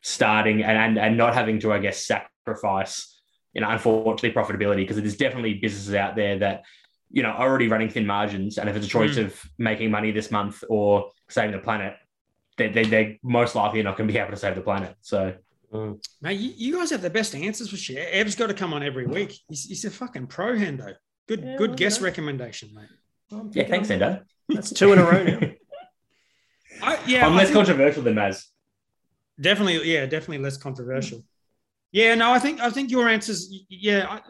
starting 0.00 0.62
and, 0.62 0.76
and, 0.76 0.98
and 0.98 1.16
not 1.16 1.34
having 1.34 1.60
to, 1.60 1.72
I 1.72 1.78
guess, 1.78 2.04
sacrifice, 2.04 3.20
you 3.52 3.60
know, 3.60 3.70
unfortunately, 3.70 4.32
profitability 4.32 4.78
because 4.78 4.96
there's 4.96 5.16
definitely 5.16 5.54
businesses 5.54 5.94
out 5.94 6.16
there 6.16 6.38
that, 6.40 6.64
you 7.10 7.22
know, 7.22 7.28
are 7.30 7.48
already 7.48 7.68
running 7.68 7.88
thin 7.88 8.06
margins. 8.06 8.58
And 8.58 8.68
if 8.68 8.76
it's 8.76 8.86
a 8.86 8.88
choice 8.88 9.16
Mm. 9.16 9.26
of 9.26 9.42
making 9.58 9.90
money 9.90 10.10
this 10.10 10.30
month 10.30 10.64
or 10.68 11.12
saving 11.28 11.52
the 11.52 11.58
planet, 11.58 11.94
they, 12.56 12.68
they, 12.68 12.84
they're 12.84 13.16
most 13.22 13.54
likely 13.54 13.82
not 13.82 13.96
going 13.96 14.08
to 14.08 14.12
be 14.12 14.18
able 14.18 14.30
to 14.30 14.36
save 14.36 14.56
the 14.56 14.60
planet. 14.60 14.96
So, 15.02 15.34
Mm. 15.72 16.04
Mate, 16.20 16.38
you, 16.38 16.52
you 16.56 16.76
guys 16.76 16.90
have 16.90 17.00
the 17.02 17.10
best 17.10 17.34
answers 17.34 17.70
for 17.70 17.76
shit. 17.76 17.96
Ev's 18.12 18.34
got 18.34 18.48
to 18.48 18.54
come 18.54 18.74
on 18.74 18.82
every 18.82 19.06
week. 19.06 19.38
He's, 19.48 19.64
he's 19.64 19.84
a 19.84 19.90
fucking 19.90 20.26
pro, 20.26 20.54
Hendo. 20.54 20.94
Good, 21.28 21.40
Yeah, 21.42 21.56
good 21.56 21.70
well, 21.70 21.76
guest 21.78 22.00
yeah. 22.00 22.06
recommendation, 22.06 22.74
mate. 22.74 23.48
yeah, 23.52 23.66
thanks, 23.68 23.88
Endo. 23.90 24.20
That's 24.48 24.70
two 24.72 24.92
in 24.92 24.98
a 24.98 25.04
row 25.04 25.22
now. 25.22 25.40
I, 26.82 26.98
yeah, 27.06 27.26
I'm 27.26 27.34
less 27.36 27.46
think- 27.48 27.56
controversial 27.56 28.02
than 28.02 28.14
Maz. 28.16 28.44
definitely, 29.40 29.90
yeah, 29.90 30.04
definitely 30.06 30.38
less 30.38 30.56
controversial. 30.56 31.24
Yeah, 31.92 32.14
no, 32.16 32.32
I 32.32 32.38
think 32.38 32.60
I 32.60 32.70
think 32.70 32.90
your 32.90 33.08
answers. 33.08 33.52
Yeah, 33.68 34.06
I, 34.08 34.20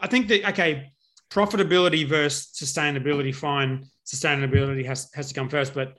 I 0.00 0.06
think 0.06 0.28
that 0.28 0.46
okay, 0.50 0.92
profitability 1.30 2.06
versus 2.08 2.50
sustainability. 2.54 3.34
Fine, 3.34 3.86
sustainability 4.06 4.84
has 4.86 5.10
has 5.14 5.28
to 5.28 5.34
come 5.34 5.48
first, 5.48 5.72
but 5.74 5.96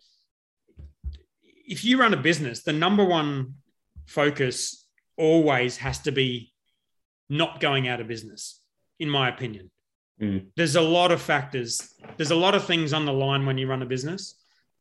if 1.66 1.84
you 1.84 2.00
run 2.00 2.14
a 2.14 2.18
business, 2.18 2.62
the 2.64 2.74
number 2.74 3.04
one 3.04 3.56
focus 4.10 4.86
always 5.18 5.78
has 5.78 6.00
to 6.00 6.12
be 6.12 6.52
not 7.30 7.60
going 7.60 7.88
out 7.88 8.02
of 8.02 8.08
business, 8.08 8.60
in 9.00 9.10
my 9.10 9.30
opinion. 9.30 9.70
Mm. 10.20 10.48
There's 10.56 10.76
a 10.76 10.82
lot 10.82 11.12
of 11.12 11.22
factors. 11.22 11.94
There's 12.18 12.32
a 12.32 12.36
lot 12.36 12.56
of 12.56 12.66
things 12.66 12.92
on 12.92 13.06
the 13.06 13.14
line 13.14 13.46
when 13.46 13.58
you 13.58 13.68
run 13.68 13.82
a 13.82 13.86
business, 13.86 14.36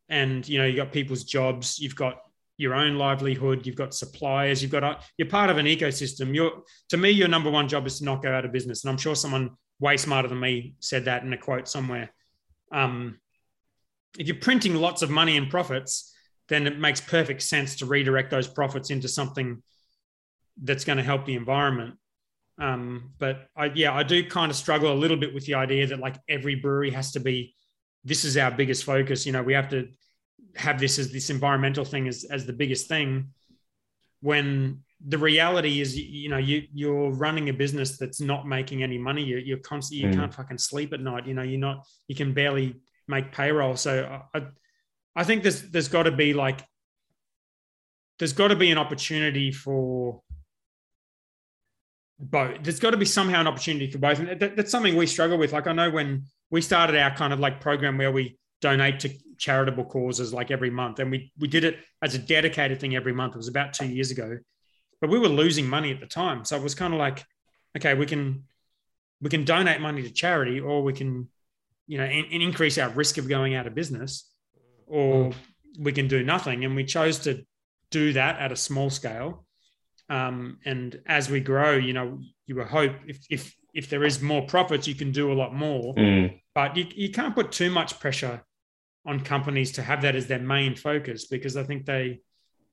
and 0.08 0.48
you 0.48 0.58
know 0.58 0.64
you've 0.64 0.76
got 0.76 0.92
people's 0.92 1.24
jobs. 1.24 1.78
You've 1.78 1.94
got 1.94 2.22
your 2.56 2.74
own 2.74 2.96
livelihood. 2.96 3.66
You've 3.66 3.76
got 3.76 3.94
suppliers. 3.94 4.62
You've 4.62 4.72
got 4.72 4.82
a, 4.82 4.98
you're 5.16 5.28
part 5.28 5.50
of 5.50 5.58
an 5.58 5.66
ecosystem. 5.66 6.34
You're 6.34 6.62
to 6.88 6.96
me, 6.96 7.10
your 7.10 7.28
number 7.28 7.50
one 7.50 7.68
job 7.68 7.86
is 7.86 7.98
to 7.98 8.04
not 8.04 8.22
go 8.22 8.32
out 8.32 8.44
of 8.44 8.52
business. 8.52 8.82
And 8.82 8.90
I'm 8.90 8.98
sure 8.98 9.14
someone 9.14 9.50
way 9.78 9.96
smarter 9.96 10.28
than 10.28 10.40
me 10.40 10.74
said 10.80 11.04
that 11.04 11.22
in 11.22 11.32
a 11.32 11.38
quote 11.38 11.68
somewhere. 11.68 12.10
Um, 12.72 13.18
if 14.18 14.26
you're 14.26 14.36
printing 14.36 14.74
lots 14.74 15.02
of 15.02 15.10
money 15.10 15.36
and 15.36 15.50
profits, 15.50 16.12
then 16.48 16.66
it 16.66 16.78
makes 16.78 17.00
perfect 17.00 17.42
sense 17.42 17.76
to 17.76 17.86
redirect 17.86 18.30
those 18.30 18.48
profits 18.48 18.90
into 18.90 19.08
something 19.08 19.62
that's 20.62 20.84
going 20.84 20.98
to 20.98 21.04
help 21.04 21.24
the 21.26 21.34
environment. 21.34 21.94
Um, 22.58 23.12
but 23.18 23.46
I, 23.56 23.66
yeah, 23.66 23.94
I 23.94 24.02
do 24.02 24.28
kind 24.28 24.50
of 24.50 24.56
struggle 24.56 24.92
a 24.92 24.98
little 24.98 25.16
bit 25.16 25.32
with 25.32 25.46
the 25.46 25.54
idea 25.54 25.86
that 25.86 26.00
like 26.00 26.16
every 26.28 26.56
brewery 26.56 26.90
has 26.90 27.12
to 27.12 27.20
be, 27.20 27.54
this 28.04 28.24
is 28.24 28.36
our 28.36 28.50
biggest 28.50 28.84
focus. 28.84 29.26
You 29.26 29.32
know, 29.32 29.42
we 29.42 29.52
have 29.54 29.68
to 29.68 29.88
have 30.56 30.80
this 30.80 30.98
as 30.98 31.12
this 31.12 31.30
environmental 31.30 31.84
thing 31.84 32.08
as, 32.08 32.24
as 32.24 32.46
the 32.46 32.52
biggest 32.52 32.88
thing 32.88 33.28
when 34.20 34.80
the 35.06 35.18
reality 35.18 35.80
is, 35.80 35.96
you 35.96 36.28
know, 36.28 36.38
you, 36.38 36.64
you're 36.74 37.10
running 37.10 37.48
a 37.48 37.52
business 37.52 37.98
that's 37.98 38.20
not 38.20 38.48
making 38.48 38.82
any 38.82 38.98
money. 38.98 39.22
You're, 39.22 39.38
you're 39.38 39.58
constantly, 39.58 40.08
you 40.08 40.12
Mm. 40.12 40.18
can't 40.18 40.34
fucking 40.34 40.58
sleep 40.58 40.92
at 40.92 41.00
night. 41.00 41.26
You 41.28 41.34
know, 41.34 41.42
you're 41.42 41.60
not, 41.60 41.86
you 42.08 42.16
can 42.16 42.32
barely 42.34 42.74
make 43.06 43.30
payroll. 43.30 43.76
So 43.76 44.20
I, 44.34 44.38
I, 44.38 44.46
I 45.18 45.24
think 45.24 45.42
there's, 45.42 45.62
there's 45.62 45.88
got 45.88 46.04
to 46.04 46.12
be 46.12 46.32
like, 46.32 46.60
there's 48.18 48.32
got 48.32 48.48
to 48.48 48.56
be 48.56 48.70
an 48.70 48.78
opportunity 48.78 49.50
for 49.52 50.22
both. 52.18 52.62
There's 52.62 52.80
got 52.80 52.90
to 52.90 52.96
be 52.96 53.04
somehow 53.04 53.40
an 53.40 53.46
opportunity 53.46 53.90
for 53.90 53.98
both. 53.98 54.18
And 54.20 54.40
that, 54.40 54.56
that's 54.56 54.70
something 54.70 54.96
we 54.96 55.06
struggle 55.06 55.38
with. 55.38 55.52
Like 55.52 55.66
I 55.66 55.72
know 55.72 55.90
when 55.90 56.24
we 56.50 56.60
started 56.60 56.96
our 56.96 57.14
kind 57.14 57.32
of 57.32 57.40
like 57.40 57.60
program 57.60 57.98
where 57.98 58.12
we 58.12 58.38
donate 58.60 59.00
to 59.00 59.10
charitable 59.38 59.84
causes 59.84 60.32
like 60.32 60.50
every 60.50 60.70
month, 60.70 60.98
and 60.98 61.10
we 61.10 61.32
we 61.38 61.48
did 61.48 61.64
it 61.64 61.78
as 62.02 62.14
a 62.14 62.18
dedicated 62.18 62.80
thing 62.80 62.96
every 62.96 63.12
month. 63.12 63.34
It 63.34 63.38
was 63.38 63.48
about 63.48 63.72
two 63.72 63.86
years 63.86 64.10
ago, 64.10 64.38
but 65.00 65.10
we 65.10 65.18
were 65.18 65.28
losing 65.28 65.68
money 65.68 65.92
at 65.92 66.00
the 66.00 66.06
time, 66.06 66.44
so 66.44 66.56
it 66.56 66.62
was 66.62 66.74
kind 66.74 66.92
of 66.92 66.98
like, 66.98 67.24
okay, 67.76 67.94
we 67.94 68.06
can 68.06 68.44
we 69.20 69.30
can 69.30 69.44
donate 69.44 69.80
money 69.80 70.02
to 70.02 70.10
charity, 70.10 70.60
or 70.60 70.82
we 70.82 70.92
can, 70.92 71.28
you 71.86 71.98
know, 71.98 72.04
and, 72.04 72.26
and 72.32 72.42
increase 72.42 72.78
our 72.78 72.88
risk 72.90 73.18
of 73.18 73.28
going 73.28 73.54
out 73.54 73.66
of 73.66 73.74
business, 73.74 74.27
or 74.88 75.32
we 75.78 75.92
can 75.92 76.08
do 76.08 76.22
nothing. 76.22 76.64
And 76.64 76.74
we 76.74 76.84
chose 76.84 77.20
to 77.20 77.44
do 77.90 78.12
that 78.12 78.38
at 78.38 78.52
a 78.52 78.56
small 78.56 78.90
scale. 78.90 79.44
Um, 80.10 80.58
and 80.64 81.00
as 81.06 81.30
we 81.30 81.40
grow, 81.40 81.72
you 81.72 81.92
know, 81.92 82.20
you 82.46 82.56
would 82.56 82.66
hope 82.66 82.92
if, 83.06 83.18
if 83.30 83.54
if 83.74 83.88
there 83.90 84.04
is 84.04 84.20
more 84.20 84.42
profits, 84.46 84.88
you 84.88 84.94
can 84.94 85.12
do 85.12 85.30
a 85.30 85.34
lot 85.34 85.54
more. 85.54 85.94
Mm. 85.94 86.40
But 86.54 86.76
you, 86.76 86.86
you 86.94 87.10
can't 87.10 87.34
put 87.34 87.52
too 87.52 87.70
much 87.70 88.00
pressure 88.00 88.42
on 89.06 89.20
companies 89.20 89.72
to 89.72 89.82
have 89.82 90.02
that 90.02 90.16
as 90.16 90.26
their 90.26 90.40
main 90.40 90.74
focus 90.74 91.26
because 91.26 91.56
I 91.56 91.62
think 91.62 91.86
they, 91.86 92.20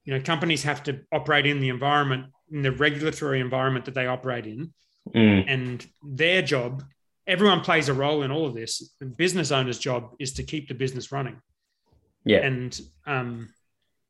you 0.04 0.14
know, 0.14 0.22
companies 0.22 0.64
have 0.64 0.82
to 0.84 1.02
operate 1.12 1.46
in 1.46 1.60
the 1.60 1.70
environment, 1.70 2.28
in 2.52 2.62
the 2.62 2.72
regulatory 2.72 3.40
environment 3.40 3.86
that 3.86 3.94
they 3.94 4.08
operate 4.08 4.48
in. 4.48 4.74
Mm. 5.14 5.46
And 5.48 5.88
their 6.02 6.42
job, 6.42 6.84
everyone 7.28 7.62
plays 7.62 7.90
a 7.90 7.94
role 7.94 8.24
in 8.24 8.32
all 8.32 8.48
of 8.48 8.56
this. 8.56 8.96
The 9.00 9.06
business 9.06 9.52
owner's 9.52 9.78
job 9.78 10.16
is 10.18 10.34
to 10.34 10.44
keep 10.44 10.68
the 10.68 10.74
business 10.74 11.12
running 11.12 11.40
Yeah. 12.26 12.40
and 12.40 12.80
um, 13.06 13.50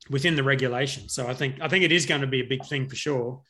within 0.09 0.35
the 0.35 0.43
regulation. 0.43 1.09
So 1.09 1.27
I 1.27 1.33
think 1.33 1.61
I 1.61 1.67
think 1.67 1.83
it 1.83 1.91
is 1.91 2.05
going 2.05 2.21
to 2.21 2.27
be 2.27 2.41
a 2.41 2.47
big 2.47 2.65
thing 2.65 2.87
for 2.87 2.95
sure. 2.95 3.41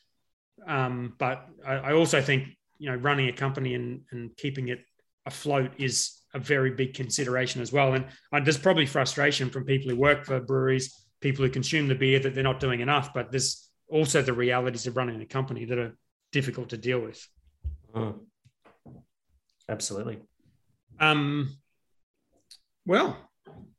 Um, 0.66 1.14
but 1.18 1.46
I, 1.64 1.74
I 1.74 1.92
also 1.92 2.20
think 2.20 2.48
you 2.78 2.90
know 2.90 2.96
running 2.96 3.28
a 3.28 3.32
company 3.32 3.74
and, 3.74 4.02
and 4.10 4.36
keeping 4.36 4.68
it 4.68 4.80
afloat 5.26 5.72
is 5.78 6.20
a 6.34 6.38
very 6.38 6.70
big 6.70 6.94
consideration 6.94 7.62
as 7.62 7.72
well. 7.72 7.94
And 7.94 8.06
uh, 8.32 8.40
there's 8.40 8.58
probably 8.58 8.86
frustration 8.86 9.50
from 9.50 9.64
people 9.64 9.90
who 9.90 9.96
work 9.96 10.24
for 10.24 10.40
breweries, 10.40 11.06
people 11.20 11.44
who 11.44 11.50
consume 11.50 11.88
the 11.88 11.94
beer 11.94 12.18
that 12.20 12.34
they're 12.34 12.44
not 12.44 12.60
doing 12.60 12.80
enough. 12.80 13.12
But 13.14 13.30
there's 13.30 13.68
also 13.88 14.22
the 14.22 14.32
realities 14.32 14.86
of 14.86 14.96
running 14.96 15.20
a 15.22 15.26
company 15.26 15.64
that 15.64 15.78
are 15.78 15.96
difficult 16.32 16.70
to 16.70 16.76
deal 16.76 17.00
with. 17.00 17.26
Mm. 17.94 18.20
Absolutely. 19.68 20.18
Um, 21.00 21.56
well, 22.84 23.16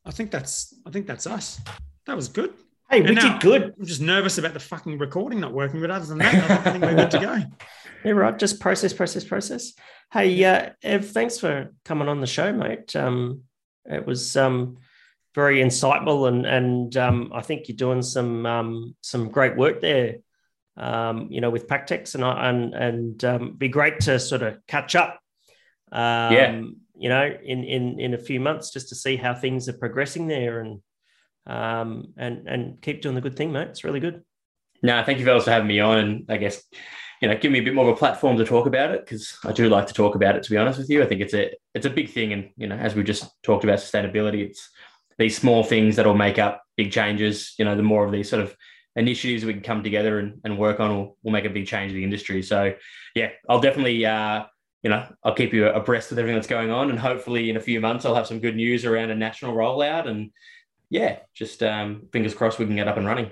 I 0.05 0.11
think 0.11 0.31
that's 0.31 0.73
I 0.85 0.91
think 0.91 1.07
that's 1.07 1.27
us. 1.27 1.59
That 2.05 2.15
was 2.15 2.27
good. 2.29 2.53
Hey, 2.89 3.01
we 3.01 3.07
And 3.07 3.15
now- 3.15 3.33
did 3.33 3.41
good. 3.41 3.73
I'm 3.77 3.85
just 3.85 4.01
nervous 4.01 4.37
about 4.37 4.53
the 4.53 4.59
fucking 4.61 4.97
recording 4.97 5.39
not 5.41 5.53
working, 5.53 5.81
but 5.81 5.91
other 5.91 6.05
than 6.05 6.19
that, 6.19 6.33
I 6.35 6.39
think- 6.47 6.67
I 6.67 6.71
think 6.71 6.83
we're 6.85 6.95
good 6.95 7.11
to 7.11 7.19
go. 7.19 7.37
Yeah, 8.05 8.11
right. 8.11 8.37
Just 8.37 8.59
process, 8.61 8.93
process, 8.93 9.23
process. 9.25 9.73
Hey, 10.13 10.41
uh, 10.45 10.69
Ev, 10.83 11.09
thanks 11.09 11.39
for 11.39 11.73
coming 11.83 12.07
on 12.07 12.21
the 12.21 12.27
show, 12.27 12.53
mate. 12.53 12.95
Um, 12.95 13.41
it 13.85 14.05
was 14.05 14.37
um, 14.37 14.77
very 15.33 15.57
insightful, 15.57 16.27
and 16.27 16.45
and 16.45 16.95
um, 16.95 17.31
I 17.33 17.41
think 17.41 17.67
you're 17.67 17.75
doing 17.75 18.03
some 18.03 18.45
um, 18.45 18.95
some 19.01 19.29
great 19.29 19.57
work 19.57 19.81
there. 19.81 20.17
Um, 20.77 21.27
you 21.31 21.41
know, 21.41 21.49
with 21.49 21.67
PakTechs, 21.67 22.13
and 22.15 22.23
I- 22.23 22.49
and 22.49 22.73
and 22.75 23.25
um, 23.25 23.53
be 23.57 23.67
great 23.67 23.99
to 24.01 24.19
sort 24.19 24.43
of 24.43 24.59
catch 24.67 24.95
up. 24.95 25.19
Um, 25.91 26.31
Yeah. 26.33 26.61
You 26.99 27.09
know, 27.09 27.25
in 27.43 27.63
in 27.63 27.99
in 27.99 28.13
a 28.13 28.17
few 28.17 28.39
months, 28.39 28.71
just 28.71 28.89
to 28.89 28.95
see 28.95 29.15
how 29.15 29.33
things 29.33 29.69
are 29.69 29.73
progressing 29.73 30.27
there, 30.27 30.59
and 30.61 30.81
um, 31.45 32.13
and 32.17 32.47
and 32.47 32.81
keep 32.81 33.01
doing 33.01 33.15
the 33.15 33.21
good 33.21 33.35
thing, 33.35 33.51
mate. 33.51 33.69
It's 33.69 33.83
really 33.83 33.99
good. 33.99 34.23
No, 34.83 35.03
thank 35.03 35.19
you, 35.19 35.25
fellas, 35.25 35.45
for 35.45 35.51
having 35.51 35.67
me 35.67 35.79
on. 35.79 35.97
And 35.97 36.25
I 36.29 36.37
guess, 36.37 36.61
you 37.21 37.27
know, 37.27 37.35
give 37.35 37.51
me 37.51 37.59
a 37.59 37.63
bit 37.63 37.73
more 37.73 37.89
of 37.89 37.95
a 37.95 37.97
platform 37.97 38.37
to 38.37 38.45
talk 38.45 38.67
about 38.67 38.91
it 38.91 39.03
because 39.03 39.37
I 39.43 39.51
do 39.51 39.69
like 39.69 39.87
to 39.87 39.93
talk 39.93 40.15
about 40.15 40.35
it, 40.35 40.43
to 40.43 40.51
be 40.51 40.57
honest 40.57 40.77
with 40.77 40.89
you. 40.89 41.01
I 41.01 41.07
think 41.07 41.21
it's 41.21 41.33
a 41.33 41.51
it's 41.73 41.85
a 41.85 41.89
big 41.89 42.11
thing. 42.11 42.33
And, 42.33 42.49
you 42.57 42.67
know, 42.67 42.75
as 42.75 42.93
we 42.93 43.03
just 43.03 43.27
talked 43.43 43.63
about 43.63 43.79
sustainability, 43.79 44.45
it's 44.47 44.69
these 45.17 45.37
small 45.37 45.63
things 45.63 45.95
that'll 45.95 46.13
make 46.13 46.37
up 46.37 46.63
big 46.75 46.91
changes. 46.91 47.55
You 47.57 47.65
know, 47.65 47.75
the 47.75 47.83
more 47.83 48.05
of 48.05 48.11
these 48.11 48.29
sort 48.29 48.43
of 48.43 48.55
initiatives 48.95 49.45
we 49.45 49.53
can 49.53 49.63
come 49.63 49.83
together 49.83 50.19
and, 50.19 50.39
and 50.43 50.57
work 50.57 50.79
on 50.79 50.95
will, 50.95 51.17
will 51.23 51.31
make 51.31 51.45
a 51.45 51.49
big 51.49 51.67
change 51.67 51.91
in 51.91 51.97
the 51.97 52.03
industry. 52.03 52.43
So, 52.43 52.73
yeah, 53.15 53.29
I'll 53.49 53.61
definitely, 53.61 54.05
uh, 54.05 54.45
you 54.83 54.89
know, 54.89 55.05
I'll 55.23 55.33
keep 55.33 55.53
you 55.53 55.67
abreast 55.67 56.09
with 56.09 56.19
everything 56.19 56.35
that's 56.37 56.47
going 56.47 56.71
on. 56.71 56.89
And 56.89 56.99
hopefully 56.99 57.49
in 57.49 57.57
a 57.57 57.61
few 57.61 57.81
months, 57.81 58.05
I'll 58.05 58.15
have 58.15 58.27
some 58.27 58.39
good 58.39 58.55
news 58.55 58.85
around 58.85 59.09
a 59.09 59.15
national 59.15 59.55
rollout. 59.55 60.07
And 60.07 60.31
yeah, 60.89 61.19
just 61.33 61.63
um, 61.63 62.07
fingers 62.13 62.33
crossed 62.33 62.59
we 62.59 62.65
can 62.65 62.75
get 62.75 62.87
up 62.87 62.97
and 62.97 63.05
running. 63.05 63.31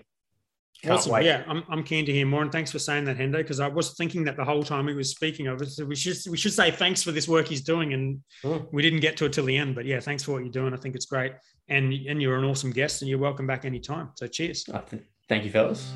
Can't 0.83 0.95
awesome. 0.97 1.13
wait. 1.13 1.25
Yeah, 1.25 1.43
I'm, 1.47 1.63
I'm 1.69 1.83
keen 1.83 2.05
to 2.05 2.11
hear 2.11 2.25
more. 2.25 2.41
And 2.41 2.51
thanks 2.51 2.71
for 2.71 2.79
saying 2.79 3.05
that, 3.05 3.17
Hendo, 3.17 3.37
because 3.37 3.59
I 3.59 3.67
was 3.67 3.95
thinking 3.95 4.25
that 4.25 4.35
the 4.35 4.43
whole 4.43 4.61
time 4.63 4.87
he 4.87 4.93
was 4.93 5.09
speaking 5.11 5.47
of 5.47 5.61
it. 5.61 5.69
So 5.69 5.85
we 5.85 5.95
should 5.95 6.17
we 6.29 6.35
should 6.35 6.51
say 6.51 6.69
thanks 6.69 7.01
for 7.01 7.11
this 7.11 7.27
work 7.27 7.47
he's 7.47 7.63
doing. 7.63 7.93
And 7.93 8.19
Mm. 8.43 8.67
we 8.73 8.81
didn't 8.81 8.99
get 8.99 9.15
to 9.17 9.25
it 9.25 9.33
till 9.33 9.45
the 9.45 9.55
end. 9.55 9.73
But 9.75 9.85
yeah, 9.85 9.99
thanks 10.01 10.23
for 10.23 10.33
what 10.33 10.39
you're 10.43 10.51
doing. 10.51 10.73
I 10.73 10.77
think 10.77 10.95
it's 10.95 11.05
great. 11.05 11.31
And 11.69 11.93
and 11.93 12.21
you're 12.21 12.37
an 12.37 12.43
awesome 12.43 12.71
guest 12.71 13.01
and 13.01 13.09
you're 13.09 13.19
welcome 13.19 13.47
back 13.47 13.65
anytime. 13.65 14.09
So 14.15 14.27
cheers. 14.27 14.63
Th- 14.65 15.01
thank 15.29 15.45
you, 15.45 15.49
fellas. 15.51 15.91